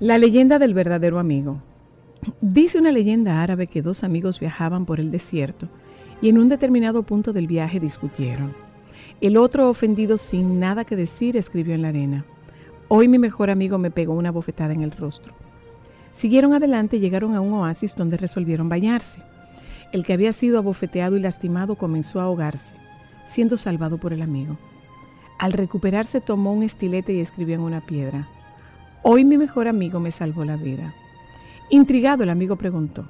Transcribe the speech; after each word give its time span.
La 0.00 0.16
leyenda 0.16 0.58
del 0.58 0.72
verdadero 0.72 1.18
amigo. 1.18 1.60
Dice 2.40 2.78
una 2.78 2.90
leyenda 2.90 3.42
árabe 3.42 3.66
que 3.66 3.82
dos 3.82 4.02
amigos 4.02 4.40
viajaban 4.40 4.86
por 4.86 4.98
el 4.98 5.10
desierto 5.10 5.68
y 6.22 6.30
en 6.30 6.38
un 6.38 6.48
determinado 6.48 7.02
punto 7.02 7.34
del 7.34 7.46
viaje 7.46 7.80
discutieron. 7.80 8.54
El 9.20 9.36
otro, 9.36 9.68
ofendido 9.68 10.16
sin 10.16 10.58
nada 10.58 10.86
que 10.86 10.96
decir, 10.96 11.36
escribió 11.36 11.74
en 11.74 11.82
la 11.82 11.88
arena, 11.88 12.24
Hoy 12.88 13.08
mi 13.08 13.18
mejor 13.18 13.50
amigo 13.50 13.76
me 13.76 13.90
pegó 13.90 14.14
una 14.14 14.30
bofetada 14.30 14.72
en 14.72 14.80
el 14.80 14.90
rostro. 14.90 15.34
Siguieron 16.12 16.54
adelante 16.54 16.96
y 16.96 17.00
llegaron 17.00 17.34
a 17.34 17.42
un 17.42 17.52
oasis 17.52 17.94
donde 17.94 18.16
resolvieron 18.16 18.70
bañarse. 18.70 19.20
El 19.92 20.02
que 20.02 20.14
había 20.14 20.32
sido 20.32 20.56
abofeteado 20.56 21.18
y 21.18 21.20
lastimado 21.20 21.74
comenzó 21.74 22.20
a 22.20 22.24
ahogarse, 22.24 22.74
siendo 23.22 23.58
salvado 23.58 23.98
por 23.98 24.14
el 24.14 24.22
amigo. 24.22 24.56
Al 25.38 25.52
recuperarse 25.52 26.22
tomó 26.22 26.54
un 26.54 26.62
estilete 26.62 27.12
y 27.12 27.20
escribió 27.20 27.56
en 27.56 27.60
una 27.60 27.84
piedra, 27.84 28.28
Hoy 29.02 29.24
mi 29.24 29.38
mejor 29.38 29.66
amigo 29.66 29.98
me 29.98 30.12
salvó 30.12 30.44
la 30.44 30.56
vida. 30.56 30.92
Intrigado, 31.70 32.22
el 32.22 32.28
amigo 32.28 32.56
preguntó, 32.56 33.08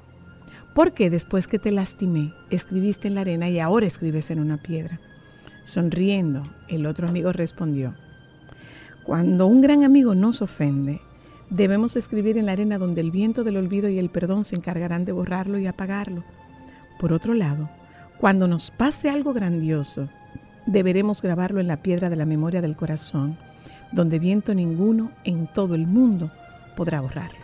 ¿por 0.73 0.93
qué 0.93 1.09
después 1.09 1.49
que 1.49 1.59
te 1.59 1.69
lastimé 1.69 2.33
escribiste 2.49 3.09
en 3.09 3.15
la 3.15 3.21
arena 3.21 3.49
y 3.49 3.59
ahora 3.59 3.87
escribes 3.87 4.31
en 4.31 4.39
una 4.39 4.55
piedra? 4.55 5.01
Sonriendo, 5.65 6.43
el 6.69 6.85
otro 6.85 7.09
amigo 7.09 7.33
respondió, 7.33 7.93
cuando 9.03 9.47
un 9.47 9.59
gran 9.59 9.83
amigo 9.83 10.15
nos 10.15 10.41
ofende, 10.41 11.01
debemos 11.49 11.97
escribir 11.97 12.37
en 12.37 12.45
la 12.45 12.53
arena 12.53 12.77
donde 12.77 13.01
el 13.01 13.11
viento 13.11 13.43
del 13.43 13.57
olvido 13.57 13.89
y 13.89 13.99
el 13.99 14.09
perdón 14.09 14.45
se 14.45 14.55
encargarán 14.55 15.03
de 15.03 15.11
borrarlo 15.11 15.59
y 15.59 15.67
apagarlo. 15.67 16.23
Por 17.01 17.11
otro 17.11 17.33
lado, 17.33 17.69
cuando 18.17 18.47
nos 18.47 18.71
pase 18.71 19.09
algo 19.09 19.33
grandioso, 19.33 20.07
deberemos 20.65 21.21
grabarlo 21.21 21.59
en 21.59 21.67
la 21.67 21.81
piedra 21.81 22.09
de 22.09 22.15
la 22.15 22.25
memoria 22.25 22.61
del 22.61 22.77
corazón 22.77 23.37
donde 23.91 24.19
viento 24.19 24.53
ninguno 24.53 25.11
en 25.23 25.47
todo 25.47 25.75
el 25.75 25.87
mundo 25.87 26.31
podrá 26.75 27.01
borrarlo. 27.01 27.40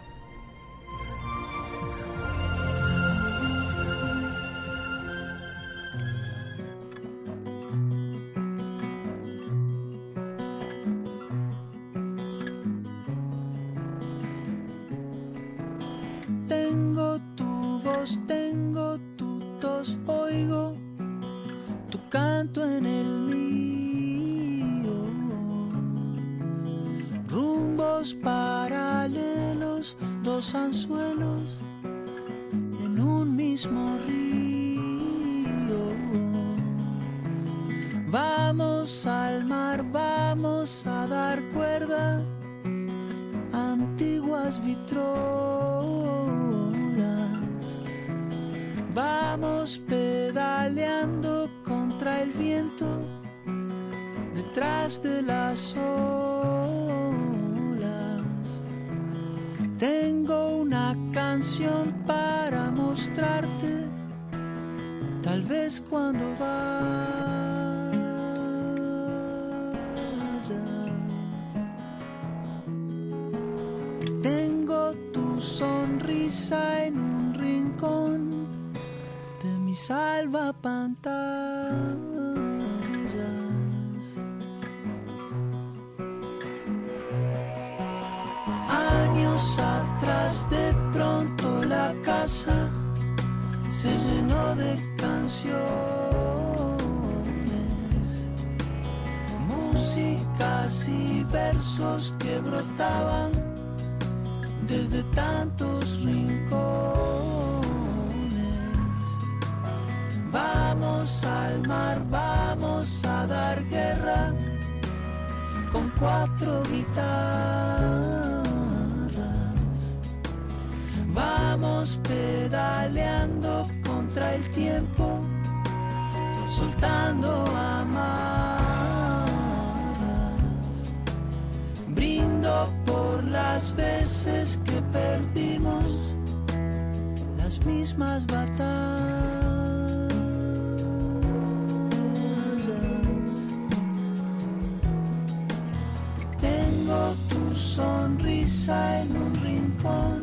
Sonrisa 148.47 149.01
en 149.01 149.17
un 149.17 149.35
rincón 149.35 150.21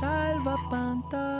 salva 0.00 0.56
pantallas. 0.70 1.31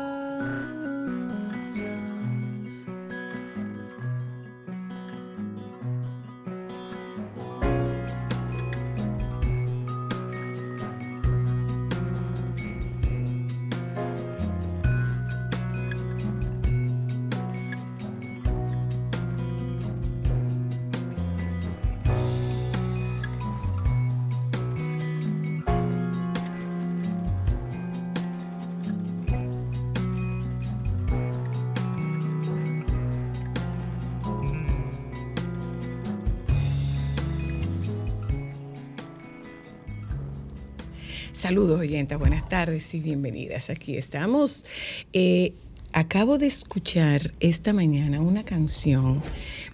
Saludos, 41.52 41.80
oyentas, 41.80 42.18
buenas 42.18 42.48
tardes 42.48 42.94
y 42.94 43.00
bienvenidas. 43.00 43.68
Aquí 43.68 43.98
estamos. 43.98 44.64
Eh, 45.12 45.52
acabo 45.92 46.38
de 46.38 46.46
escuchar 46.46 47.34
esta 47.40 47.74
mañana 47.74 48.22
una 48.22 48.42
canción. 48.42 49.22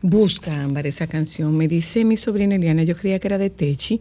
Busca, 0.03 0.65
Ámbar, 0.65 0.89
esa 0.89 1.07
canción. 1.07 1.57
Me 1.57 1.69
dice 1.69 2.05
mi 2.05 2.17
sobrina 2.17 2.57
Eliana, 2.57 2.83
yo 2.83 2.97
creía 2.97 3.21
que 3.21 3.29
era 3.29 3.39
de 3.39 3.51
Techi, 3.51 4.01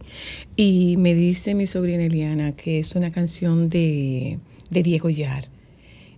y 0.56 0.96
me 0.98 1.14
dice 1.14 1.54
mi 1.54 1.68
sobrina 1.68 2.02
Eliana 2.02 2.50
que 2.50 2.80
es 2.80 2.96
una 2.96 3.12
canción 3.12 3.68
de, 3.68 4.40
de 4.70 4.82
Diego 4.82 5.08
Yar. 5.08 5.48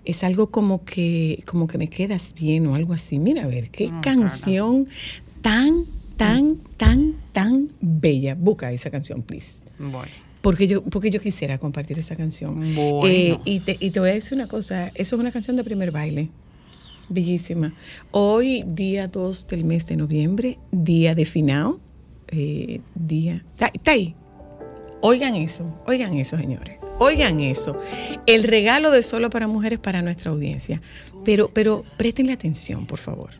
Es 0.06 0.24
algo 0.24 0.50
como 0.50 0.82
que, 0.86 1.42
como 1.44 1.66
que 1.66 1.76
me 1.76 1.88
quedas 1.88 2.32
bien 2.34 2.68
o 2.68 2.74
algo 2.74 2.94
así. 2.94 3.18
Mira, 3.18 3.44
a 3.44 3.48
ver, 3.48 3.68
qué 3.68 3.88
Mm, 3.88 4.00
canción 4.00 4.88
tan, 5.42 5.82
tan, 6.16 6.56
tan, 6.78 7.16
tan 7.34 7.68
bella. 7.82 8.34
Busca 8.34 8.72
esa 8.72 8.90
canción, 8.90 9.20
please. 9.20 9.66
Bueno. 9.78 10.29
Porque 10.40 10.66
yo, 10.66 10.82
porque 10.82 11.10
yo 11.10 11.20
quisiera 11.20 11.58
compartir 11.58 11.98
esa 11.98 12.16
canción. 12.16 12.56
Bueno. 12.74 13.06
Eh, 13.06 13.38
y, 13.44 13.60
te, 13.60 13.76
y 13.78 13.90
te 13.90 14.00
voy 14.00 14.10
a 14.10 14.14
decir 14.14 14.34
una 14.34 14.46
cosa, 14.46 14.88
eso 14.88 15.16
es 15.16 15.20
una 15.20 15.30
canción 15.30 15.56
de 15.56 15.64
primer 15.64 15.90
baile. 15.90 16.30
Bellísima. 17.10 17.72
Hoy, 18.12 18.62
día 18.66 19.08
2 19.08 19.48
del 19.48 19.64
mes 19.64 19.86
de 19.88 19.96
noviembre, 19.96 20.58
día 20.70 21.14
de 21.16 21.24
finao, 21.24 21.80
eh, 22.28 22.80
día... 22.94 23.44
Está, 23.58 23.90
ahí. 23.90 24.14
Oigan 25.00 25.34
eso, 25.34 25.64
oigan 25.86 26.14
eso, 26.14 26.38
señores. 26.38 26.78
Oigan 27.00 27.40
eso. 27.40 27.76
El 28.26 28.44
regalo 28.44 28.92
de 28.92 29.02
solo 29.02 29.28
para 29.28 29.48
mujeres 29.48 29.80
para 29.80 30.02
nuestra 30.02 30.30
audiencia. 30.30 30.80
Pero, 31.24 31.50
pero 31.52 31.84
préstenle 31.96 32.32
atención, 32.32 32.86
por 32.86 32.98
favor. 32.98 33.30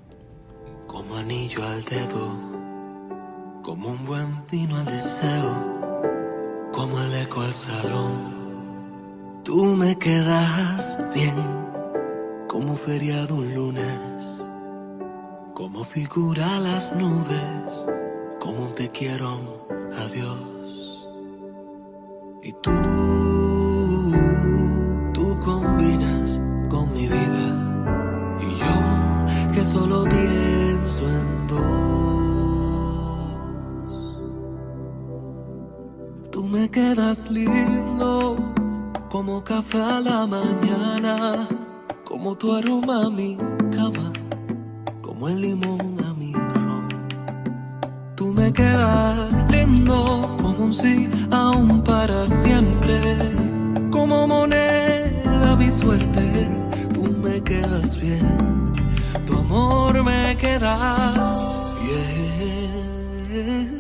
Como 0.87 1.15
anillo 1.17 1.63
al 1.63 1.85
dedo, 1.85 3.61
como 3.63 3.91
un 3.91 4.05
buen 4.05 4.27
vino 4.51 4.77
al 4.77 4.87
deseo, 4.87 5.80
como 6.81 6.99
el 6.99 7.15
eco 7.15 7.43
al 7.43 7.53
salón. 7.53 8.13
Tú 9.45 9.77
me 9.77 9.99
quedas 9.99 10.99
bien, 11.15 11.37
como 12.49 12.75
feriado 12.75 13.35
un 13.35 13.55
lunes, 13.55 14.43
como 15.53 15.85
figura 15.85 16.59
las 16.59 16.95
nubes, 16.97 17.87
como 18.39 18.69
te 18.69 18.89
quiero, 18.89 19.67
adiós. 20.05 21.07
Y 22.43 22.53
tú, 22.63 22.73
tú 25.13 25.39
combinas 25.41 26.41
con 26.71 26.91
mi 26.95 27.07
vida, 27.07 27.47
y 28.41 28.57
yo 28.57 29.53
que 29.53 29.65
solo 29.67 30.05
pienso 30.05 31.07
en 31.07 31.47
dos. 31.47 32.20
Me 36.51 36.69
quedas 36.69 37.31
lindo 37.31 38.35
como 39.09 39.43
café 39.45 39.81
a 39.81 40.01
la 40.01 40.27
mañana, 40.27 41.47
como 42.05 42.37
tu 42.37 42.53
aroma 42.53 43.07
a 43.07 43.11
mi 43.11 43.37
cama, 43.71 44.13
como 45.01 45.29
el 45.29 45.41
limón 45.41 45.97
a 46.05 46.15
mi 46.15 46.33
ron. 46.33 46.89
Tú 48.17 48.35
me 48.35 48.53
quedas 48.53 49.45
lindo 49.49 50.37
como 50.43 50.65
un 50.65 50.75
sí 50.75 51.09
aún 51.31 51.83
para 51.83 52.27
siempre, 52.27 53.17
como 53.91 54.27
moneda 54.27 55.55
mi 55.57 55.71
suerte. 55.71 56.49
Tú 56.93 57.03
me 57.23 57.41
quedas 57.43 58.01
bien, 58.01 58.73
tu 59.25 59.35
amor 59.39 60.03
me 60.03 60.37
queda 60.37 60.77
bien. 63.31 63.80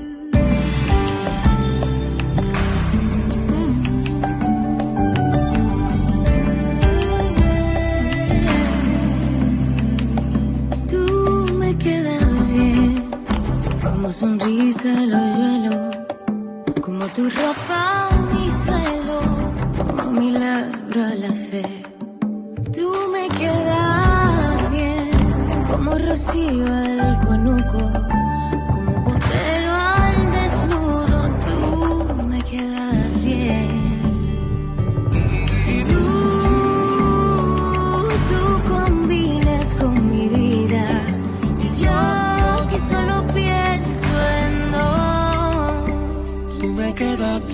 Sonrisa 14.12 15.02
el 15.02 15.14
hoyuelo, 15.14 15.90
como 16.80 17.06
tu 17.08 17.24
ropa 17.30 18.08
mi 18.32 18.50
suelo, 18.50 19.20
como 19.86 20.10
milagro 20.10 21.04
a 21.04 21.14
la 21.14 21.32
fe. 21.32 21.62
Tú 22.72 22.92
me 23.12 23.28
quedas 23.28 24.70
bien, 24.70 25.10
como 25.70 25.96
rocío 25.96 26.66
al 26.66 27.26
conuco, 27.26 28.00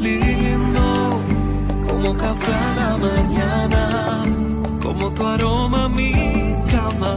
lindo 0.07 1.21
como 1.87 2.15
café 2.15 2.53
a 2.53 2.75
la 2.81 2.97
mañana, 2.97 4.25
como 4.83 5.13
tu 5.13 5.27
aroma 5.27 5.85
a 5.85 5.89
mi 5.89 6.13
cama, 6.73 7.15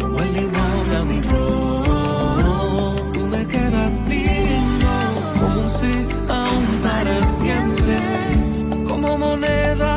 como 0.00 0.18
el 0.20 0.32
limón 0.32 0.86
a 1.00 1.04
mi 1.04 1.20
ron. 1.30 3.12
Tú 3.12 3.20
me 3.26 3.46
quedas 3.46 4.00
lindo 4.08 4.92
como 5.40 5.60
un 5.60 5.70
sí 5.78 5.94
aún 6.28 6.66
para 6.82 7.16
siempre, 7.38 7.98
como 8.88 9.18
moneda 9.18 9.95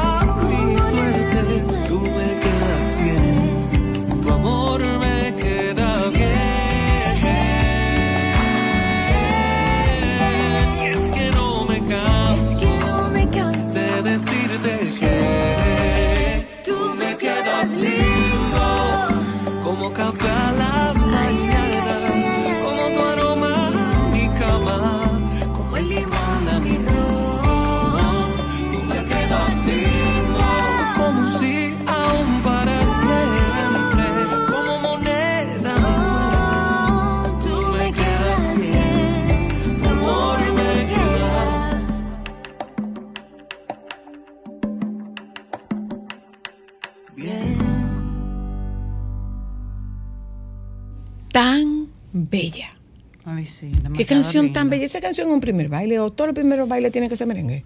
¿Qué 54.00 54.06
canción 54.06 54.53
tan 54.53 54.70
bella? 54.70 54.86
¿Esa 54.86 55.01
canción 55.01 55.27
es 55.27 55.34
un 55.34 55.41
primer 55.41 55.68
baile 55.68 56.00
o 56.00 56.10
todos 56.12 56.29
los 56.29 56.36
primeros 56.36 56.68
bailes 56.70 56.91
tienen 56.91 57.10
que 57.10 57.18
ser 57.18 57.27
merengue? 57.27 57.63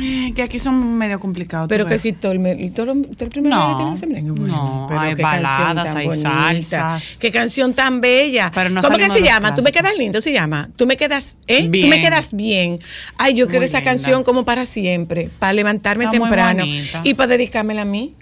Eh, 0.00 0.32
Que 0.34 0.42
aquí 0.42 0.58
son 0.58 0.96
medio 0.96 1.18
complicados. 1.20 1.68
Pero 1.68 1.84
tú 1.84 1.90
que 1.90 1.98
si 1.98 2.12
todo 2.12 2.32
el, 2.32 2.72
todo 2.72 2.94
todo 2.94 3.24
el 3.24 3.28
primer 3.30 3.50
No, 3.52 3.58
baile 3.58 3.76
tiene 3.76 3.90
que 3.92 3.98
ser 3.98 4.08
merengue. 4.08 4.30
Bueno, 4.30 4.46
no, 4.56 4.86
pero 4.88 5.00
hay 5.00 5.14
qué 5.14 5.22
baladas, 5.22 5.94
hay 5.96 6.06
bonita. 6.06 6.30
salsas. 6.30 7.16
Qué 7.18 7.30
canción 7.30 7.74
tan 7.74 8.00
bella. 8.00 8.50
Pero 8.54 8.70
no 8.70 8.80
¿Cómo 8.80 8.96
que 8.96 9.08
se 9.10 9.20
llama? 9.22 9.54
Tú 9.54 9.62
me 9.62 9.70
quedas 9.72 9.92
lindo, 9.98 10.20
se 10.22 10.32
llama. 10.32 10.70
Tú 10.76 10.86
me 10.86 10.96
quedas, 10.96 11.36
¿eh? 11.48 11.64
Tú 11.64 11.70
Bien. 11.70 11.90
me 11.90 12.00
quedas 12.00 12.32
bien. 12.32 12.78
Ay, 13.18 13.34
yo 13.34 13.46
quiero 13.48 13.64
esa 13.64 13.78
linda. 13.78 13.90
canción 13.90 14.24
como 14.24 14.44
para 14.46 14.64
siempre, 14.64 15.28
para 15.38 15.52
levantarme 15.52 16.04
Está 16.04 16.18
temprano 16.18 16.64
y 17.04 17.14
para 17.14 17.26
dedicármela 17.36 17.82
a 17.82 17.84
mí. 17.84 18.14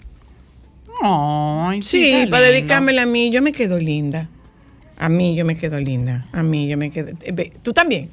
Ay, 1.01 1.81
Sí, 1.83 2.09
está 2.11 2.31
para 2.31 2.43
dedicármela 2.45 3.03
a 3.03 3.05
mí, 3.05 3.29
yo 3.29 3.41
me 3.41 3.51
quedo 3.51 3.77
linda. 3.77 4.27
A 4.97 5.09
mí 5.09 5.35
yo 5.35 5.45
me 5.45 5.55
quedo 5.57 5.79
linda. 5.79 6.25
A 6.31 6.43
mí 6.43 6.67
yo 6.67 6.77
me 6.77 6.91
quedo. 6.91 7.11
eh, 7.21 7.51
¿Tú 7.61 7.73
también? 7.73 8.09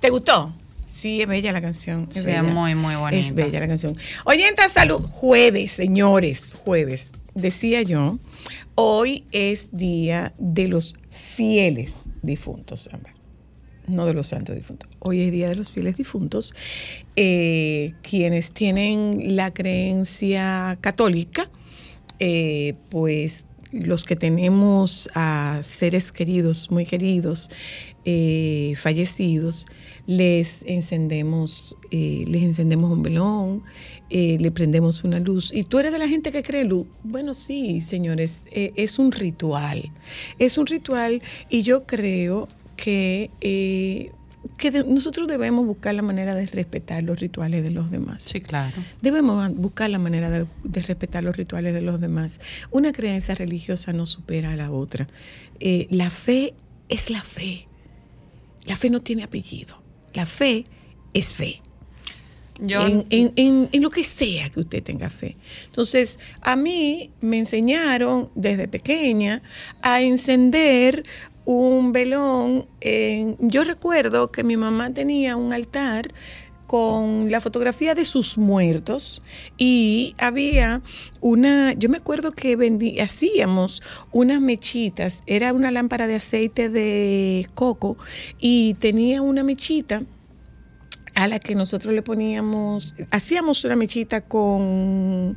¿Te 0.00 0.10
gustó? 0.10 0.54
Sí, 0.88 1.20
es 1.22 1.28
bella 1.28 1.52
la 1.52 1.60
canción. 1.60 2.08
Es 2.10 2.20
Sí, 2.22 2.26
bella. 2.26 2.42
muy, 2.42 2.74
muy 2.74 2.94
bonita. 2.96 3.18
Es 3.24 3.34
bella 3.34 3.60
la 3.60 3.68
canción. 3.68 3.94
Oyenta, 4.24 4.68
salud. 4.68 5.00
Jueves, 5.10 5.72
señores, 5.72 6.54
jueves. 6.54 7.12
Decía 7.34 7.82
yo, 7.82 8.18
hoy 8.74 9.24
es 9.30 9.68
día 9.76 10.34
de 10.38 10.66
los 10.68 10.96
fieles 11.10 12.10
difuntos. 12.22 12.90
No 13.86 14.06
de 14.06 14.14
los 14.14 14.28
santos 14.28 14.56
difuntos. 14.56 14.88
Hoy 15.00 15.20
es 15.22 15.32
día 15.32 15.48
de 15.48 15.54
los 15.56 15.70
fieles 15.70 15.96
difuntos. 15.96 16.54
eh, 17.16 17.92
quienes 18.02 18.52
tienen 18.52 19.36
la 19.36 19.52
creencia 19.52 20.78
católica, 20.80 21.50
eh, 22.20 22.74
pues 22.88 23.46
los 23.72 24.04
que 24.04 24.16
tenemos 24.16 25.08
a 25.14 25.60
seres 25.62 26.12
queridos, 26.12 26.70
muy 26.70 26.86
queridos, 26.86 27.50
eh, 28.04 28.74
fallecidos, 28.76 29.66
les 30.06 30.64
encendemos, 30.66 31.76
eh, 31.90 32.24
les 32.26 32.42
encendemos 32.42 32.90
un 32.90 33.02
velón, 33.02 33.62
eh, 34.08 34.38
le 34.40 34.50
prendemos 34.50 35.04
una 35.04 35.20
luz. 35.20 35.52
¿Y 35.54 35.64
tú 35.64 35.78
eres 35.78 35.92
de 35.92 35.98
la 35.98 36.08
gente 36.08 36.32
que 36.32 36.42
cree 36.42 36.64
luz? 36.64 36.86
Bueno, 37.04 37.34
sí, 37.34 37.80
señores, 37.80 38.48
es 38.52 38.98
un 38.98 39.12
ritual. 39.12 39.92
Es 40.38 40.58
un 40.58 40.66
ritual 40.66 41.22
y 41.48 41.62
yo 41.62 41.84
creo 41.86 42.48
que, 42.76 44.10
que 44.60 44.70
de- 44.70 44.84
nosotros 44.84 45.26
debemos 45.26 45.66
buscar 45.66 45.94
la 45.94 46.02
manera 46.02 46.34
de 46.34 46.46
respetar 46.46 47.02
los 47.02 47.18
rituales 47.18 47.64
de 47.64 47.70
los 47.70 47.90
demás. 47.90 48.22
Sí, 48.24 48.40
claro. 48.40 48.76
Debemos 49.02 49.52
buscar 49.56 49.90
la 49.90 49.98
manera 49.98 50.30
de, 50.30 50.46
de 50.62 50.82
respetar 50.82 51.24
los 51.24 51.36
rituales 51.36 51.74
de 51.74 51.80
los 51.80 52.00
demás. 52.00 52.40
Una 52.70 52.92
creencia 52.92 53.34
religiosa 53.34 53.92
no 53.92 54.06
supera 54.06 54.52
a 54.52 54.56
la 54.56 54.70
otra. 54.70 55.08
Eh, 55.58 55.88
la 55.90 56.10
fe 56.10 56.54
es 56.88 57.10
la 57.10 57.22
fe. 57.22 57.66
La 58.66 58.76
fe 58.76 58.90
no 58.90 59.00
tiene 59.00 59.24
apellido. 59.24 59.82
La 60.14 60.26
fe 60.26 60.64
es 61.14 61.32
fe. 61.32 61.60
Yo, 62.62 62.86
En, 62.86 63.06
en- 63.08 63.32
en- 63.36 63.68
en 63.72 63.82
lo 63.82 63.88
que 63.88 64.02
sea 64.02 64.50
que 64.50 64.60
usted 64.60 64.82
tenga 64.82 65.08
fe. 65.08 65.36
Entonces, 65.64 66.18
a 66.42 66.56
mí 66.56 67.10
me 67.22 67.38
enseñaron 67.38 68.28
desde 68.34 68.68
pequeña 68.68 69.40
a 69.80 70.02
encender 70.02 71.04
un 71.50 71.92
velón. 71.92 72.66
yo 73.40 73.64
recuerdo 73.64 74.30
que 74.30 74.44
mi 74.44 74.56
mamá 74.56 74.92
tenía 74.92 75.36
un 75.36 75.52
altar 75.52 76.12
con 76.66 77.32
la 77.32 77.40
fotografía 77.40 77.96
de 77.96 78.04
sus 78.04 78.38
muertos 78.38 79.22
y 79.58 80.14
había 80.18 80.82
una, 81.20 81.72
yo 81.72 81.88
me 81.88 81.96
acuerdo 81.96 82.30
que 82.30 82.54
vendí, 82.54 83.00
hacíamos 83.00 83.82
unas 84.12 84.40
mechitas, 84.40 85.24
era 85.26 85.52
una 85.52 85.72
lámpara 85.72 86.06
de 86.06 86.14
aceite 86.14 86.68
de 86.68 87.48
coco 87.54 87.96
y 88.38 88.74
tenía 88.74 89.20
una 89.20 89.42
mechita 89.42 90.04
a 91.16 91.26
la 91.26 91.40
que 91.40 91.56
nosotros 91.56 91.92
le 91.92 92.02
poníamos, 92.02 92.94
hacíamos 93.10 93.64
una 93.64 93.74
mechita 93.74 94.20
con, 94.20 95.36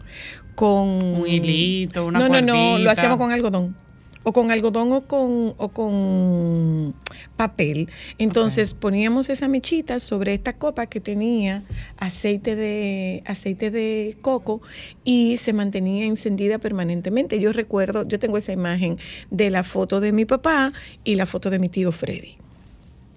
con 0.54 0.88
Un 0.88 1.28
hilito, 1.28 2.06
una 2.06 2.20
No, 2.20 2.30
no, 2.30 2.42
no, 2.42 2.78
lo 2.78 2.92
hacíamos 2.92 3.18
con 3.18 3.32
algodón. 3.32 3.76
O 4.24 4.34
con 4.34 4.52
algodón 4.52 4.92
o 4.94 5.02
con, 5.02 5.54
o 5.58 5.70
con 5.70 6.94
papel. 7.36 7.90
Entonces 8.18 8.74
poníamos 8.74 9.30
esa 9.30 9.48
mechita 9.48 10.00
sobre 10.00 10.34
esta 10.34 10.54
copa 10.54 10.86
que 10.86 11.00
tenía 11.00 11.64
aceite 11.98 12.56
de, 12.56 13.22
aceite 13.26 13.72
de 13.72 14.18
coco 14.22 14.62
y 15.04 15.38
se 15.38 15.54
mantenía 15.54 16.06
encendida 16.06 16.58
permanentemente. 16.58 17.40
Yo 17.40 17.52
recuerdo, 17.52 18.04
yo 18.04 18.20
tengo 18.20 18.38
esa 18.38 18.54
imagen 18.54 18.98
de 19.30 19.50
la 19.50 19.64
foto 19.64 20.00
de 20.00 20.12
mi 20.12 20.26
papá 20.26 20.74
y 21.04 21.16
la 21.16 21.26
foto 21.26 21.50
de 21.50 21.60
mi 21.60 21.70
tío 21.70 21.92
Freddy. 21.92 22.38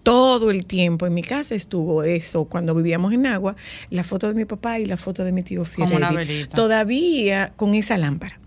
Todo 0.02 0.50
el 0.52 0.66
tiempo 0.66 1.06
en 1.06 1.14
mi 1.14 1.22
casa 1.22 1.56
estuvo 1.56 2.04
eso 2.04 2.44
cuando 2.44 2.74
vivíamos 2.74 3.12
en 3.12 3.26
agua 3.26 3.56
la 3.90 4.04
foto 4.04 4.28
de 4.28 4.34
mi 4.34 4.44
papá 4.44 4.78
y 4.78 4.84
la 4.84 4.96
foto 4.96 5.24
de 5.24 5.32
mi 5.32 5.42
tío 5.42 5.64
Freddy. 5.64 6.44
todavía 6.54 7.52
con 7.56 7.74
esa 7.74 7.98
lámpara 7.98 8.38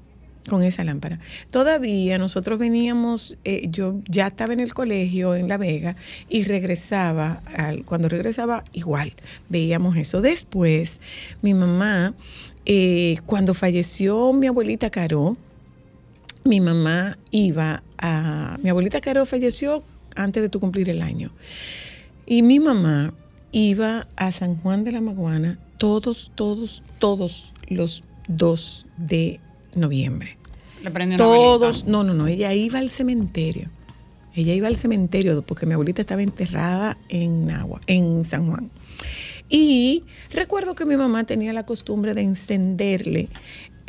con 0.49 0.63
esa 0.63 0.83
lámpara 0.83 1.19
todavía 1.51 2.17
nosotros 2.17 2.59
veníamos 2.59 3.37
eh, 3.45 3.67
yo 3.69 3.95
ya 4.07 4.27
estaba 4.27 4.53
en 4.53 4.59
el 4.59 4.73
colegio 4.73 5.35
en 5.35 5.47
La 5.47 5.57
Vega 5.57 5.95
y 6.29 6.43
regresaba 6.43 7.41
al- 7.55 7.85
cuando 7.85 8.09
regresaba 8.09 8.63
igual 8.73 9.13
veíamos 9.49 9.95
eso 9.97 10.21
después 10.21 10.99
mi 11.41 11.53
mamá 11.53 12.13
eh, 12.65 13.17
cuando 13.25 13.53
falleció 13.53 14.33
mi 14.33 14.47
abuelita 14.47 14.89
Caro 14.89 15.37
mi 16.45 16.61
mamá 16.61 17.17
iba 17.31 17.83
a... 17.97 18.57
Mi 18.63 18.69
abuelita 18.69 19.01
Caro 19.01 19.25
falleció 19.25 19.83
antes 20.15 20.41
de 20.41 20.47
tu 20.49 20.59
cumplir 20.61 20.89
el 20.89 21.01
año. 21.01 21.31
Y 22.25 22.41
mi 22.43 22.59
mamá 22.59 23.13
iba 23.51 24.07
a 24.15 24.31
San 24.31 24.55
Juan 24.55 24.83
de 24.85 24.93
la 24.93 25.01
Maguana 25.01 25.59
todos, 25.77 26.31
todos, 26.35 26.81
todos 26.97 27.55
los 27.67 28.03
2 28.29 28.87
de 28.97 29.41
noviembre. 29.75 30.37
Todos, 31.17 31.85
no, 31.85 32.03
no, 32.03 32.13
no, 32.13 32.27
ella 32.27 32.53
iba 32.53 32.79
al 32.79 32.89
cementerio. 32.89 33.69
Ella 34.33 34.53
iba 34.53 34.67
al 34.67 34.75
cementerio 34.75 35.41
porque 35.41 35.65
mi 35.65 35.73
abuelita 35.73 36.01
estaba 36.01 36.21
enterrada 36.21 36.97
en 37.09 37.49
Agua, 37.51 37.81
en 37.87 38.23
San 38.23 38.47
Juan. 38.47 38.69
Y 39.49 40.03
recuerdo 40.31 40.75
que 40.75 40.85
mi 40.85 40.95
mamá 40.95 41.23
tenía 41.25 41.51
la 41.53 41.65
costumbre 41.65 42.13
de 42.13 42.21
encenderle 42.21 43.29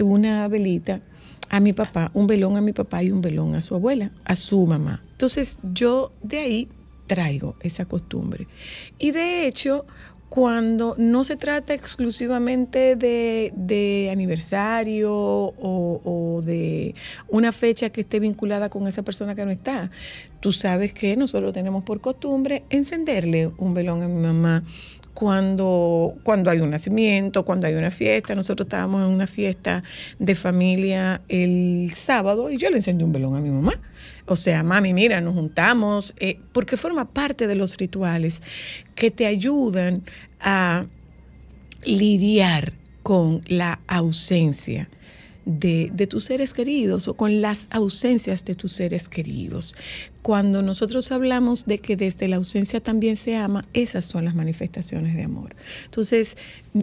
una 0.02 0.48
velita 0.48 1.02
a 1.50 1.60
mi 1.60 1.72
papá, 1.72 2.10
un 2.14 2.26
velón 2.26 2.56
a 2.56 2.60
mi 2.60 2.72
papá 2.72 3.02
y 3.02 3.10
un 3.10 3.20
velón 3.20 3.54
a 3.54 3.60
su 3.60 3.74
abuela, 3.74 4.12
a 4.24 4.36
su 4.36 4.66
mamá. 4.66 5.02
Entonces 5.12 5.58
yo 5.62 6.12
de 6.22 6.38
ahí 6.38 6.68
traigo 7.06 7.56
esa 7.60 7.86
costumbre. 7.86 8.46
Y 8.98 9.10
de 9.10 9.46
hecho, 9.46 9.84
cuando 10.30 10.94
no 10.96 11.24
se 11.24 11.36
trata 11.36 11.74
exclusivamente 11.74 12.94
de, 12.94 13.52
de 13.56 14.10
aniversario 14.12 15.12
o, 15.12 16.00
o 16.04 16.42
de 16.42 16.94
una 17.28 17.50
fecha 17.50 17.90
que 17.90 18.02
esté 18.02 18.20
vinculada 18.20 18.70
con 18.70 18.86
esa 18.86 19.02
persona 19.02 19.34
que 19.34 19.44
no 19.44 19.50
está, 19.50 19.90
tú 20.38 20.52
sabes 20.52 20.94
que 20.94 21.16
nosotros 21.16 21.52
tenemos 21.52 21.82
por 21.82 22.00
costumbre 22.00 22.62
encenderle 22.70 23.50
un 23.58 23.74
velón 23.74 24.04
a 24.04 24.08
mi 24.08 24.22
mamá 24.22 24.62
cuando, 25.20 26.14
cuando 26.22 26.50
hay 26.50 26.60
un 26.60 26.70
nacimiento, 26.70 27.44
cuando 27.44 27.66
hay 27.66 27.74
una 27.74 27.90
fiesta. 27.90 28.34
Nosotros 28.34 28.64
estábamos 28.64 29.06
en 29.06 29.12
una 29.12 29.26
fiesta 29.26 29.84
de 30.18 30.34
familia 30.34 31.20
el 31.28 31.92
sábado 31.94 32.50
y 32.50 32.56
yo 32.56 32.70
le 32.70 32.76
encendí 32.76 33.04
un 33.04 33.12
velón 33.12 33.36
a 33.36 33.40
mi 33.42 33.50
mamá. 33.50 33.78
O 34.24 34.34
sea, 34.34 34.62
mami, 34.62 34.94
mira, 34.94 35.20
nos 35.20 35.34
juntamos, 35.34 36.14
eh, 36.20 36.40
porque 36.52 36.78
forma 36.78 37.04
parte 37.04 37.46
de 37.46 37.54
los 37.54 37.76
rituales 37.76 38.40
que 38.94 39.10
te 39.10 39.26
ayudan 39.26 40.04
a 40.40 40.86
lidiar 41.84 42.72
con 43.02 43.42
la 43.46 43.80
ausencia 43.88 44.88
de, 45.44 45.90
de, 45.92 46.06
tus 46.06 46.24
seres 46.24 46.54
queridos 46.54 47.08
o 47.08 47.14
con 47.14 47.42
las 47.42 47.68
ausencias 47.70 48.46
de 48.46 48.54
tus 48.54 48.72
seres 48.72 49.06
queridos. 49.06 49.76
Cuando 50.22 50.62
nosotros 50.62 51.12
hablamos 51.12 51.64
de 51.66 51.78
que 51.78 51.96
desde 51.96 52.28
la 52.28 52.36
ausencia 52.36 52.80
también 52.80 53.16
se 53.16 53.36
ama, 53.36 53.64
esas 53.72 54.04
son 54.04 54.24
las 54.24 54.34
manifestaciones 54.34 55.14
de 55.14 55.22
amor. 55.22 55.56
Entonces, 55.86 56.36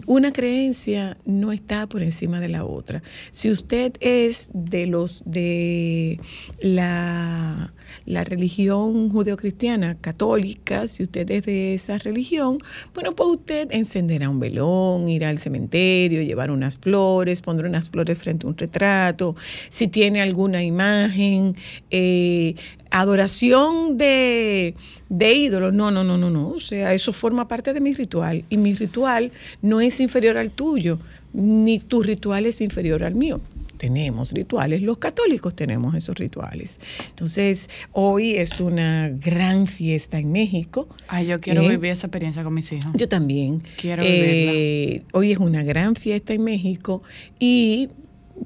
una 0.06 0.32
creencia 0.32 1.16
no 1.24 1.52
está 1.52 1.86
por 1.86 2.02
encima 2.02 2.40
de 2.40 2.48
la 2.48 2.64
otra. 2.64 3.02
Si 3.30 3.50
usted 3.50 3.94
es 4.00 4.50
de 4.52 4.86
los 4.86 5.22
de 5.24 6.20
la, 6.60 7.72
la 8.04 8.24
religión 8.24 9.08
judeocristiana 9.08 9.96
católica, 9.98 10.86
si 10.88 11.02
usted 11.04 11.30
es 11.30 11.44
de 11.44 11.74
esa 11.74 11.96
religión, 11.98 12.58
bueno, 12.92 13.14
pues 13.14 13.30
usted 13.30 13.68
encenderá 13.70 14.28
un 14.28 14.40
velón, 14.40 15.08
irá 15.08 15.30
al 15.30 15.38
cementerio, 15.38 16.22
llevar 16.22 16.50
unas 16.50 16.76
flores, 16.76 17.40
pondrá 17.40 17.68
unas 17.68 17.88
flores 17.88 18.18
frente 18.18 18.46
a 18.46 18.50
un 18.50 18.56
retrato. 18.56 19.36
Si 19.70 19.88
tiene 19.88 20.20
alguna 20.20 20.62
imagen, 20.62 21.56
eh, 21.90 22.54
adoración 22.90 23.98
de, 23.98 24.74
de 25.08 25.34
ídolos. 25.34 25.74
No, 25.74 25.90
no, 25.90 26.04
no, 26.04 26.18
no, 26.18 26.30
no. 26.30 26.48
O 26.48 26.60
sea, 26.60 26.94
eso 26.94 27.12
forma 27.12 27.48
parte 27.48 27.72
de 27.72 27.80
mi 27.80 27.94
ritual. 27.94 28.44
Y 28.50 28.56
mi 28.56 28.74
ritual 28.74 29.32
no 29.62 29.80
es 29.80 30.00
inferior 30.00 30.36
al 30.36 30.50
tuyo, 30.50 30.98
ni 31.32 31.78
tu 31.78 32.02
ritual 32.02 32.46
es 32.46 32.60
inferior 32.60 33.04
al 33.04 33.14
mío. 33.14 33.40
Tenemos 33.76 34.32
rituales, 34.32 34.82
los 34.82 34.98
católicos 34.98 35.54
tenemos 35.54 35.94
esos 35.94 36.16
rituales. 36.16 36.80
Entonces, 37.10 37.70
hoy 37.92 38.34
es 38.34 38.58
una 38.58 39.08
gran 39.08 39.68
fiesta 39.68 40.18
en 40.18 40.32
México. 40.32 40.88
Ay, 41.06 41.28
yo 41.28 41.40
quiero 41.40 41.62
eh, 41.62 41.68
vivir 41.68 41.92
esa 41.92 42.08
experiencia 42.08 42.42
con 42.42 42.54
mis 42.54 42.72
hijos. 42.72 42.90
Yo 42.94 43.08
también. 43.08 43.62
Quiero 43.80 44.02
vivirla. 44.02 44.52
Eh, 44.52 45.02
hoy 45.12 45.30
es 45.30 45.38
una 45.38 45.62
gran 45.62 45.94
fiesta 45.94 46.34
en 46.34 46.42
México 46.42 47.04
y 47.38 47.88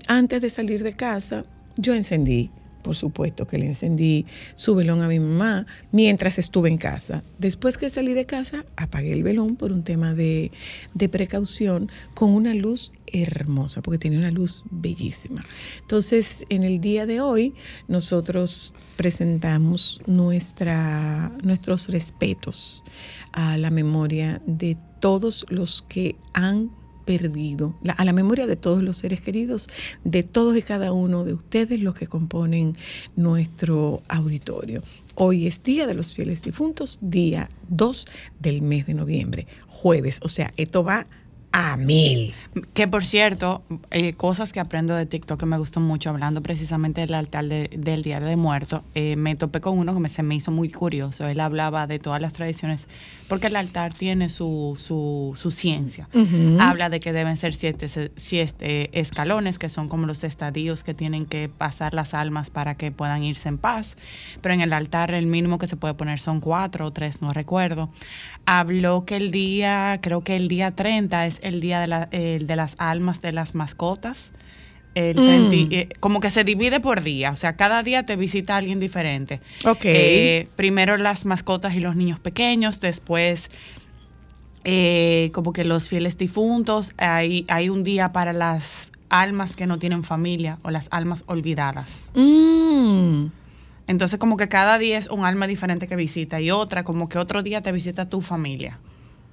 antes 0.07 0.43
de 0.43 0.51
salir 0.51 0.83
de 0.83 0.93
casa, 0.93 1.47
yo 1.79 1.95
encendí 1.95 2.51
por 2.83 2.95
supuesto 2.95 3.47
que 3.47 3.59
le 3.59 3.67
encendí 3.67 4.27
su 4.55 4.75
velón 4.75 5.03
a 5.03 5.09
mi 5.09 5.19
mamá 5.19 5.67
mientras 5.91 6.39
estuve 6.39 6.69
en 6.69 6.79
casa. 6.79 7.23
Después 7.39 7.79
que 7.79 7.89
salí 7.89 8.13
de 8.13 8.27
casa, 8.27 8.65
apagué 8.77 9.13
el 9.13 9.23
velón 9.23 9.57
por 9.57 9.73
un 9.73 9.83
tema 9.83 10.15
de, 10.15 10.51
de, 10.95 11.09
precaución 11.09 11.91
con 12.15 12.31
una 12.31 12.55
luz 12.55 12.93
hermosa, 13.07 13.83
porque 13.83 13.99
tenía 13.99 14.19
una 14.19 14.31
luz 14.31 14.65
bellísima. 14.71 15.43
Entonces, 15.81 16.45
en 16.49 16.63
el 16.65 16.81
día 16.81 17.07
de 17.07 17.21
hoy, 17.21 17.55
nosotros 17.89 18.75
presentamos 18.97 20.01
nuestra, 20.07 21.33
nuestros 21.43 21.89
respetos 21.89 22.83
a 23.33 23.57
la 23.57 23.71
memoria 23.71 24.41
de 24.47 24.77
todos 25.01 25.47
los 25.49 25.83
que 25.83 26.17
han 26.33 26.71
perdido, 27.05 27.75
a 27.97 28.05
la 28.05 28.13
memoria 28.13 28.47
de 28.47 28.57
todos 28.57 28.83
los 28.83 28.99
seres 28.99 29.21
queridos, 29.21 29.69
de 30.05 30.23
todos 30.23 30.57
y 30.57 30.63
cada 30.63 30.93
uno 30.93 31.25
de 31.25 31.35
ustedes 31.35 31.81
los 31.81 31.95
que 31.95 32.07
componen 32.07 32.77
nuestro 33.17 34.03
auditorio. 34.09 34.83
Hoy 35.15 35.47
es 35.47 35.63
Día 35.63 35.87
de 35.87 35.95
los 35.95 36.15
Fieles 36.15 36.43
Difuntos, 36.43 36.99
día 37.03 37.49
2 37.69 38.07
del 38.41 38.63
mes 38.63 38.87
de 38.87 38.95
noviembre, 38.95 39.47
jueves, 39.67 40.21
o 40.23 40.29
sea, 40.29 40.51
esto 40.57 40.85
va 40.85 41.07
a 41.53 41.77
mil. 41.77 42.35
Que 42.75 42.89
por 42.89 43.05
cierto, 43.05 43.63
eh, 43.91 44.13
cosas 44.15 44.53
que 44.53 44.61
aprendo 44.61 44.95
de 44.95 45.07
TikTok 45.07 45.39
que 45.41 45.47
me 45.47 45.59
gustó 45.59 45.81
mucho, 45.81 46.11
hablando 46.11 46.43
precisamente 46.43 47.01
del 47.03 47.15
altar 47.15 47.45
de- 47.47 47.71
del 47.77 48.03
Día 48.03 48.21
de 48.21 48.37
Muertos, 48.37 48.83
eh, 48.95 49.17
me 49.17 49.37
topé 49.37 49.61
con 49.61 49.79
uno 49.79 49.93
que 49.95 50.01
me, 50.01 50.09
se 50.09 50.23
me 50.23 50.35
hizo 50.35 50.51
muy 50.51 50.71
curioso. 50.71 51.27
Él 51.27 51.41
hablaba 51.41 51.87
de 51.87 51.99
todas 51.99 52.21
las 52.23 52.33
tradiciones, 52.33 52.89
porque 53.29 53.47
el 53.49 53.57
altar 53.57 53.93
tiene 53.95 54.29
su, 54.29 54.79
su, 54.81 55.35
su 55.37 55.51
ciencia. 55.51 56.09
Habla 56.61 56.89
de 56.91 57.01
que 57.01 57.13
deben 57.13 57.37
ser 57.37 57.55
siete, 57.55 57.89
siete 58.17 58.99
escalones, 58.99 59.59
que 59.59 59.69
son 59.69 59.89
como 59.89 60.07
los 60.07 60.25
estadios 60.25 60.85
que 60.85 60.95
tienen 60.95 61.27
que 61.27 61.49
pasar 61.49 61.95
las 61.95 62.15
almas 62.15 62.51
para 62.51 62.75
que 62.77 62.93
puedan 62.93 63.23
irse 63.23 63.49
en 63.49 63.59
paz. 63.59 63.97
Pero 64.41 64.55
en 64.55 64.61
el 64.61 64.73
altar 64.73 65.13
el 65.13 65.27
mínimo 65.27 65.59
que 65.59 65.67
se 65.69 65.77
puede 65.77 65.95
poner 65.95 66.19
son 66.19 66.41
cuatro 66.41 66.87
o 66.87 66.93
tres, 66.93 67.23
no 67.23 67.33
recuerdo. 67.33 67.89
Habló 68.45 69.05
que 69.05 69.17
el 69.17 69.31
día, 69.31 69.99
creo 70.03 70.23
que 70.23 70.35
el 70.37 70.49
día 70.49 70.73
30 70.73 71.27
es 71.27 71.41
el 71.43 71.61
día 71.61 71.81
de, 71.81 71.87
la- 71.87 72.09
el 72.13 72.47
de 72.47 72.57
las 72.57 72.75
almas 72.79 73.21
de 73.21 73.33
las 73.33 73.55
mascotas. 73.55 74.31
El 74.95 75.17
30 75.17 75.75
eh, 75.75 75.89
como 76.01 76.21
que 76.21 76.29
se 76.29 76.45
divide 76.45 76.79
por 76.79 77.03
día, 77.03 77.31
o 77.31 77.37
sea, 77.37 77.57
cada 77.57 77.83
día 77.83 78.05
te 78.05 78.15
visita 78.17 78.59
alguien 78.59 78.79
diferente. 78.79 79.41
Ok. 79.65 79.81
Eh, 79.85 80.49
primero 80.55 80.99
las 80.99 81.25
mascotas 81.25 81.75
y 81.75 81.81
los 81.81 81.97
niños 81.97 82.21
pequeños, 82.21 82.81
después 82.83 83.51
eh, 84.65 85.31
como 85.33 85.53
que 85.53 85.65
los 85.65 85.89
fieles 85.89 86.19
difuntos, 86.19 86.93
hay, 86.99 87.45
hay 87.49 87.69
un 87.69 87.83
día 87.85 88.13
para 88.13 88.33
las 88.33 88.91
almas 89.09 89.57
que 89.57 89.67
no 89.67 89.79
tienen 89.79 90.05
familia 90.05 90.59
o 90.63 90.71
las 90.71 90.89
almas 90.91 91.25
olvidadas. 91.27 92.11
Mm. 92.15 93.27
Entonces 93.89 94.19
como 94.19 94.37
que 94.37 94.49
cada 94.49 94.79
día 94.79 94.99
es 94.99 95.09
un 95.09 95.25
alma 95.25 95.47
diferente 95.47 95.89
que 95.89 95.97
visita 95.97 96.41
y 96.41 96.51
otra 96.51 96.85
como 96.85 97.09
que 97.09 97.19
otro 97.19 97.43
día 97.43 97.63
te 97.63 97.73
visita 97.73 98.09
tu 98.09 98.21
familia. 98.21 98.79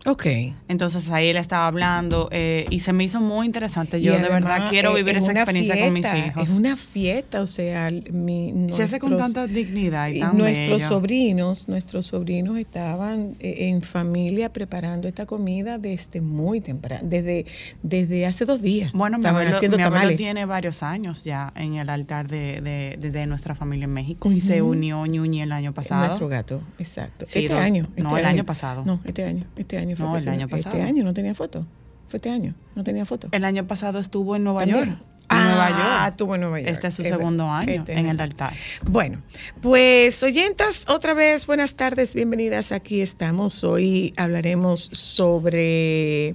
Ok. 0.06 0.26
Entonces 0.70 1.10
ahí 1.10 1.28
él 1.28 1.36
estaba 1.36 1.68
hablando 1.68 2.30
eh, 2.32 2.66
y 2.70 2.80
se 2.80 2.94
me 2.94 3.04
hizo 3.04 3.20
muy 3.20 3.46
interesante. 3.46 4.02
Yo 4.02 4.14
de 4.18 4.30
verdad 4.30 4.70
quiero 4.70 4.92
eh, 4.92 5.04
vivir 5.04 5.18
es 5.18 5.24
esa 5.24 5.34
experiencia 5.34 5.78
con 5.78 5.92
mis 5.94 6.06
hijos. 6.06 6.44
Es 6.50 6.56
una 6.58 6.78
fiesta, 6.78 7.42
o 7.42 7.48
sea, 7.48 7.92
mi, 8.12 8.54
Se 8.72 8.84
hace 8.84 8.98
con 9.00 9.12
nuestros- 9.12 9.34
tanta 9.34 9.54
dignidad 9.54 10.08
y 10.08 10.22
tan 10.22 10.38
nuestros 10.38 10.78
bello. 10.82 10.88
sobrinos, 10.88 11.68
nuestros 11.68 12.06
sobrinos 12.06 12.58
estaban 12.58 13.34
eh, 13.40 13.68
en 13.68 13.82
familia 13.82 14.54
preparando 14.54 15.08
esta 15.10 15.26
comida 15.26 15.78
desde 15.78 16.22
muy 16.22 16.62
temprano, 16.62 17.02
desde, 17.08 17.46
desde 17.84 18.26
hace 18.26 18.46
dos 18.46 18.62
días. 18.62 18.92
Bueno, 18.94 19.18
mi 19.18 19.22
estaban 19.22 19.42
abuelo, 19.42 19.58
haciendo 19.58 19.78
mi 19.78 19.84
abuelo 19.84 20.16
tiene 20.16 20.46
varios 20.46 20.82
años 20.82 21.26
ya 21.26 21.52
en 21.56 21.76
el 21.76 21.90
altar 21.90 22.30
de, 22.30 22.62
de, 22.62 22.96
de- 22.98 23.12
de 23.12 23.26
nuestra 23.26 23.54
familia 23.54 23.84
en 23.86 23.94
México 23.94 24.32
y 24.32 24.40
se 24.40 24.62
unió 24.62 25.06
Ñuñi 25.06 25.42
el 25.42 25.52
año 25.52 25.74
pasado. 25.74 26.06
Nuestro 26.08 26.30
gato, 26.30 26.62
exacto. 26.78 27.26
Sí, 27.26 27.40
este 27.40 27.54
dos- 27.54 27.62
año. 27.62 27.84
no, 27.98 28.08
este 28.10 28.20
el 28.22 28.26
año 28.26 28.46
pasado. 28.46 28.84
No, 28.86 29.02
este 29.04 29.26
año. 29.26 29.44
Este 29.58 29.78
año 29.78 29.89
fue 29.96 30.06
No, 30.08 30.18
el 30.18 30.28
año 30.30 30.48
pasado. 30.48 30.76
Este 30.78 30.88
año 30.88 31.04
no 31.04 31.14
tenía 31.14 31.36
foto. 31.36 31.66
Fue 32.08 32.18
este 32.18 32.30
año, 32.30 32.56
no 32.76 32.84
tenía 32.84 33.06
foto. 33.06 33.28
El 33.32 33.44
año 33.46 33.68
pasado 33.68 34.00
estuvo 34.00 34.36
en 34.36 34.44
Nueva 34.44 34.62
También. 34.62 34.86
York. 34.90 35.00
En 35.02 35.38
Ah, 35.38 35.44
Nueva 35.46 35.70
York. 35.70 36.12
estuvo 36.12 36.34
en 36.36 36.42
Nueva 36.42 36.60
York. 36.60 36.72
Este 36.74 36.88
es 36.88 36.96
su 36.96 37.02
Es 37.04 37.10
segundo 37.10 37.44
verdad. 37.44 37.60
año 37.60 37.72
Este 37.74 37.92
es 37.94 38.00
en 38.00 38.08
el 38.08 38.20
altar. 38.20 38.54
Bueno, 38.90 39.22
pues 39.62 40.24
oyentas, 40.24 40.86
otra 40.90 41.14
vez 41.14 41.46
buenas 41.46 41.76
tardes, 41.76 42.16
bienvenidas. 42.16 42.72
Aquí 42.72 43.02
estamos. 43.02 43.64
Hoy 43.64 44.12
hablaremos 44.18 44.90
sobre. 44.92 46.34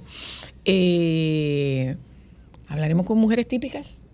eh, 0.63 1.97
hablaremos 2.67 3.05
con 3.05 3.17
mujeres 3.17 3.47
típicas, 3.47 4.05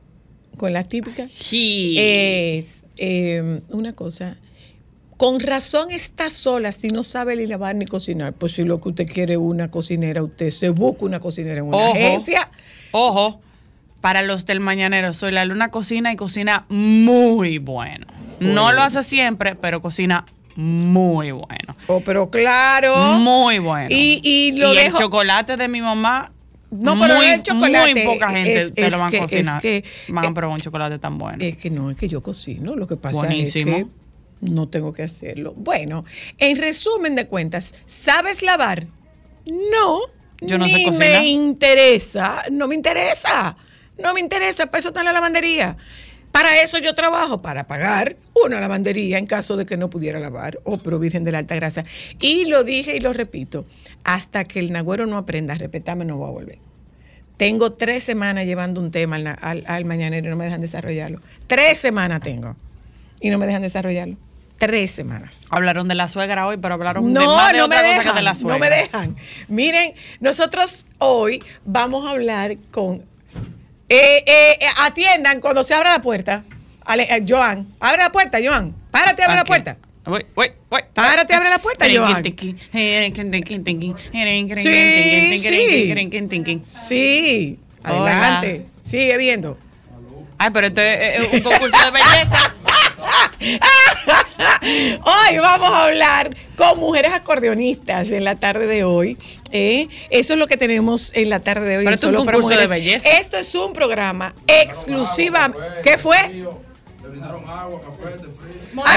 con 0.57 0.73
las 0.73 0.89
típicas. 0.89 1.29
Es 1.51 2.85
eh, 2.97 3.61
una 3.69 3.93
cosa. 3.93 4.37
Con 5.21 5.39
razón 5.39 5.91
está 5.91 6.31
sola 6.31 6.71
si 6.71 6.87
no 6.87 7.03
sabe 7.03 7.35
ni 7.35 7.45
lavar 7.45 7.75
ni 7.75 7.85
cocinar. 7.85 8.33
Pues 8.33 8.53
si 8.53 8.63
lo 8.63 8.81
que 8.81 8.89
usted 8.89 9.05
quiere 9.05 9.33
es 9.33 9.39
una 9.39 9.69
cocinera, 9.69 10.23
usted 10.23 10.49
se 10.49 10.69
busca 10.69 11.05
una 11.05 11.19
cocinera 11.19 11.59
en 11.59 11.65
una 11.67 11.77
Ojo. 11.77 11.91
agencia. 11.93 12.49
Ojo, 12.89 13.39
para 14.01 14.23
los 14.23 14.47
del 14.47 14.59
mañanero, 14.61 15.13
soy 15.13 15.31
la 15.31 15.45
luna 15.45 15.69
cocina 15.69 16.11
y 16.11 16.15
cocina 16.15 16.65
muy 16.69 17.59
bueno. 17.59 18.07
No 18.39 18.71
lo 18.71 18.81
hace 18.81 19.03
siempre, 19.03 19.53
pero 19.53 19.79
cocina 19.79 20.25
muy 20.55 21.29
bueno. 21.29 21.75
Oh, 21.85 21.99
pero 22.03 22.31
claro. 22.31 22.95
Muy 23.19 23.59
bueno. 23.59 23.89
Y- 23.91 24.21
y 24.23 24.53
lo 24.53 24.71
el 24.71 24.77
dejo- 24.87 24.97
chocolate 24.97 25.55
de 25.55 25.67
mi 25.67 25.81
mamá. 25.81 26.31
No, 26.71 26.99
pero 26.99 27.17
muy, 27.17 27.27
el 27.27 27.43
chocolate 27.43 27.93
Muy 27.93 28.05
poca 28.05 28.31
gente 28.31 28.57
es- 28.59 28.73
te 28.73 28.87
es 28.87 28.91
lo 28.91 28.97
van 28.97 29.11
que- 29.11 29.17
a 29.19 29.21
cocinar. 29.21 29.57
es 29.57 29.61
que- 29.61 29.83
van 30.07 30.25
a 30.25 30.29
eh, 30.29 30.33
probar 30.33 30.55
un 30.55 30.59
chocolate 30.61 30.97
tan 30.97 31.19
bueno. 31.19 31.37
Es 31.43 31.57
que 31.57 31.69
no, 31.69 31.91
es 31.91 31.97
que 31.97 32.07
yo 32.07 32.23
cocino. 32.23 32.75
Lo 32.75 32.87
que 32.87 32.95
pasa 32.95 33.19
Buenísimo. 33.19 33.75
es 33.77 33.83
que 33.83 34.00
no 34.41 34.67
tengo 34.67 34.91
que 34.93 35.03
hacerlo. 35.03 35.53
Bueno, 35.55 36.03
en 36.37 36.57
resumen 36.57 37.15
de 37.15 37.27
cuentas, 37.27 37.73
¿sabes 37.85 38.41
lavar? 38.41 38.87
No. 39.45 39.99
Yo 40.41 40.57
no 40.57 40.67
sé 40.67 40.73
ni 40.73 40.85
cocinar. 40.85 41.21
me 41.21 41.27
interesa. 41.29 42.43
No 42.51 42.67
me 42.67 42.75
interesa. 42.75 43.55
No 44.01 44.13
me 44.13 44.19
interesa. 44.19 44.65
Para 44.67 44.79
eso 44.79 44.87
está 44.89 45.01
en 45.01 45.05
la 45.05 45.13
lavandería. 45.13 45.77
Para 46.31 46.61
eso 46.63 46.77
yo 46.77 46.95
trabajo, 46.95 47.41
para 47.41 47.67
pagar 47.67 48.15
una 48.45 48.59
lavandería 48.61 49.17
en 49.17 49.25
caso 49.27 49.57
de 49.57 49.65
que 49.65 49.75
no 49.77 49.89
pudiera 49.89 50.17
lavar. 50.19 50.59
Oh, 50.63 50.77
pero 50.77 50.97
Virgen 50.97 51.25
de 51.25 51.31
la 51.33 51.39
Alta 51.39 51.55
Gracia. 51.55 51.83
Y 52.21 52.45
lo 52.45 52.63
dije 52.63 52.95
y 52.95 53.01
lo 53.01 53.11
repito. 53.13 53.65
Hasta 54.05 54.45
que 54.45 54.59
el 54.59 54.71
nagüero 54.71 55.05
no 55.05 55.17
aprenda 55.17 55.53
a 55.53 55.57
respetarme, 55.57 56.05
no 56.05 56.15
voy 56.17 56.29
a 56.29 56.31
volver. 56.31 56.59
Tengo 57.37 57.73
tres 57.73 58.03
semanas 58.03 58.45
llevando 58.45 58.79
un 58.79 58.91
tema 58.91 59.17
al, 59.17 59.27
al- 59.41 59.63
al 59.67 59.85
mañanero 59.85 60.27
y 60.27 60.29
no 60.29 60.35
me 60.37 60.45
dejan 60.45 60.61
desarrollarlo. 60.61 61.19
Tres 61.47 61.77
semanas 61.79 62.21
tengo. 62.21 62.55
Y 63.19 63.29
no 63.29 63.37
me 63.37 63.45
dejan 63.45 63.61
desarrollarlo. 63.63 64.15
Tres 64.61 64.91
semanas. 64.91 65.47
Hablaron 65.49 65.87
de 65.87 65.95
la 65.95 66.07
suegra 66.07 66.45
hoy, 66.45 66.57
pero 66.57 66.75
hablaron 66.75 67.11
de 67.11 67.19
No, 67.19 67.35
más 67.35 67.51
de 67.51 67.57
no 67.57 67.67
me 67.67 67.75
otra 67.77 67.87
cosa 67.87 67.97
dejan. 67.97 68.13
que 68.13 68.19
de 68.19 68.21
la 68.21 68.35
suegra. 68.35 68.53
No 68.53 68.59
me 68.59 68.69
dejan. 68.69 69.15
Miren, 69.47 69.93
nosotros 70.19 70.85
hoy 70.99 71.39
vamos 71.65 72.05
a 72.05 72.11
hablar 72.11 72.55
con. 72.69 72.97
Eh, 73.89 74.23
eh, 74.27 74.57
eh, 74.61 74.65
atiendan 74.83 75.41
cuando 75.41 75.63
se 75.63 75.73
abra 75.73 75.89
la 75.89 76.01
puerta. 76.03 76.43
Ale- 76.85 77.07
eh, 77.09 77.25
Joan, 77.27 77.67
abre 77.79 78.03
la 78.03 78.11
puerta, 78.11 78.37
Joan. 78.43 78.75
Párate, 78.91 79.23
abre 79.23 79.37
la 79.37 79.45
puerta. 79.45 79.77
Voy, 80.05 80.23
voy, 80.35 80.51
voy. 80.69 80.81
Párate, 80.93 81.33
abre 81.33 81.49
la 81.49 81.57
puerta, 81.57 81.85
Joan. 81.91 82.23
Sí, 86.67 87.57
Hola. 87.83 88.11
adelante. 88.11 88.67
Sigue 88.83 89.17
viendo. 89.17 89.57
Ay, 90.37 90.49
pero 90.53 90.67
esto 90.67 90.81
es 90.81 91.19
es 91.25 91.33
un 91.33 91.39
concurso 91.41 91.85
de 91.85 91.91
belleza. 91.91 92.53
Hoy 95.03 95.37
vamos 95.39 95.69
a 95.71 95.83
hablar 95.85 96.35
con 96.55 96.79
mujeres 96.79 97.11
acordeonistas 97.13 98.11
en 98.11 98.23
la 98.23 98.35
tarde 98.35 98.67
de 98.67 98.83
hoy. 98.83 99.17
¿eh? 99.51 99.87
Eso 100.09 100.33
es 100.33 100.39
lo 100.39 100.47
que 100.47 100.57
tenemos 100.57 101.11
en 101.15 101.29
la 101.29 101.39
tarde 101.39 101.67
de 101.67 101.77
hoy. 101.79 101.83
Pero 101.85 101.95
es 101.95 102.03
un 102.03 102.11
Solo 102.13 102.25
para 102.25 102.37
concurso 102.37 102.59
de 102.59 102.67
Mujeres. 102.67 102.83
belleza. 103.03 103.17
Esto 103.19 103.37
es 103.37 103.55
un 103.55 103.73
programa 103.73 104.33
exclusiva. 104.47 105.51
¿Qué 105.83 105.97
fue? 105.97 106.17
Ay, 106.17 106.45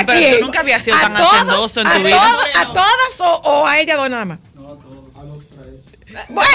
¿A 0.03 0.07
pero 0.07 0.19
quién? 0.19 0.39
tú 0.39 0.45
nunca 0.45 0.61
habías 0.61 0.83
sido 0.83 0.97
¿A 0.97 1.01
tan 1.01 1.17
todos? 1.17 1.33
hacendoso 1.35 1.81
en 1.81 1.87
¿A 1.87 1.95
tu 1.95 2.03
vida. 2.03 2.17
todos- 2.21 2.57
¿A 2.57 2.67
todas 2.73 3.21
o, 3.21 3.35
o 3.51 3.67
a 3.67 3.79
ella 3.79 3.97
dos 3.97 4.11
nada 4.11 4.25
más? 4.25 4.39
Bueno. 6.29 6.49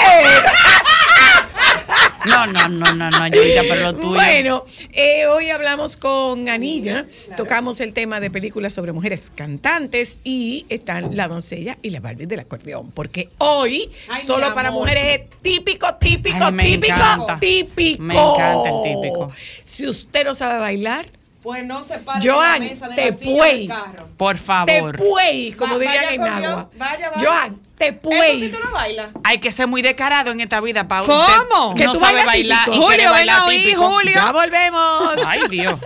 No, 2.26 2.46
no, 2.46 2.68
no, 2.68 2.94
no, 2.94 3.10
no, 3.10 3.26
Yurika, 3.28 3.62
pero 3.68 3.82
lo 3.92 3.94
tuyo. 3.94 4.10
Bueno, 4.14 4.64
eh, 4.92 5.26
hoy 5.26 5.50
hablamos 5.50 5.96
con 5.96 6.48
Anilla, 6.48 7.06
tocamos 7.36 7.80
el 7.80 7.92
tema 7.92 8.20
de 8.20 8.30
películas 8.30 8.72
sobre 8.72 8.92
mujeres 8.92 9.30
cantantes 9.34 10.20
y 10.24 10.66
están 10.68 11.16
la 11.16 11.28
doncella 11.28 11.78
y 11.82 11.90
la 11.90 12.00
Barbie 12.00 12.26
del 12.26 12.40
acordeón, 12.40 12.90
porque 12.92 13.28
hoy 13.38 13.90
solo 14.24 14.52
para 14.54 14.70
mujeres 14.70 15.20
es 15.20 15.30
típico, 15.42 15.86
típico, 15.98 16.36
Ay, 16.44 16.52
me 16.52 16.64
típico, 16.64 16.94
encanta. 16.94 17.40
típico. 17.40 18.02
Me 18.02 18.14
encanta 18.14 18.70
el 18.70 18.82
típico. 18.94 19.32
Si 19.64 19.86
usted 19.86 20.24
no 20.24 20.34
sabe 20.34 20.58
bailar, 20.58 21.06
Pues 21.42 21.64
no 21.64 21.82
se 21.82 21.96
pare 21.98 22.20
Joan, 22.30 22.60
de 22.60 22.66
la 22.66 22.72
mesa 22.74 22.88
de 22.88 22.94
te 22.96 23.10
la 23.12 23.16
silla 23.16 23.36
puey. 23.36 23.58
del 23.66 23.68
carro. 23.68 24.08
Por 24.18 24.36
te 24.36 24.42
favor. 24.42 24.96
puey, 24.98 25.52
como 25.52 25.74
Va- 25.74 25.78
dirían 25.80 25.96
vaya 26.04 26.14
en 26.14 26.22
agua. 26.44 26.70
vaya, 26.76 27.10
vaya. 27.10 27.26
Joan, 27.28 27.58
te 27.78 27.86
Eso 27.86 27.94
sí 27.94 27.98
puey. 28.02 28.50
tú 28.50 28.58
lo 28.62 28.70
bailas. 28.72 29.08
Hay 29.24 29.38
que 29.38 29.50
ser 29.50 29.66
muy 29.66 29.80
descarado 29.80 30.30
en 30.32 30.40
esta 30.40 30.60
vida 30.60 30.86
para 30.86 31.06
¿Cómo? 31.06 31.74
Que 31.74 31.84
no 31.86 31.94
tú 31.94 32.00
sabe 32.00 32.26
bailar 32.26 32.64
típico. 32.66 32.76
y 32.84 32.86
quiere 32.88 33.04
Julio, 33.04 33.04
ven 33.04 33.12
bailar 33.12 33.40
a 33.40 33.46
oír, 33.46 33.62
típico. 33.64 33.90
Julio. 33.90 34.12
Ya 34.14 34.32
volvemos. 34.32 35.14
Ay, 35.26 35.40
Dios. 35.48 35.78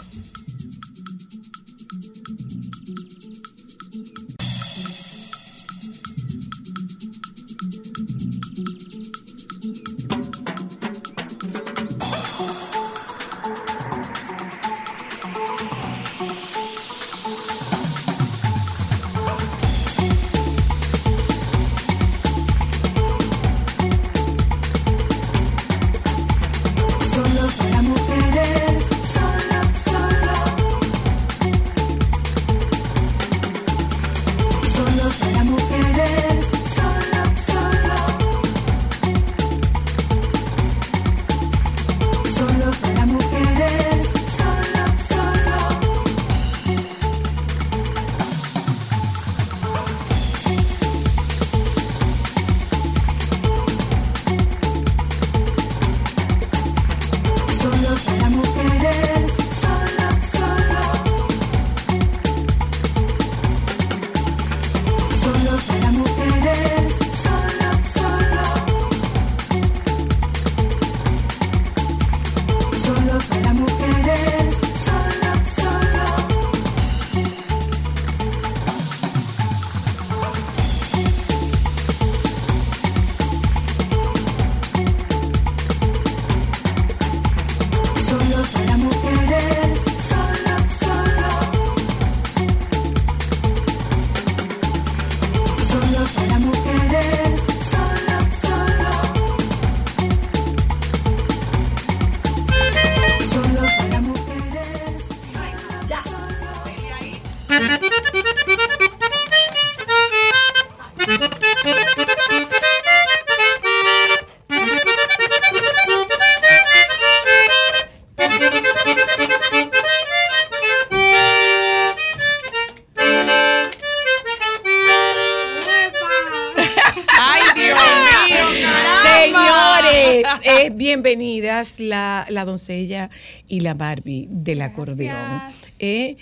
La, 132.44 132.50
la 132.50 132.50
doncella 132.50 133.10
y 133.48 133.60
la 133.60 133.74
Barbie 133.74 134.26
del 134.30 134.62
acordeón. 134.62 135.40
Eh, 135.78 136.16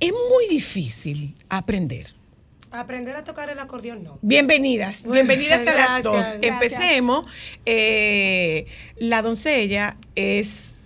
es 0.00 0.12
muy 0.12 0.48
difícil 0.48 1.34
aprender. 1.48 2.08
Aprender 2.70 3.14
a 3.14 3.22
tocar 3.22 3.50
el 3.50 3.58
acordeón 3.58 4.02
no. 4.02 4.18
Bienvenidas, 4.20 5.06
bienvenidas 5.10 5.66
a 5.66 5.74
las 5.74 6.02
dos. 6.02 6.16
gracias. 6.16 6.42
Empecemos. 6.42 7.26
Eh, 7.66 8.66
la 8.96 9.22
doncella 9.22 9.96
es 10.16 10.80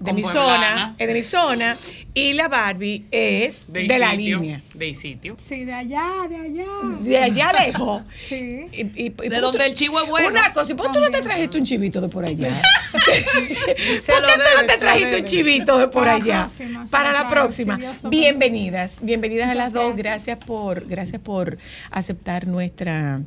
de 0.00 0.14
mi 0.14 0.22
zona, 0.22 0.94
es 0.98 1.06
de 1.06 1.12
mi 1.14 1.22
zona, 1.22 1.76
y 2.14 2.32
la 2.32 2.48
Barbie 2.48 3.04
es 3.10 3.70
de, 3.70 3.86
la 3.98 4.14
línea. 4.14 4.62
De 4.72 4.94
sitio. 4.94 5.34
Sí, 5.38 5.66
de 5.66 5.74
allá, 5.74 6.10
de 6.28 6.36
allá. 6.36 6.66
De 7.00 7.18
allá 7.18 7.52
lejos. 7.66 8.02
Sí. 8.28 8.66
Y- 8.72 8.80
y- 8.80 8.90
y- 8.96 9.04
De 9.04 9.10
¿por 9.10 9.28
qué 9.30 9.40
donde 9.40 9.58
tú- 9.58 9.64
el 9.64 9.74
chivo 9.74 10.00
es 10.00 10.08
bueno. 10.08 10.28
Una 10.28 10.52
cosa, 10.54 10.72
¿y 10.72 10.74
¿por 10.74 10.86
qué 10.86 10.92
tú 10.98 11.00
no 11.04 11.10
te 11.10 11.20
trajiste 11.20 11.58
un 11.58 11.64
chivito 11.64 12.00
de 12.00 12.08
por 12.08 12.24
allá? 12.24 12.62
Se 14.00 14.12
¿Por 14.12 14.22
qué 14.22 14.32
tú 14.34 14.60
no 14.60 14.66
te 14.66 14.78
trajiste 14.78 15.16
un 15.18 15.24
chivito 15.24 15.78
de 15.78 15.88
por 15.88 16.08
allá? 16.08 16.48
Para 16.90 17.12
la 17.12 17.28
próxima. 17.28 17.78
Bienvenidas, 18.08 18.98
bienvenidas 19.02 19.50
a 19.50 19.54
las 19.54 19.72
dos. 19.74 19.94
Gracias 19.96 20.38
por, 20.38 20.86
gracias 20.86 21.20
por 21.20 21.58
aceptar 21.90 22.46
nuestra 22.46 23.20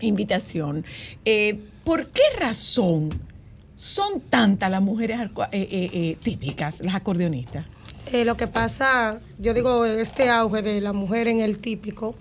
invitación. 0.00 0.84
Eh, 1.24 1.58
¿Por 1.84 2.08
qué 2.08 2.22
razón 2.38 3.08
son 3.76 4.20
tantas 4.22 4.70
las 4.70 4.82
mujeres 4.82 5.20
eh, 5.20 5.28
eh, 5.52 5.90
eh, 5.92 6.16
típicas, 6.22 6.80
las 6.80 6.94
acordeonistas? 6.94 7.66
Eh, 8.12 8.24
lo 8.24 8.36
que 8.36 8.46
pasa, 8.46 9.20
yo 9.38 9.52
digo, 9.54 9.84
este 9.84 10.30
auge 10.30 10.62
de 10.62 10.80
la 10.80 10.92
mujer 10.92 11.28
en 11.28 11.40
el 11.40 11.58
típico, 11.58 12.14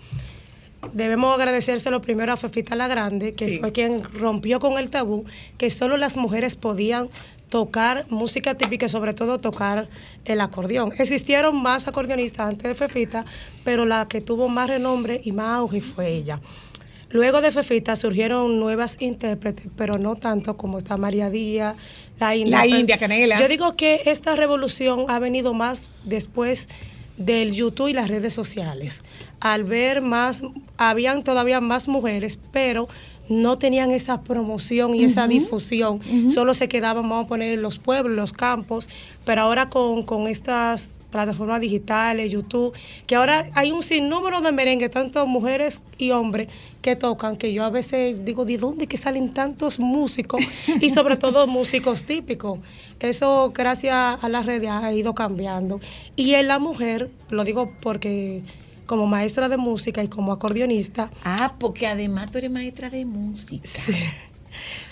debemos 0.93 1.33
agradecérselo 1.35 2.01
primero 2.01 2.33
a 2.33 2.37
Fefita 2.37 2.75
la 2.75 2.87
Grande, 2.87 3.33
que 3.33 3.45
Sí. 3.45 3.57
fue 3.59 3.71
quien 3.71 4.03
rompió 4.03 4.59
con 4.59 4.77
el 4.77 4.89
tabú, 4.89 5.25
que 5.57 5.69
solo 5.69 5.97
las 5.97 6.17
mujeres 6.17 6.55
podían 6.55 7.07
tocar 7.49 8.05
música 8.09 8.55
típica 8.55 8.87
y 8.87 8.89
sobre 8.89 9.13
todo 9.13 9.37
tocar 9.39 9.87
el 10.25 10.41
acordeón. 10.41 10.91
Existieron 10.97 11.61
más 11.61 11.87
acordeonistas 11.87 12.49
antes 12.49 12.63
de 12.67 12.75
Fefita, 12.75 13.23
pero 13.63 13.85
la 13.85 14.07
que 14.07 14.19
tuvo 14.21 14.49
más 14.49 14.69
renombre 14.69 15.21
y 15.23 15.31
más 15.31 15.59
auge 15.59 15.81
fue 15.81 16.09
ella. 16.09 16.39
Luego 17.15 17.39
de 17.39 17.49
Fefita 17.49 17.95
surgieron 17.95 18.59
nuevas 18.59 19.01
intérpretes, 19.01 19.67
pero 19.77 19.97
no 19.97 20.17
tanto 20.17 20.57
como 20.57 20.77
está 20.77 20.97
María 20.97 21.29
Díaz, 21.29 21.77
la 22.19 22.35
India. 22.35 22.57
La 22.57 22.67
India 22.67 22.97
Canela. 22.97 23.39
Yo 23.39 23.47
digo 23.47 23.77
que 23.77 24.01
esta 24.03 24.35
revolución 24.35 25.05
ha 25.07 25.17
venido 25.17 25.53
más 25.53 25.91
después 26.03 26.67
del 27.15 27.53
YouTube 27.53 27.87
y 27.87 27.93
las 27.93 28.09
redes 28.09 28.33
sociales. 28.33 29.01
Al 29.39 29.63
ver 29.63 30.01
más, 30.01 30.43
habían 30.75 31.23
todavía 31.23 31.61
más 31.61 31.87
mujeres, 31.87 32.37
pero 32.51 32.89
no 33.29 33.57
tenían 33.57 33.91
esa 33.91 34.21
promoción 34.21 34.93
y 34.93 35.05
esa 35.05 35.25
difusión. 35.25 36.01
Solo 36.29 36.53
se 36.53 36.67
quedaban, 36.67 37.07
vamos 37.07 37.27
a 37.27 37.29
poner, 37.29 37.53
en 37.53 37.61
los 37.61 37.79
pueblos, 37.79 38.13
los 38.13 38.33
campos. 38.33 38.89
Pero 39.23 39.43
ahora 39.43 39.69
con, 39.69 40.03
con 40.03 40.27
estas 40.27 40.97
plataformas 41.15 41.61
digitales, 41.61 42.29
YouTube, 42.29 42.73
que 43.07 43.15
ahora 43.15 43.47
hay 43.53 43.71
un 43.71 43.81
sinnúmero 43.81 44.41
de 44.41 44.51
merengue, 44.51 44.89
tanto 44.89 45.25
mujeres 45.25 45.81
y 45.97 46.11
hombres, 46.11 46.49
que 46.81 46.95
tocan, 46.97 47.37
que 47.37 47.53
yo 47.53 47.63
a 47.63 47.69
veces 47.69 48.23
digo, 48.25 48.43
¿de 48.43 48.57
dónde 48.57 48.85
que 48.87 48.97
salen 48.97 49.33
tantos 49.33 49.79
músicos? 49.79 50.43
Y 50.81 50.89
sobre 50.89 51.15
todo 51.15 51.47
músicos 51.47 52.03
típicos. 52.03 52.59
Eso, 52.99 53.51
gracias 53.55 54.21
a 54.23 54.27
las 54.29 54.45
redes, 54.45 54.69
ha 54.69 54.91
ido 54.91 55.15
cambiando. 55.15 55.79
Y 56.17 56.33
en 56.33 56.47
la 56.47 56.59
mujer, 56.59 57.09
lo 57.29 57.43
digo 57.45 57.71
porque 57.81 58.41
como 58.85 59.07
maestra 59.07 59.47
de 59.49 59.57
música 59.57 60.03
y 60.03 60.09
como 60.09 60.31
acordeonista, 60.33 61.09
Ah, 61.23 61.55
porque 61.59 61.87
además 61.87 62.29
tú 62.31 62.37
eres 62.39 62.51
maestra 62.51 62.89
de 62.89 63.05
música. 63.05 63.63
sí, 63.67 63.93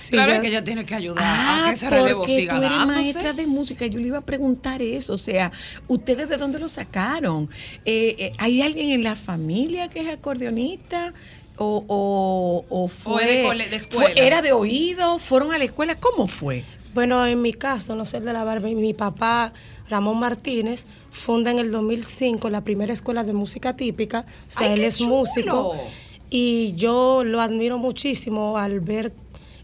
claro 0.10 0.36
yo- 0.36 0.42
que 0.42 0.48
ella 0.48 0.64
tiene 0.64 0.86
que 0.86 0.96
ayudar 0.96 1.24
Ah, 1.26 1.64
a 1.66 1.70
que 1.70 1.76
ese 1.76 1.90
relevo 1.90 2.20
porque 2.22 2.36
siga 2.38 2.56
tú 2.60 2.64
eres 2.64 2.78
dándose. 2.78 3.00
maestra 3.02 3.34
de 3.34 3.48
música. 3.48 3.86
Yo 3.88 4.00
le 4.00 4.08
iba 4.08 4.18
a 4.20 4.26
preguntar 4.26 4.82
eso. 4.82 5.14
O 5.14 5.18
sea, 5.18 5.52
¿ustedes 5.88 6.28
de 6.30 6.38
dónde 6.38 6.60
lo 6.60 6.68
sacaron? 6.68 7.50
Eh, 7.86 8.16
eh, 8.18 8.32
¿Hay 8.38 8.62
alguien 8.62 8.90
en 8.92 9.04
la 9.04 9.16
familia 9.16 9.90
que 9.90 10.02
es 10.02 10.08
acordeonista? 10.08 11.14
¿O, 11.58 11.84
o, 11.88 12.66
o 12.70 12.88
fue, 12.88 13.26
de 13.28 13.44
cole- 13.44 13.70
de 13.70 13.80
fue- 13.80 14.06
escuela? 14.06 14.14
¿Era 14.28 14.42
de 14.42 14.54
oído? 14.54 15.20
¿Fueron 15.20 15.54
a 15.54 15.58
la 15.58 15.64
escuela? 15.66 15.96
¿Cómo 15.96 16.28
fue? 16.28 16.64
Bueno, 16.96 17.26
en 17.26 17.42
mi 17.42 17.54
caso, 17.54 17.96
no 17.96 18.06
sé 18.06 18.18
el 18.18 18.26
de 18.26 18.34
la 18.34 18.44
barba, 18.44 18.70
mi 18.70 18.94
papá, 18.94 19.54
Ramón 19.90 20.20
Martínez, 20.20 20.86
funda 21.12 21.52
en 21.52 21.60
el 21.60 21.72
2005 21.72 22.50
la 22.50 22.62
primera 22.62 22.92
escuela 22.94 23.24
de 23.24 23.34
música 23.34 23.76
típica. 23.76 24.26
O 24.48 24.52
sea, 24.52 24.68
¡Ay, 24.68 24.74
él 24.80 24.84
es 24.86 24.98
chulo! 24.98 25.10
músico. 25.16 25.76
Y 26.30 26.74
yo 26.76 27.24
lo 27.24 27.42
admiro 27.42 27.78
muchísimo 27.78 28.58
al 28.58 28.80
ver. 28.80 29.12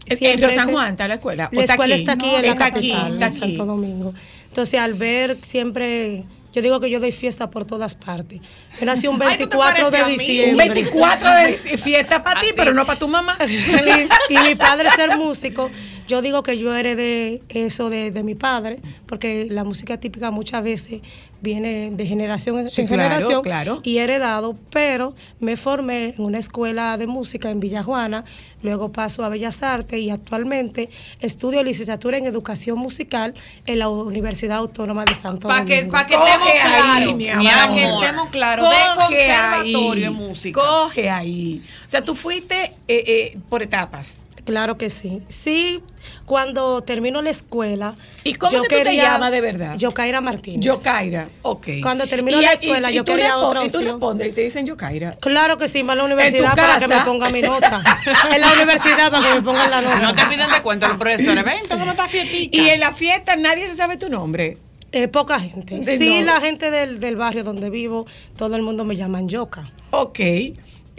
¿En 0.06 0.16
siempre 0.16 0.46
Río 0.48 0.56
San 0.56 0.66
que- 0.68 0.72
Juan 0.74 0.90
está 0.90 1.08
la 1.08 1.14
escuela? 1.14 1.48
¿O 1.52 1.54
La 1.54 1.60
está 1.62 1.74
escuela 1.74 1.94
aquí? 1.94 2.02
está 2.02 2.12
aquí 2.12 2.26
No, 2.26 2.36
en 2.36 2.42
la 2.42 2.52
está 2.52 2.64
aquí, 2.66 2.90
está 2.92 3.08
en 3.08 3.22
aquí. 3.22 3.38
Santo 3.38 3.64
Domingo. 3.66 4.14
Entonces, 4.48 4.80
al 4.80 4.94
ver 4.94 5.36
siempre. 5.42 6.24
Yo 6.52 6.62
digo 6.62 6.80
que 6.80 6.90
yo 6.90 6.98
doy 6.98 7.12
fiesta 7.12 7.48
por 7.48 7.64
todas 7.64 7.94
partes. 7.94 8.40
Yo 8.80 8.84
nací 8.86 9.06
un 9.06 9.22
Ay, 9.22 9.36
¿tú 9.38 9.46
te 9.46 9.56
24 9.56 9.90
de 9.92 10.04
diciembre. 10.10 10.50
Un 10.50 10.56
24 10.74 11.30
de 11.30 11.56
fiesta 11.56 12.24
para 12.24 12.40
ti, 12.40 12.48
pero 12.56 12.74
no 12.74 12.84
para 12.84 12.98
tu 12.98 13.06
mamá. 13.06 13.38
y, 13.48 14.34
y 14.34 14.38
mi 14.38 14.56
padre 14.56 14.90
ser 14.90 15.16
músico, 15.16 15.70
yo 16.08 16.20
digo 16.22 16.42
que 16.42 16.58
yo 16.58 16.74
heredé 16.74 17.40
eso 17.50 17.88
de, 17.88 18.10
de 18.10 18.24
mi 18.24 18.34
padre, 18.34 18.80
porque 19.06 19.46
la 19.48 19.62
música 19.62 19.98
típica 20.00 20.32
muchas 20.32 20.64
veces 20.64 21.02
viene 21.42 21.90
de 21.92 22.06
generación 22.06 22.58
en 22.58 22.68
Sí, 22.68 22.82
en 22.82 22.86
claro, 22.86 23.02
generación 23.02 23.42
claro. 23.42 23.80
y 23.82 23.98
heredado, 23.98 24.56
pero 24.70 25.14
me 25.38 25.56
formé 25.56 26.14
en 26.16 26.24
una 26.24 26.38
escuela 26.38 26.96
de 26.96 27.06
música 27.06 27.50
en 27.50 27.60
Villajuana, 27.60 28.24
luego 28.62 28.92
paso 28.92 29.24
a 29.24 29.28
Bellas 29.28 29.62
Artes 29.62 29.98
y 30.00 30.10
actualmente 30.10 30.90
estudio 31.20 31.62
licenciatura 31.62 32.18
en 32.18 32.26
educación 32.26 32.78
musical 32.78 33.34
en 33.66 33.78
la 33.78 33.88
Universidad 33.88 34.58
Autónoma 34.58 35.04
de 35.04 35.14
Santo 35.14 35.48
Para 35.48 35.64
que, 35.64 35.76
Domingo. 35.76 35.92
pa' 35.92 36.06
que 36.06 36.14
Coge 36.14 36.30
estemos 36.30 36.58
claros. 36.60 37.44
Para 37.44 37.74
que 37.74 37.84
estemos 37.84 38.28
claros. 38.30 38.70
De 38.70 38.76
Coge 38.76 39.06
conservatorio 39.06 40.08
ahí, 40.08 40.14
música. 40.14 40.60
Coge 40.60 41.10
ahí. 41.10 41.60
O 41.86 41.90
sea, 41.90 42.02
tú 42.02 42.14
fuiste 42.14 42.74
eh, 42.88 43.04
eh, 43.06 43.38
por 43.48 43.62
etapas. 43.62 44.28
Claro 44.50 44.76
que 44.76 44.90
sí. 44.90 45.22
Sí, 45.28 45.80
cuando 46.26 46.82
termino 46.82 47.22
la 47.22 47.30
escuela. 47.30 47.94
¿Y 48.24 48.34
cómo 48.34 48.50
yo 48.52 48.62
que 48.64 48.78
tú 48.78 48.82
te 48.84 48.96
llamas 48.96 49.30
de 49.30 49.40
verdad? 49.40 49.76
Yokaira 49.76 50.20
Martínez. 50.20 50.58
Yokaira, 50.64 51.28
ok. 51.42 51.66
Cuando 51.80 52.08
terminó 52.08 52.40
Y- 52.40 52.44
la 52.44 52.50
y- 52.50 52.54
escuela, 52.54 52.90
y 52.90 52.94
yo 52.94 53.04
tú 53.04 53.12
quería 53.12 53.38
otra 53.38 53.64
Y 53.64 53.70
tú 53.70 53.78
respondes 53.78 54.26
y 54.26 54.32
te 54.32 54.40
dicen 54.40 54.66
Yokaira. 54.66 55.12
Claro 55.20 55.56
que 55.56 55.68
sí, 55.68 55.82
va 55.82 55.92
a 55.92 55.96
la 55.96 56.02
universidad 56.04 56.56
para 56.56 56.80
que 56.80 56.88
me 56.88 56.98
ponga 57.02 57.28
mi 57.30 57.42
nota. 57.42 57.80
en 58.34 58.40
la 58.40 58.52
universidad 58.54 59.08
para 59.12 59.28
que 59.28 59.34
me 59.36 59.42
pongan 59.42 59.70
la 59.70 59.80
nota. 59.82 60.00
No 60.00 60.12
te 60.14 60.26
piden 60.26 60.50
de 60.50 60.62
cuento 60.62 60.88
los 60.88 60.96
profesores. 60.96 61.44
Ven, 61.44 61.60
¿cómo 61.68 61.84
está 61.88 62.08
fiestica? 62.08 62.58
Y 62.58 62.68
en 62.70 62.80
la 62.80 62.92
fiesta 62.92 63.36
nadie 63.36 63.68
se 63.68 63.76
sabe 63.76 63.96
tu 63.98 64.08
nombre. 64.08 64.58
Eh, 64.90 65.06
poca 65.06 65.38
gente. 65.38 65.78
De- 65.78 65.96
Sí, 65.96 66.18
no. 66.18 66.26
la 66.26 66.40
gente 66.40 66.72
del, 66.72 66.98
del 66.98 67.14
barrio 67.14 67.44
donde 67.44 67.70
vivo, 67.70 68.04
todo 68.36 68.56
el 68.56 68.62
mundo 68.62 68.84
me 68.84 68.96
llaman 68.96 69.28
Yoka. 69.28 69.70
Ok. 69.92 70.18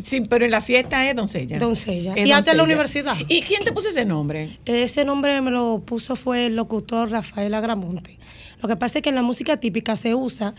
Sí, 0.03 0.21
pero 0.21 0.45
en 0.45 0.51
la 0.51 0.61
fiesta 0.61 1.07
es 1.09 1.15
doncella. 1.15 1.59
Doncella. 1.59 2.13
Es 2.15 2.25
Y 2.27 2.31
antes 2.31 2.51
en 2.51 2.57
la 2.57 2.63
universidad. 2.63 3.15
¿Y 3.27 3.41
quién 3.41 3.63
te 3.63 3.71
puso 3.71 3.89
ese 3.89 4.05
nombre? 4.05 4.57
Ese 4.65 5.05
nombre 5.05 5.39
me 5.41 5.51
lo 5.51 5.81
puso 5.85 6.15
fue 6.15 6.47
el 6.47 6.55
locutor 6.55 7.09
Rafael 7.11 7.53
Agramonte. 7.53 8.17
Lo 8.61 8.67
que 8.69 8.75
pasa 8.75 8.99
es 8.99 9.03
que 9.03 9.09
en 9.09 9.15
la 9.15 9.23
música 9.23 9.57
típica 9.57 9.95
se 9.95 10.13
usa 10.15 10.53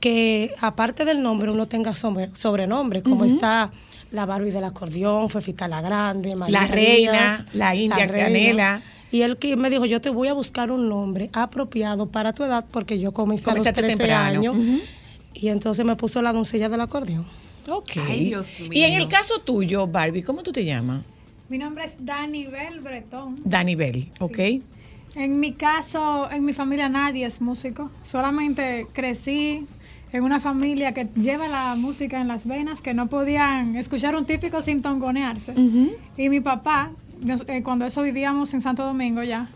que 0.00 0.54
aparte 0.60 1.04
del 1.04 1.22
nombre 1.22 1.50
uno 1.50 1.66
tenga 1.66 1.94
sobre- 1.94 2.30
sobrenombre, 2.34 3.02
como 3.02 3.24
está 3.24 3.70
la 4.10 4.26
Barbie 4.26 4.50
del 4.50 4.64
acordeón, 4.64 5.28
Fefita 5.30 5.66
la 5.68 5.80
Grande, 5.80 6.34
María 6.36 6.60
La 6.60 6.66
reina, 6.66 7.12
Díaz, 7.12 7.44
la 7.54 7.74
India. 7.74 8.06
Canela. 8.08 8.82
Y 9.10 9.22
él 9.22 9.36
que 9.38 9.56
me 9.56 9.70
dijo, 9.70 9.84
yo 9.86 10.00
te 10.00 10.10
voy 10.10 10.26
a 10.28 10.32
buscar 10.32 10.72
un 10.72 10.88
nombre 10.88 11.30
apropiado 11.32 12.06
para 12.10 12.32
tu 12.32 12.42
edad 12.42 12.64
porque 12.70 12.98
yo 12.98 13.12
comencé 13.12 13.44
a 13.48 13.54
los 13.54 13.62
Comenzaste 13.62 13.80
13 13.82 13.96
temprano. 13.96 14.40
años. 14.40 14.56
Ujú. 14.56 14.80
Y 15.34 15.48
entonces 15.48 15.84
me 15.84 15.94
puso 15.96 16.20
la 16.22 16.32
doncella 16.32 16.68
del 16.68 16.80
acordeón. 16.80 17.24
Ok. 17.68 17.92
Ay, 18.06 18.24
Dios 18.26 18.60
Y 18.60 18.82
en 18.82 18.92
mío. 18.92 19.02
el 19.02 19.08
caso 19.08 19.40
tuyo, 19.40 19.86
Barbie, 19.86 20.22
¿cómo 20.22 20.42
tú 20.42 20.52
te 20.52 20.64
llamas? 20.64 21.02
Mi 21.48 21.58
nombre 21.58 21.84
es 21.84 21.96
Dani 22.04 22.46
Bel 22.46 22.80
Bretón. 22.80 23.36
Dani 23.44 23.74
Bell, 23.74 24.10
¿ok? 24.18 24.38
En 25.16 25.38
mi 25.38 25.52
caso, 25.52 26.28
en 26.30 26.44
mi 26.44 26.52
familia 26.52 26.88
nadie 26.88 27.26
es 27.26 27.40
músico. 27.40 27.90
Solamente 28.02 28.86
crecí 28.92 29.66
en 30.12 30.24
una 30.24 30.40
familia 30.40 30.92
que 30.92 31.06
lleva 31.16 31.46
la 31.48 31.74
música 31.76 32.20
en 32.20 32.28
las 32.28 32.46
venas, 32.46 32.80
que 32.80 32.94
no 32.94 33.08
podían 33.08 33.76
escuchar 33.76 34.16
un 34.16 34.24
típico 34.26 34.62
sin 34.62 34.82
tongonearse. 34.82 35.54
Y 36.16 36.28
mi 36.28 36.40
papá, 36.40 36.90
eh, 37.48 37.62
cuando 37.62 37.84
eso 37.86 38.02
vivíamos 38.02 38.54
en 38.54 38.60
Santo 38.60 38.84
Domingo 38.84 39.22
ya, 39.22 39.48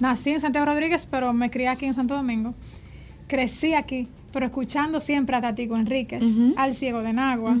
nací 0.00 0.30
en 0.30 0.40
Santiago 0.40 0.66
Rodríguez, 0.66 1.06
pero 1.10 1.32
me 1.32 1.50
crié 1.50 1.68
aquí 1.68 1.86
en 1.86 1.94
Santo 1.94 2.14
Domingo. 2.16 2.54
Crecí 3.26 3.74
aquí, 3.74 4.08
pero 4.32 4.46
escuchando 4.46 5.00
siempre 5.00 5.36
a 5.36 5.40
Tatico 5.40 5.76
Enríquez, 5.76 6.22
al 6.56 6.74
Ciego 6.74 7.02
de 7.02 7.12
Nagua, 7.12 7.56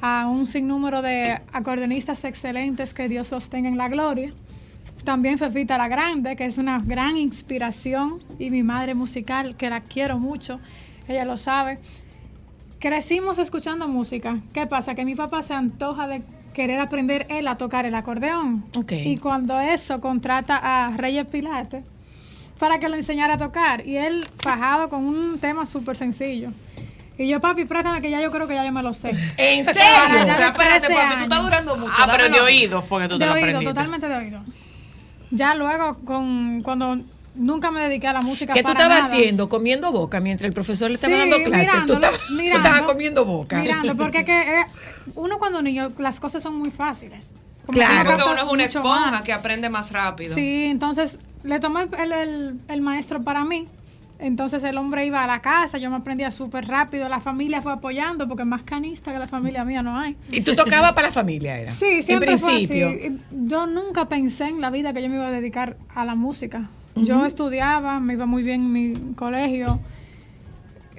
a 0.00 0.26
un 0.28 0.46
sinnúmero 0.46 1.02
de 1.02 1.40
acordeonistas 1.52 2.24
excelentes 2.24 2.94
que 2.94 3.08
Dios 3.08 3.30
los 3.30 3.48
tenga 3.48 3.68
en 3.68 3.78
la 3.78 3.88
gloria. 3.88 4.32
También 5.04 5.38
Fefita 5.38 5.78
la 5.78 5.86
Grande, 5.86 6.34
que 6.34 6.46
es 6.46 6.58
una 6.58 6.78
gran 6.78 7.16
inspiración, 7.16 8.20
y 8.38 8.50
mi 8.50 8.62
madre 8.62 8.94
musical, 8.94 9.54
que 9.54 9.68
la 9.70 9.82
quiero 9.82 10.18
mucho, 10.18 10.60
ella 11.06 11.24
lo 11.24 11.36
sabe. 11.36 11.78
Crecimos 12.78 13.38
escuchando 13.38 13.86
música. 13.86 14.38
¿Qué 14.52 14.66
pasa? 14.66 14.94
Que 14.94 15.04
mi 15.04 15.14
papá 15.14 15.42
se 15.42 15.54
antoja 15.54 16.08
de 16.08 16.22
querer 16.54 16.80
aprender 16.80 17.26
él 17.30 17.48
a 17.48 17.56
tocar 17.56 17.84
el 17.86 17.94
acordeón. 17.94 18.64
Y 19.04 19.18
cuando 19.18 19.60
eso 19.60 20.00
contrata 20.00 20.58
a 20.62 20.96
Reyes 20.96 21.26
Pilates 21.26 21.84
para 22.58 22.78
que 22.78 22.88
lo 22.88 22.96
enseñara 22.96 23.34
a 23.34 23.38
tocar. 23.38 23.86
Y 23.86 23.96
él 23.96 24.26
fajado 24.38 24.88
con 24.88 25.04
un 25.04 25.38
tema 25.38 25.66
súper 25.66 25.96
sencillo. 25.96 26.50
Y 27.16 27.28
yo, 27.28 27.40
papi, 27.40 27.64
préstame 27.64 28.00
que 28.02 28.10
ya 28.10 28.20
yo 28.20 28.30
creo 28.32 28.48
que 28.48 28.54
ya 28.54 28.64
yo 28.64 28.72
me 28.72 28.82
lo 28.82 28.92
sé. 28.92 29.10
¿En 29.36 29.64
Para 29.64 29.78
serio? 29.78 30.26
ya 30.26 30.34
Pero 30.36 30.48
espérate, 30.48 30.86
13 30.86 30.94
papi, 30.94 31.14
tú 31.16 31.22
estás 31.22 31.38
años. 31.38 31.44
durando 31.44 31.76
mucho. 31.76 31.92
Ah, 31.98 32.08
pero 32.10 32.28
de 32.28 32.40
oído 32.40 32.82
fue 32.82 33.02
que 33.02 33.08
tú 33.08 33.18
te 33.18 33.24
de 33.24 33.26
lo 33.30 33.34
oído, 33.34 33.46
aprendiste. 33.46 33.70
totalmente 33.74 34.08
de 34.08 34.14
oído. 34.16 34.40
Ya 35.30 35.54
luego, 35.54 35.98
con, 36.04 36.62
cuando 36.62 36.98
nunca 37.36 37.70
me 37.70 37.80
dediqué 37.82 38.06
a 38.08 38.12
la 38.14 38.20
música 38.20 38.52
¿Qué 38.52 38.62
tú 38.62 38.72
para 38.72 38.80
estabas 38.84 39.04
nada. 39.04 39.14
haciendo? 39.16 39.48
Comiendo 39.48 39.90
boca 39.92 40.20
mientras 40.20 40.48
el 40.48 40.54
profesor 40.54 40.90
le 40.90 40.94
estaba 40.96 41.14
Sí, 41.14 41.18
dando 41.20 41.36
clases. 41.44 41.86
Tú 41.86 41.92
estabas, 41.94 42.20
tú 42.28 42.34
mirando, 42.34 42.56
estabas 42.68 42.82
comiendo 42.82 43.24
boca. 43.24 43.58
Mirando, 43.60 43.96
porque 43.96 44.18
es 44.18 44.24
que 44.24 44.40
eh, 44.60 44.66
uno 45.14 45.38
cuando 45.38 45.62
niño 45.62 45.92
las 45.98 46.18
cosas 46.20 46.42
son 46.42 46.56
muy 46.56 46.70
fáciles. 46.70 47.30
Como 47.66 47.76
Claro. 47.78 48.10
que 48.10 48.16
Porque 48.16 48.30
uno 48.32 48.42
es 48.42 48.48
una 48.52 48.64
esponja 48.64 49.10
más. 49.12 49.22
que 49.22 49.32
aprende 49.32 49.68
más 49.70 49.90
rápido. 49.92 50.34
Sí, 50.34 50.64
entonces 50.64 51.18
le 51.44 51.60
tomé 51.60 51.82
el, 52.02 52.12
el- 52.12 52.60
el 52.68 52.80
maestro 52.80 53.22
para 53.22 53.44
mí. 53.44 53.66
Entonces 54.18 54.62
el 54.64 54.78
hombre 54.78 55.04
iba 55.04 55.22
a 55.24 55.26
la 55.26 55.40
casa, 55.42 55.76
yo 55.76 55.90
me 55.90 55.96
aprendía 55.96 56.30
súper 56.30 56.66
rápido, 56.66 57.08
la 57.08 57.20
familia 57.20 57.60
fue 57.60 57.72
apoyando 57.72 58.26
porque 58.28 58.44
más 58.44 58.62
canista 58.62 59.12
que 59.12 59.18
la 59.18 59.26
familia 59.26 59.64
mía 59.64 59.82
no 59.82 59.98
hay. 59.98 60.16
Y 60.30 60.40
tú 60.40 60.54
tocabas 60.54 60.92
para 60.92 61.08
la 61.08 61.12
familia, 61.12 61.58
era. 61.58 61.72
Sí, 61.72 62.02
siempre 62.02 62.32
En 62.32 62.38
fue 62.38 62.54
así. 62.56 62.66
principio. 62.68 63.18
Yo 63.32 63.66
nunca 63.66 64.08
pensé 64.08 64.44
en 64.44 64.60
la 64.60 64.70
vida 64.70 64.92
que 64.94 65.02
yo 65.02 65.08
me 65.08 65.16
iba 65.16 65.26
a 65.26 65.30
dedicar 65.32 65.76
a 65.94 66.04
la 66.04 66.14
música. 66.14 66.68
Yo 66.94 67.26
estudiaba, 67.26 67.98
me 67.98 68.12
iba 68.12 68.24
muy 68.24 68.44
bien 68.44 68.60
en 68.62 68.72
mi 68.72 68.92
colegio. 69.16 69.80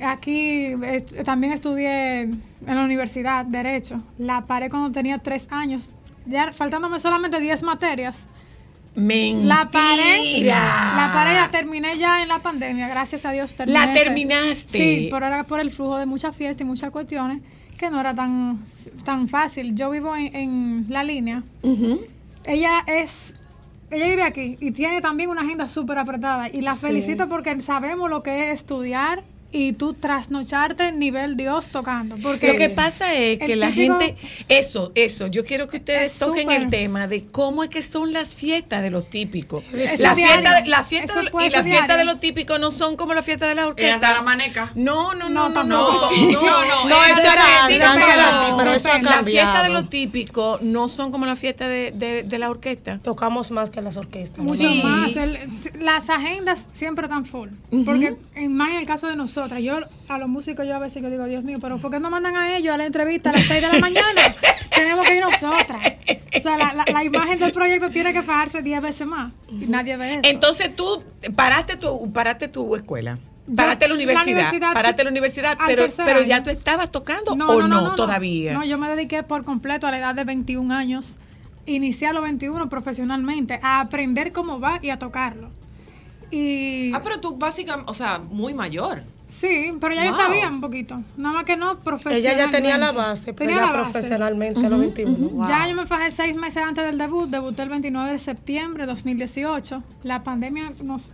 Aquí 0.01 0.73
est- 0.83 1.23
también 1.23 1.53
estudié 1.53 2.21
en 2.23 2.41
la 2.65 2.83
universidad, 2.83 3.45
Derecho. 3.45 4.01
La 4.17 4.41
paré 4.45 4.69
cuando 4.69 4.91
tenía 4.91 5.19
tres 5.19 5.47
años. 5.51 5.93
Ya 6.25 6.51
faltándome 6.51 6.99
solamente 6.99 7.39
10 7.39 7.63
materias. 7.63 8.17
Mentira. 8.95 9.55
La 9.55 9.71
paré. 9.71 10.43
La 10.43 11.11
paré, 11.13 11.33
la 11.35 11.51
terminé 11.51 11.97
ya 11.97 12.21
en 12.21 12.29
la 12.29 12.39
pandemia. 12.39 12.87
Gracias 12.87 13.25
a 13.25 13.31
Dios 13.31 13.55
terminé. 13.55 13.79
La 13.79 13.93
terminaste. 13.93 14.77
Sí, 14.77 15.07
pero 15.11 15.25
era 15.25 15.43
por 15.43 15.59
el 15.59 15.71
flujo 15.71 15.97
de 15.97 16.05
muchas 16.05 16.35
fiestas 16.35 16.61
y 16.61 16.65
muchas 16.65 16.91
cuestiones 16.91 17.41
que 17.77 17.89
no 17.89 17.99
era 17.99 18.15
tan, 18.15 18.63
tan 19.03 19.27
fácil. 19.27 19.75
Yo 19.75 19.89
vivo 19.89 20.15
en, 20.15 20.35
en 20.35 20.85
la 20.89 21.03
línea. 21.03 21.43
Ella 22.45 22.83
es. 22.87 23.41
Ella 23.91 24.07
vive 24.07 24.23
aquí 24.23 24.57
y 24.59 24.71
tiene 24.71 24.99
también 25.01 25.29
una 25.29 25.41
agenda 25.41 25.67
súper 25.67 25.97
apretada. 25.97 26.49
Y 26.49 26.61
la 26.61 26.75
felicito 26.75 27.29
porque 27.29 27.59
sabemos 27.59 28.09
lo 28.09 28.23
que 28.23 28.49
es 28.49 28.59
estudiar 28.59 29.23
y 29.55 29.73
tú 29.73 29.93
trasnocharte 29.93 30.91
nivel 30.91 31.37
Dios 31.37 31.69
tocando. 31.69 32.17
Porque 32.21 32.47
Lo 32.51 32.57
que 32.57 32.69
pasa 32.69 33.13
es 33.13 33.39
que 33.39 33.55
la 33.55 33.71
gente, 33.71 34.15
eso, 34.49 34.91
eso, 34.95 35.27
yo 35.27 35.45
quiero 35.45 35.67
que 35.67 35.77
ustedes 35.77 36.13
Es 36.13 36.19
toquen 36.19 36.51
el 36.51 36.69
tema 36.69 37.07
de 37.07 37.23
cómo 37.25 37.63
es 37.63 37.69
que 37.69 37.81
son 37.81 38.11
las 38.11 38.35
fiestas 38.35 38.81
de 38.81 38.89
los 38.91 39.09
típicos. 39.09 39.63
Eso 39.73 40.03
La 40.03 40.13
fiesta, 40.15 40.41
diario. 40.41 40.63
de- 40.63 40.69
la 40.69 40.83
fiesta 40.83 41.21
de- 41.21 41.27
y 41.29 41.31
la 41.31 41.39
ser 41.39 41.63
fiesta 41.63 41.63
diario. 41.85 41.97
de 41.97 42.05
los 42.05 42.19
típicos 42.19 42.59
no 42.59 42.69
son 42.69 42.97
como 42.97 43.13
la 43.13 43.21
fiesta 43.23 43.47
de 43.47 43.55
la 43.55 43.61
Ella 43.61 43.69
orquesta. 43.69 43.95
está 43.95 44.13
la 44.13 44.21
maneca. 44.21 44.71
No, 44.75 45.13
no, 45.13 45.29
no, 45.29 45.49
no, 45.49 45.63
no, 45.63 45.63
no, 45.63 46.11
No, 46.35 46.65
no, 46.65 46.89
No, 46.89 47.05
eso 47.05 47.21
era 47.21 47.63
antes, 47.65 47.81
así, 47.83 48.51
pero 48.57 48.73
eso 48.73 48.91
ha 48.91 48.99
La 49.01 49.23
fiesta 49.23 49.63
de 49.63 49.69
los 49.69 49.89
típicos 49.89 50.61
no 50.61 50.87
son 50.87 51.11
como 51.11 51.25
la 51.25 51.35
fiesta 51.35 51.67
de, 51.67 51.91
de- 51.91 52.23
de 52.23 52.39
la 52.39 52.49
orquesta. 52.49 52.99
Tocamos 53.03 53.51
más 53.51 53.69
que 53.69 53.81
las 53.81 53.95
orquestas. 53.97 54.39
Mucho 54.39 54.67
Sí. 54.67 54.81
más. 54.83 55.15
El- 55.15 55.39
las 55.79 56.09
agendas 56.09 56.67
siempre 56.73 57.05
están 57.05 57.25
full. 57.25 57.49
Porque 57.85 58.15
en, 58.35 58.53
más 58.55 58.69
en 58.69 58.75
el 58.77 58.85
caso 58.85 59.07
de 59.07 59.15
yo 59.59 59.79
a 60.07 60.17
los 60.17 60.27
músicos 60.29 60.65
yo 60.67 60.75
a 60.75 60.79
veces 60.79 61.01
yo 61.03 61.09
digo, 61.09 61.25
Dios 61.25 61.43
mío, 61.43 61.57
pero 61.61 61.77
¿por 61.77 61.91
qué 61.91 61.99
no 61.99 62.09
mandan 62.09 62.35
a 62.35 62.57
ellos 62.57 62.73
a 62.73 62.77
la 62.77 62.85
entrevista 62.85 63.29
a 63.29 63.33
las 63.33 63.43
6 63.43 63.61
de 63.61 63.67
la 63.73 63.79
mañana? 63.79 64.21
Tenemos 64.75 65.07
que 65.07 65.15
ir 65.17 65.23
nosotras. 65.23 65.93
O 66.35 66.39
sea, 66.39 66.57
la, 66.57 66.73
la- 66.73 66.85
la 66.91 67.03
imagen 67.03 67.39
del 67.39 67.51
proyecto 67.51 67.89
tiene 67.91 68.11
que 68.13 68.21
fajarse 68.23 68.61
10 68.61 68.81
veces 68.81 69.07
más. 69.07 69.31
Y 69.49 69.65
nadie 69.67 69.95
ve 69.97 70.13
eso. 70.15 70.21
Entonces 70.25 70.75
tú 70.75 71.03
paraste 71.35 71.77
tu, 71.77 72.11
paraste 72.11 72.47
tu 72.47 72.75
escuela. 72.75 73.17
Paraste 73.55 73.85
la 73.85 73.89
la 73.89 73.95
universidad, 73.95 74.23
universidad, 74.23 74.73
paraste 74.73 75.03
la 75.03 75.09
universidad, 75.11 75.57
pero, 75.67 75.85
pero 76.03 76.23
ya 76.23 76.41
tú 76.41 76.49
estabas 76.49 76.91
tocando 76.91 77.31
o 77.33 77.61
no, 77.67 77.93
todavía. 77.95 78.53
No, 78.55 78.65
yo 78.65 78.79
me 78.79 78.89
dediqué 78.89 79.21
por 79.21 79.43
completo 79.43 79.85
a 79.85 79.91
la 79.91 79.99
edad 79.99 80.15
de 80.15 80.23
21 80.23 80.73
años, 80.73 81.19
inicié 81.67 82.07
a 82.07 82.13
los 82.13 82.23
21 82.23 82.67
profesionalmente, 82.69 83.59
a 83.61 83.81
aprender 83.81 84.31
cómo 84.31 84.59
va 84.59 84.79
y 84.81 84.89
a 84.89 84.97
tocarlo. 84.97 85.51
Y 86.31 86.91
Ah, 86.93 87.01
pero 87.03 87.19
tú 87.19 87.37
básicamente, 87.37 87.89
o 87.89 87.93
sea, 87.93 88.17
muy 88.17 88.53
mayor. 88.55 89.03
Sí, 89.27 89.73
pero 89.81 89.93
ya 89.95 90.05
yo 90.05 90.13
sabía 90.13 90.47
un 90.47 90.61
poquito, 90.61 91.01
nada 91.17 91.35
más 91.35 91.43
que 91.45 91.57
no 91.57 91.71
Ella 91.71 91.79
profesionalmente. 91.83 92.37
ya 92.45 92.51
tenía 92.51 92.77
la 92.77 92.91
base, 92.91 93.33
pero 93.33 93.49
Tenía 93.49 93.55
ya 93.65 93.71
la 93.71 93.77
base. 93.79 93.91
profesionalmente 93.91 94.65
a 94.65 94.69
los 94.69 94.79
21. 94.79 95.47
Ya 95.47 95.67
yo 95.67 95.75
me 95.75 95.85
fajé 95.85 96.11
seis 96.11 96.35
meses 96.37 96.63
antes 96.63 96.83
del 96.85 96.97
debut, 96.97 97.29
debuté 97.29 97.63
el 97.63 97.69
29 97.69 98.11
de 98.11 98.19
septiembre 98.19 98.83
de 98.85 98.91
2018. 98.91 99.83
La 100.03 100.23
pandemia 100.23 100.71
nos... 100.83 101.11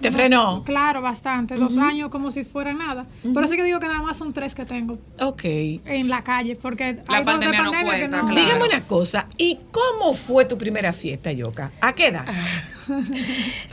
Te 0.00 0.08
nos- 0.08 0.16
frenó. 0.16 0.64
Claro, 0.64 1.00
bastante. 1.00 1.54
Dos 1.54 1.78
años 1.78 2.10
como 2.10 2.32
si 2.32 2.42
fuera 2.42 2.72
nada. 2.72 3.06
Por 3.32 3.44
eso 3.44 3.54
que 3.54 3.62
digo 3.62 3.78
que 3.78 3.86
nada 3.86 4.02
más 4.02 4.16
son 4.16 4.32
tres 4.32 4.52
que 4.56 4.64
tengo 4.64 4.98
Ok. 5.20 5.44
en 5.44 6.08
la 6.08 6.24
calle, 6.24 6.56
porque 6.56 6.94
La 7.08 7.18
hay 7.18 7.24
dos 7.24 7.34
de 7.38 7.46
pandemia 7.46 7.62
no 7.62 7.70
pandemia 7.70 7.92
que 7.94 7.98
cuenta, 8.00 8.22
no... 8.22 8.26
claro. 8.28 8.46
Dígame 8.46 8.64
una 8.64 8.86
cosa, 8.86 9.26
¿y 9.38 9.58
cómo 9.70 10.12
fue 10.14 10.44
tu 10.44 10.58
primera 10.58 10.92
fiesta, 10.92 11.30
Yoka? 11.30 11.70
¿A 11.80 11.92
qué 11.94 12.08
edad? 12.08 12.26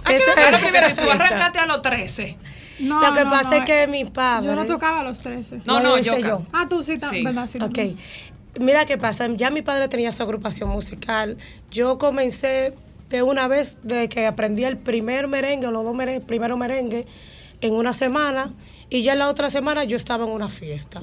¿A 0.03 0.09
qué 0.09 0.15
edad 0.17 0.33
fue 0.35 0.51
la 0.51 0.59
primera 0.59 0.95
Tú 0.95 1.09
arrancaste 1.09 1.59
a 1.59 1.65
los 1.65 1.81
13. 1.81 2.37
No, 2.79 3.01
Lo 3.01 3.13
que 3.13 3.23
no, 3.23 3.29
pasa 3.31 3.49
no, 3.51 3.55
es 3.57 3.65
que 3.65 3.87
mi 3.87 4.05
padre. 4.05 4.47
Yo 4.47 4.55
no 4.55 4.65
tocaba 4.65 5.01
a 5.01 5.03
los 5.03 5.19
13. 5.21 5.61
No, 5.65 5.79
Lo 5.79 5.89
no, 5.89 5.97
yo. 5.99 6.17
yo. 6.19 6.41
Ah, 6.53 6.67
tú 6.69 6.83
sí, 6.83 6.97
Sí. 7.09 7.23
¿verdad? 7.23 7.47
Sí, 7.47 7.57
Ok. 7.61 7.79
Mira 8.59 8.85
qué 8.85 8.97
pasa. 8.97 9.27
Ya 9.35 9.49
mi 9.51 9.61
padre 9.61 9.87
tenía 9.87 10.11
su 10.11 10.23
agrupación 10.23 10.69
musical. 10.69 11.37
Yo 11.71 11.97
comencé 11.99 12.73
de 13.09 13.21
una 13.23 13.47
vez 13.47 13.77
de 13.83 14.09
que 14.09 14.25
aprendí 14.25 14.63
el 14.63 14.77
primer 14.77 15.27
merengue, 15.27 15.67
o 15.67 15.71
los 15.71 15.83
dos 15.83 15.95
merengue, 15.95 16.25
primero 16.25 16.57
merengue, 16.57 17.05
en 17.61 17.73
una 17.73 17.93
semana. 17.93 18.51
Y 18.89 19.01
ya 19.03 19.13
en 19.13 19.19
la 19.19 19.29
otra 19.29 19.49
semana 19.49 19.83
yo 19.83 19.95
estaba 19.95 20.25
en 20.25 20.31
una 20.31 20.49
fiesta. 20.49 20.99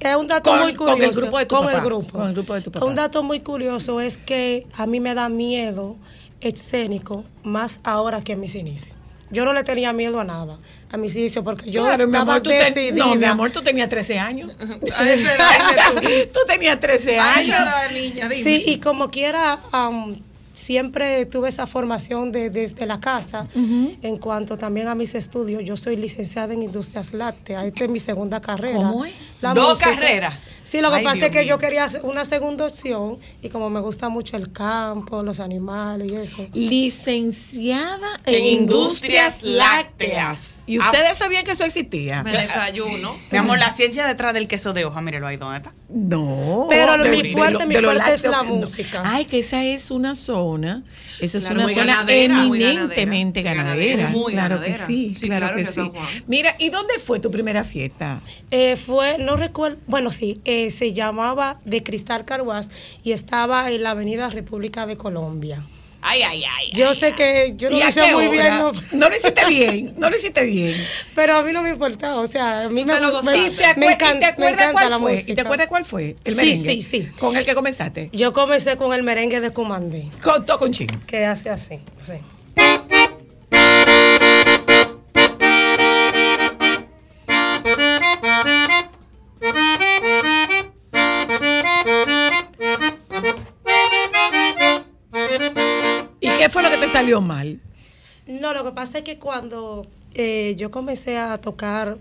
Es 0.00 0.16
un 0.16 0.26
dato 0.28 0.50
Con- 0.50 0.60
muy 0.60 0.74
con 0.74 0.88
el 0.88 0.94
curioso. 0.94 1.20
grupo 1.22 1.38
de 1.38 1.46
tu 1.46 1.54
con 1.56 1.64
papá, 1.66 1.78
el 1.78 1.84
grupo. 1.84 2.12
con 2.18 2.26
el 2.28 2.32
grupo 2.34 2.54
de 2.54 2.60
tu 2.60 2.70
papá. 2.72 2.84
Un 2.86 2.94
dato 2.94 3.22
muy 3.22 3.40
curioso 3.40 4.00
es 4.00 4.18
que 4.18 4.66
a 4.76 4.86
mí 4.86 5.00
me 5.00 5.14
da 5.14 5.28
miedo 5.30 5.96
escénico 6.42 7.24
más 7.42 7.80
ahora 7.84 8.22
que 8.22 8.34
a 8.34 8.36
mis 8.36 8.54
inicios. 8.54 8.96
Yo 9.30 9.44
no 9.44 9.52
le 9.52 9.64
tenía 9.64 9.92
miedo 9.92 10.20
a 10.20 10.24
nada 10.24 10.58
a 10.90 10.96
mis 10.96 11.16
inicios 11.16 11.44
porque 11.44 11.68
yo 11.70 11.82
claro, 11.82 12.06
mi 12.06 12.12
estaba 12.16 12.34
amor, 12.34 12.42
tú 12.42 12.50
ten- 12.50 12.72
decidida. 12.74 13.04
no, 13.04 13.14
mi 13.16 13.24
amor, 13.24 13.50
tú 13.50 13.60
tenías 13.60 13.88
13 13.88 14.18
años. 14.20 14.52
Tú 16.32 16.40
tenías 16.46 16.78
13 16.80 17.18
Ay, 17.18 17.50
años. 17.50 17.64
la 17.66 17.88
niña, 17.92 18.28
dime. 18.28 18.42
Sí, 18.42 18.62
y 18.66 18.78
como 18.78 19.10
quiera, 19.10 19.58
am, 19.72 20.16
siempre 20.54 21.26
tuve 21.26 21.48
esa 21.48 21.66
formación 21.66 22.32
de- 22.32 22.50
desde 22.50 22.86
la 22.86 23.00
casa. 23.00 23.46
En 23.54 24.16
cuanto 24.18 24.56
también 24.56 24.88
a 24.88 24.94
mis 24.94 25.14
estudios, 25.14 25.62
yo 25.64 25.76
soy 25.76 25.96
licenciada 25.96 26.54
en 26.54 26.62
industrias 26.62 27.12
lácteas. 27.12 27.64
Esta 27.64 27.84
es 27.84 27.90
mi 27.90 27.98
segunda 28.00 28.40
carrera. 28.40 28.76
¿Cómo 28.78 29.04
es? 29.04 29.12
La 29.40 29.54
Dos 29.54 29.70
música. 29.70 29.90
carreras. 29.90 30.34
Sí, 30.68 30.80
lo 30.80 30.90
que 30.90 30.96
Ay, 30.96 31.04
pasa 31.04 31.14
Dios 31.18 31.26
es 31.26 31.32
que 31.32 31.38
mío. 31.44 31.48
yo 31.50 31.58
quería 31.58 31.88
una 32.02 32.24
segunda 32.24 32.64
opción 32.66 33.18
y 33.40 33.50
como 33.50 33.70
me 33.70 33.78
gusta 33.78 34.08
mucho 34.08 34.36
el 34.36 34.50
campo, 34.52 35.22
los 35.22 35.38
animales 35.38 36.10
y 36.10 36.16
eso. 36.16 36.44
Licenciada 36.52 38.18
en, 38.26 38.34
En 38.34 38.44
industrias 38.44 39.34
industrias 39.34 39.42
lácteas. 39.42 40.62
¿Y 40.66 40.78
ustedes 40.80 41.16
sabían 41.16 41.44
que 41.44 41.52
eso 41.52 41.64
existía? 41.64 42.24
Me 42.24 42.32
desayuno. 42.32 43.16
Mi 43.30 43.38
amor, 43.38 43.58
la 43.58 43.72
ciencia 43.72 44.06
detrás 44.06 44.34
del 44.34 44.48
queso 44.48 44.72
de 44.72 44.84
hoja, 44.84 45.00
mírelo 45.00 45.28
ahí, 45.28 45.36
¿dónde 45.36 45.58
está? 45.58 45.72
No. 45.88 46.66
Pero 46.68 46.98
de- 47.00 47.10
mi 47.10 47.22
de 47.22 47.30
fuerte, 47.32 47.52
lo- 47.60 47.66
mi 47.66 47.74
de 47.76 47.80
lo 47.82 47.92
fuerte 47.92 48.14
es 48.14 48.24
la 48.24 48.42
no. 48.42 48.54
música. 48.56 49.02
Ay, 49.04 49.24
que 49.26 49.38
esa 49.38 49.62
es 49.64 49.92
una 49.92 50.16
zona, 50.16 50.82
esa 51.20 51.38
es 51.38 51.44
Claro, 51.44 51.60
una 51.60 51.68
zona 51.68 51.84
ganadera, 51.86 52.34
muy 52.34 52.62
eminentemente 52.64 53.42
ganadera. 53.42 53.74
ganadera. 54.02 54.08
Muy 54.08 54.32
claro 54.32 54.56
ganadera. 54.56 54.86
que 54.88 54.92
sí, 54.92 55.14
Sí, 55.14 55.26
claro, 55.26 55.46
claro 55.46 55.56
que 55.58 55.64
que 55.64 55.72
sí. 55.72 56.22
Mira, 56.26 56.56
¿y 56.58 56.70
dónde 56.70 56.98
fue 56.98 57.20
tu 57.20 57.30
primera 57.30 57.62
fiesta? 57.62 58.20
Eh, 58.50 58.74
fue, 58.76 59.18
no 59.18 59.36
recuerdo, 59.36 59.78
bueno, 59.86 60.10
sí, 60.10 60.40
eh, 60.44 60.55
se 60.70 60.92
llamaba 60.92 61.58
De 61.64 61.82
Cristal 61.82 62.24
Carguas 62.24 62.70
y 63.04 63.12
estaba 63.12 63.70
en 63.70 63.82
la 63.82 63.90
Avenida 63.90 64.28
República 64.30 64.86
de 64.86 64.96
Colombia. 64.96 65.62
Ay, 66.08 66.22
ay, 66.22 66.44
ay. 66.44 66.70
Yo 66.72 66.94
sé 66.94 67.14
que 67.14 67.54
yo 67.56 67.68
no 67.68 67.78
¿Y 67.78 67.80
lo 67.82 67.88
hice 67.88 68.12
muy 68.14 68.28
bien, 68.28 68.58
no, 68.58 68.70
No 68.92 69.08
lo 69.08 69.16
hiciste 69.16 69.44
bien, 69.48 69.94
no 69.96 70.08
lo 70.08 70.16
hiciste 70.16 70.44
bien. 70.44 70.76
pero 71.16 71.36
a 71.36 71.42
mí 71.42 71.52
no 71.52 71.62
me 71.62 71.70
importaba, 71.70 72.20
o 72.20 72.26
sea, 72.28 72.64
a 72.64 72.68
mí 72.68 72.84
me, 72.84 73.00
gozaste. 73.00 73.38
¿Y 73.38 73.50
te, 73.50 73.74
me 73.80 73.86
y 73.86 73.88
encanta, 73.88 74.34
te 74.36 74.40
me 74.40 74.46
acuerdas 74.48 74.52
encanta 74.52 74.72
cuál 74.72 74.90
la 74.90 74.98
fue? 75.00 75.12
música. 75.12 75.32
¿Y 75.32 75.34
te 75.34 75.40
acuerdas 75.40 75.66
cuál 75.68 75.84
fue? 75.84 76.16
El 76.24 76.32
Sí, 76.32 76.36
merengue. 76.36 76.72
sí, 76.74 76.82
sí. 76.82 77.08
Con 77.18 77.36
el 77.36 77.44
que 77.44 77.54
comenzaste. 77.56 78.10
Yo 78.12 78.32
comencé 78.32 78.76
con 78.76 78.92
el 78.92 79.02
merengue 79.02 79.40
de 79.40 79.50
Cumandé, 79.50 80.06
Con 80.22 80.46
todo 80.46 80.58
con 80.58 80.72
chin. 80.72 80.86
que 81.08 81.24
hace 81.24 81.50
así, 81.50 81.80
sí. 82.04 82.14
Salió 96.96 97.20
mal? 97.20 97.60
No, 98.26 98.52
lo 98.54 98.64
que 98.64 98.72
pasa 98.72 98.98
es 98.98 99.04
que 99.04 99.18
cuando 99.18 99.86
eh, 100.14 100.54
yo 100.58 100.70
comencé 100.70 101.16
a 101.18 101.38
tocar 101.38 101.98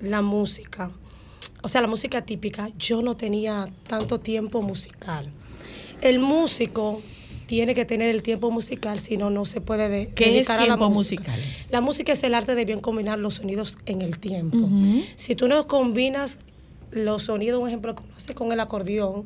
la 0.00 0.22
música, 0.22 0.90
o 1.62 1.68
sea, 1.68 1.80
la 1.80 1.86
música 1.88 2.22
típica, 2.22 2.70
yo 2.78 3.02
no 3.02 3.16
tenía 3.16 3.66
tanto 3.88 4.20
tiempo 4.20 4.60
musical. 4.62 5.26
El 6.00 6.18
músico 6.18 7.00
tiene 7.46 7.74
que 7.74 7.84
tener 7.84 8.10
el 8.10 8.22
tiempo 8.22 8.50
musical, 8.50 8.98
si 8.98 9.16
no, 9.16 9.30
no 9.30 9.44
se 9.44 9.60
puede 9.60 9.88
de- 9.88 10.08
¿Qué 10.14 10.26
es 10.26 10.32
dedicar 10.34 10.58
a 10.58 10.60
la 10.62 10.66
tiempo 10.76 10.90
música. 10.90 11.32
musical? 11.32 11.40
La 11.70 11.80
música 11.80 12.12
es 12.12 12.22
el 12.24 12.34
arte 12.34 12.54
de 12.54 12.64
bien 12.64 12.80
combinar 12.80 13.18
los 13.18 13.34
sonidos 13.34 13.78
en 13.86 14.02
el 14.02 14.18
tiempo. 14.18 14.68
Si 15.16 15.34
tú 15.34 15.48
no 15.48 15.66
combinas 15.66 16.38
los 16.90 17.24
sonidos, 17.24 17.60
un 17.60 17.68
ejemplo 17.68 17.94
que 17.94 18.02
uno 18.02 18.12
hace 18.16 18.34
con 18.34 18.52
el 18.52 18.60
acordeón, 18.60 19.24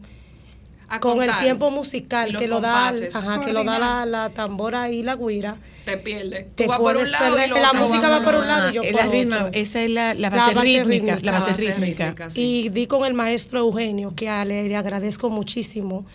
A 0.90 1.01
con 1.01 1.22
el 1.22 1.31
tiempo 1.38 1.70
musical 1.70 2.31
Y 2.31 2.37
que 2.37 2.48
lo 2.48 2.61
da, 2.61 2.88
ajá, 2.88 3.40
que 3.44 3.53
lo 3.53 3.62
da 3.62 3.79
la, 4.07 4.31
tambora 4.31 4.90
y 4.90 5.03
la 5.03 5.16
guira, 5.16 5.57
Te 5.85 5.98
pierdes. 5.98 6.46
Te 6.55 6.64
Tú 6.64 6.70
vas 6.70 6.79
por 6.79 6.92
puedes 6.94 7.09
un 7.09 7.12
lado 7.12 7.27
y 7.27 7.31
perder. 7.33 7.48
lo 7.51 7.57
La 7.61 7.72
música 7.74 8.09
va 8.09 8.24
por 8.24 8.35
un 8.37 8.48
lado 8.48 8.70
y 8.70 8.72
yo 8.72 8.81
Ah, 8.83 8.88
por 8.90 9.01
la 9.27 9.48
esa 9.53 9.83
es 9.83 9.90
la, 9.90 10.14
la 10.14 10.31
La 10.31 10.31
base, 10.31 10.55
rítmica, 10.61 10.85
rítmica. 10.85 11.18
La 11.22 11.33
base 11.33 11.44
La 11.44 11.51
base 11.53 11.55
rítmica. 11.62 12.05
rítmica. 12.07 12.31
Sí. 12.31 12.40
Y 12.64 12.68
di 12.70 12.87
con 12.87 13.05
el 13.05 13.12
maestro 13.14 13.59
Eugenio, 13.61 14.14
que 14.16 14.29
a- 14.31 14.44
le, 14.46 14.66
le 14.66 14.77
agradezco 14.77 15.29
muchísimo, 15.29 16.07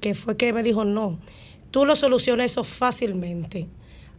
que 0.00 0.14
fue 0.14 0.36
que 0.38 0.52
me 0.54 0.62
dijo, 0.62 0.84
no, 0.86 1.18
tú 1.70 1.84
lo 1.84 1.94
solucionas 1.94 2.50
eso 2.50 2.64
fácilmente. 2.64 3.66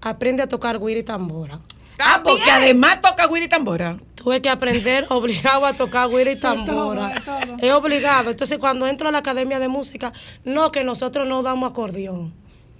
Aprende 0.01 0.43
a 0.43 0.47
tocar 0.47 0.79
guira 0.79 0.99
y 0.99 1.03
tambora. 1.03 1.59
Ah, 1.99 2.21
porque 2.23 2.49
además 2.51 2.99
toca 3.01 3.27
Willy 3.27 3.47
Tambora. 3.47 3.97
Tuve 4.15 4.41
que 4.41 4.49
aprender 4.49 5.05
obligado 5.09 5.65
a 5.65 5.73
tocar 5.73 6.09
guira 6.09 6.31
y 6.31 6.35
tambora. 6.39 7.13
todo. 7.23 7.57
Es 7.61 7.71
obligado. 7.73 8.31
Entonces, 8.31 8.57
cuando 8.57 8.87
entro 8.87 9.07
a 9.09 9.11
la 9.11 9.19
academia 9.19 9.59
de 9.59 9.67
música, 9.67 10.11
no, 10.43 10.71
que 10.71 10.83
nosotros 10.83 11.27
no 11.27 11.41
damos 11.43 11.69
acordeón. 11.71 12.33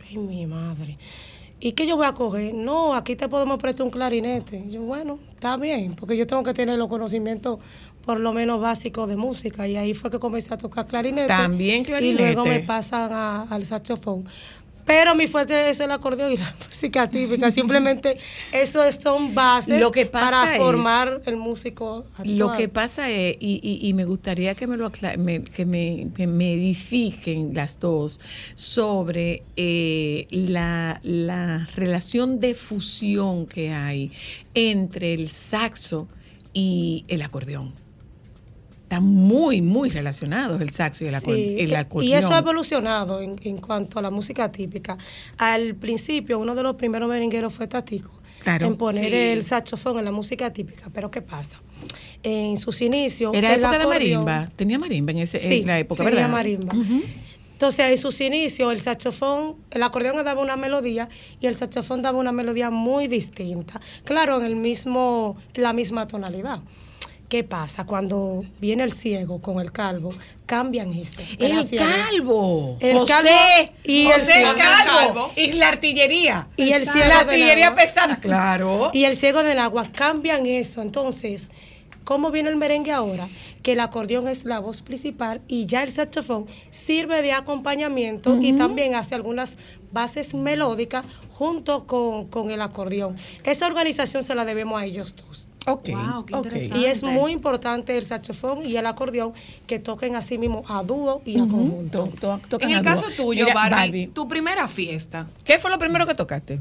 Ay, 0.08 0.18
mi 0.18 0.46
madre. 0.46 0.98
¿Y 1.60 1.72
qué 1.72 1.88
yo 1.88 1.96
voy 1.96 2.06
a 2.06 2.14
coger? 2.14 2.54
No, 2.54 2.94
aquí 2.94 3.16
te 3.16 3.30
podemos 3.30 3.58
prestar 3.60 3.86
un 3.86 3.90
clarinete. 3.92 4.58
Y 4.68 4.72
yo, 4.72 4.82
bueno, 4.82 5.18
está 5.30 5.56
bien, 5.58 5.96
porque 5.96 6.18
yo 6.18 6.28
tengo 6.28 6.44
que 6.44 6.54
tener 6.54 6.78
los 6.78 6.90
conocimientos 6.90 7.60
por 8.06 8.20
lo 8.20 8.34
menos 8.34 8.60
básicos 8.60 9.08
de 9.08 9.16
música. 9.16 9.68
Y 9.68 9.78
ahí 9.78 9.94
fue 9.94 10.12
que 10.12 10.20
comencé 10.20 10.54
a 10.54 10.58
tocar 10.58 10.86
clarinete. 10.86 11.28
También 11.28 11.82
Y 11.84 11.86
luego 12.14 12.44
clarinete. 12.44 12.50
me 12.50 12.60
pasan 12.62 13.12
a- 13.14 13.44
al 13.44 13.66
saxofón. 13.66 14.28
Pero 14.86 15.16
mi 15.16 15.26
fuerte 15.26 15.70
es 15.70 15.80
el 15.80 15.90
acordeón 15.92 16.32
y 16.32 16.38
la 16.38 16.54
música 16.66 17.10
típica. 17.10 17.50
Simplemente 17.50 18.18
eso 18.52 18.84
es- 18.84 18.96
son 19.02 19.34
bases 19.34 19.80
Lo 19.80 19.90
que 19.92 20.06
pasa 20.06 20.26
para 20.30 20.56
es- 20.56 20.62
formar 20.62 21.22
el 21.26 21.38
músico 21.38 22.06
actual. 22.12 22.38
Lo 22.38 22.52
que 22.52 22.70
pasa 22.70 23.10
es, 23.10 23.36
y, 23.40 23.60
y- 23.64 23.88
y 23.88 23.94
me 23.94 24.06
gustaría 24.06 24.54
que 24.54 24.68
me 24.68 24.78
lo 24.78 24.92
me- 25.18 25.44
que, 25.44 25.66
me, 25.66 26.08
que 26.16 26.28
me 26.28 26.54
edifiquen 26.54 27.54
las 27.56 27.80
dos 27.80 28.20
sobre 28.54 29.42
eh, 29.56 30.28
la, 30.30 31.00
la 31.04 31.68
relación 31.76 32.40
de 32.40 32.54
fusión 32.54 33.48
que 33.48 33.72
hay 33.72 34.12
entre 34.54 35.14
el 35.16 35.30
saxo 35.30 36.08
y 36.54 37.06
el 37.08 37.22
acordeón. 37.24 37.74
Están 38.86 39.04
muy, 39.04 39.64
muy 39.64 39.90
relacionados 39.90 40.62
el 40.62 40.70
saxo 40.70 41.04
y 41.04 41.08
el, 41.08 41.16
Sí, 41.20 41.56
el 41.58 41.76
acordeón. 41.76 42.12
y 42.12 42.14
eso 42.16 42.32
ha 42.36 42.38
evolucionado 42.38 43.20
en, 43.20 43.36
en 43.42 43.58
cuanto 43.58 43.98
a 43.98 44.02
la 44.04 44.12
música 44.12 44.52
típica. 44.52 44.96
Al 45.40 45.74
principio, 45.74 46.38
uno 46.38 46.54
de 46.54 46.62
los 46.62 46.76
primeros 46.76 47.10
merengueros 47.10 47.52
fue 47.52 47.66
Tatico. 47.66 48.12
Claro. 48.44 48.68
En 48.68 48.76
poner 48.78 49.10
Sí. 49.10 49.16
el 49.16 49.44
saxofón 49.44 49.98
en 49.98 50.06
la 50.06 50.12
música 50.12 50.54
típica. 50.54 50.92
Pero 50.94 51.10
¿qué 51.10 51.24
pasa? 51.24 51.60
En 52.22 52.58
sus 52.58 52.80
inicios. 52.84 53.34
Era 53.34 53.56
época 53.56 53.72
de 53.72 53.78
acordeón- 53.86 53.90
marimba. 53.90 54.50
Tenía 54.56 54.78
marimba 54.78 55.12
en, 55.14 55.18
ese, 55.18 55.40
Sí, 55.40 55.62
en 55.62 55.66
la 55.68 55.80
época, 55.80 56.04
tenía 56.04 56.20
¿verdad? 56.22 56.32
marimba. 56.32 56.76
Entonces, 57.54 57.90
en 57.90 57.98
sus 57.98 58.22
inicios, 58.22 58.72
el 58.72 58.82
saxofón, 58.82 59.56
el 59.72 59.82
acordeón 59.82 60.24
daba 60.24 60.42
una 60.44 60.58
melodía 60.58 61.10
y 61.42 61.48
el 61.48 61.56
saxofón 61.56 62.04
daba 62.04 62.20
una 62.20 62.32
melodía 62.32 62.70
muy 62.70 63.08
distinta. 63.08 63.82
Claro, 64.04 64.38
en 64.40 64.46
el 64.46 64.56
mismo, 64.56 65.38
la 65.56 65.74
misma 65.74 66.06
tonalidad. 66.06 66.60
¿Qué 67.30 67.44
pasa? 67.44 67.86
Cuando 67.86 68.44
viene 68.62 68.84
el 68.84 68.92
ciego 68.92 69.42
con 69.42 69.60
el 69.60 69.72
calvo, 69.72 70.10
cambian 70.46 70.94
eso. 70.94 71.22
El 71.40 71.68
calvo. 71.76 72.78
El 72.80 72.98
José, 73.00 73.14
calvo 73.14 73.30
y 73.84 74.06
el 74.06 74.14
José 74.14 74.26
ciego. 74.34 74.54
calvo. 74.56 74.98
Calvo. 75.08 75.32
Y 75.36 75.54
la 75.54 75.68
artillería. 75.70 76.48
Y 76.56 76.72
el 76.72 76.84
ciego 76.88 77.08
La 77.08 77.20
artillería 77.22 77.68
agua. 77.68 77.82
pesada, 77.82 78.20
claro. 78.20 78.92
Y 78.94 79.06
el 79.06 79.16
ciego 79.16 79.42
del 79.44 79.58
agua 79.58 79.86
cambian 79.92 80.46
eso. 80.46 80.84
Entonces, 80.84 81.50
¿cómo 82.04 82.30
viene 82.30 82.50
el 82.50 82.58
merengue 82.58 82.92
ahora? 82.92 83.28
Que 83.64 83.72
el 83.74 83.80
acordeón 83.80 84.28
es 84.28 84.46
la 84.46 84.60
voz 84.60 84.84
principal 84.84 85.42
y 85.48 85.66
ya 85.66 85.82
el 85.82 85.92
saxofón 85.92 86.46
sirve 86.70 87.24
de 87.24 87.32
acompañamiento 87.34 88.40
y 88.40 88.54
también 88.54 88.94
hace 88.94 89.16
algunas 89.16 89.58
bases 89.92 90.36
melódicas 90.36 91.08
junto 91.34 91.88
con, 91.88 92.28
con 92.28 92.52
el 92.52 92.62
acordeón. 92.62 93.18
Esa 93.44 93.66
organización 93.66 94.22
se 94.22 94.36
la 94.36 94.46
debemos 94.46 94.80
a 94.80 94.86
ellos 94.86 95.16
dos. 95.16 95.48
Ok, 95.68 95.90
Wow, 95.90 96.26
qué 96.26 96.34
ok. 96.36 96.46
interesante. 96.46 96.78
Y 96.80 96.86
es 96.86 97.02
muy 97.04 97.32
importante 97.32 97.98
el 97.98 98.06
saxofón 98.06 98.66
y 98.70 98.76
el 98.78 98.86
acordeón 98.86 99.34
que 99.66 99.80
toquen 99.80 100.16
así 100.16 100.38
mismo 100.38 100.64
a 100.68 100.84
dúo 100.84 101.22
y 101.26 101.38
a 101.38 101.40
conjunto. 101.48 102.10
To- 102.20 102.38
to- 102.38 102.48
tocan 102.50 102.70
En 102.70 102.78
el 102.78 102.84
dúo. 102.84 102.94
caso 102.94 103.08
tuyo, 103.18 103.46
Mira, 103.46 103.54
Barbie, 103.56 104.08
tu 104.08 104.28
primera 104.28 104.68
fiesta. 104.68 105.28
¿Qué 105.44 105.58
fue 105.58 105.72
lo 105.72 105.80
primero 105.80 106.06
que 106.06 106.14
tocaste? 106.14 106.60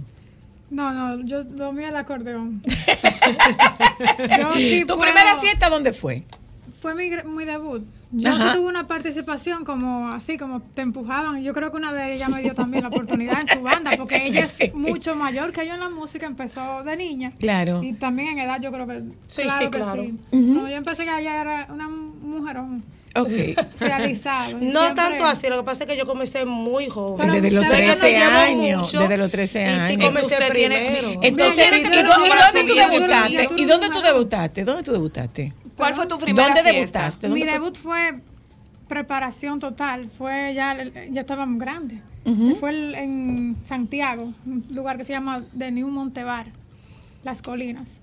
No, 0.71 0.91
no, 0.93 1.23
yo 1.27 1.45
mío 1.73 1.89
el 1.89 1.97
acordeón. 1.97 2.63
yo 4.39 4.53
sí 4.55 4.81
¿Tu 4.81 4.87
puedo- 4.97 5.01
primera 5.03 5.37
fiesta 5.39 5.69
dónde 5.69 5.93
fue? 5.93 6.23
Fue 6.85 6.95
mi, 6.95 7.09
mi 7.35 7.45
debut. 7.47 7.83
Yo 8.13 8.31
Ajá. 8.31 8.53
sí 8.53 8.59
tuve 8.59 8.69
una 8.69 8.87
participación 8.87 9.65
como 9.65 10.11
así, 10.11 10.37
como 10.37 10.61
te 10.61 10.83
empujaban. 10.83 11.43
Yo 11.43 11.55
creo 11.55 11.71
que 11.71 11.79
una 11.79 11.93
vez 11.93 12.17
ella 12.17 12.29
me 12.29 12.43
dio 12.43 12.55
también 12.55 12.83
la 12.83 12.91
oportunidad 12.91 13.39
en 13.41 13.49
su 13.49 13.63
banda, 13.63 13.93
porque 13.97 14.27
ella 14.27 14.45
es 14.45 14.75
mucho 14.75 15.15
mayor 15.15 15.51
que 15.53 15.67
yo 15.67 15.73
en 15.73 15.81
la 15.81 15.89
música, 15.89 16.27
empezó 16.27 16.83
de 16.85 16.95
niña. 16.99 17.33
Claro. 17.41 17.83
Y 17.83 17.95
también 17.95 18.29
en 18.33 18.41
edad 18.41 18.61
yo 18.61 18.71
creo 18.71 18.87
que 18.87 19.03
Sí, 19.29 19.45
claro 19.45 19.59
sí, 19.65 19.71
que 19.71 19.79
claro. 19.79 20.03
sí. 20.05 20.15
Cuando 20.31 20.69
yo 20.69 20.77
empecé 20.77 21.05
que 21.07 21.19
ella 21.21 21.41
era 21.41 21.69
una 21.73 21.89
mujerón 21.89 22.85
Ok. 23.17 23.31
realizada. 23.81 24.51
y 24.51 24.55
No 24.57 24.81
siempre- 24.83 24.95
tanto 24.95 25.25
así, 25.25 25.49
lo 25.49 25.57
que 25.57 25.63
pasa 25.65 25.85
es 25.85 25.91
que 25.91 25.97
yo 25.97 26.05
comencé 26.05 26.45
muy 26.45 26.91
joven. 26.91 27.17
Pero 27.31 27.33
desde 27.41 27.51
los 27.51 27.65
¿sabes 27.65 27.81
que 27.81 27.87
no 27.87 27.97
13 27.97 28.19
llevo 28.19 28.31
años. 28.41 28.81
mucho? 28.83 28.99
Desde 29.01 29.17
los 29.17 29.31
13 29.31 29.63
Y 29.63 29.65
sí 29.79 29.83
años. 29.85 30.07
comencé 30.09 30.37
primero. 30.51 31.21
Entonces, 31.23 31.67
¿y 31.67 31.83
dónde, 31.83 32.03
tú 32.03 32.11
debutaste? 32.75 33.53
¿Y 33.57 33.65
dónde 33.65 33.89
tú 33.89 34.01
debutaste? 34.03 34.65
¿Dónde 34.65 34.83
tú 34.83 34.93
debutaste? 34.93 35.53
¿Cuál 35.77 35.95
fue 35.95 36.07
tu 36.07 36.19
primera 36.19 36.49
¿Dónde 36.49 36.63
fiesta? 36.63 37.01
debutaste? 37.01 37.29
Mi 37.29 37.41
¿Dónde 37.41 37.45
fue? 37.47 37.53
debut 37.53 37.77
fue 37.77 38.21
preparación 38.89 39.59
total. 39.59 40.09
Fue 40.09 40.53
ya, 40.55 40.77
ya 41.11 41.21
estábamos 41.23 41.59
grandes. 41.59 42.01
Fue 42.59 42.71
el- 42.71 42.95
en 42.95 43.57
Santiago, 43.67 44.33
un 44.47 44.65
lugar 44.71 44.97
que 44.97 45.05
se 45.05 45.13
llama 45.13 45.43
The 45.57 45.71
New 45.73 45.89
Montebar, 45.89 46.47
Las 47.23 47.43
Colinas. 47.43 48.01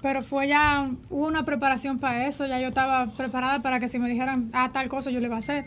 Pero 0.00 0.22
fue 0.22 0.48
ya, 0.48 0.88
hubo 1.10 1.26
una 1.26 1.44
preparación 1.44 1.98
para 1.98 2.26
eso, 2.28 2.46
ya 2.46 2.58
yo 2.60 2.68
estaba 2.68 3.06
preparada 3.16 3.60
para 3.62 3.80
que 3.80 3.88
si 3.88 3.98
me 3.98 4.08
dijeran, 4.08 4.48
ah, 4.52 4.70
tal 4.72 4.88
cosa, 4.88 5.10
yo 5.10 5.20
le 5.20 5.26
iba 5.26 5.36
a 5.36 5.40
hacer. 5.40 5.64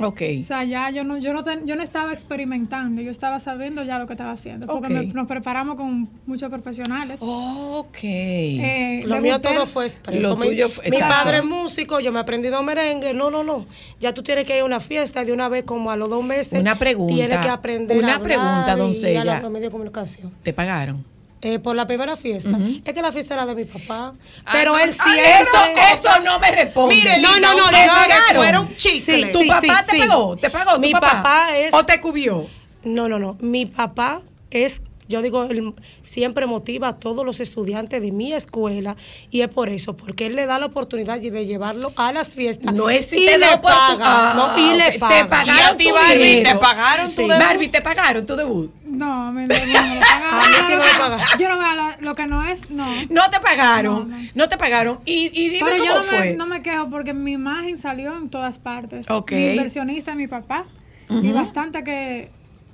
Ok. 0.00 0.22
O 0.40 0.44
sea, 0.44 0.64
ya 0.64 0.88
yo 0.90 1.04
no, 1.04 1.18
yo 1.18 1.34
no, 1.34 1.42
ten- 1.42 1.66
yo 1.66 1.76
no 1.76 1.82
estaba 1.82 2.12
experimentando, 2.14 3.02
yo 3.02 3.10
estaba 3.10 3.40
sabiendo 3.40 3.82
ya 3.84 3.98
lo 3.98 4.06
que 4.06 4.14
estaba 4.14 4.32
haciendo. 4.32 4.66
Porque 4.66 4.88
me- 4.88 5.04
nos 5.04 5.26
preparamos 5.26 5.76
con 5.76 6.08
muchos 6.24 6.48
profesionales. 6.50 7.20
Ok. 7.22 7.98
Eh, 8.02 9.02
Lo 9.04 9.20
mío 9.20 9.38
todo 9.40 9.66
fue 9.66 9.84
expreso. 9.84 10.20
Lo 10.22 10.36
Mi- 10.36 10.46
tuyo 10.48 10.68
fue- 10.70 10.88
Mi 10.90 10.96
exacto. 10.96 11.14
padre 11.14 11.38
es 11.38 11.44
músico, 11.44 12.00
yo 12.00 12.10
me 12.10 12.18
he 12.18 12.22
aprendido 12.22 12.62
merengue. 12.62 13.12
No, 13.12 13.30
no, 13.30 13.42
no. 13.44 13.66
Ya 14.00 14.14
tú 14.14 14.22
tienes 14.22 14.46
que 14.46 14.56
ir 14.56 14.62
a 14.62 14.64
una 14.64 14.80
fiesta 14.80 15.24
de 15.26 15.32
una 15.32 15.48
vez, 15.50 15.64
como 15.64 15.90
a 15.90 15.96
los 15.96 16.08
dos 16.08 16.24
meses. 16.24 16.58
Una 16.58 16.76
pregunta, 16.78 17.14
Tienes 17.14 17.38
que 17.40 17.48
aprender 17.50 17.98
una 17.98 18.14
a 18.16 18.22
pregunta, 18.22 18.72
a 18.72 18.76
doncella. 18.76 19.40
los 19.42 19.50
medios 19.50 19.68
de 19.68 19.72
comunicación. 19.72 20.32
¿Te 20.42 20.54
pagaron? 20.54 21.04
Eh, 21.44 21.58
por 21.58 21.74
la 21.74 21.88
primera 21.88 22.14
fiesta. 22.14 22.56
Es 22.84 22.94
que 22.94 23.02
la 23.02 23.10
fiesta 23.10 23.34
era 23.34 23.46
de 23.46 23.56
mi 23.56 23.64
papá. 23.64 24.12
Ay, 24.44 24.52
pero 24.52 24.72
no, 24.72 24.78
él 24.78 24.90
ay, 24.90 24.92
siempre... 24.92 25.40
Eso, 25.40 26.08
eso 26.08 26.20
no 26.20 26.38
me 26.38 26.50
responde. 26.52 26.94
Mire, 26.94 27.18
No, 27.20 27.36
no, 27.40 27.52
no, 27.54 27.64
pagaron. 27.64 28.36
fueron 28.36 28.76
chicle. 28.76 29.26
Sí, 29.26 29.32
¿Tu 29.32 29.40
sí, 29.40 29.48
papá 29.48 29.82
sí, 29.82 29.90
te 29.96 30.02
sí. 30.02 30.08
pagó? 30.08 30.36
¿Te 30.36 30.50
pagó 30.50 30.74
tu 30.76 30.80
Mi 30.80 30.92
papá? 30.92 31.10
papá 31.10 31.56
es- 31.58 31.74
¿O 31.74 31.84
te 31.84 31.98
cubrió? 32.00 32.46
No, 32.84 33.08
no, 33.08 33.18
no. 33.18 33.36
Mi 33.40 33.66
papá 33.66 34.20
es, 34.52 34.82
yo 35.12 35.22
digo, 35.22 35.44
él 35.44 35.72
siempre 36.02 36.46
motiva 36.46 36.88
a 36.88 36.92
todos 36.96 37.24
los 37.24 37.38
estudiantes 37.40 38.02
de 38.02 38.10
mi 38.10 38.32
escuela 38.32 38.96
y 39.30 39.42
es 39.42 39.48
por 39.48 39.68
eso, 39.68 39.96
porque 39.96 40.26
él 40.26 40.34
le 40.34 40.46
da 40.46 40.58
la 40.58 40.66
oportunidad 40.66 41.20
de 41.20 41.46
llevarlo 41.46 41.92
a 41.96 42.12
las 42.12 42.30
fiestas. 42.30 42.74
No 42.74 42.90
es 42.90 43.06
si 43.06 43.22
y 43.22 43.26
te 43.26 43.38
le 43.38 43.46
tu- 43.56 43.60
paga, 43.62 43.96
Ah, 44.02 44.34
no, 44.56 44.58
y 44.58 44.76
le 44.76 44.98
paga. 44.98 45.18
Te 45.22 45.24
pagaron 45.26 45.56
Y 45.56 45.60
a 45.60 45.76
ti, 45.76 45.88
tu 45.88 45.94
Barbie, 45.94 46.24
dinero. 46.36 46.50
¿te 46.50 46.64
pagaron 46.64 47.06
tu 47.06 47.12
Sí. 47.12 47.28
debut? 47.28 47.38
Barbie, 47.44 47.68
¿te 47.68 47.80
pagaron 47.82 48.26
tu 48.26 48.34
debut? 48.36 48.70
No, 48.84 49.32
me, 49.32 49.46
me, 49.46 49.54
me 49.54 49.66
lo 49.66 49.72
pagaron. 50.00 50.40
A 50.42 50.48
mí 50.48 50.54
sí 50.66 50.72
me 50.72 50.76
lo 50.76 50.98
pagaron. 50.98 51.20
Yo 51.38 51.48
no 51.48 51.58
veo 51.58 51.74
lo, 51.74 52.00
lo 52.00 52.14
que 52.14 52.26
no 52.26 52.44
es, 52.46 52.70
no. 52.70 52.86
No 53.10 53.22
te 53.30 53.38
pagaron. 53.40 54.08
No, 54.08 54.16
No, 54.16 54.28
no. 54.34 54.48
te 54.48 54.56
pagaron. 54.58 54.98
Y, 55.04 55.30
y 55.32 55.48
dime 55.50 55.70
Pero 55.72 55.78
cómo 55.84 55.90
yo 55.92 55.96
no 55.98 56.02
fue. 56.04 56.20
me, 56.30 56.34
no 56.36 56.46
me 56.46 56.62
quejo 56.62 56.88
porque 56.90 57.12
mi 57.14 57.32
imagen 57.32 57.78
salió 57.78 58.16
en 58.16 58.28
todas 58.30 58.58
partes. 58.58 59.08
Ok. 59.10 59.32
Mi 59.32 59.50
inversionista 59.50 60.14
mi 60.14 60.26
papá. 60.26 60.64
Y 61.10 61.30
bastante 61.32 61.84
que 61.84 62.30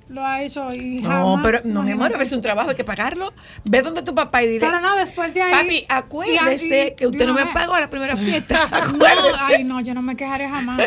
lo 0.09 0.25
ha 0.25 0.41
hecho 0.41 0.73
y 0.73 0.95
no, 1.01 1.39
pero 1.43 1.59
no, 1.63 1.83
mi 1.83 1.91
amor, 1.91 2.13
a 2.13 2.17
veces 2.17 2.33
un 2.33 2.41
trabajo 2.41 2.71
hay 2.71 2.75
que 2.75 2.83
pagarlo. 2.83 3.31
Ve 3.63 3.81
donde 3.83 4.01
tu 4.01 4.13
papá 4.15 4.41
y 4.43 4.47
dile. 4.47 4.65
Pero 4.65 4.79
no, 4.81 4.95
después 4.95 5.33
de 5.33 5.41
ahí. 5.43 5.51
Papi, 5.51 5.85
acuérdese 5.87 6.95
que 6.97 7.05
usted 7.07 7.27
no 7.27 7.33
me 7.33 7.45
pagó 7.47 7.77
la 7.79 7.89
primera 7.89 8.17
fiesta. 8.17 8.67
No, 8.97 9.05
ay, 9.39 9.63
no, 9.63 9.79
yo 9.81 9.93
no 9.93 10.01
me 10.01 10.15
quejaré 10.17 10.49
jamás. 10.49 10.81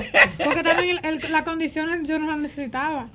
Porque 0.44 0.62
también 0.62 0.98
las 1.30 1.42
condiciones 1.42 2.06
yo 2.08 2.18
no 2.18 2.26
las 2.26 2.38
necesitaba. 2.38 3.06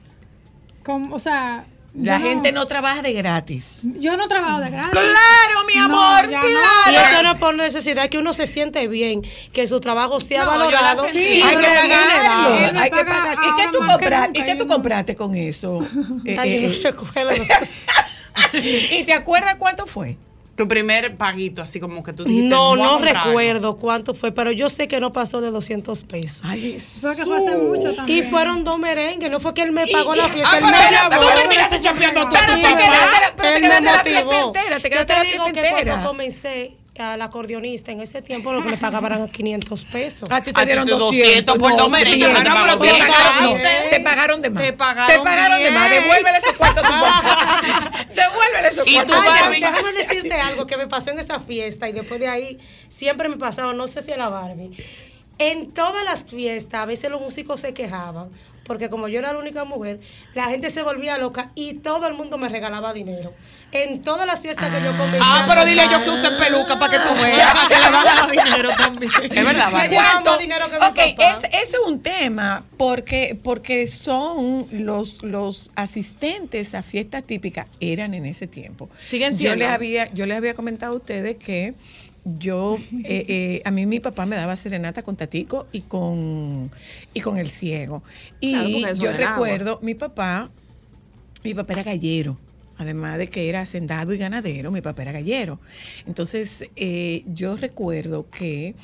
Con- 0.83 1.11
o 1.11 1.19
sea, 1.19 1.65
La 1.93 2.19
gente 2.19 2.51
no 2.51 2.67
trabaja 2.67 3.01
de 3.01 3.11
gratis. 3.13 3.79
Yo 3.99 4.17
no 4.17 4.27
trabajo 4.27 4.61
de 4.61 4.69
gratis. 4.69 4.91
Claro, 4.91 5.65
mi 5.67 5.81
amor, 5.81 6.29
ya 6.29 6.41
no. 6.41 6.47
claro. 6.47 6.91
Y 6.91 6.95
eso 6.95 7.23
no 7.23 7.31
es 7.31 7.39
por 7.39 7.55
necesidad, 7.55 8.07
que 8.09 8.19
uno 8.19 8.33
se 8.33 8.45
siente 8.45 8.87
bien, 8.87 9.23
que 9.51 9.65
su 9.65 9.79
trabajo 9.79 10.19
sea 10.19 10.45
valorado. 10.45 11.05
sentí. 11.05 11.19
y 11.19 11.41
hay 11.41 11.57
que 11.57 11.63
pagarlo, 11.67 12.79
hay 12.79 12.91
que 12.91 13.05
paga 13.05 13.05
pagar. 13.05 13.37
¿Y 13.41 13.61
qué 13.61 13.69
tú 13.71 13.79
compraste? 13.85 14.39
¿Y 14.39 14.43
qué 14.43 14.55
tú 14.55 14.67
compraste 14.67 15.15
con 15.15 15.35
eso? 15.35 15.79
Eh, 16.25 16.37
eh, 16.43 16.81
no 16.83 16.89
recuerdo. 16.91 17.31
eh. 17.31 17.47
¿Y 18.99 19.03
te 19.05 19.13
acuerdas 19.13 19.55
cuánto 19.55 19.85
fue? 19.87 20.17
Tu 20.57 20.67
primer 20.67 21.15
paguito, 21.17 21.61
así 21.61 21.79
como 21.79 22.01
que 22.01 22.13
tú 22.13 22.23
dijiste. 22.23 22.49
No, 22.49 22.69
"Voy 22.69 22.81
a 22.81 22.83
no 22.83 22.89
comprar 22.93 23.15
algo". 23.17 23.29
recuerdo 23.29 23.77
cuánto 23.77 24.13
fue, 24.15 24.31
pero 24.31 24.51
yo 24.51 24.69
sé 24.69 24.87
que 24.87 24.99
no 24.99 25.13
pasó 25.13 25.39
de 25.39 25.51
200 25.51 26.01
pesos. 26.01 26.41
Ay, 26.43 26.79
Fue 26.79 27.15
que 27.15 27.23
fue 27.25 27.37
hace 27.37 27.55
mucho 27.57 27.91
Y 27.91 27.95
también. 27.95 28.29
fueron 28.31 28.63
dos 28.63 28.79
merengues, 28.79 29.29
no 29.29 29.39
fue 29.39 29.53
que 29.53 29.61
él 29.61 29.71
me 29.71 29.85
pagó 29.85 30.15
Y- 30.15 30.17
la 30.17 30.27
fiesta, 30.29 30.49
Ah, 30.51 30.57
él 30.57 30.63
pero 30.65 30.77
me 30.77 30.89
llevó. 30.89 31.31
tú 31.31 31.37
terminaste 31.37 31.77
tú. 31.77 31.83
Pero 31.99 32.13
te 32.55 32.61
quedaste 32.61 32.89
la- 33.21 33.33
pero 33.37 33.49
te 33.51 33.55
él 33.55 33.61
me 33.61 33.69
quedaste 33.69 33.85
la 33.85 34.19
fiesta 34.19 34.39
entera, 34.39 34.75
te 34.79 34.81
Yo 34.83 34.89
quedaste 34.89 35.05
te 35.05 35.13
la 35.13 35.21
digo 35.23 35.43
fiesta 35.45 35.61
que 35.61 35.67
entera. 35.69 35.91
cuando 35.93 36.07
comencé 36.09 36.71
al 36.99 37.21
acordeonista 37.21 37.91
en 37.91 38.01
ese 38.01 38.21
tiempo 38.21 38.51
lo 38.53 38.61
que 38.63 38.69
le 38.69 38.77
pagaban 38.77 39.11
eran 39.13 39.27
500 39.29 39.85
pesos. 39.85 40.31
A 40.31 40.41
ti 40.41 40.51
A 40.51 40.53
te 40.53 40.59
ti 40.61 40.65
dieron 40.65 40.85
te 40.85 40.91
200, 40.91 41.55
200 41.55 41.57
por 41.57 41.71
no, 41.71 41.77
dos 41.77 41.91
pero 41.91 42.11
te 42.11 42.19
pagaron, 42.99 43.61
te 43.89 43.99
pagaron 44.01 44.41
de 44.41 44.49
más. 44.49 44.63
Te 44.63 44.73
pagaron 44.73 45.63
de 45.63 45.71
más. 45.71 45.89
Devuélvele 45.89 46.37
esos 46.37 46.53
cuartos 46.53 46.83
a 46.83 46.87
tu 46.87 46.93
papá. 46.93 47.91
Devuélvele 48.15 48.67
esos 48.69 48.87
Y 48.87 48.95
cuartos. 48.95 49.15
déjame 49.59 49.93
decirte 49.93 50.33
algo 50.33 50.67
que 50.67 50.77
me 50.77 50.87
pasó 50.87 51.11
en 51.11 51.19
esa 51.19 51.39
fiesta 51.39 51.87
y 51.89 51.91
después 51.93 52.19
de 52.19 52.27
ahí 52.27 52.59
siempre 52.89 53.29
me 53.29 53.37
pasaba, 53.37 53.73
no 53.73 53.87
sé 53.87 54.01
si 54.01 54.11
era 54.11 54.29
Barbie. 54.29 54.71
En 55.39 55.71
todas 55.71 56.03
las 56.03 56.23
fiestas, 56.23 56.81
a 56.81 56.85
veces 56.85 57.11
los 57.11 57.21
músicos 57.21 57.59
se 57.59 57.73
quejaban, 57.73 58.29
porque 58.67 58.89
como 58.89 59.07
yo 59.07 59.19
era 59.19 59.33
la 59.33 59.39
única 59.39 59.63
mujer, 59.63 59.99
la 60.35 60.45
gente 60.49 60.69
se 60.69 60.83
volvía 60.83 61.17
loca 61.17 61.51
y 61.55 61.75
todo 61.75 62.07
el 62.07 62.13
mundo 62.13 62.37
me 62.37 62.49
regalaba 62.49 62.93
dinero. 62.93 63.33
En 63.71 64.01
todas 64.01 64.25
las 64.25 64.39
fiestas 64.39 64.69
que 64.73 64.81
yo. 64.81 64.91
Ah, 65.21 65.43
a 65.43 65.47
pero 65.47 65.65
dile 65.65 65.83
yo 65.91 66.01
que 66.01 66.09
use 66.09 66.29
peluca 66.39 66.79
para 66.79 66.91
que 66.93 66.99
tú 66.99 67.13
veas, 67.15 67.53
para 67.53 67.67
que 67.67 67.75
le 67.75 67.89
van 67.91 68.07
a 68.07 68.15
dar 68.15 68.31
dinero 68.31 68.69
también. 68.77 69.11
Es 69.23 69.45
verdad, 69.45 69.89
llevan 69.89 70.23
¿Cuánto? 70.23 70.37
dinero 70.37 70.65
que 70.69 70.79
mi 70.79 70.85
Ok, 70.85 71.17
papá. 71.17 71.39
es- 71.43 71.63
ese 71.63 71.77
es 71.77 71.79
un 71.85 72.01
tema 72.01 72.63
porque, 72.77 73.37
porque 73.43 73.87
son 73.89 74.67
los, 74.71 75.21
los 75.23 75.71
asistentes 75.75 76.73
a 76.75 76.81
fiestas 76.83 77.25
típicas 77.25 77.65
eran 77.81 78.13
en 78.13 78.25
ese 78.25 78.47
tiempo. 78.47 78.89
Siguen 79.03 79.33
Yo 79.33 79.37
siendo. 79.39 79.57
les 79.65 79.69
había, 79.69 80.13
yo 80.13 80.25
les 80.25 80.37
había 80.37 80.53
comentado 80.53 80.93
a 80.93 80.95
ustedes 80.95 81.35
que 81.35 81.73
yo, 82.37 82.77
eh, 83.03 83.25
eh, 83.27 83.61
a 83.65 83.71
mí 83.71 83.85
mi 83.85 83.99
papá 83.99 84.25
me 84.25 84.35
daba 84.35 84.55
serenata 84.55 85.01
con 85.01 85.15
Tatico 85.15 85.67
y 85.71 85.81
con, 85.81 86.71
y 87.13 87.21
con 87.21 87.37
el 87.37 87.49
ciego. 87.49 88.03
Y 88.39 88.81
Claro, 88.81 88.95
yo 88.95 89.09
agua. 89.11 89.17
recuerdo, 89.17 89.79
mi 89.81 89.95
papá, 89.95 90.51
mi 91.43 91.53
papá 91.53 91.73
era 91.73 91.83
gallero. 91.83 92.37
Además 92.79 93.17
de 93.17 93.27
que 93.27 93.49
era 93.49 93.61
hacendado 93.61 94.13
y 94.13 94.17
ganadero, 94.19 94.69
mi 94.69 94.81
papá 94.81 95.01
era 95.01 95.11
gallero. 95.11 95.59
Entonces, 96.05 96.69
eh, 96.75 97.23
yo 97.25 97.55
recuerdo 97.57 98.29
que 98.29 98.75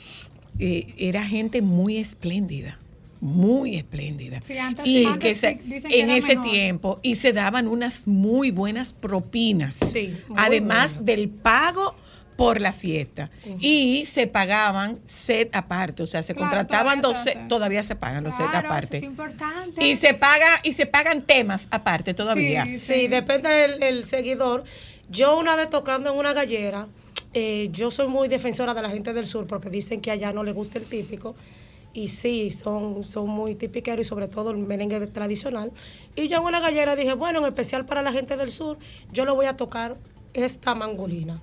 eh, 0.58 0.94
era 0.98 1.24
gente 1.26 1.62
muy 1.62 1.98
espléndida, 1.98 2.80
muy 3.20 3.76
espléndida. 3.76 4.42
Sí, 4.42 4.58
antes- 4.58 4.88
y 4.88 5.06
antes 5.06 5.20
que 5.20 5.36
se- 5.36 5.60
dicen 5.64 5.92
que 5.92 6.00
en 6.02 6.10
ese 6.10 6.38
tiempo, 6.38 7.00
y 7.04 7.16
se 7.18 7.34
daban 7.34 7.68
unas 7.68 8.08
muy 8.08 8.50
buenas 8.50 8.94
propinas. 8.94 9.76
Sí, 9.76 10.16
muy 10.28 10.38
además 10.40 11.06
del 11.06 11.30
pago 11.30 11.96
por 12.36 12.62
la 12.62 12.74
fiesta. 12.74 13.30
Y 13.60 14.06
se 14.06 14.28
pagaban 14.28 15.00
set 15.06 15.56
aparte, 15.56 16.04
o 16.04 16.06
sea, 16.06 16.24
se 16.24 16.34
Claro, 16.34 16.50
contrataban 16.52 17.02
todavía 17.02 17.20
dos 17.20 17.24
se 17.24 17.34
set, 17.40 17.48
todavía 17.48 17.84
se 17.84 17.96
pagan 17.96 18.24
los 18.24 18.36
set 18.36 18.50
Claro, 18.50 18.68
eso 18.68 18.74
aparte. 18.74 18.98
es 18.98 19.04
importante. 19.04 19.88
Y 19.88 19.96
se 19.96 20.14
paga 20.14 20.48
y 20.64 20.74
se 20.74 20.86
pagan 20.86 21.22
temas 21.22 21.68
aparte 21.72 22.14
todavía. 22.14 22.66
Sí, 22.66 22.80
Sí, 22.80 23.08
depende 23.08 23.50
del 23.50 23.84
el 23.84 24.06
seguidor. 24.06 24.64
Yo 25.10 25.38
una 25.38 25.56
vez 25.56 25.70
tocando 25.70 26.12
en 26.12 26.18
una 26.18 26.34
gallera, 26.34 26.88
eh, 27.34 27.70
yo 27.72 27.92
soy 27.92 28.08
muy 28.08 28.28
defensora 28.28 28.74
de 28.74 28.82
la 28.82 28.90
gente 28.90 29.14
del 29.14 29.28
sur 29.28 29.48
porque 29.48 29.70
dicen 29.70 30.02
que 30.02 30.12
allá 30.12 30.34
no 30.34 30.44
le 30.44 30.52
gusta 30.54 30.80
el 30.80 30.86
típico. 30.86 31.36
Y 31.96 32.08
sí, 32.08 32.50
son, 32.50 33.04
son 33.04 33.30
muy 33.30 33.54
tipiqueros 33.54 34.04
y 34.04 34.10
sobre 34.10 34.28
todo 34.28 34.50
el 34.50 34.58
merengue 34.58 35.06
tradicional. 35.06 35.72
Y 36.16 36.28
yo 36.28 36.38
en 36.38 36.44
una 36.44 36.60
gallera 36.60 36.96
dije, 36.96 37.14
bueno, 37.14 37.40
en 37.40 37.46
especial 37.46 37.86
para 37.86 38.02
la 38.02 38.12
gente 38.12 38.36
del 38.36 38.50
sur, 38.50 38.80
yo 39.12 39.26
le 39.26 39.32
voy 39.32 39.46
a 39.46 39.56
tocar 39.58 39.96
esta 40.34 40.74
mangolina. 40.74 41.40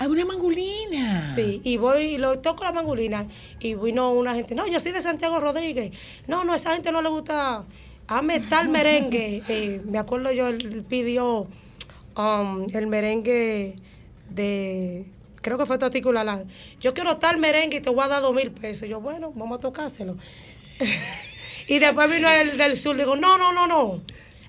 Ah, 0.00 0.06
una 0.06 0.24
mangulina. 0.24 1.20
Sí, 1.34 1.60
y 1.64 1.76
voy 1.76 2.02
y 2.02 2.18
lo 2.18 2.38
toco 2.38 2.62
la 2.62 2.72
mangolina 2.72 3.26
y 3.58 3.74
vino 3.74 4.12
una 4.12 4.34
gente, 4.34 4.54
no, 4.54 4.66
yo 4.68 4.78
soy 4.78 4.92
de 4.92 5.02
Santiago 5.02 5.40
Rodríguez. 5.40 5.92
No, 6.28 6.44
no, 6.44 6.54
esa 6.54 6.72
gente 6.72 6.92
no 6.92 7.02
le 7.02 7.08
gusta 7.08 7.64
a 8.06 8.22
metal 8.22 8.68
merengue. 8.70 9.42
Eh, 9.48 9.82
me 9.84 9.98
acuerdo 9.98 10.30
yo, 10.30 10.46
él 10.46 10.84
pidió 10.88 11.48
um, 12.16 12.66
el 12.72 12.86
merengue 12.86 13.74
de, 14.30 15.06
creo 15.42 15.58
que 15.58 15.66
fue 15.66 15.78
Tatico 15.78 16.12
Lalán. 16.12 16.48
Yo 16.80 16.94
quiero 16.94 17.16
tal 17.16 17.38
merengue 17.38 17.78
y 17.78 17.80
te 17.80 17.90
voy 17.90 18.04
a 18.04 18.08
dar 18.08 18.22
dos 18.22 18.34
mil 18.34 18.52
pesos. 18.52 18.88
Yo, 18.88 19.00
bueno, 19.00 19.32
vamos 19.34 19.58
a 19.58 19.60
tocárselo. 19.60 20.16
y 21.66 21.78
después 21.80 22.08
vino 22.08 22.30
el 22.30 22.56
del 22.56 22.76
sur, 22.76 22.96
digo, 22.96 23.16
no, 23.16 23.36
no, 23.36 23.52
no, 23.52 23.66
no. 23.66 24.00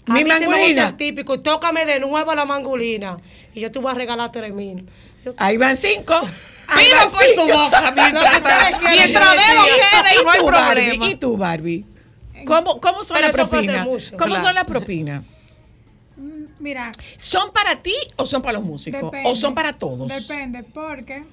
A 0.09 0.13
Mi 0.13 0.23
mí 0.23 0.31
sí 0.31 0.47
me 0.47 0.67
gusta 0.67 0.87
el 0.89 0.97
típico 0.97 1.39
tócame 1.39 1.85
de 1.85 1.99
nuevo 1.99 2.33
la 2.35 2.45
mangolina. 2.45 3.17
Y 3.53 3.59
yo 3.61 3.71
te 3.71 3.79
voy 3.79 3.91
a 3.91 3.95
regalar 3.95 4.31
tres 4.31 4.53
mil. 4.53 4.87
Yo- 5.23 5.33
Ahí 5.37 5.57
van 5.57 5.75
cinco. 5.77 6.13
Van 6.69 7.09
por 7.11 7.23
su 7.35 7.41
boca 7.51 7.91
mientras, 7.95 8.41
de 8.41 9.55
lo 9.55 9.63
quede 9.63 10.21
y 10.21 10.23
no 10.23 10.29
hay 10.29 10.41
Barbie? 10.43 10.99
¿Y 11.11 11.15
tú, 11.15 11.35
Barbie? 11.35 11.85
¿Cómo, 12.45 12.79
cómo 12.79 13.03
son 13.03 13.19
las 13.21 13.31
propinas? 13.33 13.87
¿Cómo 13.87 13.97
Claro. 14.17 14.37
son 14.41 14.53
las 14.53 14.63
propinas? 14.65 15.23
Mm, 16.15 16.43
Mira, 16.59 16.91
¿Son 17.17 17.51
para 17.51 17.81
ti 17.81 17.95
o 18.17 18.25
son 18.25 18.41
para 18.43 18.59
los 18.59 18.63
músicos? 18.67 19.01
Depende. 19.01 19.29
¿O 19.29 19.35
son 19.35 19.55
para 19.55 19.73
todos? 19.73 20.07
Depende, 20.09 20.61
porque 20.63 21.23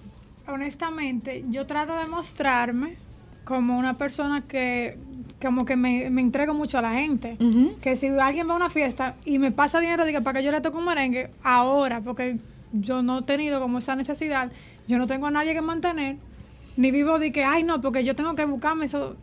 honestamente 0.48 1.44
yo 1.48 1.66
trato 1.66 1.96
de 1.98 2.06
mostrarme 2.06 2.96
como 3.44 3.78
una 3.78 3.98
persona 3.98 4.44
que 4.48 4.96
como 5.40 5.64
que 5.64 5.76
me, 5.76 6.10
me 6.10 6.20
entrego 6.20 6.54
mucho 6.54 6.78
a 6.78 6.82
la 6.82 6.94
gente. 6.94 7.36
Que 7.80 7.96
si 7.96 8.06
alguien 8.06 8.48
va 8.48 8.54
a 8.54 8.56
una 8.56 8.70
fiesta 8.70 9.16
y 9.24 9.38
me 9.38 9.50
pasa 9.50 9.80
dinero 9.80 10.04
diga, 10.04 10.20
para 10.22 10.40
que 10.40 10.44
yo 10.44 10.52
le 10.52 10.60
toque 10.60 10.78
un 10.78 10.84
merengue, 10.84 11.30
ahora, 11.42 12.00
porque 12.00 12.38
yo 12.72 13.02
no 13.02 13.18
he 13.18 13.22
tenido 13.22 13.60
como 13.60 13.78
esa 13.78 13.96
necesidad, 13.96 14.50
yo 14.88 14.98
no 14.98 15.06
tengo 15.06 15.26
a 15.26 15.30
nadie 15.30 15.54
que 15.54 15.60
mantener, 15.60 16.16
ni 16.76 16.90
vivo 16.90 17.18
de 17.18 17.32
que, 17.32 17.44
ay 17.44 17.62
no, 17.62 17.80
porque 17.80 18.04
yo 18.04 18.14
tengo 18.14 18.34
que 18.34 18.44
buscarme 18.44 18.86
eso. 18.86 19.16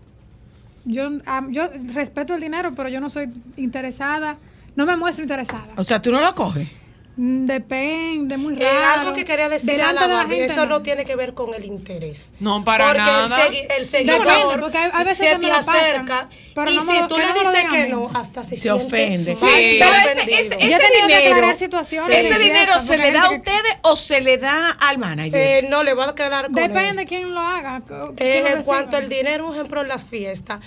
Yo, 0.85 1.09
ah, 1.25 1.45
yo 1.49 1.69
respeto 1.93 2.35
el 2.35 2.41
dinero, 2.41 2.73
pero 2.75 2.89
yo 2.89 2.99
no 2.99 3.09
soy 3.09 3.29
interesada, 3.55 4.37
no 4.75 4.85
me 4.85 4.97
muestro 4.97 5.23
interesada. 5.23 5.67
O 5.77 5.83
sea, 5.83 6.01
tú 6.01 6.11
no 6.11 6.19
lo 6.19 6.35
coges. 6.35 6.67
Mm, 7.15 7.45
Depende, 7.45 8.37
muy 8.37 8.55
Eh, 8.55 8.63
raro. 8.63 9.01
algo 9.01 9.13
que 9.13 9.23
quería 9.23 9.47
decir 9.47 9.71
Delante 9.73 9.99
a 9.99 10.01
la 10.01 10.07
de 10.07 10.07
la 10.07 10.15
Barbie, 10.23 10.35
gente, 10.37 10.53
eso 10.53 10.65
no. 10.65 10.69
no. 10.77 10.81
tiene 10.81 11.05
que 11.05 11.15
ver 11.15 11.35
con 11.35 11.53
el 11.53 11.63
interés. 11.65 12.31
No, 12.39 12.63
para 12.63 12.85
porque 12.87 12.97
nada. 12.99 13.45
el, 13.47 13.55
el 13.77 13.85
seguidor 13.85 14.25
Depende, 14.25 14.57
porque 14.59 14.77
hay- 14.79 14.89
hay 14.91 15.05
veces 15.05 15.17
se 15.29 15.35
que 15.35 15.37
te 15.45 15.47
pasan, 15.49 15.75
acerca 15.75 16.29
pero 16.55 16.71
y 16.71 16.75
no 16.75 16.81
si 16.81 17.07
tú 17.07 17.15
que 17.15 17.21
le 17.21 17.27
no 17.27 17.33
dices 17.35 17.65
a 17.65 17.69
que 17.69 17.87
no, 17.89 18.09
hasta 18.15 18.43
se, 18.43 18.55
Se 18.55 18.61
siente 18.63 18.83
ofende. 18.85 19.37
Pero 19.39 19.51
Yo 19.51 19.55
he 19.55 20.79
que 20.79 21.01
dinero, 21.13 21.35
aclarar 21.35 21.57
situaciones 21.57 22.15
¿Ese 22.17 22.29
en 22.29 22.39
dinero 22.39 22.79
se 22.79 22.97
le 22.97 23.11
da 23.11 23.25
a 23.25 23.29
que- 23.29 23.35
ustedes 23.35 23.77
o 23.83 23.95
se 23.95 24.21
le 24.21 24.37
da 24.39 24.71
al 24.71 24.97
manager? 24.97 25.35
Eh, 25.35 25.67
no, 25.69 25.83
le 25.83 25.93
voy 25.93 26.05
a 26.05 26.09
aclarar 26.09 26.45
con 26.45 26.53
Depende 26.55 26.93
de 26.95 27.05
quién 27.05 27.31
lo 27.33 27.39
haga. 27.41 27.81
Eh, 28.17 28.43
en 28.57 28.63
cuanto 28.63 28.97
al 28.97 29.07
dinero, 29.07 29.47
un 29.47 29.53
ejemplo, 29.53 29.81
en 29.81 29.87
las 29.87 30.09
fiestas. 30.09 30.59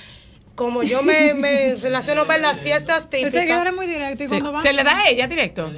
Como 0.57 0.83
yo 0.83 1.03
me, 1.03 1.35
me 1.35 1.75
relaciono 1.81 2.25
más 2.25 2.37
en 2.37 2.43
las 2.43 2.59
fiestas 2.59 3.09
El 3.13 3.31
seguidor 3.31 3.43
típicas. 3.45 3.67
es 3.69 3.77
muy 3.77 3.87
directo 3.87 4.25
y 4.25 4.27
se, 4.27 4.29
cuando 4.29 4.53
va... 4.53 4.63
se 4.63 4.73
le 4.73 4.83
da 4.83 4.99
a 4.99 5.09
ella 5.09 5.27
directo? 5.29 5.71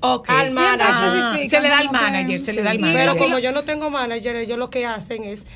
Ok. 0.00 0.28
Al 0.30 0.46
Siempre 0.46 0.64
manager. 0.64 0.86
Ah, 0.88 1.32
especifican 1.34 1.50
se 1.50 1.60
le 1.60 1.68
da 1.68 1.78
al 1.78 1.90
manager, 1.92 2.40
se 2.40 2.52
le 2.52 2.62
da 2.62 2.70
al 2.70 2.78
manager. 2.78 3.00
Pero 3.00 3.18
como 3.18 3.38
yo 3.38 3.52
no 3.52 3.62
tengo 3.62 3.90
manager, 3.90 4.36
ellos 4.36 4.58
lo 4.58 4.68
que 4.70 4.84
hacen 4.84 5.24
es, 5.24 5.46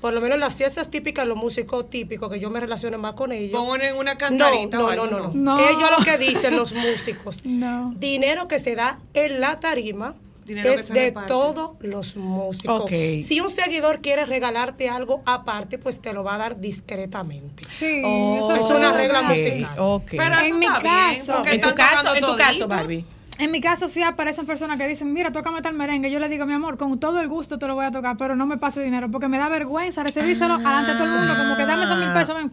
por 0.00 0.12
lo 0.12 0.20
menos 0.20 0.38
las 0.38 0.56
fiestas 0.56 0.90
típicas, 0.90 1.26
los 1.26 1.38
músicos 1.38 1.88
típicos, 1.88 2.30
que 2.30 2.38
yo 2.38 2.50
me 2.50 2.60
relaciono 2.60 2.98
más 2.98 3.14
con 3.14 3.32
ellos. 3.32 3.58
Ponen 3.58 3.96
una 3.96 4.18
cantarita 4.18 4.76
no, 4.76 4.86
o 4.86 4.94
no, 4.94 5.06
no, 5.06 5.20
no. 5.20 5.30
no. 5.34 5.58
Ellos 5.58 5.90
lo 5.98 6.04
que 6.04 6.18
dicen 6.18 6.56
los 6.56 6.72
músicos. 6.74 7.42
No. 7.54 7.94
Dinero 7.96 8.48
que 8.48 8.58
se 8.58 8.74
da 8.74 8.98
en 9.14 9.40
la 9.40 9.60
tarima 9.60 10.14
Dinero 10.44 10.68
que 10.68 10.74
es 10.74 10.86
se 10.86 10.92
de 10.92 11.00
reparte. 11.06 11.28
todos 11.28 11.70
los 11.80 12.16
músicos. 12.16 12.82
Ok. 12.82 12.90
Si 13.22 13.40
un 13.40 13.48
seguidor 13.50 14.00
quiere 14.00 14.24
regalarte 14.26 14.88
algo 14.88 15.22
aparte, 15.24 15.78
pues 15.78 16.00
te 16.02 16.12
lo 16.12 16.22
va 16.24 16.34
a 16.34 16.38
dar 16.38 16.60
discretamente. 16.60 17.64
Sí, 17.68 18.02
Oh, 18.04 18.52
eso 18.54 18.56
es 18.56 18.70
una 18.78 18.90
ok. 18.90 18.96
regla 18.96 19.22
musical. 19.22 19.74
Ok. 19.78 20.10
Pero 20.10 20.38
En 20.40 20.58
mi 20.58 20.66
bien, 20.66 20.72
caso- 20.82 21.42
en 21.46 21.60
tu 21.60 21.74
caso, 21.74 22.14
en 22.14 22.24
tu 22.24 22.36
caso. 22.36 22.68
Barbie. 22.68 23.04
En 23.38 23.50
mi 23.50 23.60
caso 23.60 23.88
sí 23.88 24.02
aparecen 24.02 24.46
personas 24.46 24.78
que 24.78 24.86
dicen, 24.86 25.12
mira, 25.12 25.32
tócame 25.32 25.60
tal 25.60 25.74
merengue. 25.74 26.10
Yo 26.10 26.20
le 26.20 26.28
digo, 26.28 26.46
mi 26.46 26.52
amor, 26.52 26.76
con 26.78 27.00
todo 27.00 27.20
el 27.20 27.28
gusto 27.28 27.58
te 27.58 27.66
lo 27.66 27.74
voy 27.74 27.84
a 27.84 27.90
tocar, 27.90 28.16
pero 28.16 28.36
no 28.36 28.46
me 28.46 28.58
pase 28.58 28.80
dinero, 28.80 29.10
porque 29.10 29.26
me 29.28 29.38
da 29.38 29.48
vergüenza 29.48 30.02
recibírselo 30.04 30.58
delante 30.58 30.92
de 30.92 30.98
todo 30.98 31.04
el 31.12 31.18
mundo, 31.18 31.34
como 31.36 31.56
que 31.56 31.64
dame 31.66 31.84
esos 31.84 31.98
mil 31.98 32.10
pesos. 32.12 32.36
ven. 32.36 32.52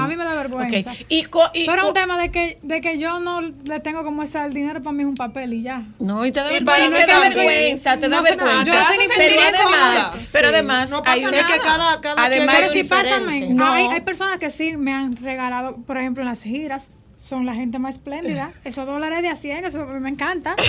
A 0.00 0.06
mí 0.06 0.16
me 0.16 0.24
da 0.24 0.34
vergüenza. 0.34 0.90
Ok. 0.90 0.96
Y, 1.08 1.24
co- 1.24 1.50
y 1.54 1.66
Pero 1.66 1.82
es 1.82 1.88
un 1.88 1.94
tema 1.94 2.18
de 2.18 2.30
que, 2.30 2.58
de 2.62 2.80
que 2.80 2.98
yo 2.98 3.20
no 3.20 3.40
le 3.40 3.80
tengo 3.80 4.02
como 4.04 4.22
esa, 4.22 4.46
el 4.46 4.52
dinero 4.52 4.82
para 4.82 4.92
mí 4.94 5.02
es 5.02 5.08
un 5.08 5.14
papel 5.14 5.52
y 5.54 5.62
ya. 5.62 5.82
No, 5.98 6.26
y 6.26 6.32
te 6.32 6.40
da 6.40 6.48
Y 6.52 6.64
vergüenza, 6.64 6.88
para 6.88 7.06
te 7.06 7.12
da 7.12 7.20
vergüenza, 7.20 7.98
te 7.98 8.08
da 8.08 8.16
No 8.16 8.22
vergüenza. 8.22 8.64
Yo 8.64 8.72
no 8.74 8.90
ni 8.90 9.08
pero 9.16 9.40
además, 9.40 10.16
pero 10.32 10.48
además 10.48 10.90
No 10.90 11.02
pasa 11.02 11.12
hay 11.12 11.24
una 11.26 11.38
Es 11.38 11.46
que 11.46 11.58
cada, 11.58 12.00
cada 12.00 12.24
Además, 12.24 12.56
Pero 12.58 12.72
si 12.72 12.84
pásame, 12.84 13.48
No. 13.50 13.70
hay, 13.72 13.86
hay 13.86 14.00
personas 14.00 14.38
que 14.38 14.50
sí 14.50 14.76
me 14.76 14.92
han 14.92 15.16
regalado, 15.16 15.76
por 15.76 15.98
ejemplo, 15.98 16.22
en 16.22 16.28
las 16.28 16.42
giras, 16.42 16.90
son 17.22 17.44
la 17.46 17.54
gente 17.54 17.78
más 17.78 17.96
espléndida. 17.96 18.52
Esos 18.64 18.86
dólares 18.86 19.22
de 19.22 19.28
a 19.28 19.36
100, 19.36 19.64
eso 19.66 19.86
me 19.86 20.08
encanta. 20.08 20.54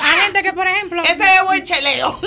Hay 0.00 0.20
gente 0.22 0.42
que, 0.42 0.52
por 0.52 0.66
ejemplo, 0.66 1.02
Ese 1.02 1.14
es 1.22 1.42
buen 1.44 1.62
cheleo. 1.62 2.18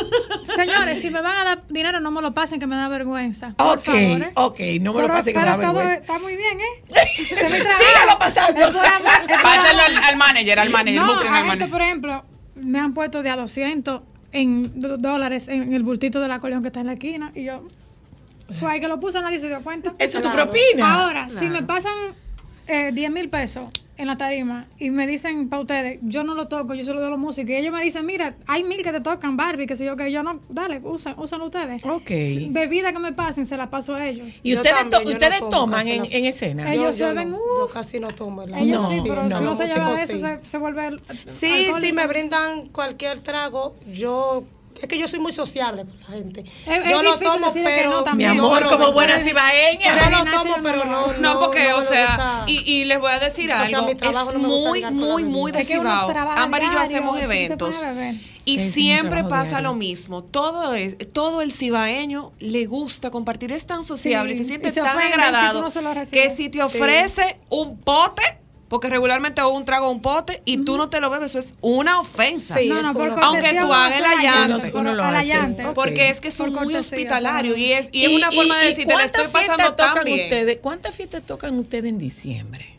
señores, 0.55 1.01
si 1.01 1.09
me 1.09 1.21
van 1.21 1.35
a 1.37 1.43
dar 1.43 1.63
dinero, 1.69 1.99
no 1.99 2.11
me 2.11 2.21
lo 2.21 2.33
pasen, 2.33 2.59
que 2.59 2.67
me 2.67 2.75
da 2.75 2.87
vergüenza. 2.89 3.53
Por 3.57 3.77
Ok, 3.79 3.83
favor, 3.85 4.21
¿eh? 4.23 4.31
ok, 4.35 4.59
no 4.81 4.93
me 4.93 5.01
lo 5.01 5.07
Pero- 5.07 5.13
pase 5.13 5.33
que 5.33 5.39
me 5.39 5.45
pero 5.45 5.57
da 5.57 5.63
todo 5.63 5.73
vergüenza. 5.75 6.01
está 6.01 6.19
muy 6.19 6.35
bien, 6.35 6.59
¿eh? 6.59 6.83
Sígalo 7.27 8.19
pasando. 8.19 8.59
Es 8.61 8.71
Pásalo 9.41 9.79
al, 9.81 9.97
al 10.03 10.15
manager, 10.17 10.59
al 10.59 10.69
manager, 10.69 11.01
No, 11.01 11.07
busquen 11.07 11.27
al 11.29 11.35
gente, 11.35 11.47
manager. 11.49 11.69
por 11.71 11.81
ejemplo, 11.81 12.25
me 12.55 12.79
han 12.79 12.93
puesto 12.93 13.23
de 13.23 13.29
a 13.29 13.35
200 13.37 14.01
en 14.33 14.63
dólares 15.01 15.47
en 15.47 15.73
el 15.73 15.83
bultito 15.83 16.21
del 16.21 16.31
acordeón 16.31 16.61
que 16.61 16.67
está 16.69 16.79
en 16.81 16.87
la 16.87 16.93
esquina 16.93 17.31
y 17.35 17.45
yo, 17.45 17.63
fue 18.59 18.71
ahí 18.73 18.79
que 18.81 18.87
lo 18.87 18.99
puse, 18.99 19.19
nadie 19.21 19.39
se 19.39 19.47
dio 19.47 19.61
cuenta. 19.63 19.93
Eso 19.97 20.19
es 20.19 20.23
tu 20.23 20.31
propina. 20.31 21.03
Ahora, 21.03 21.27
si 21.29 21.47
me 21.47 21.63
pasan 21.63 21.93
eh, 22.71 22.91
10 22.93 23.11
mil 23.11 23.29
pesos 23.29 23.65
en 23.97 24.07
la 24.07 24.17
tarima 24.17 24.65
y 24.79 24.89
me 24.89 25.05
dicen 25.05 25.47
para 25.47 25.61
ustedes, 25.61 25.99
yo 26.01 26.23
no 26.23 26.33
lo 26.33 26.47
toco, 26.47 26.73
yo 26.73 26.83
solo 26.83 27.01
doy 27.01 27.07
a 27.07 27.11
los 27.11 27.19
músicos, 27.19 27.51
y 27.51 27.55
ellos 27.57 27.71
me 27.71 27.83
dicen, 27.83 28.03
mira, 28.03 28.33
hay 28.47 28.63
mil 28.63 28.81
que 28.81 28.91
te 28.91 28.99
tocan 29.01 29.37
Barbie, 29.37 29.67
que 29.67 29.75
sé 29.75 29.85
yo, 29.85 29.95
que 29.95 30.11
yo 30.11 30.23
no, 30.23 30.39
dale, 30.49 30.79
usan, 30.83 31.13
usan 31.19 31.41
ustedes. 31.41 31.83
Ok. 31.85 32.07
Si- 32.07 32.47
Bebida 32.49 32.93
que 32.93 32.97
me 32.99 33.13
pasen, 33.13 33.45
se 33.45 33.57
la 33.57 33.69
paso 33.69 33.93
a 33.93 34.07
ellos. 34.07 34.27
¿Y 34.41 34.51
Yo 34.51 34.57
ustedes, 34.57 34.75
también, 34.77 34.89
to- 35.03 35.05
yo 35.05 35.11
no 35.11 35.17
ustedes 35.19 35.39
tomo 35.39 35.51
toman 35.51 35.87
en, 35.87 35.99
no. 35.99 36.07
en 36.09 36.25
escena? 36.25 36.73
Ellos 36.73 36.97
yo, 36.97 37.07
beben, 37.09 37.29
no, 37.31 37.37
uh. 37.37 37.39
yo 37.59 37.67
casi 37.71 37.99
no 37.99 38.07
tomo 38.07 38.41
el 38.43 38.53
Ellos 38.55 38.81
No, 38.81 38.89
sí, 38.91 39.01
pero 39.07 39.23
no. 39.23 39.37
si 39.37 39.43
uno 39.43 39.55
se 39.55 39.67
lleva 39.67 39.93
eso, 39.93 40.13
sí. 40.13 40.19
se, 40.19 40.39
se 40.47 40.57
vuelve 40.57 40.97
Sí, 41.25 41.45
alcohólico. 41.51 41.79
sí, 41.81 41.91
me 41.93 42.07
brindan 42.07 42.67
cualquier 42.67 43.19
trago. 43.19 43.75
Yo, 43.93 44.45
es 44.81 44.87
que 44.87 44.97
yo 44.97 45.07
soy 45.07 45.19
muy 45.19 45.31
sociable 45.31 45.85
con 45.85 45.99
la 46.01 46.07
gente. 46.07 46.41
Es- 46.65 46.89
yo 46.89 47.01
es 47.01 47.03
lo 47.03 47.17
tomo, 47.19 47.51
pero. 47.53 48.03
no 48.05 48.15
Mi 48.15 48.25
amor, 48.25 48.63
no, 48.63 48.69
como 48.69 48.85
no, 48.85 48.93
buena 48.93 49.17
cibaeña. 49.19 49.95
Yo 49.95 50.09
lo 50.09 50.25
tomo, 50.31 50.55
pero 50.61 50.85
no. 50.85 51.07
No, 51.13 51.39
porque, 51.39 51.73
o 51.73 51.81
sea, 51.81 52.43
y, 52.47 52.59
y 52.71 52.85
les 52.85 52.99
voy 52.99 53.11
a 53.11 53.19
decir 53.19 53.51
O 53.51 53.65
sea, 53.67 53.79
algo, 53.79 53.89
es 53.89 54.35
muy, 54.37 54.85
muy, 54.85 55.23
muy 55.23 55.51
trabaja 55.51 56.43
Ámbar 56.43 56.63
y 56.63 56.65
yo 56.67 56.79
hacemos 56.79 57.19
eventos 57.19 57.75
y 58.43 58.59
Es 58.59 58.73
siempre 58.73 59.23
pasa 59.23 59.49
diario. 59.49 59.69
lo 59.69 59.75
mismo. 59.75 60.23
Todo 60.23 60.73
es, 60.73 60.97
todo 61.13 61.41
el 61.41 61.51
cibaeño 61.51 62.31
le 62.39 62.65
gusta 62.65 63.11
compartir, 63.11 63.51
es 63.51 63.67
tan 63.67 63.83
sociable 63.83 64.33
y 64.33 64.37
Sí, 64.37 64.43
se 64.43 64.47
siente 64.49 64.69
y 64.69 64.71
se 64.71 64.81
tan 64.81 64.95
ofenden 64.95 65.13
si 65.13 65.13
agradado 65.21 65.61
no 65.61 66.05
que 66.09 66.35
si 66.35 66.49
te 66.49 66.61
ofrece 66.63 67.37
un 67.49 67.77
pote, 67.79 68.23
porque 68.71 68.87
regularmente 68.89 69.43
un 69.43 69.65
trago 69.65 69.91
un 69.91 70.01
pote 70.01 70.41
y 70.45 70.63
tú 70.63 70.77
no 70.77 70.89
te 70.89 71.01
lo 71.01 71.09
bebes, 71.09 71.31
eso 71.31 71.39
es 71.39 71.55
una 71.59 71.99
ofensa. 71.99 72.55
Sí, 72.57 72.69
No, 72.69 72.81
no, 72.81 72.93
por 72.93 73.09
Aunque 73.21 73.49
tú 73.53 73.73
hagas 73.73 73.97
el 73.97 74.01
la 74.01 74.11
allante. 74.11 74.71
Uno 74.73 74.93
lo 74.95 75.03
hace. 75.03 75.37
Porque 75.75 76.09
es 76.09 76.21
que 76.21 76.31
son 76.31 76.53
Por 76.53 76.63
muy 76.63 76.75
hospitalarios 76.77 77.57
y 77.57 77.73
es, 77.73 77.89
y 77.91 78.05
es 78.05 78.11
una 78.13 78.31
forma 78.31 78.57
de 78.59 78.67
decir, 78.69 78.85
te 78.87 78.93
la 78.93 78.99
cuántas 79.01 79.25
estoy 79.25 79.41
pasando 79.45 79.73
tan 79.75 80.05
bien. 80.05 80.21
ustedes? 80.21 80.57
¿Cuántas 80.61 80.95
fiestas 80.95 81.21
tocan 81.25 81.59
ustedes 81.59 81.83
en 81.83 81.97
diciembre? 81.97 82.77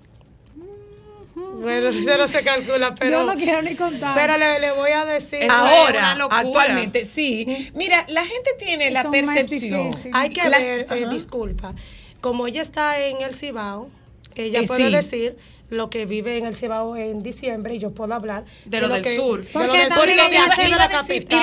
Bueno, 1.61 1.90
eso 1.90 2.16
no 2.16 2.26
se 2.26 2.43
calcula, 2.43 2.95
pero. 2.95 3.20
Yo 3.20 3.24
no 3.26 3.36
quiero 3.36 3.61
ni 3.61 3.76
contar. 3.76 4.14
Pero 4.14 4.38
le, 4.38 4.61
le 4.61 4.72
voy 4.72 4.93
a 4.93 5.05
decir. 5.05 5.47
Ahora, 5.51 6.16
actualmente, 6.30 7.05
sí. 7.05 7.70
Mira, 7.74 8.07
la 8.09 8.24
gente 8.24 8.53
tiene 8.59 8.90
la 8.90 9.11
percepción. 9.11 9.90
Hay 10.14 10.30
que 10.30 10.49
La- 10.49 10.59
ver, 10.59 10.86
eh, 10.90 11.07
disculpa, 11.11 11.74
como 12.22 12.47
ella 12.47 12.62
está 12.62 12.99
en 13.01 13.20
el 13.20 13.34
Cibao, 13.34 13.90
ella 14.34 14.61
Eh, 14.61 14.66
puede 14.66 14.86
sí. 14.86 14.90
decir 14.93 15.36
lo 15.72 15.90
que 15.90 16.06
vive 16.06 16.38
en 16.38 16.44
el 16.46 16.54
Cibao 16.54 16.96
en 16.96 17.22
diciembre 17.22 17.74
y 17.74 17.78
yo 17.78 17.90
puedo 17.92 18.14
hablar 18.14 18.44
De 18.66 18.80
lo 18.80 18.88
del 18.88 19.02
que- 19.02 19.16
sur. 19.16 19.40
de 19.42 19.48
Porque 19.52 19.66
lo 19.68 19.72
del 19.72 19.88
sur 19.90 19.96
lo 19.98 20.02
de 20.02 20.06
tiene 20.12 20.28
de 20.28 20.34
iba 20.34 20.44
a 20.44 20.48
decir- 20.48 20.68
iba 20.68 20.84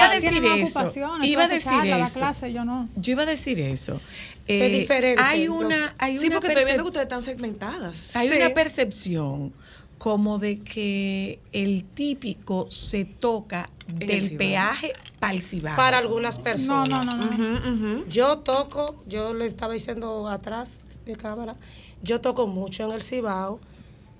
a 0.06 0.10
decir 0.16 0.34
eso, 0.34 1.20
iba 1.24 1.44
a 1.44 1.48
decir 1.48 1.72
charla, 1.72 1.98
la 1.98 2.06
eso. 2.06 2.20
clase, 2.20 2.54
yo 2.54 2.64
no. 2.64 2.88
Yo 2.96 3.12
iba 3.14 3.24
a 3.24 3.26
decir 3.26 3.60
eso. 3.60 4.00
Es 4.48 4.72
diferente, 4.72 5.22
Hay 5.22 5.48
una, 5.48 5.96
hay 6.00 6.18
Sí, 6.18 6.28
una 6.28 6.36
porque 6.38 6.48
estoy 6.50 6.66
viendo 6.66 6.82
percep- 6.82 6.86
que 6.86 6.88
ustedes 6.90 7.04
están 7.06 7.22
segmentadas. 7.24 8.16
Hay 8.16 8.30
Sí. 8.30 8.36
una 8.36 8.50
percepción 8.54 9.54
como 9.98 10.40
de 10.40 10.60
que 10.60 11.40
el 11.52 11.84
típico 11.84 12.70
se 12.72 13.06
toca 13.06 13.70
el 14.00 14.08
del 14.08 14.38
peaje 14.38 14.94
para 15.20 15.34
el 15.34 15.42
Cibao. 15.42 15.76
para 15.76 15.98
algunas 15.98 16.38
No, 16.38 16.44
personas. 16.44 17.06
no, 17.08 17.16
no, 17.28 17.76
no. 17.76 18.06
Yo 18.08 18.40
toco, 18.40 18.96
yo 19.08 19.34
le 19.34 19.46
estaba 19.46 19.74
diciendo 19.74 20.28
atrás 20.30 20.78
de 21.06 21.16
cámara, 21.16 21.56
yo 22.02 22.22
toco 22.22 22.48
mucho 22.48 22.86
en 22.86 22.92
el 22.92 23.02
Cibao, 23.04 23.60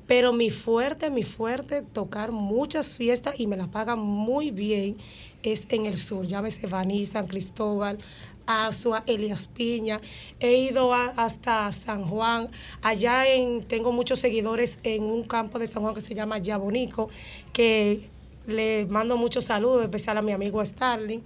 pero 0.10 0.34
mi 0.34 0.50
fuerte, 0.50 1.12
mi 1.12 1.22
fuerte, 1.22 1.84
tocar 1.84 2.32
muchas 2.32 2.98
fiestas 2.98 3.36
y 3.38 3.46
me 3.46 3.56
las 3.56 3.68
pagan 3.68 4.00
muy 4.00 4.50
bien, 4.50 4.98
es 5.44 5.68
en 5.70 5.86
el 5.86 6.00
sur. 6.00 6.26
Llámese 6.26 6.66
Baní, 6.66 7.06
San 7.06 7.28
Cristóbal, 7.28 8.00
Azua, 8.48 9.04
Elias 9.06 9.46
Piña. 9.46 10.02
He 10.40 10.58
ido 10.58 10.96
hasta 10.96 11.72
San 11.72 12.06
Juan. 12.06 12.50
Allá 12.82 13.28
en, 13.28 13.62
tengo 13.62 13.92
muchos 13.92 14.18
seguidores 14.18 14.80
en 14.82 15.04
un 15.04 15.26
campo 15.26 15.60
de 15.60 15.68
San 15.68 15.84
Juan 15.84 15.94
que 15.94 16.02
se 16.02 16.16
llama 16.16 16.40
Yabonico, 16.40 17.12
que 17.54 18.10
le 18.48 18.88
mando 18.88 19.16
muchos 19.16 19.46
saludos, 19.46 19.84
especial 19.84 20.18
a 20.18 20.24
mi 20.24 20.32
amigo 20.32 20.66
Starling. 20.66 21.22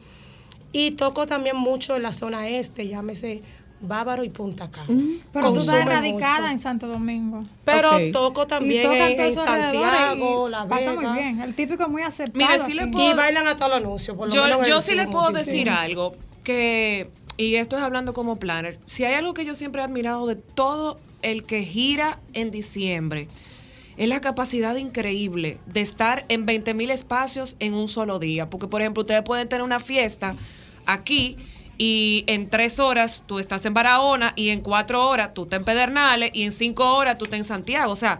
Y 0.73 0.91
toco 0.91 1.25
también 1.25 1.55
mucho 1.55 1.95
en 1.95 2.03
la 2.03 2.11
zona 2.11 2.49
este, 2.49 2.86
llámese 2.89 3.43
Bávaro 3.84 4.23
y 4.23 4.29
Punta 4.29 4.71
Cana. 4.71 4.88
Pero 5.31 5.53
tú 5.53 5.59
estás 5.59 5.86
radicada 5.86 6.39
mucho. 6.41 6.51
en 6.51 6.59
Santo 6.59 6.88
Domingo. 6.88 7.43
Pero 7.65 7.91
toco 8.11 8.47
también 8.47 8.81
en, 8.91 9.17
todos 9.17 9.27
en 9.27 9.34
Santiago, 9.34 10.49
La 10.49 10.67
Pasa 10.67 10.91
Vega. 10.93 11.11
muy 11.11 11.19
bien. 11.21 11.41
El 11.41 11.53
típico 11.53 11.84
es 11.84 11.89
muy 11.89 12.01
aceptado. 12.01 12.51
Mire, 12.51 12.65
sí 12.65 12.73
le 12.73 12.88
puedo- 12.88 13.11
Y 13.11 13.13
bailan 13.13 13.47
a 13.47 13.55
todo 13.55 13.67
el 13.67 13.84
anuncio, 13.84 14.15
por 14.15 14.27
lo 14.29 14.34
Yo, 14.34 14.43
menos 14.43 14.67
yo 14.67 14.81
sí 14.81 14.95
le 14.95 15.07
puedo 15.07 15.29
muchísimo. 15.31 15.51
decir 15.53 15.69
algo 15.69 16.15
que, 16.43 17.09
y 17.38 17.55
esto 17.55 17.77
es 17.77 17.84
hablando 17.84 18.13
como 18.13 18.38
planner, 18.38 18.79
si 18.86 19.03
hay 19.05 19.15
algo 19.15 19.34
que 19.34 19.45
yo 19.45 19.53
siempre 19.55 19.81
he 19.81 19.86
admirado 19.86 20.25
de 20.27 20.36
todo 20.36 20.99
el 21.21 21.43
que 21.43 21.63
gira 21.63 22.19
en 22.34 22.51
diciembre, 22.51 23.27
es 23.97 24.07
la 24.09 24.21
capacidad 24.21 24.75
increíble 24.75 25.59
de 25.67 25.81
estar 25.81 26.25
en 26.29 26.45
20 26.45 26.73
mil 26.73 26.89
espacios 26.89 27.55
en 27.59 27.73
un 27.75 27.88
solo 27.88 28.17
día. 28.19 28.49
Porque, 28.49 28.67
por 28.67 28.81
ejemplo, 28.81 29.01
ustedes 29.01 29.21
pueden 29.23 29.47
tener 29.47 29.61
una 29.63 29.79
fiesta 29.79 30.36
aquí 30.86 31.38
y 31.78 32.24
en 32.28 32.49
tres 32.49 32.80
horas 32.80 33.24
tú 33.26 33.39
estás 33.39 33.65
en 33.65 33.74
Barahona 33.74 34.34
y 34.36 34.49
en 34.49 34.61
cuatro 34.61 35.07
horas 35.09 35.34
tú 35.34 35.43
estás 35.43 35.59
en 35.59 35.65
Pedernales 35.65 36.32
y 36.34 36.43
en 36.43 36.51
cinco 36.51 36.95
horas 36.95 37.17
tú 37.17 37.26
estás 37.26 37.39
en 37.39 37.45
Santiago. 37.45 37.91
O 37.91 37.95
sea, 37.95 38.19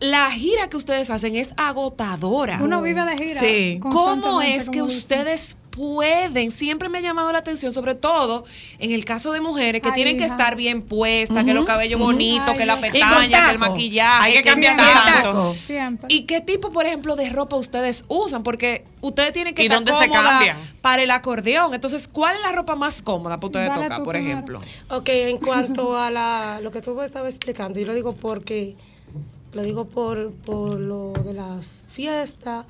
la 0.00 0.30
gira 0.30 0.68
que 0.68 0.76
ustedes 0.76 1.10
hacen 1.10 1.36
es 1.36 1.54
agotadora. 1.56 2.58
Uno 2.62 2.82
vive 2.82 3.04
de 3.04 3.16
gira. 3.16 3.40
Sí. 3.40 3.74
¿Cómo 3.80 4.42
es 4.42 4.68
que 4.68 4.82
ustedes 4.82 5.56
pueden? 5.76 6.50
Siempre 6.50 6.88
me 6.88 6.98
ha 6.98 7.00
llamado 7.02 7.30
la 7.30 7.38
atención, 7.38 7.72
sobre 7.72 7.94
todo 7.94 8.44
en 8.78 8.92
el 8.92 9.04
caso 9.04 9.30
de 9.32 9.40
mujeres 9.40 9.82
que 9.82 9.88
Ay, 9.88 9.94
tienen 9.94 10.18
que 10.18 10.24
estar 10.24 10.56
bien 10.56 10.80
puestas, 10.82 11.44
que 11.44 11.52
los 11.52 11.66
cabellos 11.66 12.00
bonitos, 12.00 12.48
Ay, 12.48 12.56
que 12.56 12.66
la 12.66 12.80
pestaña, 12.80 13.46
que 13.46 13.52
el 13.52 13.58
maquillaje. 13.58 14.24
Hay 14.24 14.32
que 14.32 14.42
cambiar 14.42 14.76
tanto. 14.76 15.54
Siempre. 15.60 16.08
¿Y 16.10 16.22
qué 16.22 16.40
tipo, 16.40 16.70
por 16.70 16.86
ejemplo, 16.86 17.14
de 17.14 17.28
ropa 17.28 17.56
ustedes 17.56 18.04
usan? 18.08 18.42
Porque 18.42 18.84
ustedes 19.02 19.32
tienen 19.34 19.54
que 19.54 19.62
¿Y 19.62 19.66
estar 19.66 19.78
dónde 19.78 19.92
se 19.92 20.08
cómoda 20.08 20.30
cambian? 20.30 20.56
para 20.80 21.02
el 21.02 21.10
acordeón. 21.10 21.74
Entonces, 21.74 22.08
¿cuál 22.08 22.36
es 22.36 22.42
la 22.42 22.52
ropa 22.52 22.74
más 22.74 23.02
cómoda 23.02 23.36
para 23.36 23.46
ustedes 23.46 23.74
tocar, 23.74 24.02
por 24.02 24.16
ejemplo? 24.16 24.60
Ok, 24.88 25.08
en 25.10 25.36
cuanto 25.36 25.98
a 25.98 26.10
la, 26.10 26.60
lo 26.62 26.70
que 26.70 26.80
tú 26.80 26.94
me 26.94 27.04
estabas 27.04 27.34
explicando, 27.34 27.78
yo 27.78 27.86
lo 27.86 27.94
digo 27.94 28.14
porque, 28.14 28.76
lo 29.52 29.62
digo 29.62 29.84
por, 29.84 30.32
por 30.32 30.80
lo 30.80 31.12
de 31.12 31.34
las 31.34 31.84
fiestas 31.88 32.64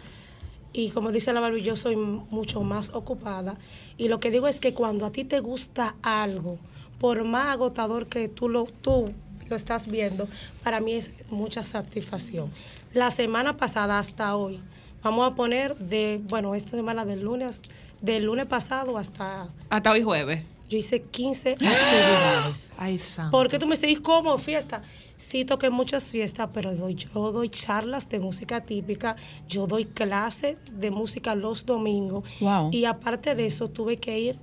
y 0.76 0.90
como 0.90 1.10
dice 1.10 1.32
la 1.32 1.40
Barbie, 1.40 1.62
yo 1.62 1.74
soy 1.74 1.96
mucho 1.96 2.60
más 2.60 2.90
ocupada 2.92 3.56
y 3.96 4.08
lo 4.08 4.20
que 4.20 4.30
digo 4.30 4.46
es 4.46 4.60
que 4.60 4.74
cuando 4.74 5.06
a 5.06 5.10
ti 5.10 5.24
te 5.24 5.40
gusta 5.40 5.96
algo, 6.02 6.58
por 7.00 7.24
más 7.24 7.46
agotador 7.46 8.08
que 8.08 8.28
tú 8.28 8.50
lo, 8.50 8.64
tú 8.82 9.10
lo 9.48 9.56
estás 9.56 9.90
viendo, 9.90 10.28
para 10.62 10.80
mí 10.80 10.92
es 10.92 11.12
mucha 11.30 11.64
satisfacción. 11.64 12.50
La 12.92 13.08
semana 13.10 13.56
pasada 13.56 13.98
hasta 13.98 14.36
hoy, 14.36 14.60
vamos 15.02 15.32
a 15.32 15.34
poner 15.34 15.74
de, 15.78 16.20
bueno, 16.28 16.54
esta 16.54 16.72
semana 16.72 17.06
del 17.06 17.22
lunes, 17.22 17.62
del 18.02 18.24
lunes 18.24 18.44
pasado 18.44 18.98
hasta, 18.98 19.48
Hasta 19.70 19.90
hoy 19.90 20.02
jueves. 20.02 20.44
Yo 20.68 20.78
hice 20.78 21.02
15 21.02 21.50
actividades. 21.52 22.72
Ay, 22.76 22.98
santo. 22.98 23.30
Porque 23.30 23.58
tú 23.58 23.66
me 23.66 23.74
dices, 23.74 23.90
¿y 23.90 23.96
cómo 23.96 24.38
fiesta? 24.38 24.82
Sí, 25.16 25.44
toqué 25.44 25.70
muchas 25.70 26.10
fiestas, 26.10 26.50
pero 26.52 26.74
doy, 26.74 26.94
yo 26.94 27.32
doy 27.32 27.48
charlas 27.48 28.08
de 28.08 28.20
música 28.20 28.64
típica, 28.64 29.16
yo 29.48 29.66
doy 29.66 29.86
clases 29.86 30.56
de 30.72 30.90
música 30.90 31.34
los 31.34 31.64
domingos. 31.64 32.24
Wow. 32.40 32.70
Y 32.72 32.84
aparte 32.84 33.34
de 33.34 33.46
eso, 33.46 33.68
tuve 33.68 33.96
que 33.96 34.18
ir 34.18 34.38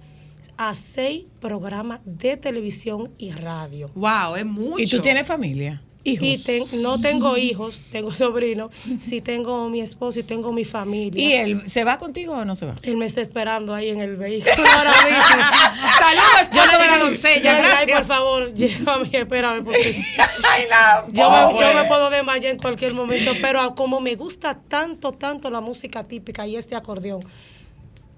a 0.58 0.74
seis 0.74 1.26
programas 1.40 2.00
de 2.06 2.38
televisión 2.38 3.12
y 3.18 3.32
radio. 3.32 3.90
Wow, 3.96 4.36
es 4.36 4.46
mucho. 4.46 4.84
¿Y 4.84 4.88
tú 4.88 5.00
tienes 5.00 5.28
familia? 5.28 5.84
Hijos. 6.06 6.28
Y 6.28 6.44
ten- 6.70 6.82
no 6.82 7.00
tengo 7.00 7.38
hijos, 7.38 7.80
tengo 7.92 8.12
sobrinos, 8.16 8.72
sí 9.00 9.22
tengo 9.22 9.70
mi 9.70 9.80
esposo 9.80 10.20
y 10.20 10.24
tengo 10.24 10.52
mi 10.52 10.66
familia. 10.66 11.24
¿Y 11.24 11.34
él 11.34 11.62
se 11.70 11.84
va 11.86 11.98
contigo 11.98 12.34
o 12.34 12.44
no 12.46 12.56
se 12.56 12.66
va? 12.66 12.76
Él 12.82 12.98
me 12.98 13.06
está 13.06 13.22
esperando 13.22 13.74
ahí 13.74 13.88
en 13.90 14.02
el 14.02 14.18
vehículo 14.18 14.54
ahora 14.78 14.92
mismo. 14.92 15.18
Saludos, 16.00 16.42
esposo 16.42 16.72
de 16.82 16.88
la 16.88 16.98
Yo 17.00 17.06
doncella. 17.06 17.54
le 17.54 17.60
dije, 17.62 17.72
"Ay, 17.72 17.78
por 17.78 17.88
Gracias. 17.88 18.08
favor, 18.08 18.54
llévame, 18.54 19.10
espérame, 19.14 19.64
porque 19.64 19.96
Ay, 20.44 20.64
la 20.70 21.06
yo 21.10 21.30
me, 21.32 21.60
yo 21.60 21.74
me 21.74 21.84
puedo 21.86 22.10
desmayar 22.10 22.52
en 22.52 22.58
cualquier 22.58 22.94
momento, 22.94 23.32
pero 23.42 23.74
como 23.76 24.02
me 24.02 24.16
gusta 24.16 24.58
tanto, 24.68 25.14
tanto 25.14 25.50
la 25.50 25.62
música 25.62 26.04
típica 26.04 26.46
y 26.46 26.58
este 26.58 26.76
acordeón, 26.76 27.22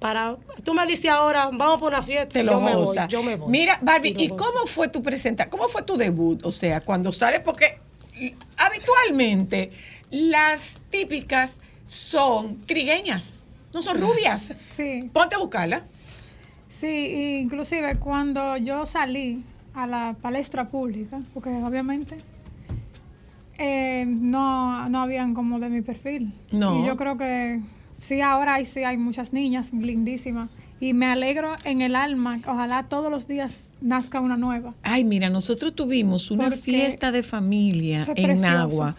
para 0.05 0.37
tú 0.63 0.75
me 0.75 0.85
dices 0.85 1.09
ahora, 1.09 1.49
vamos 1.51 1.79
por 1.79 1.91
una 1.91 2.03
fiesta, 2.03 2.31
Te 2.31 2.43
lo 2.43 2.51
yo 2.51 2.59
me 2.59 2.75
voy, 2.75 2.97
yo 3.09 3.23
me 3.23 3.35
voy. 3.37 3.49
Mira, 3.49 3.79
Barbie, 3.81 4.13
¿y 4.15 4.27
cómo 4.27 4.67
fue 4.67 4.87
tu 4.87 5.01
presentación? 5.01 5.49
¿Cómo 5.49 5.67
fue 5.67 5.81
tu 5.81 5.97
debut? 5.97 6.45
O 6.45 6.51
sea, 6.51 6.81
cuando 6.81 7.11
sales, 7.11 7.39
porque 7.39 7.79
habitualmente 8.55 9.71
las 10.11 10.79
típicas 10.91 11.59
son 11.87 12.63
trigueñas, 12.67 13.47
no 13.73 13.81
son 13.81 13.99
rubias. 13.99 14.53
Sí, 14.69 15.09
Ponte 15.11 15.33
a 15.33 15.39
buscarla. 15.39 15.81
sí, 16.69 17.39
inclusive 17.41 17.95
cuando 17.95 18.57
yo 18.57 18.85
salí 18.85 19.43
a 19.73 19.87
la 19.87 20.15
palestra 20.21 20.67
pública, 20.67 21.19
porque 21.33 21.49
obviamente 21.49 22.17
eh, 23.57 24.05
no, 24.05 24.87
no 24.87 25.01
habían 25.01 25.33
como 25.33 25.59
de 25.59 25.69
mi 25.69 25.81
perfil. 25.81 26.31
No. 26.51 26.77
Y 26.77 26.85
yo 26.85 26.95
creo 26.95 27.17
que 27.17 27.59
sí, 27.97 28.21
ahora 28.21 28.55
hay, 28.55 28.65
sí 28.65 28.83
hay 28.83 28.97
muchas 28.97 29.33
niñas 29.33 29.71
lindísimas. 29.73 30.49
Y 30.79 30.93
me 30.93 31.05
alegro 31.05 31.55
en 31.63 31.81
el 31.81 31.95
alma, 31.95 32.41
ojalá 32.45 32.83
todos 32.89 33.09
los 33.09 33.27
días 33.27 33.69
nazca 33.81 34.19
una 34.19 34.35
nueva. 34.37 34.73
Ay, 34.83 35.03
mira, 35.05 35.29
nosotros 35.29 35.73
tuvimos 35.73 36.31
una 36.31 36.45
Porque 36.45 36.57
fiesta 36.61 37.11
de 37.13 37.23
familia 37.23 38.01
es 38.01 38.07
en 38.09 38.13
precioso. 38.15 38.47
Agua. 38.47 38.95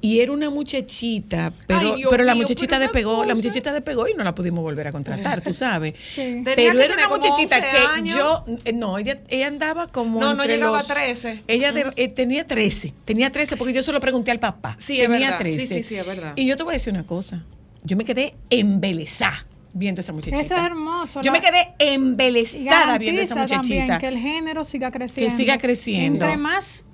Y 0.00 0.20
era 0.20 0.30
una 0.32 0.48
muchachita, 0.48 1.52
pero, 1.66 1.96
pero 2.08 2.22
la 2.22 2.36
muchachita 2.36 2.78
despegó, 2.78 3.24
la 3.24 3.34
muchachita 3.34 3.72
despegó 3.72 4.06
y 4.08 4.14
no 4.14 4.22
la 4.22 4.32
pudimos 4.34 4.62
volver 4.62 4.86
a 4.86 4.92
contratar, 4.92 5.40
tú 5.40 5.52
sabes. 5.52 5.94
Sí. 6.14 6.40
Pero 6.44 6.80
era 6.80 6.94
una 6.94 7.08
muchachita 7.08 7.56
11 7.56 7.68
que 7.70 7.76
años. 7.92 8.16
yo, 8.16 8.44
eh, 8.64 8.72
no, 8.72 8.96
ella, 8.98 9.20
ella 9.28 9.48
andaba 9.48 9.88
como 9.88 10.20
No, 10.20 10.34
no 10.34 10.42
entre 10.44 10.56
llegaba 10.56 10.78
los- 10.78 10.90
a 10.90 10.94
13. 10.94 11.42
Ella 11.48 11.72
de- 11.72 11.90
eh, 11.96 12.08
tenía 12.08 12.46
13, 12.46 12.94
tenía 13.04 13.30
13 13.32 13.56
porque 13.56 13.72
yo 13.72 13.82
se 13.82 13.92
lo 13.92 13.98
pregunté 14.00 14.30
al 14.30 14.38
papá. 14.38 14.76
Sí, 14.78 15.00
es 15.00 15.08
tenía 15.10 15.32
verdad. 15.36 15.44
Sí, 15.50 15.66
sí, 15.66 15.82
sí, 15.82 15.96
es 15.96 16.06
verdad. 16.06 16.32
Y 16.36 16.46
yo 16.46 16.56
te 16.56 16.62
voy 16.62 16.72
a 16.72 16.74
decir 16.74 16.92
una 16.92 17.04
cosa, 17.04 17.44
yo 17.84 17.96
me 17.96 18.04
quedé 18.04 18.34
embelesada 18.50 19.46
viendo 19.72 20.00
esa 20.00 20.12
muchachita. 20.12 20.40
Eso 20.40 20.56
es 20.56 20.62
hermoso. 20.62 21.22
Yo 21.22 21.32
me 21.32 21.40
quedé 21.40 21.74
embelesada 21.78 22.98
viendo 22.98 23.22
esa 23.22 23.34
también 23.34 23.60
muchachita. 23.60 23.98
que 23.98 24.08
el 24.08 24.18
género 24.18 24.64
siga 24.64 24.90
creciendo. 24.90 25.36
siga 25.36 25.58
creciendo. 25.58 26.24
Entre 26.24 26.36
más 26.36 26.84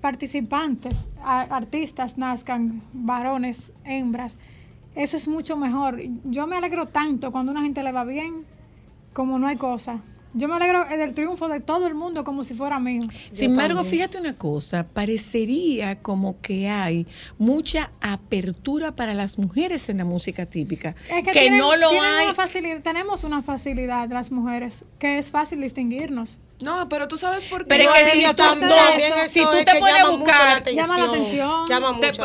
participantes, 0.00 1.10
artistas 1.22 2.16
nazcan, 2.16 2.82
varones, 2.92 3.70
hembras, 3.84 4.38
eso 4.94 5.16
es 5.16 5.28
mucho 5.28 5.56
mejor. 5.56 6.00
Yo 6.24 6.46
me 6.46 6.56
alegro 6.56 6.86
tanto 6.86 7.30
cuando 7.32 7.52
a 7.52 7.54
una 7.54 7.62
gente 7.62 7.82
le 7.82 7.92
va 7.92 8.04
bien, 8.04 8.44
como 9.12 9.38
no 9.38 9.46
hay 9.46 9.56
cosa. 9.56 10.00
Yo 10.32 10.46
me 10.46 10.54
alegro 10.54 10.86
eh, 10.88 10.96
del 10.96 11.12
triunfo 11.14 11.48
de 11.48 11.60
todo 11.60 11.86
el 11.86 11.94
mundo 11.94 12.22
como 12.24 12.44
si 12.44 12.54
fuera 12.54 12.78
mío. 12.78 13.02
Sin 13.32 13.50
embargo, 13.52 13.82
fíjate 13.84 14.18
una 14.18 14.34
cosa, 14.36 14.86
parecería 14.86 16.00
como 16.00 16.40
que 16.40 16.68
hay 16.68 17.06
mucha 17.38 17.90
apertura 18.00 18.92
para 18.94 19.14
las 19.14 19.38
mujeres 19.38 19.88
en 19.88 19.98
la 19.98 20.04
música 20.04 20.46
típica, 20.46 20.94
Es 21.10 21.24
que, 21.24 21.32
tienen- 21.32 21.58
no 21.58 21.74
lo 21.76 21.90
hay. 21.90 22.26
una 22.26 22.34
facilidad, 22.34 22.80
tenemos 22.80 23.24
una 23.24 23.42
facilidad 23.42 24.08
las 24.10 24.30
mujeres, 24.30 24.84
que 24.98 25.18
es 25.18 25.30
fácil 25.30 25.60
distinguirnos. 25.60 26.38
No, 26.62 26.88
pero 26.88 27.08
tú 27.08 27.16
sabes 27.16 27.44
por 27.46 27.62
qué. 27.62 27.68
Pero 27.68 27.84
No, 27.84 27.94
es 27.96 28.04
que 28.04 28.10
si 28.28 28.36
tú 28.36 28.42
no- 28.60 28.74
eso 28.98 29.14
si 29.32 29.40
tú 29.40 29.64
te 29.64 29.78
pones 29.80 30.04
a 30.04 30.08
buscar- 30.10 30.62
la 30.66 30.72
Llama 30.72 30.98
la 30.98 31.04
atención. 31.06 31.66
Llama 31.68 32.00
Te- 32.00 32.06
mucho. 32.08 32.22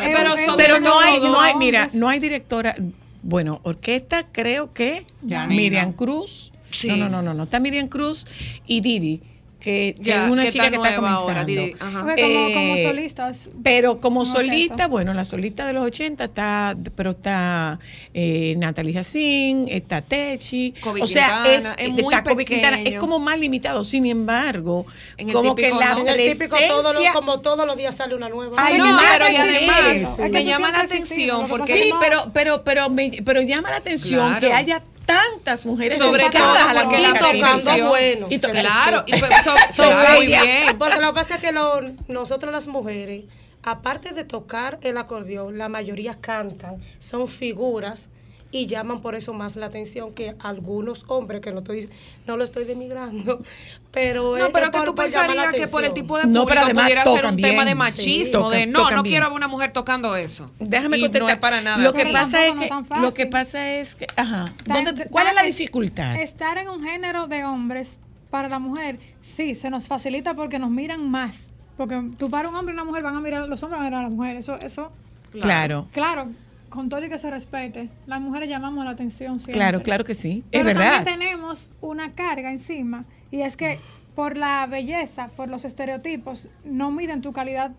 pero 0.57 0.79
no 0.79 0.99
hay, 0.99 1.19
no 1.21 1.39
hay, 1.39 1.55
mira, 1.55 1.87
no 1.93 2.09
hay 2.09 2.19
directora. 2.19 2.75
Bueno, 3.23 3.59
orquesta 3.63 4.27
creo 4.31 4.71
que 4.73 5.05
Janina. 5.21 5.47
Miriam 5.47 5.93
Cruz. 5.93 6.51
Sí. 6.79 6.87
No, 6.87 6.95
no, 6.97 7.09
no, 7.09 7.21
no, 7.21 7.33
no. 7.33 7.43
Está 7.43 7.59
Miriam 7.59 7.87
Cruz 7.87 8.27
y 8.67 8.81
Didi, 8.81 9.21
que, 9.59 9.95
que 9.97 10.03
Ya, 10.03 10.25
es 10.25 10.31
una 10.31 10.43
que 10.43 10.51
chica 10.51 10.65
está 10.65 10.77
que 10.77 10.83
está 10.83 10.95
comenzando. 10.95 11.21
ahora, 11.21 11.43
Didi. 11.43 11.71
Ajá. 11.79 12.01
Como, 12.01 12.13
como 12.53 12.75
Eh, 12.75 12.83
solistas, 12.87 13.49
Pero 13.63 13.99
como 13.99 14.23
solista, 14.23 14.87
bueno, 14.87 15.11
la 15.15 15.25
solista 15.25 15.65
de 15.65 15.73
los 15.73 15.83
80 15.85 16.23
está, 16.25 16.77
pero 16.95 17.11
está 17.11 17.79
eh, 18.13 18.53
Natalie 18.57 18.93
Jacín, 18.93 19.65
está 19.67 20.03
Techi, 20.03 20.75
Kobe 20.81 21.01
o 21.01 21.07
sea, 21.07 21.41
Quintana, 21.43 21.73
es, 21.79 21.87
es 21.87 21.93
muy 21.93 22.13
está 22.13 22.21
Kobe 22.29 22.45
Quintana, 22.45 22.79
es 22.79 22.99
como 22.99 23.17
más 23.17 23.39
limitado. 23.39 23.83
Sin 23.83 24.05
embargo, 24.05 24.85
En 25.17 25.31
como 25.31 25.55
que 25.55 25.71
la 25.71 25.95
¿no? 25.95 26.01
En 26.01 26.09
el 26.09 26.31
típico, 26.33 26.57
todos 26.67 26.83
los, 26.83 26.93
presencia- 26.93 27.13
como 27.13 27.39
todos 27.41 27.65
los 27.65 27.75
días 27.75 27.95
sale 27.95 28.13
una 28.13 28.29
nueva. 28.29 28.57
Ay, 28.59 28.77
no, 28.77 28.85
que 28.99 29.03
pero 29.17 29.31
y 29.31 29.35
además, 29.35 29.79
existido. 29.87 30.09
Es 30.11 30.17
que 30.17 30.29
me 30.29 30.45
llama 30.45 30.71
la 30.71 30.81
atención 30.81 31.37
Lo 31.39 31.43
que 31.45 31.49
porque- 31.49 31.81
Sí, 31.83 31.89
no- 31.89 31.99
pero, 31.99 32.31
pero, 32.31 32.63
pero, 32.63 32.89
me, 32.91 33.11
pero 33.25 33.41
llama 33.41 33.71
la 33.71 33.77
atención 33.77 34.27
Claro. 34.27 34.39
que 34.47 34.53
haya 34.53 34.83
tantas 35.05 35.65
mujeres 35.65 35.97
Sobre 35.97 36.29
todo 36.29 36.43
a 36.53 36.73
la 36.73 36.83
música 36.85 37.11
la 37.11 37.19
tocando 37.19 37.87
bueno. 37.89 38.27
Y 38.29 38.39
to- 38.39 38.49
Claro, 38.49 39.03
y 39.05 39.17
pues, 39.19 39.31
so- 39.43 39.55
Son 39.75 39.85
claro, 39.87 40.15
muy 40.17 40.27
bien. 40.27 40.77
Porque 40.77 40.99
lo 40.99 41.07
que 41.09 41.13
pasa 41.13 41.35
es 41.35 41.41
que 41.41 41.51
lo- 41.51 41.81
nosotros 42.07 42.51
las 42.51 42.67
mujeres, 42.67 43.23
aparte 43.63 44.11
de 44.13 44.23
tocar 44.23 44.79
el 44.81 44.97
acordeón, 44.97 45.57
la 45.57 45.69
mayoría 45.69 46.13
cantan, 46.19 46.81
son 46.97 47.27
figuras 47.27 48.09
y 48.57 48.67
llaman 48.67 48.99
por 49.01 49.15
eso 49.15 49.33
más 49.33 49.57
la 49.57 49.65
atención 49.65 50.13
que 50.13 50.33
algunos 50.39 51.03
hombres, 51.09 51.41
que 51.41 51.51
no 51.51 51.59
estoy 51.59 51.89
no 52.25 52.37
lo 52.37 52.43
estoy 52.45 52.63
demigrando, 52.63 53.41
pero 53.91 54.37
No, 54.37 54.45
es- 54.45 54.51
pero 54.53 54.65
es 54.67 54.71
que 54.71 54.77
por- 54.77 54.85
tú 54.85 54.95
pensarías 54.95 55.53
que 55.53 55.67
por 55.67 55.83
el 55.83 55.93
tipo 55.93 56.17
de 56.17 56.25
No, 56.25 56.45
pero 56.45 56.61
además 56.61 56.85
pudiera 56.85 57.03
ser 57.03 57.13
tocan 57.15 57.35
un 57.35 57.41
tema 57.41 57.63
bien. 57.63 57.65
de 57.65 57.71
Sí, 57.71 57.75
machismo, 57.75 58.39
tocan- 58.39 58.51
de 58.59 58.65
no, 58.67 58.91
no 58.91 59.03
bien. 59.03 59.13
quiero 59.13 59.25
a 59.27 59.31
una 59.33 59.47
mujer 59.49 59.73
tocando 59.73 60.15
eso. 60.15 60.51
Déjame 60.59 60.97
Y 60.97 61.01
contestar. 61.01 61.27
No 61.27 61.33
es 61.33 61.37
para 61.37 61.61
nada 61.61 61.77
Lo 61.83 61.91
que 61.91 62.05
pasa 62.13 62.45
es 62.47 62.53
que 62.55 62.69
lo 63.01 63.13
que 63.13 63.25
pasa 63.25 63.71
es 63.75 63.95
que 63.95 64.07
ajá, 64.15 64.53
Ta- 64.65 64.73
¿dónde- 64.75 65.03
ta- 65.03 65.09
¿cuál 65.09 65.27
es 65.27 65.35
la 65.35 65.43
dificultad? 65.43 66.15
Estar 66.15 66.57
en 66.57 66.69
un 66.69 66.81
género 66.81 67.27
de 67.27 67.43
hombres 67.43 67.99
para 68.31 68.47
la 68.47 68.59
mujer, 68.59 68.99
sí, 69.21 69.53
se 69.55 69.69
nos 69.69 69.87
facilita 69.87 70.33
porque 70.33 70.59
nos 70.59 70.69
miran 70.69 71.09
más. 71.11 71.51
Porque 71.75 72.01
tú 72.17 72.29
para 72.29 72.47
un 72.47 72.55
hombre 72.55 72.73
y 72.73 72.75
una 72.75 72.85
mujer 72.85 73.03
van 73.03 73.15
a 73.17 73.19
mirar, 73.21 73.49
los 73.49 73.61
hombres 73.63 73.79
van 73.79 73.87
a 73.87 73.89
mirar 73.89 74.05
a 74.05 74.09
la 74.09 74.15
mujer. 74.15 74.37
Eso, 74.37 74.55
eso, 74.55 74.91
Claro. 75.33 75.87
claro, 75.91 76.29
con 76.75 76.89
todo 76.89 77.03
y 77.03 77.09
que 77.09 77.17
se 77.17 77.31
respete, 77.31 77.89
las 78.05 78.21
mujeres 78.21 78.49
llamamos 78.49 78.85
la 78.85 78.91
atención 78.91 79.35
siempre. 79.39 79.53
Claro, 79.55 79.81
claro 79.81 80.03
que 80.03 80.13
sí. 80.13 80.43
Pero 80.51 80.69
es 80.69 80.75
verdad. 80.75 80.95
también 81.05 81.19
tenemos 81.19 81.71
una 81.81 82.11
carga 82.11 82.51
encima 82.51 83.05
y 83.31 83.41
es 83.41 83.57
que 83.57 83.79
por 84.15 84.37
la 84.37 84.65
belleza, 84.67 85.29
por 85.35 85.49
los 85.49 85.65
estereotipos, 85.65 86.49
no 86.63 86.91
miden 86.91 87.21
tu 87.21 87.33
calidad 87.33 87.71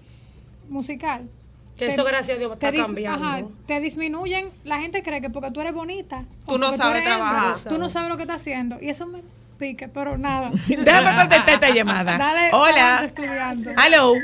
musical. 0.69 1.29
Que 1.77 1.87
eso, 1.89 2.05
gracias 2.05 2.37
a 2.37 2.39
Dios, 2.39 2.53
está 2.53 2.71
te 2.73 2.79
cambiando. 2.79 3.25
ajá, 3.27 3.43
te 3.67 3.81
disminuyen. 3.81 4.49
La 4.65 4.79
gente 4.81 5.03
cree 5.03 5.21
que 5.21 5.29
porque 5.31 5.51
tú 5.51 5.61
eres 5.61 5.75
bonita, 5.75 6.25
Tú 6.47 6.59
no 6.59 6.73
sabes 6.73 7.03
eres 7.03 7.13
hembra, 7.13 7.31
trabajar. 7.31 7.69
tú 7.69 7.79
no 7.79 7.89
sabes 7.91 8.09
lo 8.09 8.17
que 8.17 8.23
estás 8.23 8.41
haciendo. 8.41 8.79
Y 8.81 8.89
eso 8.89 9.07
me 9.07 9.21
pique, 9.59 9.87
pero 9.89 10.17
nada. 10.17 10.51
Déjame 10.69 11.15
contestar 11.21 11.51
esta 11.51 11.71
llamada. 11.71 12.17
Dale, 12.17 12.49
Hola. 12.53 13.03
estudiante. 13.05 13.75
Hello. 13.87 14.15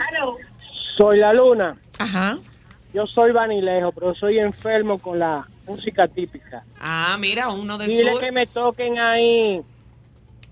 Soy 0.96 1.18
la 1.18 1.32
luna. 1.34 1.76
Ajá. 1.98 2.38
Yo 2.95 3.07
soy 3.07 3.32
vanilejo, 3.32 3.93
pero 3.93 4.14
soy 4.14 4.38
enfermo 4.38 4.99
con 4.99 5.18
la 5.18 5.47
música 5.66 6.07
típica. 6.09 6.64
Ah, 6.80 7.16
mira, 7.18 7.49
uno 7.49 7.78
del 7.78 7.88
Dile 7.88 8.12
sur. 8.12 8.20
que 8.20 8.32
me 8.32 8.47
toquen 8.47 8.99
ahí 8.99 9.62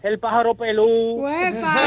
el 0.03 0.19
pájaro 0.19 0.55
pelú. 0.55 1.21
Huepa. 1.21 1.77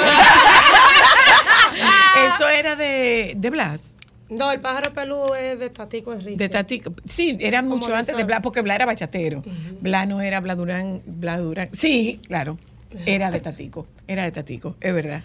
Eso 2.27 2.47
era 2.49 2.75
de, 2.75 3.33
de 3.35 3.49
Blas. 3.49 3.97
No, 4.29 4.51
el 4.51 4.61
pájaro 4.61 4.93
pelú 4.93 5.33
es 5.33 5.59
de 5.59 5.69
Tatico 5.69 6.13
Enrique. 6.13 6.37
De 6.37 6.49
Tati. 6.49 6.81
Sí, 7.05 7.37
era 7.39 7.61
mucho 7.61 7.89
de 7.89 7.97
antes 7.97 8.15
de 8.15 8.23
Blas, 8.23 8.41
porque 8.41 8.61
Blas 8.61 8.75
era 8.75 8.85
bachatero. 8.85 9.43
Blas 9.79 10.07
no 10.07 10.21
era 10.21 10.39
Blas 10.39 10.57
Durán, 10.57 11.01
Blas 11.05 11.39
Durán. 11.39 11.69
Sí, 11.73 12.19
claro. 12.27 12.57
Era 13.05 13.31
de 13.31 13.39
Tatico. 13.39 13.87
Era 14.07 14.23
de 14.23 14.31
Tatico, 14.31 14.75
es 14.79 14.93
verdad. 14.93 15.23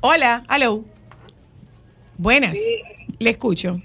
Hola, 0.00 0.44
hello. 0.54 0.84
Buenas. 2.16 2.56
Le 3.18 3.30
escucho. 3.30 3.80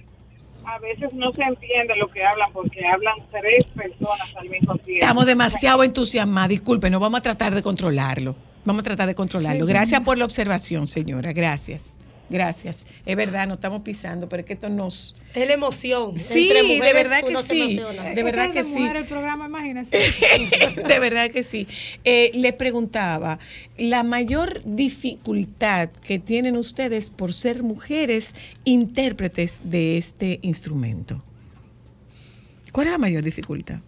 A 0.65 0.79
veces 0.79 1.13
no 1.13 1.31
se 1.33 1.43
entiende 1.43 1.95
lo 1.97 2.07
que 2.07 2.23
hablan 2.23 2.47
porque 2.53 2.85
hablan 2.85 3.15
tres 3.31 3.65
personas 3.75 4.33
al 4.35 4.49
mismo 4.49 4.75
tiempo. 4.77 5.03
Estamos 5.03 5.25
demasiado 5.25 5.83
entusiasmados. 5.83 6.49
Disculpe, 6.49 6.89
no 6.89 6.99
vamos 6.99 7.19
a 7.19 7.21
tratar 7.21 7.53
de 7.53 7.61
controlarlo. 7.61 8.35
Vamos 8.65 8.81
a 8.81 8.83
tratar 8.83 9.07
de 9.07 9.15
controlarlo. 9.15 9.65
Gracias 9.65 10.01
por 10.01 10.17
la 10.17 10.25
observación, 10.25 10.87
señora. 10.87 11.33
Gracias. 11.33 11.97
Gracias. 12.29 12.87
Es 13.05 13.15
verdad, 13.15 13.47
nos 13.47 13.57
estamos 13.57 13.81
pisando, 13.81 14.29
pero 14.29 14.41
es 14.41 14.45
que 14.47 14.53
esto 14.53 14.69
nos... 14.69 15.15
Es 15.35 15.47
la 15.47 15.53
emoción. 15.53 16.17
Sí, 16.19 16.49
Entre 16.49 16.85
de 16.85 16.93
verdad 16.93 17.21
que 17.23 17.43
sí. 17.43 17.79
De 18.15 18.23
verdad 18.23 18.45
Es 18.47 18.53
que 18.53 18.63
sí. 18.63 18.83
el 18.83 19.05
programa, 19.05 19.49
de 20.87 20.99
verdad 20.99 21.29
que 21.31 21.43
sí. 21.43 21.67
Eh, 22.03 22.31
les 22.33 22.53
preguntaba, 22.53 23.39
la 23.77 24.03
mayor 24.03 24.61
dificultad 24.65 25.89
que 25.89 26.17
tienen 26.19 26.57
ustedes 26.57 27.09
por 27.09 27.33
ser 27.33 27.61
mujeres 27.61 28.33
intérpretes 28.63 29.59
de 29.63 29.97
este 29.97 30.39
instrumento. 30.41 31.23
¿Cuál 32.71 32.87
es 32.87 32.93
la 32.93 32.97
mayor 32.97 33.23
dificultad? 33.23 33.79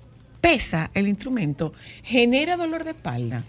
Pesa 0.42 0.92
el 0.94 1.08
instrumento, 1.08 1.74
genera 2.04 2.58
dolor 2.58 2.84
de 2.84 2.92
espalda. 2.92 3.44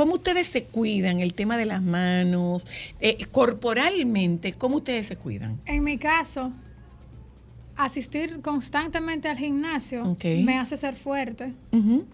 ¿Cómo 0.00 0.14
ustedes 0.14 0.46
se 0.46 0.64
cuidan? 0.64 1.20
El 1.20 1.34
tema 1.34 1.58
de 1.58 1.66
las 1.66 1.82
manos, 1.82 2.66
eh, 3.00 3.18
corporalmente, 3.30 4.54
¿cómo 4.54 4.76
ustedes 4.76 5.04
se 5.04 5.16
cuidan? 5.16 5.60
En 5.66 5.84
mi 5.84 5.98
caso, 5.98 6.52
asistir 7.76 8.40
constantemente 8.40 9.28
al 9.28 9.36
gimnasio 9.36 10.16
me 10.24 10.56
hace 10.56 10.78
ser 10.78 10.96
fuerte 10.96 11.52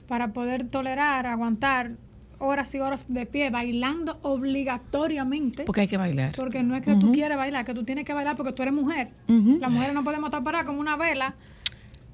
para 0.09 0.33
poder 0.33 0.67
tolerar, 0.67 1.27
aguantar 1.29 1.93
horas 2.41 2.75
y 2.75 2.81
horas 2.81 3.05
de 3.07 3.25
pie, 3.25 3.51
bailando 3.51 4.19
obligatoriamente. 4.23 5.63
Porque 5.63 5.83
hay 5.83 5.89
que 5.89 5.97
bailar. 5.97 6.33
Porque 6.35 6.65
no 6.65 6.75
es 6.75 6.83
que 6.83 6.97
tú 6.97 7.13
quieres 7.13 7.39
bailar, 7.39 7.65
que 7.65 7.73
tú 7.73 7.85
tienes 7.85 8.05
que 8.05 8.15
bailar 8.15 8.35
porque 8.37 8.51
tú 8.51 8.63
eres 8.63 8.75
mujer. 8.75 9.13
Ujú. 9.29 9.59
Las 9.61 9.71
mujeres 9.71 9.95
no 9.95 10.03
podemos 10.03 10.27
estar 10.27 10.43
paradas 10.43 10.67
como 10.67 10.81
una 10.81 10.97
vela 10.97 11.37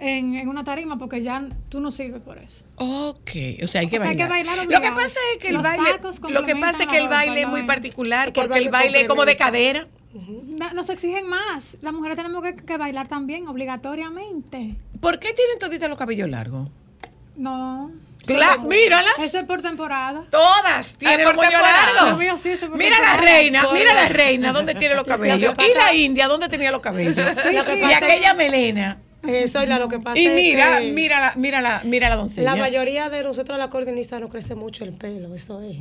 en, 0.02 0.34
en 0.34 0.48
una 0.48 0.64
tarima 0.64 0.98
porque 0.98 1.22
ya 1.22 1.44
tú 1.68 1.80
no 1.80 1.90
sirves 1.90 2.20
por 2.22 2.38
eso. 2.38 2.64
Ok, 2.76 3.30
o 3.62 3.66
sea, 3.66 3.80
hay 3.82 3.86
que 3.88 3.96
O 3.98 4.00
sea, 4.00 4.10
hay 4.10 4.16
que 4.16 4.26
bailar. 4.26 4.56
bailar 4.56 4.66
lo 4.66 4.80
que 4.80 4.90
pasa 4.92 5.18
es 5.32 5.38
que 5.40 5.48
el 5.48 5.54
Los 5.54 5.62
baile, 5.62 5.84
lo 6.30 6.42
que 6.42 6.56
pasa 6.56 6.82
es 6.82 6.88
que 6.88 6.98
el 6.98 7.04
la 7.04 7.10
baile 7.10 7.40
es 7.42 7.48
muy 7.48 7.62
particular 7.62 8.28
Es 8.28 8.34
que 8.34 8.40
el 8.40 8.46
porque 8.48 8.62
el 8.64 8.68
baile 8.70 9.00
es 9.02 9.08
como 9.08 9.24
de 9.24 9.36
cadera. 9.36 9.86
Nos 10.74 10.90
exigen 10.90 11.26
más. 11.26 11.78
Las 11.80 11.92
mujeres 11.94 12.16
tenemos 12.16 12.42
que, 12.42 12.54
que 12.56 12.76
bailar 12.76 13.08
también, 13.08 13.48
obligatoriamente. 13.48 14.74
¿Por 15.00 15.18
qué 15.18 15.32
tienen 15.32 15.58
toditas 15.58 15.88
los 15.88 15.98
cabellos 15.98 16.28
largos? 16.28 16.68
No. 17.36 17.90
Cla- 18.26 18.62
míralas. 18.66 19.18
Eso 19.20 19.38
es 19.38 19.44
por 19.44 19.62
temporada. 19.62 20.24
Todas 20.30 20.96
tienen 20.96 21.20
Ah, 21.20 21.24
los 21.24 21.34
por 21.34 21.44
temporada. 21.48 22.16
mío 22.16 22.36
sí, 22.36 22.50
por 22.60 22.76
Mira 22.76 22.90
la 22.90 22.96
temporada. 23.12 23.20
reina, 23.22 23.62
Por- 23.62 23.72
mira 23.74 23.94
la 23.94 24.08
reina, 24.08 24.52
¿dónde 24.52 24.74
tiene 24.74 24.94
los 24.94 25.04
cabellos? 25.04 25.54
Lo 25.58 25.64
Y 25.66 25.74
la 25.74 25.94
India, 25.94 26.28
¿dónde 26.28 26.48
tenía 26.48 26.70
los 26.70 26.80
cabellos? 26.80 27.14
Sí, 27.16 27.54
y 27.54 27.92
aquella 27.92 28.34
melena. 28.34 28.98
Eso 29.22 29.60
es 29.60 29.68
lo 29.68 29.88
que 29.88 30.00
pasa. 30.00 30.18
Y 30.18 30.26
es 30.26 30.34
mira, 30.34 30.80
que 30.80 30.92
mira 30.92 31.20
la, 31.20 31.32
mira 31.36 31.60
la, 31.60 31.82
mira 31.84 32.08
la 32.08 32.16
doncella. 32.16 32.54
La 32.54 32.56
mayoría 32.56 33.08
de 33.08 33.22
nosotros, 33.22 33.56
las 33.56 33.68
acordeonistas, 33.68 34.20
nos 34.20 34.30
crece 34.30 34.54
mucho 34.54 34.84
el 34.84 34.94
pelo, 34.94 35.34
eso 35.34 35.60
es. 35.62 35.78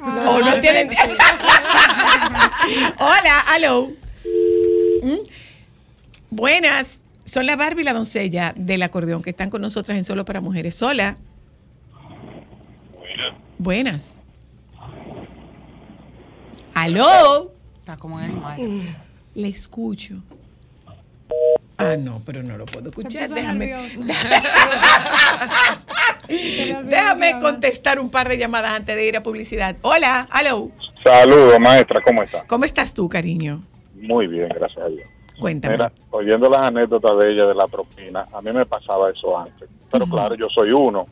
O 0.00 0.40
no 0.40 0.60
tienen. 0.60 0.88
Hola, 2.98 3.44
hello. 3.54 3.90
¿Mm? 5.02 5.18
Buenas. 6.30 7.04
Son 7.24 7.46
la 7.46 7.56
Barbie 7.56 7.82
y 7.82 7.84
la 7.84 7.92
doncella 7.92 8.54
del 8.56 8.82
acordeón 8.82 9.22
que 9.22 9.30
están 9.30 9.50
con 9.50 9.60
nosotras 9.60 9.98
en 9.98 10.04
Solo 10.04 10.24
para 10.24 10.40
Mujeres. 10.40 10.80
Hola. 10.82 11.18
Buenas. 13.58 14.22
Aló. 16.74 17.52
Está 17.80 17.96
como 17.96 18.20
en 18.20 18.30
el 18.30 18.36
mar. 18.36 18.58
Le 19.34 19.48
escucho. 19.48 20.22
Ah, 21.78 21.96
no, 21.96 22.20
pero 22.26 22.42
no 22.42 22.58
lo 22.58 22.66
puedo 22.66 22.88
escuchar. 22.88 23.28
Déjame, 23.28 23.72
déjame 26.84 27.38
contestar 27.40 28.00
un 28.00 28.10
par 28.10 28.28
de 28.28 28.36
llamadas 28.36 28.72
antes 28.72 28.96
de 28.96 29.06
ir 29.06 29.16
a 29.16 29.22
publicidad. 29.22 29.76
Hola, 29.82 30.26
aló. 30.30 30.70
Saludos, 31.04 31.60
maestra, 31.60 32.00
¿cómo 32.02 32.24
está? 32.24 32.44
¿Cómo 32.48 32.64
estás 32.64 32.92
tú, 32.92 33.08
cariño? 33.08 33.62
Muy 33.94 34.26
bien, 34.26 34.48
gracias 34.48 34.84
a 34.84 34.88
Dios. 34.88 35.08
Cuéntame. 35.38 35.74
Mira, 35.74 35.92
oyendo 36.10 36.50
las 36.50 36.62
anécdotas 36.62 37.16
de 37.16 37.32
ella 37.32 37.46
de 37.46 37.54
la 37.54 37.68
propina, 37.68 38.26
a 38.32 38.42
mí 38.42 38.52
me 38.52 38.66
pasaba 38.66 39.10
eso 39.10 39.38
antes. 39.38 39.68
Pero 39.90 40.04
claro, 40.06 40.34
yo 40.34 40.48
soy 40.48 40.72
uno. 40.72 41.06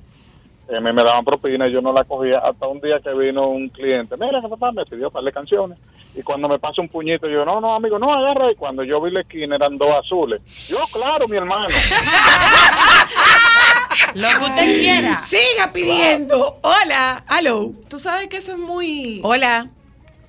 Eh, 0.68 0.80
me, 0.80 0.92
me 0.92 1.02
daban 1.04 1.24
propina 1.24 1.68
y 1.68 1.72
yo 1.72 1.80
no 1.80 1.92
la 1.92 2.02
cogía 2.04 2.38
hasta 2.38 2.66
un 2.66 2.80
día 2.80 2.98
que 3.02 3.14
vino 3.14 3.48
un 3.48 3.68
cliente. 3.68 4.16
Mira, 4.16 4.40
que 4.40 4.48
papá 4.48 4.72
me 4.72 4.84
pidió 4.84 5.10
para 5.10 5.30
canciones. 5.30 5.78
Y 6.14 6.22
cuando 6.22 6.48
me 6.48 6.58
pasa 6.58 6.80
un 6.82 6.88
puñito, 6.88 7.28
yo, 7.28 7.44
no, 7.44 7.60
no, 7.60 7.74
amigo, 7.74 7.98
no, 7.98 8.12
agarra. 8.12 8.50
Y 8.50 8.56
cuando 8.56 8.82
yo 8.82 9.00
vi 9.00 9.12
la 9.12 9.20
esquina 9.20 9.54
eran 9.56 9.76
dos 9.76 9.90
azules. 9.94 10.40
Yo, 10.66 10.78
claro, 10.92 11.28
mi 11.28 11.36
hermano. 11.36 11.68
Lo 14.14 14.28
que 14.28 14.44
usted 14.44 14.80
quiera. 14.80 15.20
Siga 15.22 15.72
pidiendo. 15.72 16.58
Hola, 16.62 17.22
aló. 17.26 17.72
Tú 17.88 17.98
sabes 17.98 18.28
que 18.28 18.38
eso 18.38 18.52
es 18.52 18.58
muy 18.58 19.20
Hola. 19.22 19.66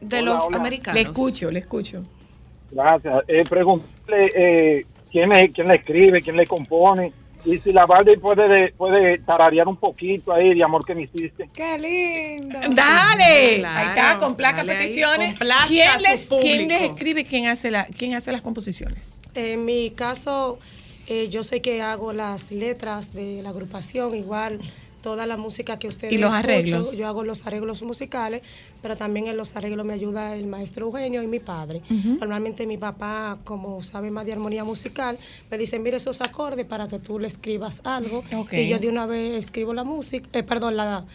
de 0.01 0.19
Hola, 0.19 0.33
los 0.33 0.43
hola. 0.43 0.57
americanos. 0.57 0.95
Le 0.95 1.01
escucho, 1.01 1.49
le 1.51 1.59
escucho. 1.59 2.03
Gracias. 2.71 3.23
Eh, 3.27 3.43
preguntarle 3.47 4.31
eh, 4.35 4.85
quién, 5.11 5.29
le, 5.29 5.51
quién 5.51 5.67
le 5.69 5.75
escribe, 5.75 6.21
quién 6.21 6.35
le 6.35 6.45
compone. 6.45 7.13
Y 7.48 7.58
si 7.60 7.72
la 7.72 7.86
Barbie 7.86 8.18
puede, 8.18 8.48
de- 8.48 8.74
puede 8.74 9.20
tararear 9.20 9.68
un 9.68 9.78
poquito 9.78 10.34
ahí 10.34 10.54
de 10.54 10.64
amor 10.64 10.86
que 10.86 10.93
me 10.93 11.04
hiciste. 11.04 11.50
Qué 11.54 11.78
lindo. 11.80 12.60
Dale, 12.70 13.60
Claro, 13.60 13.78
ahí 13.80 13.88
está, 13.88 14.18
con 14.18 14.36
placa 14.36 14.64
peticiones. 14.66 15.36
¿Quién 15.68 16.02
les, 16.02 16.28
¿Quién 16.41 16.68
les 16.68 16.82
escribe? 16.82 17.24
¿Quién 17.24 17.48
hace, 17.48 17.72
la, 17.72 17.86
¿Quién 17.86 18.14
hace 18.16 18.32
las 18.34 18.41
composiciones? 18.41 19.22
En 19.34 19.64
mi 19.64 19.91
caso, 19.91 20.60
eh, 21.08 21.30
yo 21.30 21.41
sé 21.43 21.62
que 21.62 21.82
hago 21.82 22.12
las 22.12 22.52
letras 22.52 23.14
de 23.14 23.41
la 23.41 23.50
agrupación, 23.50 24.14
igual 24.14 24.60
toda 25.08 25.26
la 25.26 25.38
música 25.38 25.80
que 25.80 25.88
ustedes 25.88 26.12
¿Y 26.12 26.18
los 26.18 26.34
arreglos? 26.34 26.97
Yo 26.97 27.08
hago 27.08 27.24
los 27.24 27.47
arreglos 27.47 27.82
musicales, 27.82 28.41
pero 28.82 28.97
también 28.97 29.28
en 29.28 29.38
los 29.38 29.55
arreglos 29.55 29.86
me 29.86 29.93
ayuda 29.93 30.36
el 30.36 30.47
maestro 30.47 30.88
Eugenio 30.88 31.24
y 31.24 31.28
mi 31.28 31.39
padre. 31.39 31.82
Normalmente 32.20 32.68
mi 32.68 32.78
papá, 32.78 33.38
como 33.45 33.82
sabe 33.84 34.12
más 34.12 34.26
de 34.26 34.34
armonía 34.34 34.66
musical, 34.66 35.18
me 35.49 35.58
dice, 35.58 35.80
mira 35.80 35.95
esos 35.95 36.20
acordes 36.20 36.66
para 36.66 36.89
que 36.89 36.99
tú 36.99 37.20
le 37.20 37.30
escribas 37.30 37.80
algo. 37.86 38.22
Y 38.51 38.68
yo 38.68 38.80
de 38.80 38.89
una 38.89 39.05
vez 39.05 39.38
escribo 39.38 39.74
la 39.74 39.86
música, 39.86 40.28
eh, 40.34 40.43
perdón, 40.43 40.76
la, 40.76 41.05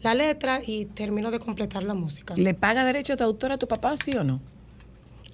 la 0.00 0.14
letra 0.14 0.62
y 0.66 0.86
termino 0.86 1.30
de 1.30 1.38
completar 1.38 1.82
la 1.82 1.92
música. 1.92 2.34
¿Le 2.38 2.54
paga 2.54 2.86
derecho 2.86 3.16
de 3.16 3.24
autor 3.24 3.52
a 3.52 3.58
tu 3.58 3.68
papá, 3.68 3.98
sí 3.98 4.12
o 4.16 4.24
no? 4.24 4.40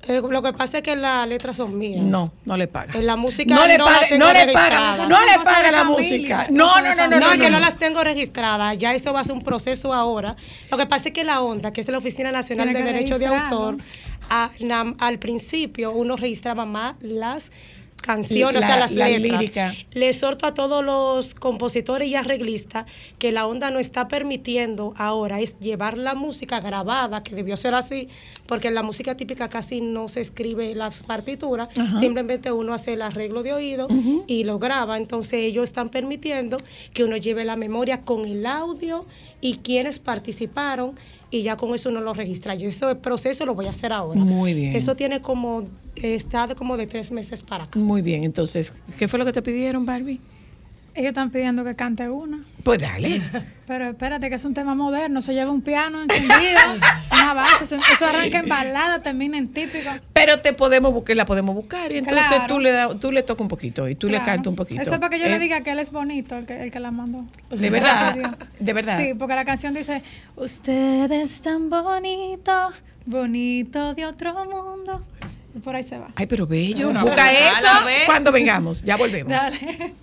Eh, 0.07 0.22
lo 0.26 0.42
que 0.42 0.53
pasa 0.53 0.78
es 0.78 0.84
que 0.84 0.96
las 0.96 1.28
letras 1.28 1.57
son 1.57 1.76
mías. 1.76 2.03
No, 2.03 2.32
no 2.44 2.57
le 2.57 2.66
paga. 2.68 2.94
En 2.99 3.05
la 3.07 3.16
música 3.16 3.55
No 3.55 3.66
le 3.66 3.76
no 3.76 3.84
paga, 3.84 4.01
no 4.16 4.32
le 4.32 4.53
paga, 4.53 4.96
no 5.07 5.20
le 5.20 5.26
Cosa 5.26 5.38
de 5.38 5.44
paga 5.44 5.70
la 5.70 5.84
música. 5.84 6.46
No, 6.51 6.80
no, 6.80 6.94
no, 6.94 7.09
no, 7.09 7.20
No, 7.20 7.30
que 7.32 7.51
no 7.51 7.59
las 7.61 7.76
tengo 7.78 8.03
registradas. 8.05 8.78
Ya 8.78 8.94
eso 8.94 9.12
va 9.12 9.20
a 9.20 9.24
ser 9.24 9.34
un 9.34 9.44
proceso 9.44 9.92
ahora. 9.92 10.36
Lo 10.70 10.78
que 10.78 10.86
pasa 10.86 11.09
es 11.09 11.14
que 11.14 11.24
la 11.24 11.40
ONDA, 11.40 11.72
que 11.72 11.80
es 11.82 11.88
la 11.88 11.99
Oficina 11.99 12.32
Nacional 12.32 12.72
de 12.72 12.82
Derecho 12.82 13.18
de. 13.18 13.26
Autor, 13.26 13.76
a- 14.30 14.51
na- 14.61 14.94
al 14.99 15.18
principio 15.18 15.90
uno 15.92 16.16
registraba 16.16 16.64
más 16.64 16.94
las 17.01 17.51
canciones, 18.13 18.55
La- 18.63 18.67
o 18.67 18.71
sea, 18.71 18.79
las 18.81 18.93
la 18.93 19.09
letras. 19.11 19.41
lírica. 19.41 19.75
Le 19.93 20.09
exhorto 20.09 20.47
a 20.47 20.55
todos 20.55 20.83
los 20.83 21.35
compositores 21.35 22.09
y 22.09 22.15
arreglistas 22.15 22.87
que 23.19 23.33
la 23.33 23.47
onda 23.47 23.71
no 23.71 23.79
está 23.79 24.09
permitiendo 24.09 24.95
ahora 24.97 25.41
es 25.41 25.59
llevar 25.61 25.99
la 25.99 26.15
música 26.15 26.59
grabada, 26.61 27.23
que 27.23 27.35
debió 27.35 27.57
ser 27.59 27.75
así, 27.75 28.09
porque 28.47 28.69
en 28.69 28.75
la 28.75 28.83
música 28.83 29.15
típica 29.17 29.49
casi 29.51 29.83
no 29.83 30.09
se 30.09 30.23
escribe 30.23 30.75
las 30.75 31.03
partituras, 31.03 31.69
simplemente 32.01 32.51
uno 32.51 32.73
hace 32.73 32.95
el 32.95 33.03
arreglo 33.03 33.43
de 33.43 33.53
oído 33.53 33.89
y 34.27 34.45
lo 34.45 34.59
graba. 34.59 34.97
Entonces 34.97 35.35
ellos 35.35 35.65
están 35.65 35.91
permitiendo 35.91 36.57
que 36.95 37.05
uno 37.05 37.17
lleve 37.19 37.45
la 37.45 37.57
memoria 37.57 38.01
con 38.01 38.25
el 38.25 38.47
audio 38.47 39.05
y 39.43 39.57
quienes 39.57 39.99
participaron 39.99 40.93
y 41.31 41.43
ya 41.43 41.57
con 41.57 41.75
eso 41.75 41.91
uno 41.91 42.01
lo 42.01 42.15
registra. 42.15 42.55
Yo 42.55 42.69
ese 42.71 42.95
proceso 42.95 43.45
lo 43.45 43.55
voy 43.55 43.67
a 43.67 43.71
hacer 43.71 43.93
ahora. 43.93 44.19
Muy 44.19 44.55
bien. 44.55 44.75
Eso 44.75 44.97
tiene 44.97 45.21
como, 45.21 45.65
está 46.03 46.46
de 46.46 46.55
como 46.55 46.76
de 46.76 46.86
tres 46.86 47.11
meses 47.12 47.42
para 47.42 47.64
acá. 47.64 47.78
Muy 47.78 48.03
bien, 48.03 48.24
entonces, 48.24 48.72
¿qué 48.99 49.09
fue 49.09 49.18
lo 49.18 49.24
que 49.24 49.32
te 49.32 49.42
pidieron, 49.42 49.84
Barbie? 49.86 50.20
Ellos 50.94 51.11
están 51.11 51.30
pidiendo 51.30 51.62
que 51.62 51.76
cante 51.76 52.09
una. 52.09 52.40
Pues 52.64 52.80
dale. 52.80 53.22
Pero 53.68 53.90
espérate, 53.90 54.28
que 54.28 54.34
es 54.34 54.44
un 54.44 54.53
tema 54.53 54.74
moderno. 54.74 55.22
Se 55.22 55.32
lleva 55.32 55.53
un 55.53 55.61
piano 55.62 56.03
encendido. 56.03 56.32
es 57.05 57.12
una 57.12 57.34
base. 57.34 57.76
Eso, 57.76 58.05
arranca 58.05 58.38
en 58.38 58.49
balada, 58.49 59.01
termina 59.01 59.38
en 59.38 59.46
típico. 59.53 59.88
Pero 60.12 60.40
te 60.40 60.55
podemos 60.55 60.92
buscar, 60.92 61.14
la 61.14 61.24
podemos 61.24 61.55
buscar 61.55 61.92
y 61.92 61.99
entonces 61.99 62.26
Claro. 62.26 62.46
tú 62.53 62.59
le 62.59 62.72
da- 62.72 62.99
tú 62.99 63.12
le 63.12 63.22
tocas 63.22 63.42
un 63.42 63.49
poquito 63.49 63.88
y 63.88 63.94
tú 63.94 64.09
le 64.09 64.20
cantas 64.22 64.49
un 64.49 64.57
poquito. 64.57 64.82
Eso 64.82 64.94
es 64.94 64.99
para 64.99 65.11
que 65.11 65.20
yo 65.20 65.26
Eh, 65.26 65.30
le 65.30 65.38
diga 65.38 65.61
que 65.61 65.70
él 65.70 65.78
es 65.78 65.92
bonito, 65.92 66.36
el 66.36 66.46
que, 66.46 66.61
el 66.64 66.72
que 66.72 66.80
la 66.80 66.90
mandó. 66.90 67.24
De 67.51 67.70
verdad, 67.70 68.16
de 68.59 68.72
verdad. 68.72 68.99
Sí, 68.99 69.14
porque 69.16 69.36
la 69.36 69.44
canción 69.44 69.74
dice, 69.74 70.03
usted 70.34 71.12
es 71.12 71.40
tan 71.42 71.70
bonito, 71.70 72.70
bonito 73.07 73.94
de 73.94 74.05
otro 74.07 74.34
mundo. 74.46 75.01
Por 75.63 75.77
ahí 75.77 75.85
se 75.85 75.99
va. 75.99 76.09
Ay, 76.15 76.27
pero 76.27 76.47
bello. 76.47 76.93
Busca 76.93 77.33
eso 77.33 77.67
cuando 78.07 78.33
vengamos. 78.33 78.83
Ya 78.83 78.97
volvemos. 78.97 79.31
Dale. 79.31 79.95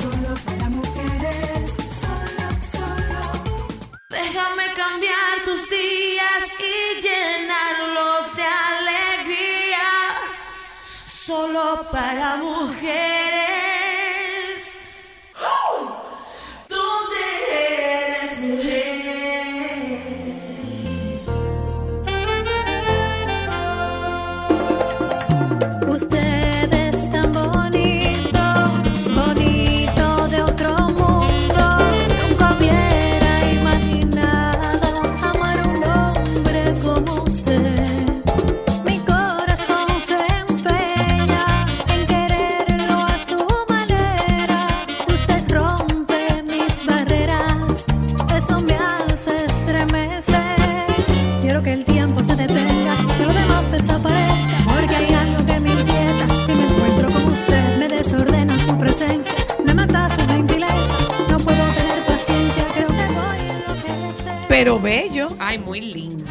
Solo 0.00 0.34
para 0.44 0.68
mujeres, 0.70 1.72
solo, 2.04 2.46
solo. 2.72 3.22
Déjame 4.10 4.64
cambiar 4.76 5.44
tus 5.44 5.68
días 5.70 6.44
y 6.58 7.02
llenarlos 7.02 8.36
de 8.36 8.42
alegría. 8.42 9.88
Solo 11.06 11.86
para 11.90 12.36
mujeres. 12.36 13.53
Pero 64.64 64.80
bello. 64.80 65.28
Ay, 65.38 65.58
muy 65.58 65.78
linda. 65.78 66.24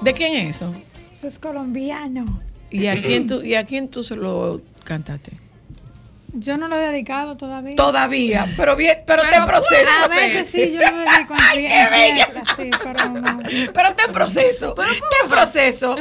¿De 0.00 0.12
quién 0.12 0.34
es 0.34 0.56
eso? 0.56 0.74
Eso 1.14 1.28
es 1.28 1.38
colombiano. 1.38 2.42
¿Y 2.68 2.88
a 2.88 3.00
quién 3.00 3.28
tú, 3.28 3.42
y 3.44 3.54
a 3.54 3.64
quién 3.64 3.88
tú 3.88 4.02
se 4.02 4.16
lo 4.16 4.60
cantaste? 4.82 5.38
Yo 6.32 6.56
no 6.56 6.66
lo 6.66 6.74
he 6.74 6.88
dedicado 6.88 7.36
todavía. 7.36 7.76
Todavía, 7.76 8.52
pero 8.56 8.74
bien, 8.74 8.98
pero 9.06 9.22
te 9.22 9.40
proceso. 9.46 9.88
A 10.04 10.08
veces 10.08 10.48
sí, 10.50 10.72
yo 10.72 10.80
lo 10.80 10.96
dedico 10.96 11.34
en 11.34 11.40
Ay, 11.48 11.58
qué 11.58 11.80
en 11.80 11.90
bella. 11.92 12.42
sí, 12.56 12.70
pero 12.82 13.08
no. 13.08 13.38
Pero 13.72 13.94
te 13.94 14.12
proceso, 14.12 14.74
te 14.74 15.28
proceso. 15.28 15.94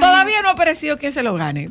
Todavía 0.00 0.42
no 0.42 0.48
ha 0.48 0.52
aparecido 0.52 0.98
quien 0.98 1.12
se 1.12 1.22
lo 1.22 1.34
gane. 1.34 1.70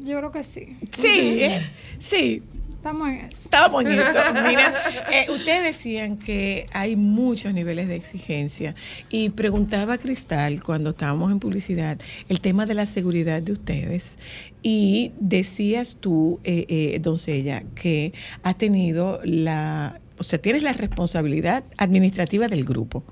Yo 0.00 0.18
creo 0.18 0.32
que 0.32 0.42
sí. 0.42 0.76
Sí, 0.90 1.38
¿eh? 1.40 1.70
sí. 2.00 2.42
Estamos 2.86 3.08
en 3.08 3.14
eso. 3.16 3.38
Estábamos 3.42 3.84
en 3.84 3.92
eso. 3.98 4.18
Mira, 4.46 4.72
eh, 5.10 5.26
ustedes 5.32 5.64
decían 5.64 6.18
que 6.18 6.66
hay 6.72 6.94
muchos 6.94 7.52
niveles 7.52 7.88
de 7.88 7.96
exigencia 7.96 8.76
y 9.10 9.30
preguntaba 9.30 9.94
a 9.94 9.98
Cristal 9.98 10.62
cuando 10.62 10.90
estábamos 10.90 11.32
en 11.32 11.40
publicidad 11.40 11.98
el 12.28 12.40
tema 12.40 12.64
de 12.64 12.74
la 12.74 12.86
seguridad 12.86 13.42
de 13.42 13.50
ustedes 13.50 14.20
y 14.62 15.10
decías 15.18 15.96
tú, 16.00 16.38
eh, 16.44 16.64
eh, 16.68 17.00
doncella, 17.00 17.64
que 17.74 18.12
has 18.44 18.56
tenido 18.56 19.18
la, 19.24 19.98
o 20.18 20.22
sea, 20.22 20.38
tienes 20.40 20.62
la 20.62 20.72
responsabilidad 20.72 21.64
administrativa 21.78 22.46
del 22.46 22.64
grupo. 22.64 23.02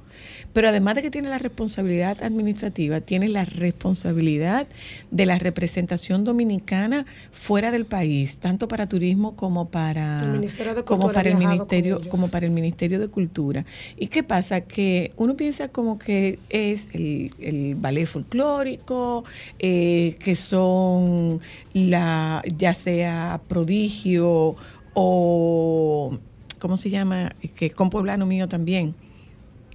Pero 0.55 0.69
además 0.69 0.95
de 0.95 1.03
que 1.03 1.11
tienes 1.11 1.33
la 1.33 1.39
responsabilidad 1.39 2.23
administrativa, 2.23 3.01
tienes 3.01 3.31
la 3.31 3.45
responsabilidad 3.45 4.69
de 5.11 5.27
la 5.27 5.39
representación 5.39 6.23
dominicana 6.23 7.07
fuera 7.33 7.73
del 7.73 7.87
país, 7.87 8.39
tanto 8.39 8.69
para 8.69 8.89
turismo 8.89 9.35
como 9.35 9.69
para 9.69 10.23
El 10.23 10.31
Ministerio 10.31 10.75
de 10.77 10.85
como 10.85 11.13
para 11.13 11.29
el 11.29 11.37
ministerio 11.37 12.01
como 12.09 12.29
para 12.29 12.47
el 12.47 12.53
Ministerio 12.53 13.01
de 13.01 13.09
Cultura. 13.09 13.67
¿Y 13.99 14.07
qué 14.07 14.23
pasa? 14.23 14.61
Que 14.61 15.13
uno 15.17 15.37
piensa 15.37 15.69
como 15.69 15.99
que 15.99 16.39
es 16.51 16.89
el, 16.93 17.33
el 17.41 17.75
ballet 17.75 18.07
folclórico, 18.07 19.25
eh, 19.59 20.17
que 20.21 20.37
son 20.37 21.41
la 21.73 22.43
ya 22.57 22.75
sea 22.75 23.41
prodigio 23.49 24.55
o 24.95 26.17
¿cómo 26.61 26.77
se 26.77 26.91
llama? 26.91 27.35
Que 27.57 27.71
con 27.71 27.91
pueblano 27.91 28.25
mío 28.25 28.47
también. 28.47 28.95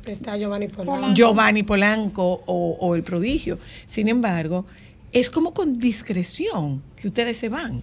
Está 0.06 0.38
Giovanni 0.38 0.68
Polanco. 0.68 1.14
Giovanni 1.14 1.64
Polanco 1.64 2.42
o, 2.46 2.78
o 2.80 2.96
el 2.96 3.04
prodigio. 3.04 3.60
Sin 3.86 4.08
embargo, 4.08 4.66
es 5.12 5.30
como 5.30 5.54
con 5.54 5.80
discreción 5.80 6.82
que 6.96 7.08
ustedes 7.08 7.38
se 7.38 7.50
van. 7.50 7.82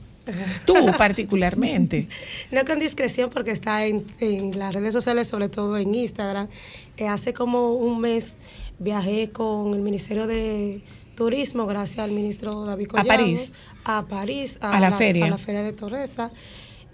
Tú 0.64 0.74
particularmente. 0.98 2.08
No 2.50 2.64
con 2.64 2.78
discreción 2.78 3.30
porque 3.30 3.52
está 3.52 3.86
en, 3.86 4.04
en 4.20 4.58
las 4.58 4.74
redes 4.74 4.92
sociales, 4.92 5.28
sobre 5.28 5.48
todo 5.48 5.76
en 5.76 5.94
Instagram. 5.94 6.48
Eh, 6.96 7.06
hace 7.06 7.32
como 7.32 7.72
un 7.72 8.00
mes 8.00 8.34
viajé 8.78 9.30
con 9.30 9.74
el 9.74 9.80
Ministerio 9.80 10.26
de 10.26 10.82
Turismo, 11.14 11.66
gracias 11.66 12.00
al 12.00 12.10
ministro 12.10 12.64
David 12.64 12.86
A 12.86 12.88
Collado, 12.88 13.08
París. 13.08 13.54
A 13.84 14.02
París, 14.02 14.58
A 14.60 14.80
la 14.80 14.92
feria. 14.92 15.26
A 15.26 15.30
la 15.30 15.38
feria 15.38 15.62
de 15.62 15.72
Torresa. 15.72 16.30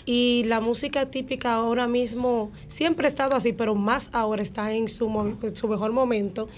Y 0.04 0.44
la 0.44 0.60
música 0.60 1.06
típica 1.06 1.54
ahora 1.54 1.86
mismo 1.86 2.50
siempre 2.66 3.06
ha 3.06 3.08
estado 3.08 3.36
así, 3.36 3.52
pero 3.52 3.74
más 3.74 4.10
ahora 4.12 4.42
está 4.42 4.72
en 4.72 4.88
su, 4.88 5.36
en 5.42 5.56
su 5.56 5.68
mejor 5.68 5.92
momento. 5.92 6.48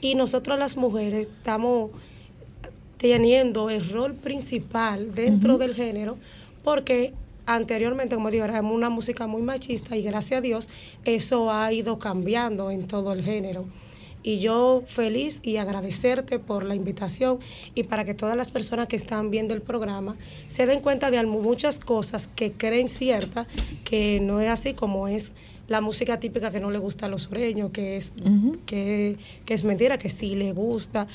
Y 0.00 0.14
nosotros 0.14 0.58
las 0.58 0.76
mujeres 0.76 1.26
estamos 1.26 1.90
teniendo 2.96 3.70
el 3.70 3.88
rol 3.90 4.14
principal 4.14 5.12
dentro 5.12 5.58
del 5.58 5.74
género, 5.74 6.16
porque 6.62 7.12
anteriormente, 7.46 8.14
como 8.14 8.30
digo, 8.30 8.44
era 8.44 8.60
una 8.60 8.90
música 8.90 9.26
muy 9.26 9.42
machista 9.42 9.96
y 9.96 10.02
gracias 10.02 10.38
a 10.38 10.40
Dios 10.40 10.70
eso 11.04 11.50
ha 11.50 11.72
ido 11.72 11.98
cambiando 11.98 12.70
en 12.70 12.86
todo 12.86 13.12
el 13.12 13.24
género. 13.24 13.64
Y 14.22 14.38
yo 14.38 14.82
feliz 14.86 15.40
y 15.42 15.56
agradecerte 15.56 16.38
por 16.38 16.64
la 16.64 16.74
invitación 16.74 17.38
y 17.74 17.84
para 17.84 18.04
que 18.04 18.14
todas 18.14 18.36
las 18.36 18.50
personas 18.50 18.88
que 18.88 18.96
están 18.96 19.30
viendo 19.30 19.54
el 19.54 19.62
programa 19.62 20.16
se 20.48 20.66
den 20.66 20.80
cuenta 20.80 21.10
de 21.10 21.24
muchas 21.26 21.78
cosas 21.78 22.28
que 22.28 22.52
creen 22.52 22.88
ciertas, 22.88 23.46
que 23.84 24.20
no 24.20 24.40
es 24.40 24.48
así 24.48 24.74
como 24.74 25.08
es 25.08 25.32
la 25.68 25.80
música 25.80 26.20
típica 26.20 26.50
que 26.50 26.60
no 26.60 26.70
le 26.70 26.78
gusta 26.78 27.06
a 27.06 27.08
los 27.08 27.22
sureños, 27.22 27.70
que 27.70 27.96
es, 27.96 28.12
que, 28.66 29.16
que 29.46 29.54
es 29.54 29.64
mentira, 29.64 29.98
que 29.98 30.08
sí 30.08 30.34
le 30.34 30.52
gusta. 30.52 31.06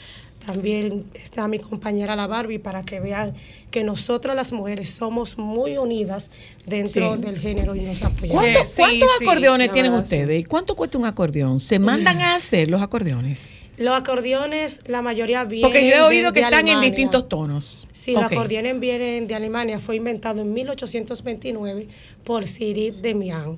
También 0.47 1.03
está 1.13 1.45
mi 1.49 1.59
compañera 1.59 2.15
la 2.15 2.25
Barbie 2.25 2.57
para 2.57 2.81
que 2.81 3.01
vean 3.01 3.33
que 3.69 3.83
nosotras 3.83 4.33
las 4.33 4.53
mujeres 4.53 4.89
somos 4.91 5.37
muy 5.37 5.77
unidas 5.77 6.31
dentro 6.65 7.15
Sí. 7.15 7.21
del 7.21 7.37
género 7.37 7.75
y 7.75 7.81
nos 7.81 8.01
apoyamos. 8.01 8.41
¿Cuánto- 8.41 8.59
¿Cuántos 8.77 9.09
acordeones 9.21 9.71
tienen 9.73 9.91
verdad, 9.91 10.05
ustedes? 10.05 10.39
¿Y 10.39 10.45
cuánto 10.45 10.73
cuesta 10.73 10.97
un 10.97 11.03
acordeón? 11.03 11.59
¿Se 11.59 11.79
mandan 11.79 12.21
a 12.21 12.35
hacer 12.35 12.69
los 12.69 12.81
acordeones? 12.81 13.57
Los 13.75 13.93
acordeones, 13.93 14.79
la 14.87 15.01
mayoría 15.01 15.43
vienen 15.43 15.69
Porque 15.69 15.85
yo 15.85 15.95
he 15.97 16.01
oído 16.01 16.31
de- 16.31 16.35
que 16.35 16.39
de 16.39 16.45
están 16.45 16.67
en 16.69 16.79
distintos 16.79 17.27
tonos. 17.27 17.89
Sí, 17.91 18.15
Ok. 18.15 18.21
los 18.21 18.31
acordeones 18.31 18.79
vienen 18.79 19.27
de 19.27 19.35
Alemania. 19.35 19.81
Fue 19.81 19.97
inventado 19.97 20.41
en 20.43 20.53
1829 20.53 21.89
por 22.23 22.47
Cyril 22.47 23.01
Demian. 23.01 23.57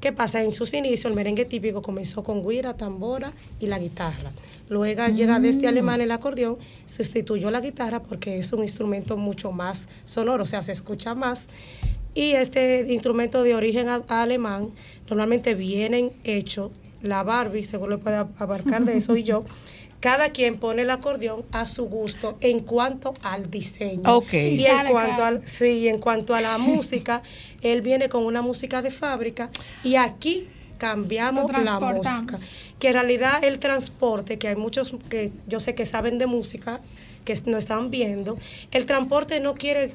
¿Qué 0.00 0.10
pasa? 0.12 0.42
En 0.42 0.50
sus 0.50 0.74
inicios, 0.74 1.04
el 1.06 1.14
merengue 1.14 1.44
típico 1.44 1.80
comenzó 1.80 2.24
con 2.24 2.46
guira, 2.46 2.74
tambora 2.76 3.32
y 3.60 3.66
la 3.68 3.78
guitarra. 3.78 4.32
Luego 4.74 5.06
llega 5.06 5.38
desde 5.38 5.62
Mm. 5.62 5.68
Alemania 5.68 6.04
el 6.04 6.10
acordeón, 6.10 6.58
sustituyó 6.84 7.48
la 7.52 7.60
guitarra 7.60 8.02
porque 8.02 8.38
es 8.38 8.52
un 8.52 8.62
instrumento 8.62 9.16
mucho 9.16 9.52
más 9.52 9.86
sonoro, 10.04 10.42
o 10.42 10.46
sea, 10.46 10.62
se 10.64 10.72
escucha 10.72 11.14
más. 11.14 11.46
Y 12.12 12.32
este 12.32 12.84
instrumento 12.92 13.44
de 13.44 13.54
origen 13.54 13.88
a- 13.88 14.02
alemán 14.08 14.70
normalmente 15.08 15.54
vienen 15.54 16.10
hechos, 16.24 16.72
la 17.02 17.22
Barbie, 17.22 17.62
seguro 17.62 17.90
le 17.92 17.98
puede 17.98 18.16
abarcar 18.16 18.84
de 18.84 18.96
eso 18.96 19.16
y 19.16 19.22
yo, 19.22 19.44
cada 20.00 20.30
quien 20.30 20.58
pone 20.58 20.82
el 20.82 20.90
acordeón 20.90 21.44
a 21.52 21.66
su 21.66 21.84
gusto 21.86 22.36
en 22.40 22.58
cuanto 22.60 23.14
al 23.22 23.48
diseño. 23.50 24.02
Ok. 24.16 24.32
Y 24.34 24.64
en 24.66 24.86
cuanto, 24.90 25.24
al, 25.24 25.46
sí, 25.48 25.86
en 25.88 25.98
cuanto 26.00 26.34
a 26.34 26.40
la 26.40 26.58
música, 26.70 27.22
él 27.62 27.80
viene 27.80 28.08
con 28.08 28.24
una 28.26 28.42
música 28.42 28.82
de 28.82 28.90
fábrica 28.90 29.50
y 29.84 29.94
aquí 29.94 30.48
cambiamos 30.78 31.50
la 31.52 31.78
música. 31.80 32.36
Que 32.78 32.88
en 32.88 32.94
realidad 32.94 33.42
el 33.44 33.58
transporte, 33.58 34.38
que 34.38 34.48
hay 34.48 34.56
muchos 34.56 34.94
que 35.08 35.32
yo 35.46 35.60
sé 35.60 35.74
que 35.74 35.86
saben 35.86 36.18
de 36.18 36.26
música, 36.26 36.80
que 37.24 37.34
no 37.46 37.56
están 37.56 37.90
viendo, 37.90 38.36
el 38.70 38.84
transporte 38.86 39.40
no 39.40 39.54
quiere, 39.54 39.90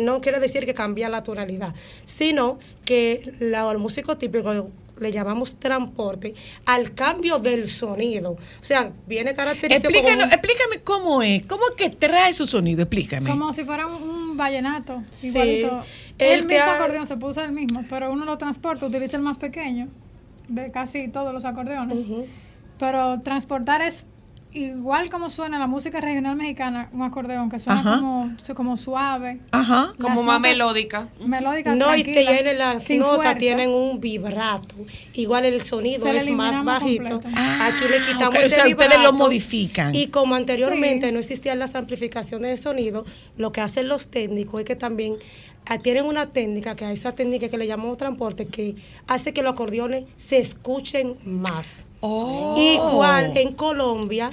no 0.00 0.20
quiere 0.20 0.38
decir 0.40 0.66
que 0.66 0.74
cambia 0.74 1.08
la 1.08 1.22
tonalidad, 1.22 1.74
sino 2.04 2.58
que 2.84 3.32
la, 3.40 3.70
el 3.70 3.78
músico 3.78 4.18
típico 4.18 4.68
le 4.98 5.10
llamamos 5.10 5.56
transporte 5.58 6.34
al 6.66 6.94
cambio 6.94 7.38
del 7.38 7.66
sonido. 7.66 8.32
O 8.32 8.38
sea, 8.60 8.92
viene 9.08 9.34
Explícanos- 9.34 10.26
un- 10.26 10.32
explícame 10.32 10.80
cómo 10.84 11.22
es, 11.22 11.44
cómo 11.46 11.62
es 11.70 11.74
que 11.76 11.90
trae 11.90 12.32
su 12.32 12.44
sonido, 12.46 12.82
explícame. 12.82 13.28
Como 13.30 13.52
si 13.52 13.64
fuera 13.64 13.86
un, 13.86 14.02
un 14.02 14.36
vallenato, 14.36 15.02
Sí. 15.12 15.28
igualito. 15.28 15.82
El 16.18 16.46
te 16.46 16.54
mismo 16.54 16.70
ha- 16.70 16.74
acordeón 16.76 17.06
se 17.06 17.16
puede 17.16 17.30
usar 17.32 17.46
el 17.46 17.52
mismo, 17.52 17.82
pero 17.90 18.12
uno 18.12 18.24
lo 18.24 18.36
transporta, 18.38 18.86
utiliza 18.86 19.16
el 19.16 19.22
más 19.22 19.38
pequeño 19.38 19.88
de 20.48 20.70
casi 20.70 21.08
todos 21.08 21.32
los 21.32 21.44
acordeones. 21.44 22.04
Pero 22.78 23.20
transportar 23.20 23.82
es 23.82 24.06
igual 24.52 25.10
como 25.10 25.30
suena 25.30 25.58
la 25.58 25.66
música 25.66 26.00
regional 26.00 26.36
mexicana, 26.36 26.88
un 26.92 27.02
acordeón 27.02 27.50
que 27.50 27.58
suena 27.58 27.80
Ajá. 27.80 27.96
como, 27.96 28.30
como 28.54 28.76
suave. 28.76 29.40
Ajá. 29.50 29.92
Como 30.00 30.22
más 30.22 30.40
melódica. 30.40 31.08
Melódica, 31.24 31.74
No, 31.74 31.86
y 31.96 32.04
tranquila, 32.04 32.30
tiene 32.30 32.54
las 32.54 32.88
notas, 32.90 33.14
fuerza. 33.16 33.34
tienen 33.34 33.70
un 33.70 34.00
vibrato. 34.00 34.76
Igual 35.14 35.44
el 35.46 35.60
sonido 35.62 36.06
es 36.06 36.30
más 36.30 36.64
bajito. 36.64 37.02
completo. 37.14 37.28
Aquí 37.62 37.84
le 37.90 38.00
quitamos 38.02 38.28
ok, 38.28 38.34
o 38.34 38.48
sea, 38.48 38.58
ustedes 38.68 38.68
lo 38.68 38.76
vibrato. 38.76 39.12
modifican. 39.12 39.92
Y 39.94 40.06
como 40.08 40.36
anteriormente 40.36 41.10
no 41.10 41.18
existían 41.18 41.58
las 41.58 41.74
amplificaciones 41.74 42.50
de 42.50 42.56
sonido, 42.56 43.04
lo 43.36 43.50
que 43.50 43.60
hacen 43.60 43.88
los 43.88 44.08
técnicos 44.08 44.60
es 44.60 44.66
que 44.66 44.76
también 44.76 45.14
tienen 45.82 46.04
una 46.04 46.30
técnica, 46.30 46.76
que 46.76 46.84
a 46.84 46.92
esa 46.92 47.14
técnica 47.14 47.48
que 47.48 47.58
le 47.58 47.66
llamamos 47.66 47.96
transporte, 47.96 48.46
que 48.46 48.76
hace 49.06 49.32
que 49.32 49.42
los 49.42 49.52
acordeones 49.52 50.04
se 50.16 50.38
escuchen 50.38 51.16
más. 51.24 51.86
Oh. 52.00 52.54
Igual 52.58 53.36
en 53.36 53.52
Colombia 53.52 54.32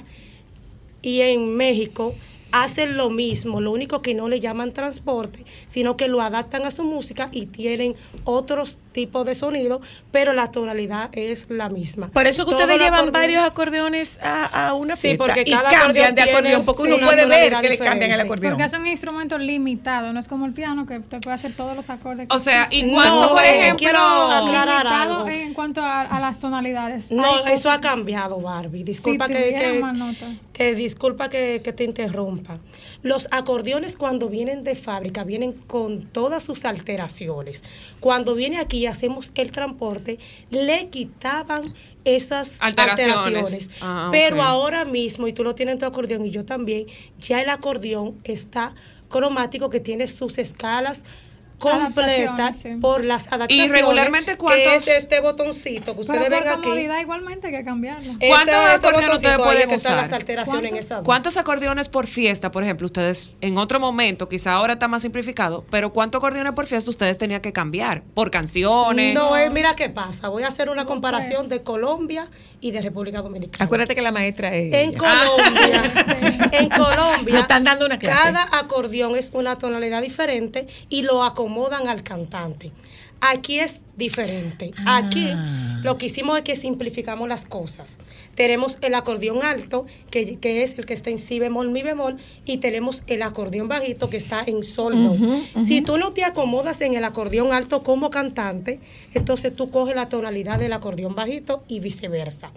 y 1.00 1.20
en 1.20 1.56
México 1.56 2.14
hacen 2.52 2.98
lo 2.98 3.08
mismo, 3.08 3.60
lo 3.62 3.72
único 3.72 4.02
que 4.02 4.14
no 4.14 4.28
le 4.28 4.38
llaman 4.38 4.72
transporte, 4.72 5.44
sino 5.66 5.96
que 5.96 6.08
lo 6.08 6.20
adaptan 6.20 6.64
a 6.66 6.70
su 6.70 6.84
música 6.84 7.30
y 7.32 7.46
tienen 7.46 7.94
otros 8.24 8.76
tipos 8.92 9.26
de 9.26 9.34
sonido, 9.34 9.80
pero 10.10 10.32
la 10.32 10.50
tonalidad 10.50 11.10
es 11.12 11.48
la 11.50 11.68
misma. 11.68 12.08
Por 12.08 12.26
eso 12.26 12.44
que 12.44 12.52
Todo 12.52 12.60
ustedes 12.62 12.80
llevan 12.80 13.06
acordeón- 13.06 13.12
varios 13.12 13.42
acordeones 13.44 14.18
a, 14.22 14.68
a 14.68 14.74
una 14.74 14.94
Sí, 14.96 15.16
fiesta 15.16 15.40
y 15.40 15.50
cambian 15.50 15.74
acordeón 15.74 16.14
de 16.14 16.22
acordeón, 16.22 16.64
porque 16.64 16.82
uno 16.82 16.98
puede 17.00 17.26
ver 17.26 17.54
que 17.60 17.68
le 17.70 17.78
cambian 17.78 18.10
el 18.12 18.20
acordeón. 18.20 18.52
Porque 18.54 18.64
es 18.66 18.72
un 18.74 18.86
instrumento 18.86 19.38
limitado, 19.38 20.12
no 20.12 20.20
es 20.20 20.28
como 20.28 20.46
el 20.46 20.52
piano 20.52 20.86
que 20.86 21.00
te 21.00 21.18
puede 21.20 21.34
hacer 21.34 21.56
todos 21.56 21.74
los 21.74 21.90
acordes. 21.90 22.28
que 22.28 22.36
O 22.36 22.38
sea, 22.38 22.68
¿y 22.70 22.80
existen. 22.80 22.90
cuánto, 22.94 23.28
por 23.34 23.44
ejemplo? 23.44 23.76
quiero 23.78 23.98
aclarar 24.00 24.86
algo. 24.86 25.28
en 25.28 25.54
cuanto 25.54 25.82
a, 25.82 26.02
a 26.02 26.20
las 26.20 26.38
tonalidades. 26.38 27.10
No, 27.12 27.46
eso 27.46 27.70
ha 27.70 27.80
cambiado, 27.80 28.40
Barbie. 28.40 28.84
Disculpa 28.84 29.26
Si 29.26 29.32
que, 29.32 29.82
que- 30.52 30.74
disculpa 30.74 31.28
que, 31.28 31.60
que 31.64 31.72
te 31.72 31.84
interrumpa. 31.84 32.58
Los 33.02 33.28
acordeones 33.30 33.96
cuando 33.96 34.28
vienen 34.28 34.62
de 34.62 34.74
fábrica 34.74 35.24
vienen 35.24 35.52
con 35.52 36.02
todas 36.02 36.42
sus 36.42 36.64
alteraciones. 36.64 37.64
Cuando 38.00 38.34
viene 38.34 38.58
aquí 38.58 38.78
y 38.78 38.86
hacemos 38.86 39.32
el 39.34 39.50
transporte, 39.50 40.18
le 40.50 40.88
quitaban 40.88 41.74
esas 42.04 42.60
Alteraciones. 42.60 43.16
alteraciones. 43.16 43.70
Ah, 43.80 44.08
Pero 44.12 44.42
ahora 44.42 44.84
mismo, 44.84 45.26
y 45.28 45.32
tú 45.32 45.42
lo 45.44 45.54
tienes 45.54 45.74
en 45.74 45.78
tu 45.80 45.86
acordeón 45.86 46.24
y 46.26 46.30
yo 46.30 46.44
también, 46.44 46.86
ya 47.18 47.42
el 47.42 47.48
acordeón 47.48 48.18
está 48.24 48.74
cromático 49.08 49.68
que 49.70 49.80
tiene 49.80 50.08
sus 50.08 50.38
escalas 50.38 51.04
completa 51.70 52.52
sí. 52.52 52.68
por 52.80 53.04
las 53.04 53.26
adaptaciones. 53.28 53.70
regularmente, 53.70 54.32
Que 54.32 54.36
¿cuántos- 54.38 54.72
es 54.74 54.88
este 54.88 55.20
botoncito 55.20 55.94
que 55.94 56.00
ustedes 56.02 56.28
ven 56.30 56.48
aquí. 56.48 56.62
comodidad 56.62 57.00
igualmente 57.00 57.46
hay 57.48 57.52
que 57.54 57.64
cambiarlo. 57.64 58.12
Este- 58.12 58.28
¿Cuántos 58.28 58.54
este 58.54 58.86
acordeones 58.86 59.16
ustedes 59.16 59.38
pueden 59.38 59.68
que 59.68 59.74
están 59.76 59.92
usar? 59.92 60.04
las 60.06 60.12
alteraciones 60.12 60.72
en 60.72 60.76
esa 60.78 60.96
voz. 60.98 61.04
¿Cuántos 61.04 61.36
acordeones 61.36 61.88
por 61.88 62.06
fiesta, 62.06 62.50
por 62.50 62.62
ejemplo, 62.64 62.86
ustedes 62.86 63.34
en 63.40 63.58
otro 63.58 63.80
momento, 63.80 64.28
quizá 64.28 64.52
ahora 64.52 64.74
está 64.74 64.88
más 64.88 65.02
simplificado, 65.02 65.64
pero 65.70 65.92
cuántos 65.92 66.18
acordeones 66.18 66.52
por 66.52 66.66
fiesta 66.66 66.90
ustedes 66.90 67.18
tenían 67.18 67.40
que 67.40 67.52
cambiar? 67.52 68.02
Por 68.14 68.30
canciones. 68.30 69.14
No, 69.14 69.36
eh, 69.36 69.50
mira 69.50 69.74
qué 69.76 69.88
pasa. 69.88 70.28
Voy 70.28 70.42
a 70.42 70.48
hacer 70.48 70.68
una 70.68 70.84
comparación 70.84 71.48
de 71.48 71.62
Colombia 71.62 72.28
y 72.60 72.70
de 72.70 72.80
República 72.80 73.22
Dominicana. 73.22 73.64
Acuérdate 73.64 73.94
que 73.94 74.02
la 74.02 74.12
maestra 74.12 74.54
es. 74.54 74.72
En 74.72 74.90
ella. 74.90 74.98
Colombia, 74.98 75.82
en 76.52 76.68
Colombia, 76.68 77.34
Nos 77.34 77.42
están 77.42 77.64
dando 77.64 77.86
una 77.86 77.98
clase. 77.98 78.22
cada 78.22 78.48
acordeón 78.56 79.16
es 79.16 79.30
una 79.34 79.58
tonalidad 79.58 80.00
diferente 80.02 80.66
y 80.88 81.02
lo 81.02 81.22
acomodan 81.52 81.88
al 81.88 82.02
cantante. 82.02 82.72
Aquí 83.24 83.60
es 83.60 83.82
diferente. 83.96 84.72
Aquí 84.84 85.28
Ah. 85.30 85.80
lo 85.84 85.96
que 85.96 86.06
hicimos 86.06 86.36
es 86.38 86.42
que 86.42 86.56
simplificamos 86.56 87.28
las 87.28 87.44
cosas. 87.44 87.98
Tenemos 88.34 88.78
el 88.80 88.94
acordeón 88.96 89.44
alto, 89.44 89.86
que, 90.10 90.38
que 90.38 90.64
es 90.64 90.76
el 90.76 90.86
que 90.86 90.94
está 90.94 91.10
en 91.10 91.18
si 91.18 91.38
bemol, 91.38 91.70
mi 91.70 91.82
bemol, 91.82 92.16
y 92.46 92.56
tenemos 92.56 93.04
el 93.06 93.22
acordeón 93.22 93.68
bajito 93.68 94.10
que 94.10 94.16
está 94.16 94.42
en 94.44 94.64
sol. 94.64 94.94
Si 95.56 95.82
tú 95.82 95.98
no 95.98 96.12
te 96.14 96.24
acomodas 96.24 96.80
en 96.80 96.94
el 96.94 97.04
acordeón 97.04 97.52
alto 97.52 97.84
como 97.84 98.10
cantante, 98.10 98.80
entonces 99.14 99.54
tú 99.54 99.70
coges 99.70 99.94
la 99.94 100.08
tonalidad 100.08 100.58
del 100.58 100.72
acordeón 100.72 101.14
bajito 101.14 101.62
y 101.68 101.78
viceversa. 101.78 102.50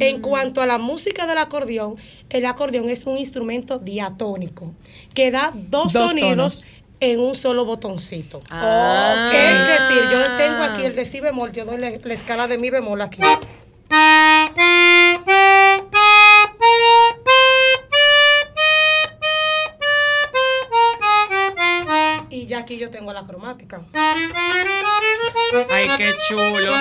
En 0.00 0.20
cuanto 0.20 0.60
a 0.60 0.66
la 0.66 0.78
música 0.78 1.28
del 1.28 1.38
acordeón, 1.38 1.96
el 2.30 2.46
acordeón 2.46 2.90
es 2.90 3.06
un 3.06 3.16
instrumento 3.16 3.78
diatónico 3.78 4.72
que 5.14 5.30
da 5.30 5.52
dos, 5.54 5.92
Dos 5.92 6.08
sonidos 6.08 6.30
tonos. 6.30 6.64
En 7.00 7.20
un 7.20 7.34
solo 7.34 7.64
botoncito. 7.64 8.42
Ah. 8.50 9.30
Es 9.34 9.88
decir, 9.88 10.08
yo 10.10 10.36
tengo 10.36 10.62
aquí 10.62 10.84
el 10.84 10.94
de 10.94 11.04
si 11.04 11.20
bemol, 11.20 11.50
yo 11.52 11.64
doy 11.64 11.78
la, 11.78 11.90
la 11.90 12.14
escala 12.14 12.46
de 12.46 12.58
mi 12.58 12.70
bemol 12.70 13.00
aquí. 13.00 13.22
Y 22.28 22.46
ya 22.46 22.60
aquí 22.60 22.78
yo 22.78 22.90
tengo 22.90 23.12
la 23.12 23.24
cromática. 23.24 23.82
Ay, 25.70 25.88
qué 25.96 26.14
chulo. 26.28 26.72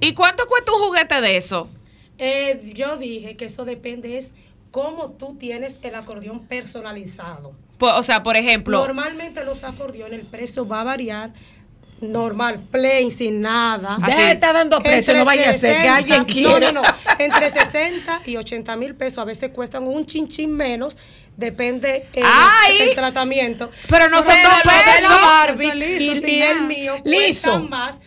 ¿Y 0.00 0.14
cuánto 0.14 0.46
cuesta 0.46 0.72
un 0.72 0.80
juguete 0.80 1.20
de 1.20 1.36
eso? 1.36 1.68
Eh, 2.18 2.60
yo 2.74 2.96
dije 2.96 3.36
que 3.36 3.46
eso 3.46 3.64
depende 3.64 4.18
es 4.18 4.34
cómo 4.70 5.12
tú 5.12 5.36
tienes 5.38 5.78
el 5.82 5.94
acordeón 5.94 6.46
personalizado. 6.46 7.54
Po- 7.80 7.92
O 7.96 8.02
sea, 8.04 8.22
por 8.22 8.36
ejemplo, 8.36 8.78
Normalmente 8.78 9.44
los 9.44 9.64
acordeones 9.64 10.20
el 10.20 10.26
precio 10.26 10.68
va 10.68 10.82
a 10.82 10.84
variar 10.84 11.32
normal, 12.00 12.60
plain, 12.70 13.10
sin 13.10 13.40
nada. 13.42 13.98
Ya 14.06 14.14
Así. 14.14 14.22
está 14.32 14.52
dando 14.52 14.80
precio, 14.82 15.14
no 15.14 15.24
vaya 15.24 15.50
a 15.50 15.52
ser 15.54 15.82
que 15.82 15.88
alguien 15.88 16.24
quiera. 16.24 16.72
No, 16.72 16.80
no, 16.80 16.82
no. 16.82 16.88
Entre 17.18 17.50
60 17.50 18.22
y 18.26 18.36
80 18.36 18.76
mil 18.76 18.94
pesos. 18.94 19.18
A 19.18 19.24
veces 19.24 19.50
cuestan 19.50 19.86
un 19.88 20.06
chinchín 20.06 20.52
menos. 20.52 20.96
Depende 21.36 22.06
eh, 22.14 22.22
¡Ay! 22.24 22.78
del 22.78 22.94
tratamiento. 22.94 23.70
Pero 23.88 24.08
no 24.08 24.18
son 24.18 24.28
Pero 24.28 24.48
dos 24.48 24.58
lo 24.64 24.70
de 24.72 25.02
la 25.02 25.08
pesos. 25.08 25.22
Barbie 25.68 25.98
liso, 25.98 26.26
y, 26.26 26.42
el 26.42 26.62
mío 26.62 26.94
Liso. 27.04 27.50
cuestan 27.50 27.68
más 27.70 28.00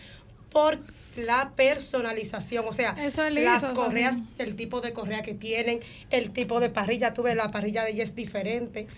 por 0.50 0.78
la 1.16 1.50
personalización, 1.54 2.64
o 2.66 2.72
sea, 2.72 2.94
Eso 2.98 3.24
es 3.24 3.32
liso, 3.32 3.44
las 3.46 3.64
correas, 3.66 4.16
el 4.38 4.56
tipo 4.56 4.80
de 4.80 4.92
correa 4.92 5.22
que 5.22 5.34
tienen, 5.34 5.78
el 6.10 6.30
tipo 6.32 6.58
de 6.58 6.68
parrilla, 6.70 7.14
tú 7.14 7.22
ves 7.22 7.36
la 7.36 7.48
parrilla 7.48 7.84
de 7.84 7.92
ella 7.92 8.02
es 8.02 8.16
diferente. 8.16 8.88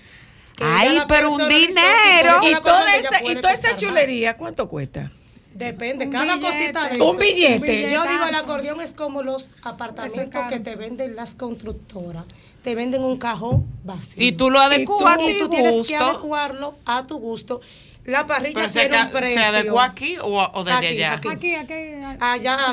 Que 0.57 0.65
Ay, 0.65 0.99
pero 1.07 1.31
un 1.33 1.49
dinero. 1.49 2.37
Y 2.43 2.55
toda, 2.63 2.85
de 2.87 3.33
y 3.33 3.35
más. 3.43 3.77
chulería, 3.77 4.37
¿cuánto 4.37 4.69
cuesta? 4.69 5.13
Depende, 5.55 6.05
Un 6.07 6.13
cada 6.13 6.35
billete. 6.37 6.47
cosita 6.59 6.89
de 6.91 7.01
Un 7.03 7.17
billete. 7.17 7.91
Yo 7.91 8.03
digo, 8.03 8.25
el 8.29 8.35
acordeón 8.35 8.81
es 8.83 8.93
como 8.93 9.23
los 9.23 9.53
apartamentos 9.63 10.43
que 10.51 10.61
te 10.61 10.77
venden 10.77 11.17
las 11.17 11.35
constructoras. 11.35 12.25
Te 12.63 12.75
venden 12.75 13.05
un 13.05 13.17
cajón 13.17 13.65
vacío. 13.85 14.23
y 14.23 14.33
tú 14.33 14.51
lo 14.51 14.59
adecuas 14.59 15.19
a 15.19 15.23
y 15.23 15.39
tu 15.39 15.45
tú 15.45 15.51
tienes 15.51 15.73
que 15.73 15.79
gusto. 15.79 15.97
adecuarlo 15.97 16.75
a 16.85 17.07
tu 17.07 17.19
gusto. 17.19 17.61
La 18.05 18.27
parrilla 18.27 18.55
Pero 18.55 18.69
se, 18.69 18.81
tiene 18.81 19.03
un 19.03 19.11
precio. 19.11 19.39
¿se 19.41 19.45
adecua 19.45 19.85
aquí 19.85 20.17
o, 20.19 20.27
o 20.53 20.65
desde 20.65 20.77
Aquí, 20.79 20.87
allá? 20.87 21.13
aquí. 21.15 21.29
Aquí, 21.29 21.55
aquí. 21.55 21.75
Allá, 22.21 22.39
ya 22.39 22.67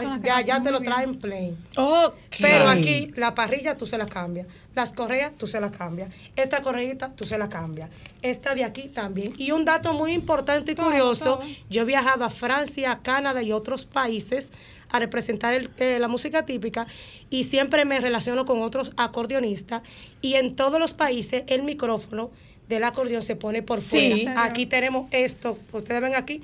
hacen 0.56 0.64
te 0.64 0.72
lo 0.72 0.82
traen 0.82 1.16
plain. 1.20 1.58
Ok. 1.76 2.14
Pero 2.40 2.68
aquí 2.70 3.12
la 3.16 3.34
parrilla 3.34 3.76
tú 3.76 3.88
se 3.88 3.98
la 3.98 4.06
cambias, 4.06 4.46
las 4.76 4.94
correas 4.94 5.32
tú 5.38 5.46
se 5.48 5.60
la 5.62 5.72
cambias, 5.72 6.10
esta 6.36 6.62
correita 6.62 7.12
tú 7.16 7.26
se 7.26 7.38
la 7.38 7.50
cambias, 7.50 7.90
esta 8.22 8.56
de 8.56 8.64
aquí 8.64 8.90
también. 8.90 9.34
Y 9.38 9.52
un 9.52 9.66
dato 9.66 9.94
muy 9.94 10.14
importante 10.14 10.72
y 10.72 10.76
curioso, 10.76 11.40
yo 11.70 11.84
he 11.84 11.86
viajado 11.86 12.26
a 12.26 12.30
Francia, 12.30 13.00
Canadá 13.04 13.42
y 13.44 13.52
otros 13.52 13.86
países 13.86 14.52
a 14.90 15.00
representar 15.00 15.54
el- 15.54 15.70
eh, 15.78 15.98
la 16.00 16.08
música 16.08 16.46
típica 16.46 16.86
y 17.30 17.44
siempre 17.44 17.86
me 17.86 18.00
relaciono 18.00 18.46
con 18.46 18.62
otros 18.62 18.94
acordeonistas 18.98 19.82
y 20.22 20.36
en 20.36 20.56
todos 20.56 20.80
los 20.80 20.94
países 20.94 21.44
el 21.48 21.64
micrófono 21.64 22.32
del 22.70 22.84
acordeón 22.84 23.22
se 23.22 23.36
pone 23.36 23.62
por 23.62 23.80
Sí. 23.82 24.24
fuera. 24.24 24.44
Aquí 24.44 24.66
tenemos 24.66 25.08
esto, 25.12 25.58
ustedes 25.72 26.02
ven 26.02 26.16
aquí, 26.16 26.42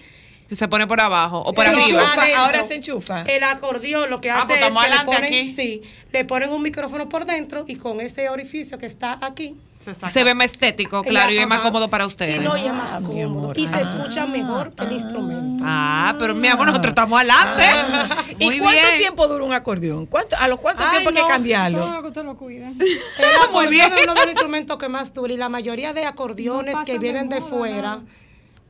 Que 0.49 0.55
se 0.55 0.67
pone 0.67 0.87
por 0.87 0.99
abajo 0.99 1.37
o 1.45 1.53
por 1.53 1.63
Se 1.63 1.69
arriba. 1.69 2.01
adentro, 2.11 2.39
ahora 2.41 2.63
se 2.63 2.75
enchufa. 2.75 3.21
El 3.21 3.43
acordeón 3.43 4.09
lo 4.09 4.19
que 4.19 4.31
Ah, 4.31 4.39
hace 4.39 4.47
pues 4.47 4.59
es 4.61 4.65
que 4.65 4.73
le 4.73 4.79
adelante 4.79 5.05
ponen, 5.05 5.23
aquí. 5.25 5.49
sí, 5.49 5.81
le 6.11 6.25
ponen 6.25 6.49
un 6.49 6.63
micrófono 6.63 7.07
por 7.07 7.25
dentro 7.25 7.65
y 7.67 7.75
con 7.75 8.01
ese 8.01 8.29
orificio 8.29 8.79
que 8.79 8.87
está 8.87 9.19
aquí. 9.21 9.55
Se. 9.77 9.93
Se 9.93 10.23
ve 10.25 10.33
más 10.33 10.47
estético, 10.47 11.03
claro, 11.03 11.31
y 11.31 11.37
es 11.37 11.47
más 11.47 11.61
cómodo 11.61 11.87
para 11.87 12.05
ustedes. 12.05 12.37
Y 12.37 12.39
no, 12.39 12.57
y 12.57 12.65
es 12.65 12.73
más 12.73 12.91
Ah, 12.91 12.99
cómodo. 13.01 13.25
amor. 13.25 13.57
Y 13.59 13.65
se 13.67 13.75
Ah. 13.75 13.79
escucha 13.81 14.25
mejor 14.25 14.73
el 14.77 14.91
instrumento. 14.91 15.63
Ah, 15.65 16.15
pero 16.19 16.33
mi 16.35 16.47
amor, 16.47 16.65
nosotros 16.65 16.91
estamos 16.91 17.17
adelante. 17.19 17.63
¿Y 18.39 18.45
Muy 18.45 18.59
cuánto 18.59 18.81
bien. 18.81 18.97
tiempo 18.97 19.27
dura 19.27 19.45
un 19.45 19.53
acordeón? 19.53 20.05
¿Cuánto, 20.07 20.35
¿A 20.37 20.47
los 20.49 20.59
cuánto 20.59 20.83
Ay, 20.83 20.89
tiempo 20.89 21.09
hay 21.09 21.15
que 21.15 21.21
no, 21.21 21.27
Todo 21.27 21.33
cambiarlo? 21.33 21.91
lo 21.93 22.01
que 22.01 22.07
usted 22.09 22.23
lo 22.25 22.35
cuida. 22.35 22.67
El 22.79 23.51
Muy 23.53 23.67
bien. 23.67 23.93
es 23.93 24.03
uno 24.03 24.15
de 24.15 24.19
los 24.21 24.29
instrumentos 24.31 24.77
que 24.79 24.89
más 24.89 25.13
dura 25.13 25.31
y 25.31 25.37
la 25.37 25.47
mayoría 25.47 25.93
de 25.93 26.05
acordeones 26.05 26.75
No 26.75 26.83
que 26.83 26.97
vienen 26.97 27.29
de 27.29 27.39
moda, 27.39 27.49
fuera 27.49 27.81
nada. 27.81 28.01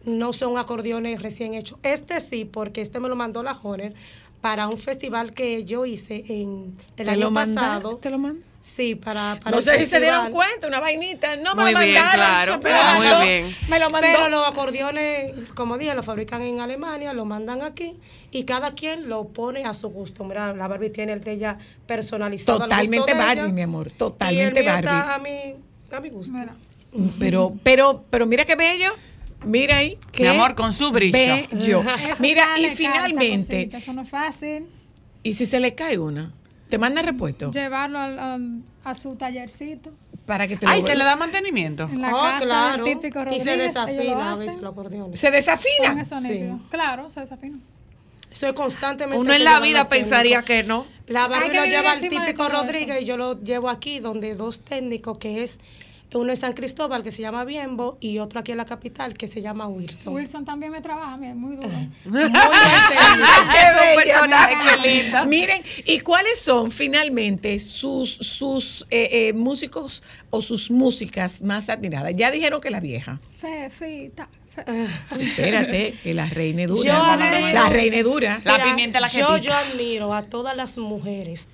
No 0.06 0.34
son 0.34 0.58
acordeones 0.58 1.22
recién 1.22 1.54
hechos. 1.54 1.78
Este 1.84 2.20
sí, 2.20 2.45
porque 2.45 2.82
este 2.82 3.00
me 3.00 3.10
lo 3.10 3.16
mandó 3.16 3.43
la 3.43 3.52
Honer 3.54 3.93
para 4.41 4.68
un 4.68 4.78
festival 4.78 5.34
que 5.34 5.66
yo 5.66 5.86
hice 5.86 6.24
en 6.30 6.76
el 6.97 7.06
¿Te 7.06 7.12
año 7.12 7.26
lo 7.30 7.34
pasado. 7.34 7.95
¿Te 7.97 8.10
lo 8.10 8.18
mandan? 8.18 8.43
Sí, 8.62 8.95
para, 8.95 9.38
para 9.41 9.56
No 9.56 9.62
sé 9.62 9.78
si 9.80 9.86
se 9.86 10.02
dieron 10.02 10.32
cuenta, 10.32 10.68
una 10.68 10.82
vainita. 10.82 11.38
No 11.38 11.56
me 11.56 11.64
Muy 11.64 11.74
lo 11.74 11.80
bien, 11.80 11.95
mandaron. 11.95 12.60
claro. 12.60 12.62
me 12.62 12.70
lo 12.72 12.78
Muy 12.97 13.08
mandó, 13.08 13.26
bien. 13.26 13.56
Me 13.70 13.80
lo 13.80 13.89
mandó. 13.89 14.08
Pero 14.12 14.30
los 14.30 14.47
acordeones, 14.47 15.34
como 15.56 15.78
dije, 15.78 15.93
lo 15.95 16.04
fabrican 16.04 16.41
en 16.41 16.60
Alemania, 16.60 17.14
lo 17.14 17.24
mandan 17.24 17.62
aquí 17.62 17.95
y 18.32 18.43
cada 18.43 18.74
quien 18.76 19.08
lo 19.08 19.30
pone 19.30 19.64
a 19.64 19.74
su 19.74 19.88
gusto. 19.89 20.26
Mira, 20.26 20.54
la 20.54 20.68
Barbie 20.68 20.89
tiene 20.89 21.14
el 21.14 21.22
de 21.22 21.32
ella 21.34 21.58
personalizado. 21.88 22.60
Totalmente 22.60 23.12
ella, 23.14 23.26
Barbie, 23.26 23.52
mi 23.54 23.62
amor. 23.62 23.88
Y 23.88 23.91
el 23.91 23.97
Totalmente 23.97 24.62
mío 24.62 24.74
está 24.74 24.91
Barbie. 24.91 25.14
a 25.14 25.18
mi, 25.20 25.95
a 25.95 26.00
mi 26.02 26.10
gusto. 26.10 26.34
Mira. 26.34 26.54
Pero, 27.18 27.54
pero, 27.64 28.04
pero 28.10 28.26
mira 28.26 28.43
qué 28.45 28.56
bello. 28.56 28.91
Mira 29.46 29.78
ahí. 29.78 29.98
Qué 30.12 30.24
Mi 30.24 30.30
amor, 30.30 30.56
con 30.56 30.74
su 30.74 30.92
brillo. 30.92 31.18
Bello. 31.52 31.84
Mira, 32.20 32.46
y 32.60 32.68
finalmente, 32.70 33.56
cosita, 33.70 33.78
Eso 33.78 33.94
no 33.94 34.02
es 34.04 34.10
fácil. 34.10 34.66
¿y 35.24 35.34
si 35.34 35.46
se 35.46 35.60
le 35.60 35.76
cae 35.76 35.98
una? 35.98 36.32
¿Te 36.70 36.78
manda 36.78 37.02
repuesto? 37.02 37.52
Llevarlo 37.52 38.00
al- 38.00 38.20
al- 38.20 38.62
a 38.84 38.96
su 38.96 39.16
tallercito. 39.16 39.92
Para 40.26 40.48
que 40.48 40.58
te 40.58 40.68
Ay, 40.68 40.82
se 40.84 40.96
le 40.96 41.04
da 41.04 41.16
mantenimiento. 41.16 41.84
En 41.92 42.02
la 42.02 42.16
Oh, 42.16 42.22
casa 42.22 42.40
claro. 42.42 42.86
del 42.86 42.94
típico 42.96 43.20
y 43.20 43.24
Rodríguez. 43.24 43.44
se 43.44 43.54
ellos 43.56 43.58
lo 43.58 43.82
desafina 43.82 44.32
a 44.32 44.36
veces 44.36 44.52
hacen 44.52 44.64
los 44.64 44.72
acordeones. 44.74 45.20
¿Se 45.20 45.32
desafina? 45.32 46.06
Sí. 46.06 46.42
Claro, 46.70 47.10
se 47.10 47.22
desafina. 47.22 47.58
Soy 48.32 48.54
constantemente. 48.54 49.20
Uno 49.20 49.34
en 49.34 49.44
la 49.44 49.60
vida 49.60 49.90
pensaría 49.90 50.44
que 50.44 50.62
no. 50.64 50.86
La 51.08 51.28
que 51.28 51.58
lo 51.58 51.66
lleva 51.66 51.96
de 51.96 52.10
típico 52.10 52.48
Rodríguez 52.48 52.98
eso. 52.98 53.02
y 53.02 53.06
yo 53.06 53.18
lo 53.18 53.42
llevo 53.42 53.70
aquí, 53.70 54.00
donde 54.00 54.36
dos 54.36 54.60
técnicos 54.60 55.18
que 55.18 55.42
es. 55.42 55.60
Uno 56.12 56.32
en 56.32 56.38
San 56.38 56.53
Cristóbal 56.53 57.03
que 57.03 57.12
se 57.12 57.22
llama 57.22 57.45
Biembo 57.45 57.97
y 58.01 58.18
otro 58.18 58.39
aquí 58.39 58.51
en 58.51 58.57
la 58.57 58.66
capital 58.66 59.14
que 59.14 59.28
se 59.28 59.41
llama 59.43 59.68
Wilson. 59.68 60.12
Wilson 60.14 60.43
también 60.43 60.72
me 60.72 60.82
trabaja, 60.82 61.18
mira, 61.18 61.36
muy 61.36 61.55
duro. 61.55 61.70
Muy 61.70 61.89
buen 62.05 62.32
técnico. 62.32 62.41
¡Qué 63.51 64.01
Es 64.01 64.82
bella! 65.12 65.26
Miren, 65.26 65.62
¿y 65.86 65.99
cuáles 65.99 66.39
son 66.39 66.72
finalmente 66.72 67.60
sus, 67.60 68.10
sus 68.16 68.88
eh, 68.89 69.28
eh, 69.30 69.34
músicos 69.34 70.01
o 70.32 70.41
sus 70.41 70.72
músicas 70.72 71.43
más 71.43 71.70
admiradas? 71.70 72.14
Ya 72.16 72.32
dijeron 72.32 72.60
que 72.60 72.72
la 72.72 72.80
vieja. 72.80 73.20
Fefita. 73.38 74.28
fe- 74.49 74.88
Espérate, 75.20 75.93
que 76.01 76.14
la 76.16 76.26
reina 76.26 76.64
es 76.64 76.68
dura. 76.70 76.84
Yo 76.91 76.93
admiro- 77.03 77.53
la 77.53 77.70
reina 77.70 77.97
es 77.97 78.03
dura. 78.03 78.41
La 78.43 78.64
pimienta 78.64 78.99
la 78.99 79.10
que 79.10 79.20
yo, 79.20 79.28
pica. 79.28 79.39
yo 79.41 79.53
admiro 79.53 80.14
a 80.14 80.24
todas 80.24 80.55
las 80.57 80.78
mujeres 80.80 81.49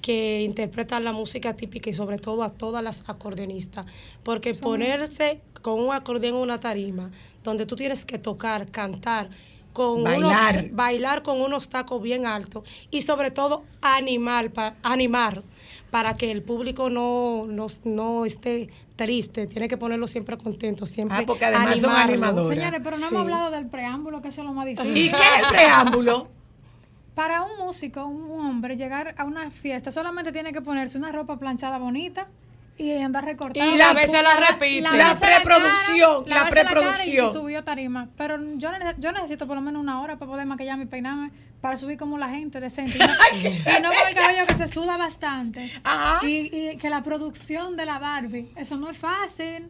que 0.00 0.42
interpretan 0.42 1.04
la 1.04 1.12
música 1.12 1.54
típica 1.54 1.90
y 1.90 1.94
sobre 1.94 2.18
todo 2.18 2.42
a 2.42 2.50
todas 2.50 2.82
las 2.82 3.02
acordeonistas, 3.08 3.86
porque 4.22 4.54
ponerse 4.54 5.40
con 5.62 5.80
un 5.80 5.92
acordeón 5.92 6.36
en 6.36 6.40
una 6.42 6.60
tarima 6.60 7.10
donde 7.44 7.66
tú 7.66 7.76
tienes 7.76 8.04
que 8.04 8.18
tocar, 8.18 8.70
cantar, 8.70 9.28
con 9.72 10.02
Bailar. 10.02 10.56
unos 10.64 10.72
bailar 10.72 11.22
con 11.22 11.40
unos 11.40 11.68
tacos 11.68 12.02
bien 12.02 12.26
altos 12.26 12.64
y 12.90 13.02
sobre 13.02 13.30
todo 13.30 13.62
animar, 13.80 14.50
pa- 14.50 14.74
animar 14.82 15.42
para 15.92 16.16
que 16.16 16.30
el 16.32 16.42
público 16.42 16.90
no, 16.90 17.46
no, 17.46 17.66
no 17.84 18.24
esté 18.26 18.68
triste, 18.96 19.46
tiene 19.46 19.68
que 19.68 19.76
ponerlo 19.76 20.06
siempre 20.06 20.36
contento, 20.36 20.86
siempre 20.86 21.18
Ah, 21.20 21.22
porque 21.26 21.44
además 21.46 21.80
son 21.80 21.90
animarlo. 21.90 22.02
animadoras. 22.14 22.48
Señores, 22.56 22.80
pero 22.82 22.98
no 22.98 23.08
Sí. 23.08 23.14
hemos 23.14 23.22
hablado 23.22 23.50
del 23.52 23.66
preámbulo, 23.68 24.20
que 24.20 24.28
eso 24.28 24.40
es 24.42 24.46
lo 24.46 24.52
más 24.54 24.66
difícil. 24.66 24.96
¿Y 24.96 25.08
qué 25.10 25.16
es 25.16 25.42
el 25.42 25.48
preámbulo? 25.48 26.28
Para 27.14 27.42
un 27.42 27.58
músico, 27.58 28.04
un 28.06 28.40
hombre, 28.40 28.76
llegar 28.76 29.14
a 29.18 29.24
una 29.24 29.50
fiesta, 29.50 29.90
solamente 29.90 30.32
tiene 30.32 30.52
que 30.52 30.62
ponerse 30.62 30.96
una 30.98 31.12
ropa 31.12 31.38
planchada 31.38 31.78
bonita 31.78 32.28
y 32.78 32.92
andar 32.96 33.24
recortada. 33.26 33.66
Y 33.66 33.76
la 33.76 33.92
veces 33.92 34.22
la 34.22 34.36
repite. 34.36 34.80
La 34.80 34.90
cara, 34.90 35.16
preproducción, 35.18 36.24
la 36.26 36.48
preproducción. 36.48 37.28
Y, 37.28 37.32
subió 37.32 37.62
tarima. 37.62 38.08
Pero 38.16 38.38
yo, 38.56 38.70
nece- 38.70 38.94
yo 38.98 39.12
necesito 39.12 39.46
por 39.46 39.56
lo 39.56 39.60
menos 39.60 39.82
una 39.82 40.00
hora 40.00 40.16
para 40.16 40.30
poder 40.30 40.46
maquillarme 40.46 40.84
y 40.84 40.86
peinarme 40.86 41.30
para 41.60 41.76
subir 41.76 41.98
como 41.98 42.16
la 42.16 42.30
gente 42.30 42.58
decente. 42.58 42.96
Y 42.96 42.98
no, 43.00 43.06
y 43.78 43.82
no 43.82 43.88
con 43.90 44.08
el 44.08 44.14
cabello 44.14 44.46
que 44.46 44.54
se 44.54 44.66
suda 44.66 44.96
bastante. 44.96 45.70
Ajá. 45.84 46.26
Y, 46.26 46.56
y 46.70 46.76
que 46.78 46.88
la 46.88 47.02
producción 47.02 47.76
de 47.76 47.84
la 47.84 47.98
Barbie, 47.98 48.50
eso 48.56 48.76
no 48.78 48.88
es 48.88 48.96
fácil. 48.96 49.68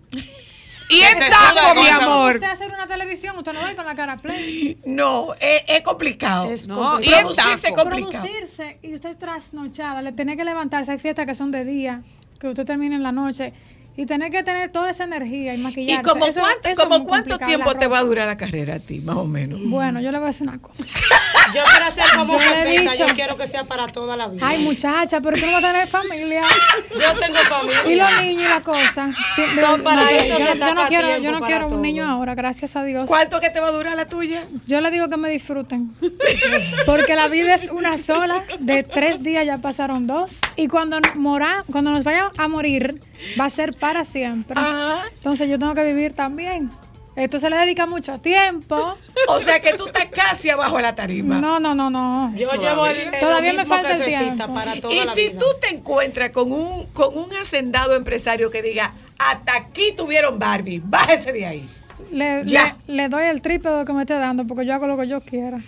Y 0.91 1.01
es 1.03 1.19
taco, 1.19 1.75
mi 1.81 1.89
amor. 1.89 2.35
Usted 2.35 2.47
hacer 2.51 2.71
una 2.73 2.87
televisión, 2.87 3.37
usted 3.39 3.53
no 3.53 3.61
va 3.61 3.67
a 3.69 3.71
ir 3.71 3.77
con 3.77 3.87
la 3.87 3.95
cara 3.95 4.17
play. 4.17 4.79
No, 4.85 5.29
es, 5.41 5.63
es 5.69 5.83
complicado. 5.83 6.51
Es 6.51 6.67
No, 6.67 7.01
y 7.01 7.05
complicado. 7.11 7.31
es 7.31 7.37
Producirse 7.37 7.69
es 7.69 7.75
complicado. 7.75 8.25
Producirse 8.25 8.79
y 8.83 8.95
usted 8.95 9.17
trasnochada, 9.17 10.03
le 10.03 10.13
tiene 10.13 10.37
que 10.37 10.45
levantarse. 10.45 10.93
Hay 10.93 10.99
fiestas 10.99 11.27
que 11.27 11.35
son 11.35 11.51
de 11.51 11.65
día, 11.65 12.03
que 12.39 12.49
usted 12.49 12.65
termina 12.67 12.97
en 12.97 13.03
la 13.03 13.13
noche. 13.13 13.53
Y 13.97 14.07
tener 14.07 14.31
que 14.31 14.43
tener 14.43 14.71
toda 14.73 14.89
esa 14.91 15.05
energía 15.05 15.53
y 15.55 15.59
¿Y 15.61 15.63
maquillarse. 15.63 16.09
como 16.09 16.25
Eso- 16.27 16.41
cuánto, 16.41 16.69
eso 16.69 16.83
es 16.83 16.89
como 16.89 17.05
cuánto 17.05 17.39
tiempo 17.39 17.75
te 17.75 17.87
va 17.87 17.99
a 17.99 18.05
durar 18.05 18.29
la 18.29 18.37
carrera 18.37 18.77
a 18.77 18.79
ti, 18.79 19.01
más 19.01 19.17
o 19.17 19.27
menos? 19.27 19.61
Bueno, 19.65 20.01
yo 20.01 20.11
le 20.11 20.19
voy 20.19 20.27
a 20.27 20.29
decir 20.29 20.49
una 20.49 20.59
cosa. 20.59 20.85
Yo 21.55 21.63
quiero 21.65 21.87
hacer 21.87 22.05
como 22.17 22.33
Yo 22.33 22.39
le 22.39 22.61
he 22.61 22.65
Pepita, 22.65 22.95
yo 22.95 23.05
dicho- 23.07 23.15
quiero 23.17 23.37
que 23.37 23.47
sea 23.47 23.65
para 23.65 23.87
toda 23.89 24.17
la 24.17 24.29
vida. 24.29 24.47
Ay, 24.47 24.63
muchacha, 24.63 25.21
pero 25.21 25.37
tú 25.39 25.47
no 25.47 25.53
vas 25.53 25.65
a 25.65 25.67
tener 25.73 25.89
familia. 25.89 26.43
yo 26.91 27.17
tengo 27.19 27.39
familia. 27.49 27.83
Y 27.87 27.95
los 27.97 28.21
niños 28.23 28.45
y 28.45 28.49
la 28.49 28.61
cosa. 28.63 29.09
Ti- 29.37 29.43
de- 29.57 29.63
No, 29.63 29.79
para 29.83 30.03
yo- 30.11 30.17
eso 30.19 30.39
yo, 30.39 30.75
no 30.75 30.87
quiero, 30.87 31.19
yo 31.19 31.33
no 31.33 31.41
quiero 31.41 31.65
un 31.67 31.73
todo. 31.73 31.81
niño 31.83 32.09
ahora, 32.09 32.35
gracias 32.35 32.77
a 32.77 32.85
Dios. 32.85 33.07
¿Cuánto 33.07 33.41
que 33.41 33.51
te 33.51 33.61
va 33.61 33.69
a 33.69 33.73
durar 33.73 33.97
la 33.97 34.07
tuya? 34.07 34.45
Yo 34.67 34.81
le 34.81 34.91
digo 34.91 35.09
que 35.09 35.17
me 35.17 35.29
disfruten. 35.31 35.93
Porque 36.87 37.15
la 37.17 37.29
vida 37.29 37.55
es 37.55 37.71
una 37.71 37.97
sola. 37.99 38.43
De 38.59 38.83
tres 38.83 39.23
días 39.23 39.45
ya 39.47 39.59
pasaron 39.59 40.07
dos. 40.07 40.39
Y 40.57 40.69
cuando, 40.69 40.99
mora, 41.15 41.65
cuando 41.71 41.91
nos 41.91 42.05
vayamos 42.05 42.33
a 42.39 42.49
morir, 42.49 43.01
va 43.39 43.47
a 43.47 43.51
ser 43.51 43.75
para 43.75 44.05
siempre. 44.05 44.59
Ajá. 44.59 45.03
Entonces 45.15 45.49
yo 45.49 45.59
tengo 45.59 45.75
que 45.75 45.85
vivir 45.85 46.13
también. 46.13 46.71
Esto 47.17 47.39
se 47.39 47.51
le 47.51 47.57
dedica 47.57 47.87
mucho 47.87 48.19
tiempo. 48.21 48.97
O 49.29 49.39
sea 49.41 49.61
que 49.61 49.75
tú 49.75 49.87
estás 49.87 50.07
casi 50.07 50.49
abajo 50.51 50.77
de 50.77 50.83
la 50.83 50.95
tarima. 50.95 51.39
No, 51.39 51.61
no, 51.61 51.75
no, 51.75 51.89
no. 51.91 52.33
Yo 52.37 52.51
llevo 52.55 52.87
el, 52.87 52.97
el 53.15 53.19
Todavía 53.21 53.53
me 53.53 53.65
falta 53.67 53.97
el 53.97 54.05
tiempo. 54.05 54.53
para 54.53 54.81
toda 54.81 54.93
Y 54.95 55.05
la 55.05 55.15
si 55.15 55.29
vida. 55.29 55.39
tú 55.39 55.45
te 55.61 55.69
encuentras 55.75 56.31
con 56.31 56.51
un, 56.51 56.87
con 56.87 57.17
un 57.17 57.29
hacendado 57.41 57.95
empresario 57.95 58.51
que 58.51 58.63
diga, 58.63 58.95
hasta 59.19 59.57
aquí 59.57 59.93
tuvieron 59.97 60.39
Barbie, 60.39 60.81
bájese 60.83 61.33
de 61.33 61.47
ahí. 61.47 61.69
Le, 62.11 62.43
Ya. 62.47 62.77
le, 62.87 62.95
le 62.95 63.09
doy 63.09 63.25
el 63.27 63.41
triple 63.43 63.71
de 63.71 63.77
lo 63.81 63.85
que 63.85 63.93
me 63.93 64.01
esté 64.01 64.15
dando 64.15 64.47
porque 64.47 64.65
yo 64.67 64.75
hago 64.75 64.87
lo 64.89 64.97
que 64.97 65.07
yo 65.07 65.21
quiera. 65.21 65.61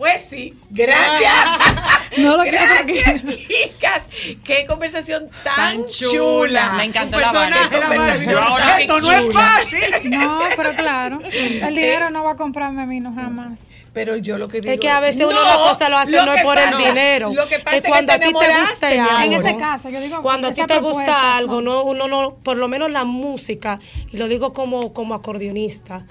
Pues 0.00 0.22
sí, 0.30 0.58
gracias. 0.70 1.30
No 2.16 2.36
lo 2.36 2.42
quiero 2.42 2.58
gracias, 2.58 3.22
chicas. 3.22 4.02
Qué 4.42 4.64
conversación 4.66 5.30
tan, 5.44 5.54
Tan 5.82 5.86
chula. 5.88 6.10
chula. 6.10 6.72
Me 6.72 6.84
encantó 6.86 7.20
la 7.20 7.30
qué 7.70 8.82
Esto 8.82 9.00
no 9.00 9.12
es 9.12 9.32
fácil. 9.32 10.10
No, 10.10 10.40
pero 10.56 10.72
claro, 10.72 11.20
el 11.32 11.74
dinero 11.74 12.10
no 12.10 12.24
va 12.24 12.32
a 12.32 12.36
comprarme 12.36 12.82
a 12.82 12.86
mí, 12.86 12.98
no 12.98 13.14
jamás. 13.14 13.68
Pero 13.92 14.16
yo 14.16 14.38
lo 14.38 14.48
que 14.48 14.60
digo 14.60 14.72
Es 14.74 14.80
que 14.80 14.88
a 14.90 14.98
veces 14.98 15.22
uno 15.24 15.32
No, 15.32 15.44
las 15.44 15.56
cosas 15.58 15.88
lo 15.90 15.98
hace 15.98 16.10
lo 16.12 16.26
no 16.26 16.32
es 16.32 16.42
por 16.42 16.56
pasa- 16.56 16.70
el 16.70 16.78
dinero. 16.88 17.32
Lo 17.32 17.46
que 17.46 17.58
pasa 17.60 17.76
es 17.76 17.84
es 17.84 17.90
cuando 17.90 18.06
que 18.08 18.12
a 18.12 18.18
ti 18.18 18.32
te 18.80 18.90
mi 18.90 18.98
algo. 18.98 19.22
En 19.22 19.32
ese 19.46 19.56
caso, 19.56 19.88
yo 19.90 20.00
digo, 20.00 20.22
Cuando 20.22 20.48
a 20.48 20.52
ti 20.52 20.62
te 20.66 20.80
gusta 20.80 21.36
algo, 21.36 21.60
no, 21.60 21.84
uno 21.84 22.08
no, 22.08 22.34
por 22.42 22.56
lo 22.56 22.66
menos 22.66 22.90
la 22.90 23.04
música, 23.04 23.78
y 24.10 24.16
lo 24.16 24.26
digo 24.26 24.52
como, 24.52 24.92
como 24.92 25.14
acordeonista, 25.14 26.06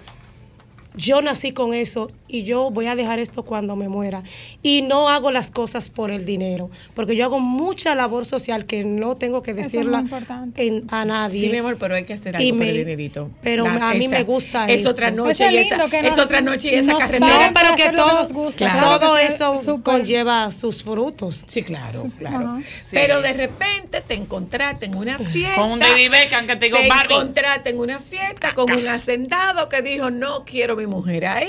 yo 0.99 1.21
nací 1.21 1.51
con 1.53 1.73
eso 1.73 2.11
y 2.27 2.43
yo 2.43 2.69
voy 2.71 2.87
a 2.87 2.95
dejar 2.95 3.19
esto 3.19 3.43
cuando 3.43 3.75
me 3.75 3.87
muera. 3.89 4.21
Y 4.61 4.81
no 4.81 5.09
hago 5.09 5.31
las 5.31 5.49
cosas 5.49 5.89
por 5.89 6.11
el 6.11 6.25
dinero, 6.25 6.69
porque 6.93 7.15
yo 7.15 7.25
hago 7.25 7.39
mucha 7.39 7.95
labor 7.95 8.25
social 8.25 8.65
que 8.65 8.83
no 8.83 9.15
tengo 9.15 9.41
que 9.41 9.51
es 9.51 9.57
decirla 9.57 10.01
importante. 10.01 10.67
en- 10.67 10.83
a 10.89 11.05
nadie. 11.05 11.41
Sí, 11.41 11.49
mi 11.49 11.57
amor, 11.57 11.77
pero 11.79 11.95
hay 11.95 12.03
que 12.03 12.13
hacer 12.13 12.35
Y 12.35 12.37
algo 12.49 12.49
por 12.49 12.65
me- 12.65 12.69
el 12.71 12.77
dinerito. 12.77 13.31
pero 13.41 13.65
a 13.67 13.93
mí 13.93 14.07
me 14.07 14.23
gusta 14.23 14.65
Es 14.67 14.77
esto. 14.77 14.89
otra 14.91 15.09
noche 15.11 15.31
Eso 15.31 15.45
es 15.45 15.53
y 15.53 15.57
esa, 15.57 15.89
que 15.89 15.99
es 15.99 16.15
nos- 16.15 16.25
otra 16.25 16.41
noche 16.41 16.71
y 16.71 16.75
esa 16.75 16.91
nos 16.91 16.99
carretera. 17.01 17.51
pero 17.53 17.75
que 17.75 17.89
todo, 17.95 18.13
nos 18.19 18.31
gusta, 18.33 18.69
Claro. 18.71 19.17
eso 19.17 19.81
conlleva 19.83 20.51
sus 20.51 20.83
frutos. 20.83 21.45
Sí, 21.47 21.63
claro, 21.63 22.05
claro. 22.17 22.59
Pero 22.91 23.21
de 23.21 23.33
repente 23.33 24.01
te 24.01 24.13
encontraste 24.15 24.85
en 24.85 24.95
una 24.95 25.17
fiesta. 25.17 25.55
Con 25.55 25.71
un 25.71 25.79
David 25.79 26.11
Beckham 26.11 26.45
que 26.47 26.55
te 26.57 26.65
digo, 26.65 26.77
te 26.77 26.87
encontraste 27.13 27.69
en 27.69 27.79
una 27.79 27.99
fiesta 27.99 28.53
con 28.53 28.71
un 28.71 28.87
hacendado 28.87 29.69
que 29.69 29.81
dijo, 29.81 30.09
no 30.11 30.43
quiero 30.45 30.75
mi 30.75 30.85
mujer 30.89 31.25
ahí, 31.27 31.47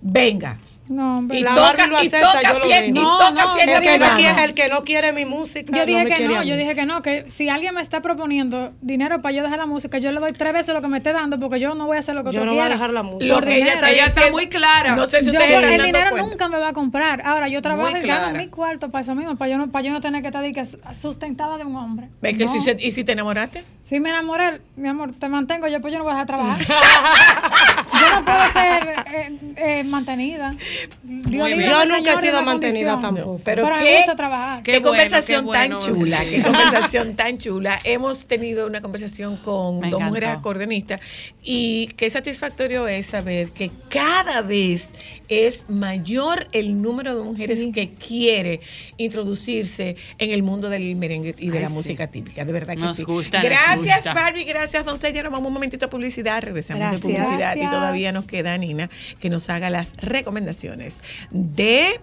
venga. 0.00 0.56
No, 0.88 1.18
hombre. 1.18 1.38
Y 1.40 1.42
La 1.42 1.54
toca, 1.54 1.86
lo 1.86 2.02
y 2.02 2.06
acepta, 2.06 2.32
toca 2.32 2.52
yo 2.54 2.58
lo 2.60 2.86
y 2.86 2.92
No, 2.92 3.18
toca 3.18 3.44
no, 3.44 3.54
fiesta 3.56 3.72
El 3.74 3.82
que, 3.82 3.98
no 3.98 4.16
quiere, 4.16 4.44
el 4.44 4.54
que 4.54 4.68
no 4.70 4.84
quiere 4.84 5.12
mi 5.12 5.26
música. 5.26 5.76
Yo 5.76 5.84
dije 5.84 6.04
me 6.04 6.08
que 6.08 6.20
no, 6.26 6.42
yo 6.42 6.56
dije 6.56 6.74
que 6.74 6.86
no, 6.86 7.02
que 7.02 7.28
si 7.28 7.50
alguien 7.50 7.74
me 7.74 7.82
está 7.82 8.00
proponiendo 8.00 8.70
dinero 8.80 9.20
para 9.20 9.34
yo 9.34 9.42
dejar 9.42 9.58
la 9.58 9.66
música, 9.66 9.98
yo 9.98 10.10
le 10.12 10.18
doy 10.20 10.32
tres 10.32 10.54
veces 10.54 10.72
lo 10.74 10.80
que 10.80 10.88
me 10.88 10.96
esté 10.96 11.12
dando 11.12 11.38
porque 11.38 11.60
yo 11.60 11.74
no 11.74 11.84
voy 11.84 11.98
a 11.98 12.00
hacer 12.00 12.14
lo 12.14 12.24
que 12.24 12.32
Yo 12.32 12.46
no 12.46 12.52
voy 12.52 12.62
a 12.62 12.70
dejar 12.70 12.88
la 12.88 13.02
música. 13.02 13.34
Lo 13.34 13.42
que 13.42 13.56
ella 13.56 13.64
dinero. 13.66 13.74
está, 13.86 13.90
Ella 13.90 14.04
está 14.06 14.30
muy 14.30 14.48
clara. 14.48 14.96
No 14.96 15.04
sé 15.04 15.18
si 15.22 15.26
Yo 15.30 15.38
ustedes 15.38 15.70
el 15.72 15.82
dinero 15.82 16.08
cuenta. 16.10 16.26
nunca 16.30 16.48
me 16.48 16.58
va 16.58 16.68
a 16.68 16.72
comprar. 16.72 17.20
Ahora, 17.22 17.48
yo 17.48 17.60
trabajo 17.60 17.90
Muy 17.90 18.00
y 18.00 18.06
gano 18.06 18.20
clara. 18.30 18.38
mi 18.38 18.46
cuarto 18.46 18.90
para 18.90 19.02
eso 19.02 19.14
mismo, 19.14 19.36
para 19.36 19.50
yo 19.50 19.58
no, 19.58 19.70
para 19.70 19.84
yo 19.84 19.92
no 19.92 20.00
tener 20.00 20.22
que 20.22 20.28
estar 20.28 20.42
que 20.50 20.64
sustentada 20.94 21.58
de 21.58 21.66
un 21.66 21.76
hombre. 21.76 22.08
¿Ves 22.22 22.38
que 22.38 22.48
si 22.48 22.60
se- 22.60 22.78
¿Y 22.80 22.92
si 22.92 23.04
te 23.04 23.12
enamoraste? 23.12 23.62
Si 23.82 24.00
me 24.00 24.08
enamoré, 24.08 24.62
mi 24.76 24.88
amor, 24.88 25.12
te 25.12 25.28
mantengo 25.28 25.66
yo, 25.68 25.82
pues 25.82 25.92
yo 25.92 25.98
no 25.98 26.04
voy 26.04 26.14
a 26.14 26.24
dejar 26.24 26.26
de 26.26 26.34
trabajar. 26.34 27.84
yo 28.08 28.20
no 28.20 28.24
puedo 28.24 28.52
ser 28.52 28.88
eh, 29.14 29.38
eh, 29.56 29.84
mantenida. 29.84 30.54
Yo 31.02 31.48
nunca 31.86 32.12
he 32.14 32.16
sido 32.16 32.42
mantenida 32.42 32.92
condición. 32.92 33.00
tampoco. 33.00 33.40
Pero, 33.44 33.64
Pero, 33.64 33.76
qué, 33.80 34.04
me 34.08 34.14
trabajar. 34.16 34.62
qué 34.62 34.72
Qué 34.72 34.78
bueno, 34.78 34.88
conversación 34.90 35.46
qué 35.46 35.52
tan 35.52 35.80
chula, 35.80 36.20
qué 36.24 36.42
conversación 36.42 37.16
tan 37.16 37.38
chula. 37.38 37.78
Hemos 37.84 38.26
tenido 38.26 38.66
una 38.66 38.80
conversación 38.80 39.36
con 39.38 39.80
Me 39.80 39.90
dos 39.90 40.00
encantó. 40.00 40.00
mujeres 40.06 40.30
acordeonistas 40.30 41.00
y 41.42 41.88
qué 41.96 42.10
satisfactorio 42.10 42.88
es 42.88 43.06
saber 43.06 43.50
que 43.50 43.70
cada 43.88 44.42
vez 44.42 44.92
es 45.28 45.68
mayor 45.70 46.48
el 46.52 46.80
número 46.82 47.16
de 47.16 47.22
mujeres 47.22 47.58
Sí. 47.58 47.72
que 47.72 47.90
quiere 47.92 48.60
introducirse 48.96 49.96
en 50.18 50.30
el 50.30 50.42
mundo 50.42 50.70
del 50.70 50.96
merengue 50.96 51.34
y 51.38 51.50
de 51.50 51.58
Ay, 51.58 51.62
la 51.64 51.68
sí. 51.68 51.74
música 51.74 52.06
típica. 52.06 52.44
De 52.44 52.52
verdad 52.52 52.74
que 52.74 52.80
Nos 52.82 52.96
sí. 52.96 53.04
gusta, 53.04 53.38
nos 53.38 53.48
gracias, 53.48 53.96
gusta. 53.96 54.14
Barbie. 54.14 54.44
Gracias, 54.44 54.84
Don 54.84 54.98
Celia. 54.98 55.22
Nos 55.22 55.32
vamos 55.32 55.48
un 55.48 55.54
momentito 55.54 55.86
a 55.86 55.90
publicidad. 55.90 56.42
Regresamos 56.42 56.80
Gracias. 56.80 57.02
de 57.02 57.08
publicidad 57.14 57.56
y 57.56 57.60
todavía 57.68 58.12
nos 58.12 58.24
queda 58.24 58.56
Nina 58.58 58.88
que 59.20 59.30
nos 59.30 59.48
haga 59.50 59.70
las 59.70 59.92
recomendaciones 59.96 60.98
de 61.30 62.00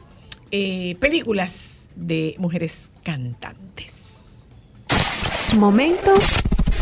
eh, 0.52 0.96
películas 1.00 1.90
de 1.96 2.36
mujeres 2.38 2.92
cantantes. 3.04 4.56
Momentos 5.58 6.20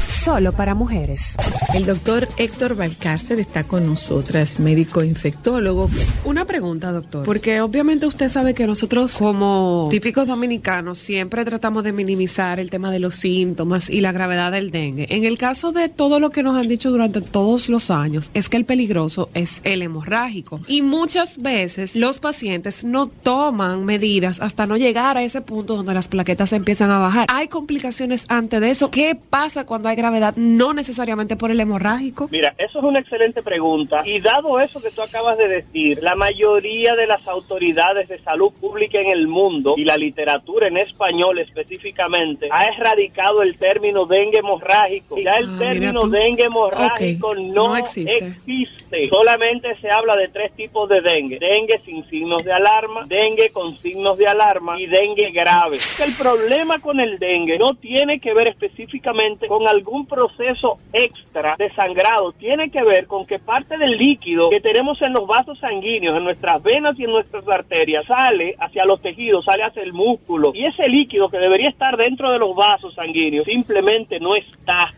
solo 0.07 0.53
para 0.53 0.75
mujeres. 0.75 1.35
El 1.73 1.85
doctor 1.85 2.27
Héctor 2.37 2.75
Valcárcel 2.75 3.39
está 3.39 3.63
con 3.63 3.85
nosotras, 3.85 4.59
médico 4.59 5.03
infectólogo. 5.03 5.89
Una 6.23 6.45
pregunta, 6.45 6.91
doctor, 6.91 7.25
porque 7.25 7.61
obviamente 7.61 8.05
usted 8.05 8.29
sabe 8.29 8.53
que 8.53 8.67
nosotros 8.67 9.17
como 9.17 9.87
típicos 9.91 10.27
dominicanos 10.27 10.99
siempre 10.99 11.45
tratamos 11.45 11.83
de 11.83 11.91
minimizar 11.91 12.59
el 12.59 12.69
tema 12.69 12.91
de 12.91 12.99
los 12.99 13.15
síntomas 13.15 13.89
y 13.89 14.01
la 14.01 14.11
gravedad 14.11 14.51
del 14.51 14.71
dengue. 14.71 15.07
En 15.09 15.23
el 15.23 15.37
caso 15.37 15.71
de 15.71 15.89
todo 15.89 16.19
lo 16.19 16.29
que 16.29 16.43
nos 16.43 16.55
han 16.55 16.67
dicho 16.67 16.91
durante 16.91 17.21
todos 17.21 17.69
los 17.69 17.91
años, 17.91 18.31
es 18.33 18.49
que 18.49 18.57
el 18.57 18.65
peligroso 18.65 19.29
es 19.33 19.61
el 19.63 19.81
hemorrágico. 19.81 20.61
Y 20.67 20.81
muchas 20.81 21.41
veces 21.41 21.95
los 21.95 22.19
pacientes 22.19 22.83
no 22.83 23.07
toman 23.07 23.85
medidas 23.85 24.39
hasta 24.41 24.67
no 24.67 24.77
llegar 24.77 25.17
a 25.17 25.23
ese 25.23 25.41
punto 25.41 25.75
donde 25.75 25.93
las 25.93 26.07
plaquetas 26.07 26.53
empiezan 26.53 26.91
a 26.91 26.99
bajar. 26.99 27.27
¿Hay 27.29 27.47
complicaciones 27.47 28.25
antes 28.29 28.61
de 28.61 28.69
eso? 28.69 28.91
¿Qué 28.91 29.15
pasa 29.15 29.65
cuando 29.65 29.89
hay 29.89 29.95
gravedad? 30.03 30.33
No 30.35 30.73
necesariamente 30.73 31.35
por 31.35 31.49
el 31.51 31.59
hemorrágico. 31.59 32.27
Mira, 32.31 32.53
eso 32.57 32.79
es 32.79 32.83
una 32.85 32.99
excelente 32.99 33.41
pregunta. 33.41 34.01
Y 34.05 34.19
dado 34.19 34.59
eso 34.59 34.81
que 34.81 34.91
tú 34.91 35.01
acabas 35.01 35.37
de 35.37 35.47
decir, 35.47 35.99
la 36.01 36.15
mayoría 36.15 36.95
de 36.95 37.07
las 37.07 37.25
autoridades 37.27 38.07
de 38.09 38.19
salud 38.19 38.51
pública 38.59 38.99
en 38.99 39.11
el 39.11 39.27
mundo 39.27 39.75
y 39.77 39.85
la 39.85 39.95
literatura 39.97 40.67
en 40.67 40.77
español 40.77 41.39
específicamente 41.39 42.47
ha 42.51 42.67
erradicado 42.67 43.41
el 43.41 43.57
término 43.57 44.05
dengue 44.05 44.39
hemorrágico. 44.39 45.17
Ya 45.17 45.31
el 45.39 45.49
Ah, 45.53 45.57
término 45.59 46.07
dengue 46.07 46.43
hemorrágico 46.43 47.35
no, 47.35 47.69
No 47.69 47.77
existe. 47.77 48.17
existe. 48.27 49.09
Solamente 49.09 49.75
se 49.81 49.89
habla 49.89 50.15
de 50.15 50.27
tres 50.29 50.53
tipos 50.55 50.87
de 50.89 51.01
dengue. 51.01 51.39
Dengue 51.39 51.79
sin 51.85 52.03
signos 52.09 52.43
de 52.43 52.51
alarma, 52.53 53.05
dengue 53.07 53.49
con 53.51 53.75
signos 53.77 54.17
de 54.17 54.27
alarma 54.27 54.79
y 54.79 54.85
dengue 54.87 55.31
grave. 55.31 55.77
El 56.05 56.13
problema 56.13 56.79
con 56.79 56.99
el 56.99 57.17
dengue 57.19 57.57
no 57.57 57.73
tiene 57.75 58.19
que 58.19 58.33
ver 58.33 58.49
específicamente 58.49 59.47
con 59.47 59.67
algún 59.67 59.82
un 59.87 60.05
proceso 60.05 60.77
extra 60.91 61.55
de 61.57 61.71
sangrado 61.73 62.31
tiene 62.33 62.69
que 62.69 62.83
ver 62.83 63.07
con 63.07 63.25
que 63.25 63.39
parte 63.39 63.77
del 63.77 63.97
líquido 63.97 64.49
que 64.49 64.61
tenemos 64.61 65.01
en 65.01 65.13
los 65.13 65.27
vasos 65.27 65.57
sanguíneos, 65.59 66.17
en 66.17 66.23
nuestras 66.23 66.61
venas 66.63 66.97
y 66.99 67.03
en 67.05 67.11
nuestras 67.11 67.47
arterias, 67.47 68.05
sale 68.05 68.55
hacia 68.59 68.85
los 68.85 69.01
tejidos, 69.01 69.45
sale 69.45 69.63
hacia 69.63 69.81
el 69.83 69.93
músculo. 69.93 70.51
Y 70.53 70.65
ese 70.65 70.87
líquido 70.87 71.29
que 71.29 71.37
debería 71.37 71.69
estar 71.69 71.95
dentro 71.97 72.31
de 72.31 72.39
los 72.39 72.55
vasos 72.55 72.93
sanguíneos 72.95 73.45
simplemente 73.45 74.19
no 74.19 74.35
está. 74.35 74.91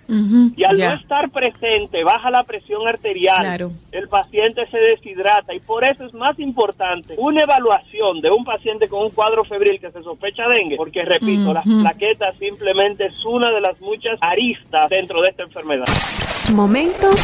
Y 0.55 0.63
al 0.63 0.77
ya. 0.77 0.89
no 0.89 0.95
estar 0.95 1.29
presente, 1.29 2.03
baja 2.03 2.29
la 2.29 2.43
presión 2.43 2.87
arterial, 2.87 3.35
Claro. 3.39 3.71
el 3.91 4.07
paciente 4.07 4.65
se 4.71 4.77
deshidrata 4.77 5.53
y 5.53 5.59
por 5.59 5.83
eso 5.83 6.05
es 6.05 6.13
más 6.13 6.39
importante 6.39 7.15
una 7.17 7.43
evaluación 7.43 8.21
de 8.21 8.29
un 8.31 8.43
paciente 8.43 8.87
con 8.87 9.03
un 9.03 9.09
cuadro 9.11 9.43
febril 9.45 9.79
que 9.79 9.91
se 9.91 10.01
sospecha 10.03 10.47
dengue, 10.47 10.75
porque 10.77 11.03
repito, 11.03 11.53
las 11.53 11.65
Ujú. 11.65 11.81
plaquetas 11.81 12.37
simplemente 12.37 13.05
es 13.05 13.25
una 13.25 13.51
de 13.51 13.61
las 13.61 13.79
muchas 13.81 14.17
aristas 14.21 14.74
dentro 14.89 15.21
de 15.21 15.29
esta 15.29 15.43
enfermedad. 15.43 15.85
Momentos 16.53 17.15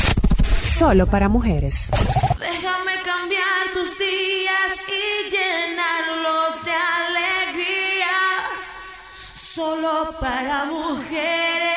solo 0.61 1.05
para 1.07 1.27
mujeres. 1.27 1.91
Déjame 2.39 2.93
cambiar 3.03 3.71
tus 3.73 3.97
días 3.97 4.71
y 4.87 5.29
llenarlos 5.29 6.65
de 6.65 6.71
alegría. 6.71 8.07
Solo 9.35 10.15
para 10.19 10.65
mujeres. 10.65 11.70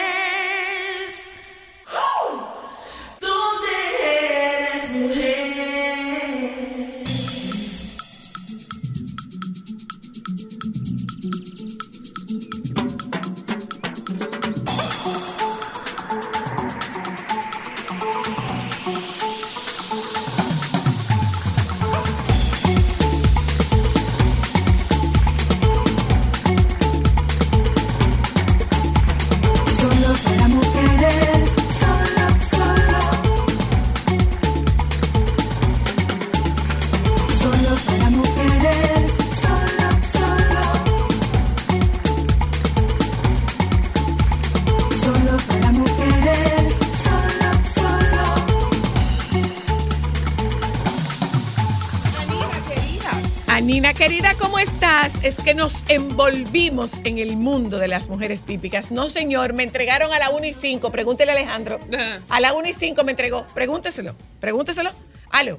Nos 55.64 55.82
envolvimos 55.88 57.00
en 57.04 57.16
el 57.16 57.36
mundo 57.36 57.78
de 57.78 57.88
las 57.88 58.10
mujeres 58.10 58.42
típicas. 58.42 58.90
No, 58.90 59.08
señor, 59.08 59.54
me 59.54 59.62
entregaron 59.62 60.12
a 60.12 60.18
la 60.18 60.28
1 60.28 60.44
y 60.44 60.52
5. 60.52 60.92
Pregúntele 60.92 61.32
a 61.32 61.34
Alejandro. 61.34 61.80
A 62.28 62.38
la 62.38 62.52
1 62.52 62.68
y 62.68 62.74
5 62.74 63.02
me 63.02 63.12
entregó. 63.12 63.46
Pregúnteselo. 63.54 64.14
Pregúnteselo. 64.40 64.90
Aló. 65.30 65.58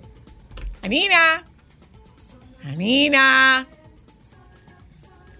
Anina. 0.84 1.44
Anina. 2.64 3.68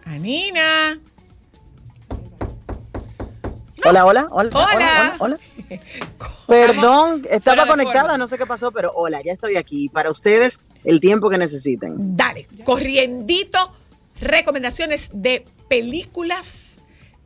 Anina. 0.04 1.00
Hola, 3.86 4.04
hola, 4.04 4.28
hola. 4.32 4.50
Hola. 4.50 4.50
Hola, 4.52 4.70
hola, 4.74 5.16
hola. 5.20 5.40
Perdón, 6.48 7.28
estaba 7.30 7.68
conectada, 7.68 8.18
no 8.18 8.28
sé 8.28 8.40
qué 8.40 8.48
pasó, 8.48 8.72
pero 8.72 8.92
hola, 8.96 9.22
ya 9.24 9.34
estoy 9.34 9.58
aquí. 9.58 9.90
Para 9.90 10.10
ustedes, 10.10 10.60
el 10.84 11.00
tiempo 11.00 11.30
que 11.30 11.38
necesiten. 11.38 12.18
Dale, 12.18 12.48
corriendito. 12.64 13.76
Recomendaciones 14.20 15.10
de 15.14 15.46
películas 15.68 16.82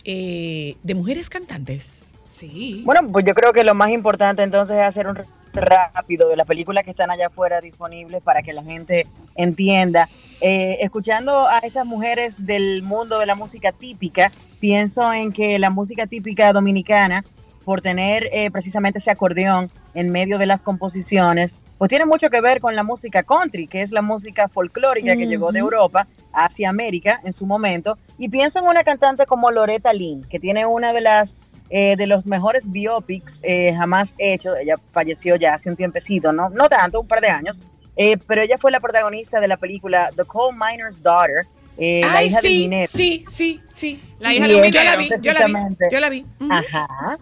eh, 0.06 0.78
de 0.84 0.96
mujeres 0.96 1.30
cantantes. 1.30 2.20
Sí. 2.30 2.82
Bueno, 2.86 3.08
pues 3.12 3.26
yo 3.26 3.34
creo 3.34 3.54
que 3.54 3.64
lo 3.64 3.76
más 3.76 3.90
importante 3.92 4.44
entonces 4.44 4.78
es 4.78 4.84
hacer 4.84 5.08
un 5.08 5.18
rápido 5.54 6.30
de 6.30 6.38
las 6.38 6.48
películas 6.48 6.84
que 6.84 6.92
están 6.92 7.12
allá 7.12 7.28
afuera 7.28 7.62
disponibles 7.62 8.22
para 8.22 8.42
que 8.42 8.54
la 8.54 8.64
gente 8.64 9.08
entienda. 9.36 10.10
Eh, 10.42 10.78
escuchando 10.82 11.48
a 11.48 11.60
estas 11.60 11.86
mujeres 11.86 12.46
del 12.46 12.84
mundo 12.84 13.20
de 13.20 13.26
la 13.26 13.36
música 13.36 13.72
típica, 13.72 14.32
pienso 14.60 15.12
en 15.12 15.32
que 15.32 15.60
la 15.60 15.70
música 15.70 16.08
típica 16.08 16.54
dominicana, 16.54 17.26
por 17.66 17.82
tener 17.82 18.30
eh, 18.32 18.50
precisamente 18.52 19.00
ese 19.00 19.12
acordeón 19.12 19.70
en 19.94 20.12
medio 20.12 20.38
de 20.38 20.46
las 20.46 20.64
composiciones, 20.64 21.58
pues 21.80 21.90
tiene 21.90 22.06
mucho 22.06 22.30
que 22.30 22.42
ver 22.42 22.60
con 22.60 22.76
la 22.76 22.84
música 22.84 23.24
country, 23.24 23.66
que 23.66 23.82
es 23.82 23.92
la 23.92 24.02
música 24.02 24.50
folclórica 24.50 25.16
que 25.16 25.26
llegó 25.26 25.52
de. 25.54 25.60
Europa 25.60 26.08
hacia 26.34 26.70
América 26.70 27.22
en 27.24 27.34
su 27.34 27.46
momento. 27.46 27.98
Y 28.18 28.30
pienso 28.30 28.60
en 28.60 28.66
una 28.66 28.84
cantante 28.84 29.26
como 29.26 29.50
Loretta 29.50 29.94
Lynn, 29.94 30.24
que 30.26 30.40
tiene 30.40 30.66
una 30.66 30.94
de 30.94 31.02
las 31.02 31.40
eh, 31.70 31.96
de 31.96 32.08
los 32.08 32.26
mejores 32.26 32.70
biopics 32.70 33.40
eh, 33.44 33.74
jamás 33.74 34.14
hechos. 34.18 34.56
Ella 34.62 34.76
falleció 34.92 35.38
ya 35.38 35.54
hace 35.54 35.70
un 35.70 35.78
tiempecito, 35.78 36.34
no, 36.34 36.50
no 36.50 36.68
tanto, 36.68 37.00
un 37.00 37.08
par 37.08 37.22
de 37.22 37.30
años. 37.30 37.64
Eh, 37.96 38.18
pero 38.28 38.42
ella 38.42 38.58
fue 38.58 38.72
la 38.72 38.80
protagonista 38.82 39.40
de 39.40 39.48
la 39.48 39.58
película 39.58 40.10
The 40.16 40.26
Coal 40.26 40.56
Miner's 40.56 41.02
Daughter, 41.02 41.46
eh, 41.78 42.02
la 42.02 42.24
hija 42.24 42.42
del 42.42 42.52
sí, 42.52 42.60
minero. 42.60 42.92
sí, 42.92 43.26
sí, 43.32 43.62
sí. 43.70 44.04
La 44.20 44.34
hija 44.34 44.48
del 44.48 44.58
es 44.58 44.62
minero. 44.62 44.84
Yo 44.84 44.84
la 44.84 44.96
vi, 44.98 45.10
yo 45.22 45.34
la 45.34 45.46
vi, 45.46 45.76
yo 45.92 46.00
la 46.00 46.10
vi. 46.10 46.26
Ajá. 46.50 47.18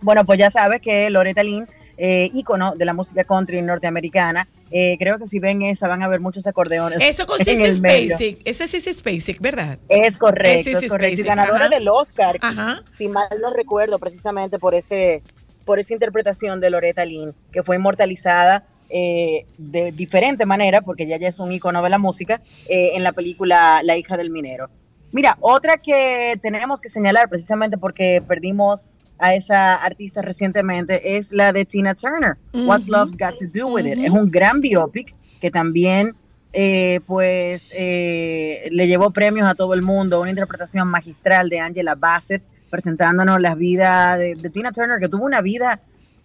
Bueno, 0.00 0.24
pues 0.24 0.38
ya 0.38 0.50
sabes 0.50 0.80
que 0.80 1.08
Loretta 1.10 1.42
Lynn, 1.42 1.66
eh, 1.96 2.30
ícono 2.32 2.74
de 2.76 2.84
la 2.84 2.94
música 2.94 3.24
country 3.24 3.62
norteamericana, 3.62 4.48
eh, 4.70 4.96
creo 4.98 5.18
que 5.18 5.26
si 5.26 5.38
ven 5.38 5.62
esa 5.62 5.88
van 5.88 6.02
a 6.02 6.08
ver 6.08 6.20
muchos 6.20 6.46
acordeones. 6.46 6.98
Eso 7.00 7.26
con 7.26 7.38
en 7.46 7.46
Sissy. 7.46 7.72
Spacek. 7.74 8.40
Ese 8.44 8.64
es 8.64 8.70
Sissy 8.70 8.92
Spacek, 8.92 9.40
¿verdad? 9.40 9.78
Es 9.88 10.16
correcto, 10.16 10.70
Es 10.70 10.82
es, 10.82 10.90
correcto. 10.90 11.20
Y 11.20 11.24
ganadora 11.24 11.66
ajá. 11.66 11.68
del 11.68 11.88
Oscar, 11.88 12.38
Ajá. 12.40 12.82
si 12.98 13.08
mal 13.08 13.28
no 13.40 13.52
recuerdo, 13.52 13.98
precisamente 13.98 14.58
por 14.58 14.74
ese, 14.74 15.22
por 15.64 15.78
esa 15.78 15.92
interpretación 15.92 16.60
de 16.60 16.70
Loretta 16.70 17.04
Lynn, 17.04 17.34
que 17.52 17.62
fue 17.62 17.76
inmortalizada 17.76 18.66
eh, 18.90 19.46
de 19.56 19.92
diferente 19.92 20.46
manera, 20.46 20.82
porque 20.82 21.04
ella 21.04 21.16
ya 21.16 21.28
es 21.28 21.38
un 21.38 21.52
ícono 21.52 21.82
de 21.82 21.90
la 21.90 21.98
música, 21.98 22.42
eh, 22.68 22.92
en 22.94 23.02
la 23.02 23.12
película 23.12 23.80
La 23.82 23.96
hija 23.96 24.16
del 24.16 24.30
minero. 24.30 24.70
Mira, 25.12 25.36
otra 25.40 25.78
que 25.78 26.38
tenemos 26.42 26.80
que 26.80 26.88
señalar 26.88 27.28
precisamente 27.28 27.78
porque 27.78 28.22
perdimos 28.26 28.90
a 29.18 29.34
esa 29.34 29.76
artista 29.76 30.22
recientemente 30.22 31.16
es 31.16 31.32
la 31.32 31.52
de 31.52 31.64
Tina 31.64 31.94
Turner, 31.94 32.36
What's. 32.52 32.88
Love's 32.88 33.16
Got 33.16 33.38
to 33.38 33.46
Do 33.52 33.68
With 33.68 33.86
It. 33.86 33.98
Es 33.98 34.10
un 34.10 34.30
gran 34.30 34.60
biopic 34.60 35.14
que 35.40 35.50
también 35.50 36.14
eh, 36.52 37.00
pues 37.06 37.68
eh, 37.72 38.68
le 38.70 38.86
llevó 38.86 39.10
premios 39.10 39.46
a 39.48 39.54
todo 39.54 39.74
el 39.74 39.82
mundo, 39.82 40.20
una 40.20 40.30
interpretación 40.30 40.88
magistral 40.88 41.48
de 41.48 41.58
Angela 41.60 41.94
Bassett 41.94 42.42
presentándonos 42.70 43.40
la 43.40 43.54
vida 43.54 44.16
de, 44.16 44.34
de 44.34 44.50
Tina 44.50 44.72
Turner, 44.72 44.98
que 44.98 45.08
tuvo 45.08 45.24
una 45.24 45.40
vida, 45.40 45.80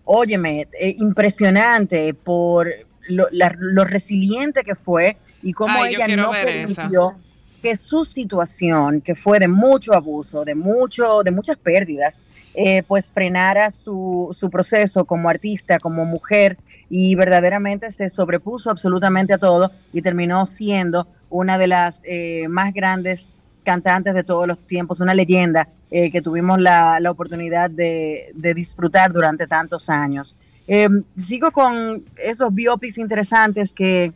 óyeme, 0.05 0.67
eh, 0.79 0.95
impresionante 0.97 2.13
por 2.13 2.67
lo, 3.07 3.27
la- 3.31 3.55
lo 3.57 3.85
resiliente 3.85 4.63
que 4.63 4.75
fue 4.75 5.17
y 5.41 5.53
cómo 5.53 5.81
Ay, 5.83 5.95
ella 5.95 6.07
no 6.15 6.31
ver 6.31 6.47
esa. 6.47 6.75
permitió 6.83 7.15
que 7.61 7.75
su 7.75 8.05
situación, 8.05 9.01
que 9.01 9.15
fue 9.15 9.39
de 9.39 9.47
mucho 9.47 9.93
abuso, 9.93 10.45
de 10.45 10.55
mucho, 10.55 11.23
de 11.23 11.31
muchas 11.31 11.57
pérdidas, 11.57 12.21
eh, 12.53 12.83
pues 12.83 13.11
frenara 13.11 13.71
su, 13.71 14.35
su 14.37 14.49
proceso 14.49 15.05
como 15.05 15.29
artista, 15.29 15.79
como 15.79 16.05
mujer, 16.05 16.57
y 16.89 17.15
verdaderamente 17.15 17.91
se 17.91 18.09
sobrepuso 18.09 18.69
absolutamente 18.69 19.33
a 19.33 19.37
todo 19.37 19.71
y 19.93 20.01
terminó 20.01 20.45
siendo 20.45 21.07
una 21.29 21.57
de 21.57 21.67
las 21.67 22.01
eh, 22.03 22.47
más 22.49 22.73
grandes 22.73 23.27
cantantes 23.63 24.15
de 24.15 24.23
todos 24.23 24.47
los 24.47 24.57
tiempos, 24.65 24.99
una 24.99 25.13
leyenda 25.13 25.69
eh, 25.91 26.11
que 26.11 26.21
tuvimos 26.21 26.59
la, 26.59 26.99
la 26.99 27.11
oportunidad 27.11 27.69
de, 27.69 28.31
de 28.33 28.53
disfrutar 28.53 29.13
durante 29.13 29.45
tantos 29.45 29.89
años. 29.89 30.35
Eh, 30.67 30.87
sigo 31.15 31.51
con 31.51 32.03
esos 32.17 32.53
biopics 32.53 32.97
interesantes 32.97 33.73
que 33.73 34.13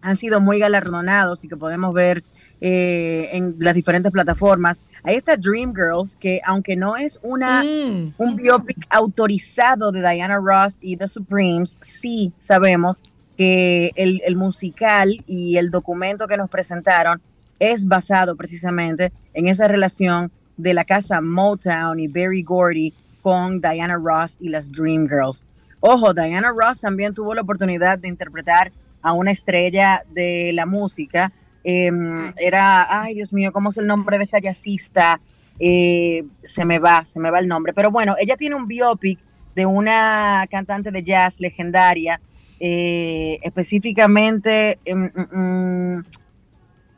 han 0.00 0.16
sido 0.16 0.40
muy 0.40 0.58
galardonados 0.58 1.44
y 1.44 1.48
que 1.48 1.56
podemos 1.56 1.92
ver 1.94 2.22
eh, 2.60 3.28
en 3.32 3.56
las 3.58 3.74
diferentes 3.74 4.12
plataformas. 4.12 4.80
Ahí 5.02 5.16
está 5.16 5.36
Dreamgirls, 5.36 6.16
que 6.16 6.40
aunque 6.44 6.76
no 6.76 6.96
es 6.96 7.18
una, 7.22 7.62
un 7.62 8.36
biopic 8.36 8.86
autorizado 8.90 9.92
de 9.92 10.00
Diana 10.00 10.38
Ross 10.38 10.78
y 10.80 10.96
The 10.96 11.08
Supremes, 11.08 11.78
sí 11.80 12.32
sabemos 12.38 13.04
que 13.36 13.92
el, 13.94 14.20
el 14.26 14.36
musical 14.36 15.22
y 15.26 15.56
el 15.56 15.70
documento 15.70 16.26
que 16.26 16.36
nos 16.36 16.50
presentaron 16.50 17.22
es 17.60 17.86
basado 17.86 18.36
precisamente 18.36 19.12
en 19.34 19.48
esa 19.48 19.68
relación 19.68 20.32
de 20.56 20.74
la 20.74 20.84
casa 20.84 21.20
Motown 21.20 21.98
y 22.00 22.08
Berry 22.08 22.42
Gordy 22.42 22.92
con 23.22 23.60
Diana 23.60 23.96
Ross 23.96 24.36
y 24.40 24.48
las 24.48 24.70
Dreamgirls. 24.72 25.44
Ojo, 25.80 26.12
Diana 26.12 26.52
Ross 26.54 26.80
también 26.80 27.14
tuvo 27.14 27.34
la 27.34 27.42
oportunidad 27.42 27.98
de 27.98 28.08
interpretar 28.08 28.72
a 29.00 29.12
una 29.12 29.30
estrella 29.30 30.02
de 30.12 30.50
la 30.52 30.66
música. 30.66 31.32
Eh, 31.70 31.90
era, 32.38 33.02
ay 33.02 33.14
Dios 33.14 33.32
mío, 33.32 33.52
¿cómo 33.52 33.68
es 33.68 33.76
el 33.76 33.86
nombre 33.86 34.16
de 34.16 34.24
esta 34.24 34.38
jazzista? 34.40 35.20
eh, 35.58 36.24
se 36.42 36.64
me 36.64 36.78
va, 36.78 37.04
se 37.06 37.20
me 37.20 37.30
va 37.30 37.38
el 37.38 37.48
nombre. 37.48 37.72
Pero 37.72 37.90
bueno, 37.90 38.14
ella 38.18 38.36
tiene 38.36 38.54
un 38.54 38.68
biopic 38.68 39.18
de 39.54 39.66
una 39.66 40.46
cantante 40.50 40.90
de 40.90 41.02
jazz 41.02 41.40
legendaria, 41.40 42.20
eh, 42.60 43.38
específicamente, 43.42 44.78
em, 44.84 45.10
mm, 45.14 45.96
mm, 45.96 46.04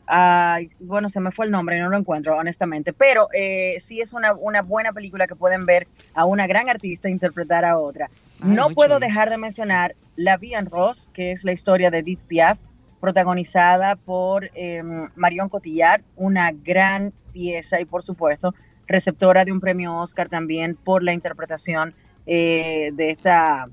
ay, 0.07 0.69
bueno, 0.81 1.09
se 1.09 1.21
me 1.21 1.31
fue 1.31 1.47
el 1.47 1.53
nombre, 1.53 1.79
no 1.79 1.89
lo 1.89 1.97
encuentro 1.97 2.37
honestamente, 2.37 2.93
pero 2.93 3.29
eh, 3.33 3.77
sí 3.81 4.01
es 4.01 4.13
una, 4.13 4.35
una 4.35 4.63
buena 4.63 4.93
película 4.93 5.27
que 5.27 5.37
pueden 5.37 5.65
ver 5.65 5.87
a 6.15 6.25
una 6.25 6.47
gran 6.47 6.69
artista 6.69 7.09
interpretar 7.09 7.65
a 7.65 7.79
otra. 7.79 8.11
Ay, 8.43 8.51
no 8.51 8.71
puedo 8.71 8.97
chulo. 8.97 9.07
dejar 9.07 9.31
de 9.31 9.39
mencionar 9.39 9.95
La 10.17 10.37
Vie 10.37 10.57
en 10.57 10.67
Rose, 10.67 11.09
que 11.15 11.33
es 11.33 11.45
la 11.45 11.53
historia 11.53 11.91
de 11.91 11.99
Edith 11.99 12.21
Piaf, 12.21 12.59
protagonizada 13.01 13.97
por 13.97 14.51
eh, 14.55 14.83
Marion 15.17 15.49
Cotillard, 15.49 16.03
una 16.17 16.53
gran 16.53 17.13
pieza 17.33 17.81
y 17.81 17.85
por 17.85 18.03
supuesto 18.03 18.55
receptora 18.87 19.45
de 19.45 19.53
un 19.53 19.61
premio 19.61 19.97
Oscar 19.97 20.29
también 20.29 20.75
por 20.75 21.03
la 21.03 21.13
interpretación 21.13 21.95
eh, 22.27 22.91
de, 22.93 23.11
esta, 23.11 23.67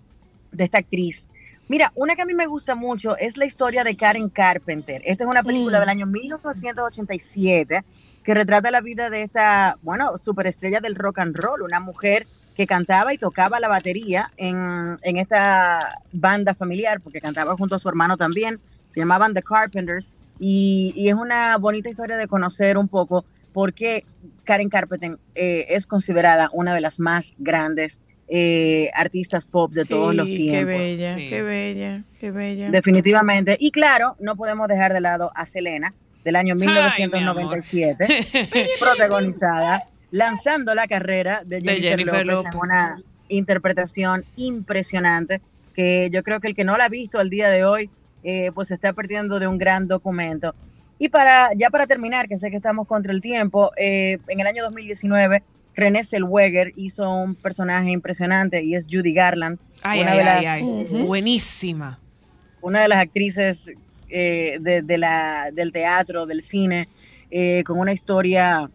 de 0.51 0.63
esta 0.63 0.77
actriz. 0.77 1.27
Mira, 1.67 1.91
una 1.95 2.15
que 2.15 2.21
a 2.21 2.25
mí 2.25 2.33
me 2.33 2.45
gusta 2.45 2.75
mucho 2.75 3.17
es 3.17 3.35
la 3.35 3.45
historia 3.45 3.83
de 3.83 3.97
Karen 3.97 4.29
Carpenter. 4.29 5.01
Esta 5.03 5.25
es 5.25 5.29
una 5.29 5.43
película 5.43 5.79
Mm. 5.79 5.81
del 5.81 5.89
año 5.89 6.05
1987 6.05 7.83
que 8.23 8.33
retrata 8.33 8.71
la 8.71 8.81
vida 8.81 9.09
de 9.09 9.23
esta, 9.23 9.77
bueno, 9.81 10.15
superestrella 10.17 10.79
del 10.79 10.95
rock 10.95 11.19
and 11.19 11.35
roll, 11.35 11.61
una 11.61 11.79
mujer 11.79 12.27
que 12.55 12.67
cantaba 12.67 13.13
y 13.13 13.17
tocaba 13.17 13.59
la 13.59 13.67
batería 13.67 14.31
en, 14.37 14.97
en 15.01 15.17
esta 15.17 16.01
banda 16.11 16.53
familiar, 16.53 17.01
porque 17.01 17.21
cantaba 17.21 17.55
junto 17.55 17.75
a 17.75 17.79
su 17.79 17.87
hermano 17.89 18.17
también, 18.17 18.59
se 18.97 19.01
llamaban 19.01 19.35
The 19.35 19.43
Carpenters, 19.43 20.11
y, 20.39 20.91
y 20.95 21.09
es 21.09 21.13
una 21.13 21.55
bonita 21.57 21.87
historia 21.87 22.17
de 22.17 22.27
conocer 22.27 22.79
un 22.79 22.87
poco 22.87 23.25
por 23.53 23.71
qué 23.71 24.05
Karen 24.43 24.69
Carpenter 24.69 25.19
eh, 25.35 25.67
es 25.69 25.85
considerada 25.85 26.49
una 26.51 26.73
de 26.73 26.81
las 26.81 26.99
más 26.99 27.35
grandes 27.37 27.99
eh, 28.27 28.89
artistas 28.95 29.45
pop 29.45 29.71
de 29.71 29.85
todos 29.85 30.15
los 30.15 30.25
Sí, 30.25 30.37
tiempos. 30.37 30.73
Qué 30.73 30.79
bella, 30.79 31.15
qué 31.15 31.43
bella, 31.43 32.03
qué 32.19 32.31
bella. 32.31 32.71
Definitivamente. 32.71 33.55
Y 33.59 33.69
claro, 33.69 34.15
no 34.19 34.35
podemos 34.35 34.67
dejar 34.67 34.93
de 34.93 35.01
lado 35.01 35.31
a 35.35 35.45
Selena, 35.45 35.93
del 36.23 36.35
año 36.35 36.55
Ay, 36.55 36.59
mi 36.59 36.65
1997, 36.65 38.27
protagonizada, 38.79 39.83
lanzando 40.09 40.73
la 40.73 40.87
carrera 40.87 41.43
de 41.45 41.61
De 41.61 41.75
Jennifer, 41.75 41.99
Jennifer 41.99 42.25
López, 42.25 42.51
en 42.51 42.59
una 42.59 42.97
interpretación 43.27 44.25
impresionante 44.37 45.39
que 45.75 46.09
yo 46.11 46.23
creo 46.23 46.39
que 46.39 46.47
el 46.47 46.55
que 46.55 46.63
no 46.63 46.75
la 46.77 46.85
ha 46.85 46.89
visto 46.89 47.19
al 47.19 47.29
día 47.29 47.51
de 47.51 47.63
hoy, 47.63 47.91
eh, 48.23 48.51
pues 48.53 48.69
se 48.69 48.75
está 48.75 48.93
perdiendo 48.93 49.39
de 49.39 49.47
un 49.47 49.57
gran 49.57 49.87
documento. 49.87 50.55
Y 50.99 51.09
para 51.09 51.49
ya 51.55 51.69
para 51.69 51.85
terminar, 51.85 52.27
que 52.27 52.37
sé 52.37 52.49
que 52.49 52.57
estamos 52.57 52.87
contra 52.87 53.13
el 53.13 53.21
tiempo, 53.21 53.71
eh, 53.77 54.17
en 54.27 54.39
el 54.39 54.47
año 54.47 54.63
2019 54.63 55.43
René 55.75 56.03
Zellweger 56.03 56.73
hizo 56.75 57.07
un 57.07 57.35
personaje 57.35 57.91
impresionante 57.91 58.63
y 58.63 58.73
es 58.73 58.87
Judy 58.89 59.13
Garland, 59.13 59.59
Ay, 59.83 60.01
una 60.01 60.11
ay, 60.11 60.17
de 60.17 60.23
ay, 60.23 60.43
las 60.43 60.91
ay. 60.91 61.03
Buenísima. 61.05 61.99
una 62.61 62.81
de 62.81 62.87
las 62.87 62.97
actrices 62.97 63.71
eh, 64.09 64.57
de, 64.59 64.81
de 64.81 64.97
la, 64.97 65.49
del 65.53 65.71
teatro, 65.71 66.25
del 66.25 66.41
cine, 66.41 66.89
eh, 67.29 67.63
con 67.65 67.77
una 67.77 67.93
historia, 67.93 68.69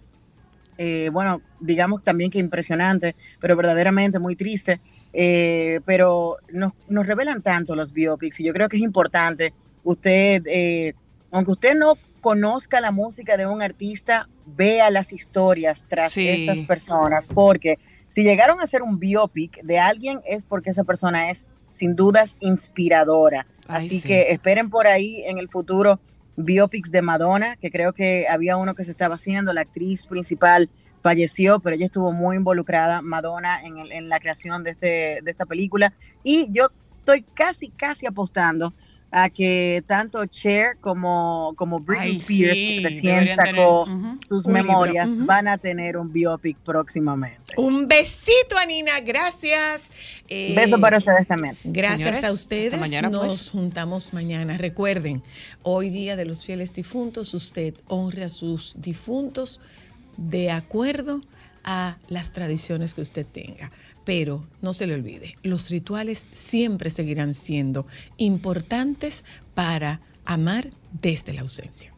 eh, 0.78 1.10
bueno, 1.12 1.40
digamos 1.58 2.04
también 2.04 2.30
que 2.30 2.38
impresionante, 2.38 3.16
pero 3.40 3.56
verdaderamente 3.56 4.18
muy 4.18 4.36
triste. 4.36 4.80
Eh, 5.12 5.80
pero 5.84 6.36
nos, 6.52 6.72
nos 6.88 7.06
revelan 7.06 7.42
tanto 7.42 7.74
los 7.74 7.92
biopics 7.92 8.40
y 8.40 8.44
yo 8.44 8.52
creo 8.52 8.68
que 8.68 8.76
es 8.76 8.82
importante 8.82 9.52
usted, 9.84 10.42
eh, 10.46 10.94
aunque 11.30 11.52
usted 11.52 11.74
no 11.74 11.94
conozca 12.20 12.80
la 12.80 12.92
música 12.92 13.36
de 13.36 13.46
un 13.46 13.62
artista, 13.62 14.28
vea 14.46 14.90
las 14.90 15.12
historias 15.12 15.84
tras 15.88 16.12
Sí. 16.12 16.28
estas 16.28 16.62
personas, 16.64 17.26
porque 17.26 17.78
si 18.08 18.22
llegaron 18.22 18.60
a 18.60 18.64
hacer 18.64 18.82
un 18.82 18.98
biopic 18.98 19.60
de 19.62 19.78
alguien 19.78 20.20
es 20.24 20.46
porque 20.46 20.70
esa 20.70 20.84
persona 20.84 21.30
es 21.30 21.46
sin 21.70 21.96
dudas 21.96 22.36
inspiradora. 22.40 23.46
Ay, 23.66 23.86
Así 23.86 24.00
sí. 24.00 24.08
que 24.08 24.30
esperen 24.30 24.70
por 24.70 24.86
ahí 24.86 25.22
en 25.26 25.38
el 25.38 25.48
futuro 25.48 26.00
biopics 26.36 26.90
de 26.90 27.02
Madonna, 27.02 27.56
que 27.56 27.70
creo 27.70 27.92
que 27.92 28.26
había 28.28 28.56
uno 28.56 28.74
que 28.74 28.84
se 28.84 28.90
estaba 28.90 29.16
haciendo, 29.16 29.52
la 29.52 29.62
actriz 29.62 30.06
principal 30.06 30.70
falleció, 31.02 31.58
pero 31.60 31.76
ella 31.76 31.86
estuvo 31.86 32.12
muy 32.12 32.36
involucrada, 32.36 33.02
Madonna, 33.02 33.60
en, 33.62 33.78
el- 33.78 33.92
en 33.92 34.08
la 34.08 34.20
creación 34.20 34.62
de, 34.64 34.70
este, 34.70 35.18
de 35.22 35.30
esta 35.30 35.46
película. 35.46 35.92
Y 36.22 36.48
yo 36.52 36.68
estoy 36.98 37.22
casi, 37.34 37.68
casi 37.68 38.06
apostando 38.06 38.72
a 39.14 39.28
que 39.28 39.84
tanto 39.86 40.24
Cher 40.24 40.78
como, 40.80 41.52
como 41.56 41.80
Britney 41.80 42.12
Ay, 42.12 42.16
Spears, 42.16 42.58
sí, 42.58 42.76
que 42.76 42.80
recién 42.82 43.36
sacó 43.36 43.84
tener, 43.84 44.16
sus 44.26 44.46
memorias, 44.46 45.10
van 45.26 45.48
a 45.48 45.58
tener 45.58 45.98
un 45.98 46.10
biopic 46.10 46.56
próximamente. 46.58 47.52
Un 47.58 47.86
besito, 47.88 48.56
Anina, 48.56 48.92
gracias. 49.04 49.90
Eh, 50.30 50.54
Besos 50.56 50.80
para 50.80 50.96
ustedes 50.96 51.26
también. 51.28 51.58
Gracias 51.62 51.98
Señores, 51.98 52.24
a 52.24 52.32
ustedes. 52.32 52.66
hasta 52.72 52.78
mañana, 52.78 53.10
Nos 53.10 53.26
pues. 53.26 53.50
juntamos 53.50 54.14
mañana. 54.14 54.56
Recuerden, 54.56 55.22
hoy 55.62 55.90
día 55.90 56.16
de 56.16 56.24
los 56.24 56.42
fieles 56.46 56.72
difuntos, 56.72 57.34
usted 57.34 57.74
honre 57.88 58.24
a 58.24 58.28
sus 58.30 58.80
difuntos 58.80 59.60
de 60.16 60.50
acuerdo 60.50 61.20
a 61.64 61.96
las 62.08 62.32
tradiciones 62.32 62.94
que 62.94 63.02
usted 63.02 63.26
tenga. 63.26 63.70
Pero 64.04 64.44
no 64.60 64.72
se 64.72 64.86
le 64.86 64.94
olvide, 64.94 65.36
los 65.42 65.70
rituales 65.70 66.28
siempre 66.32 66.90
seguirán 66.90 67.34
siendo 67.34 67.86
importantes 68.16 69.24
para 69.54 70.00
amar 70.24 70.70
desde 70.92 71.32
la 71.32 71.42
ausencia. 71.42 71.92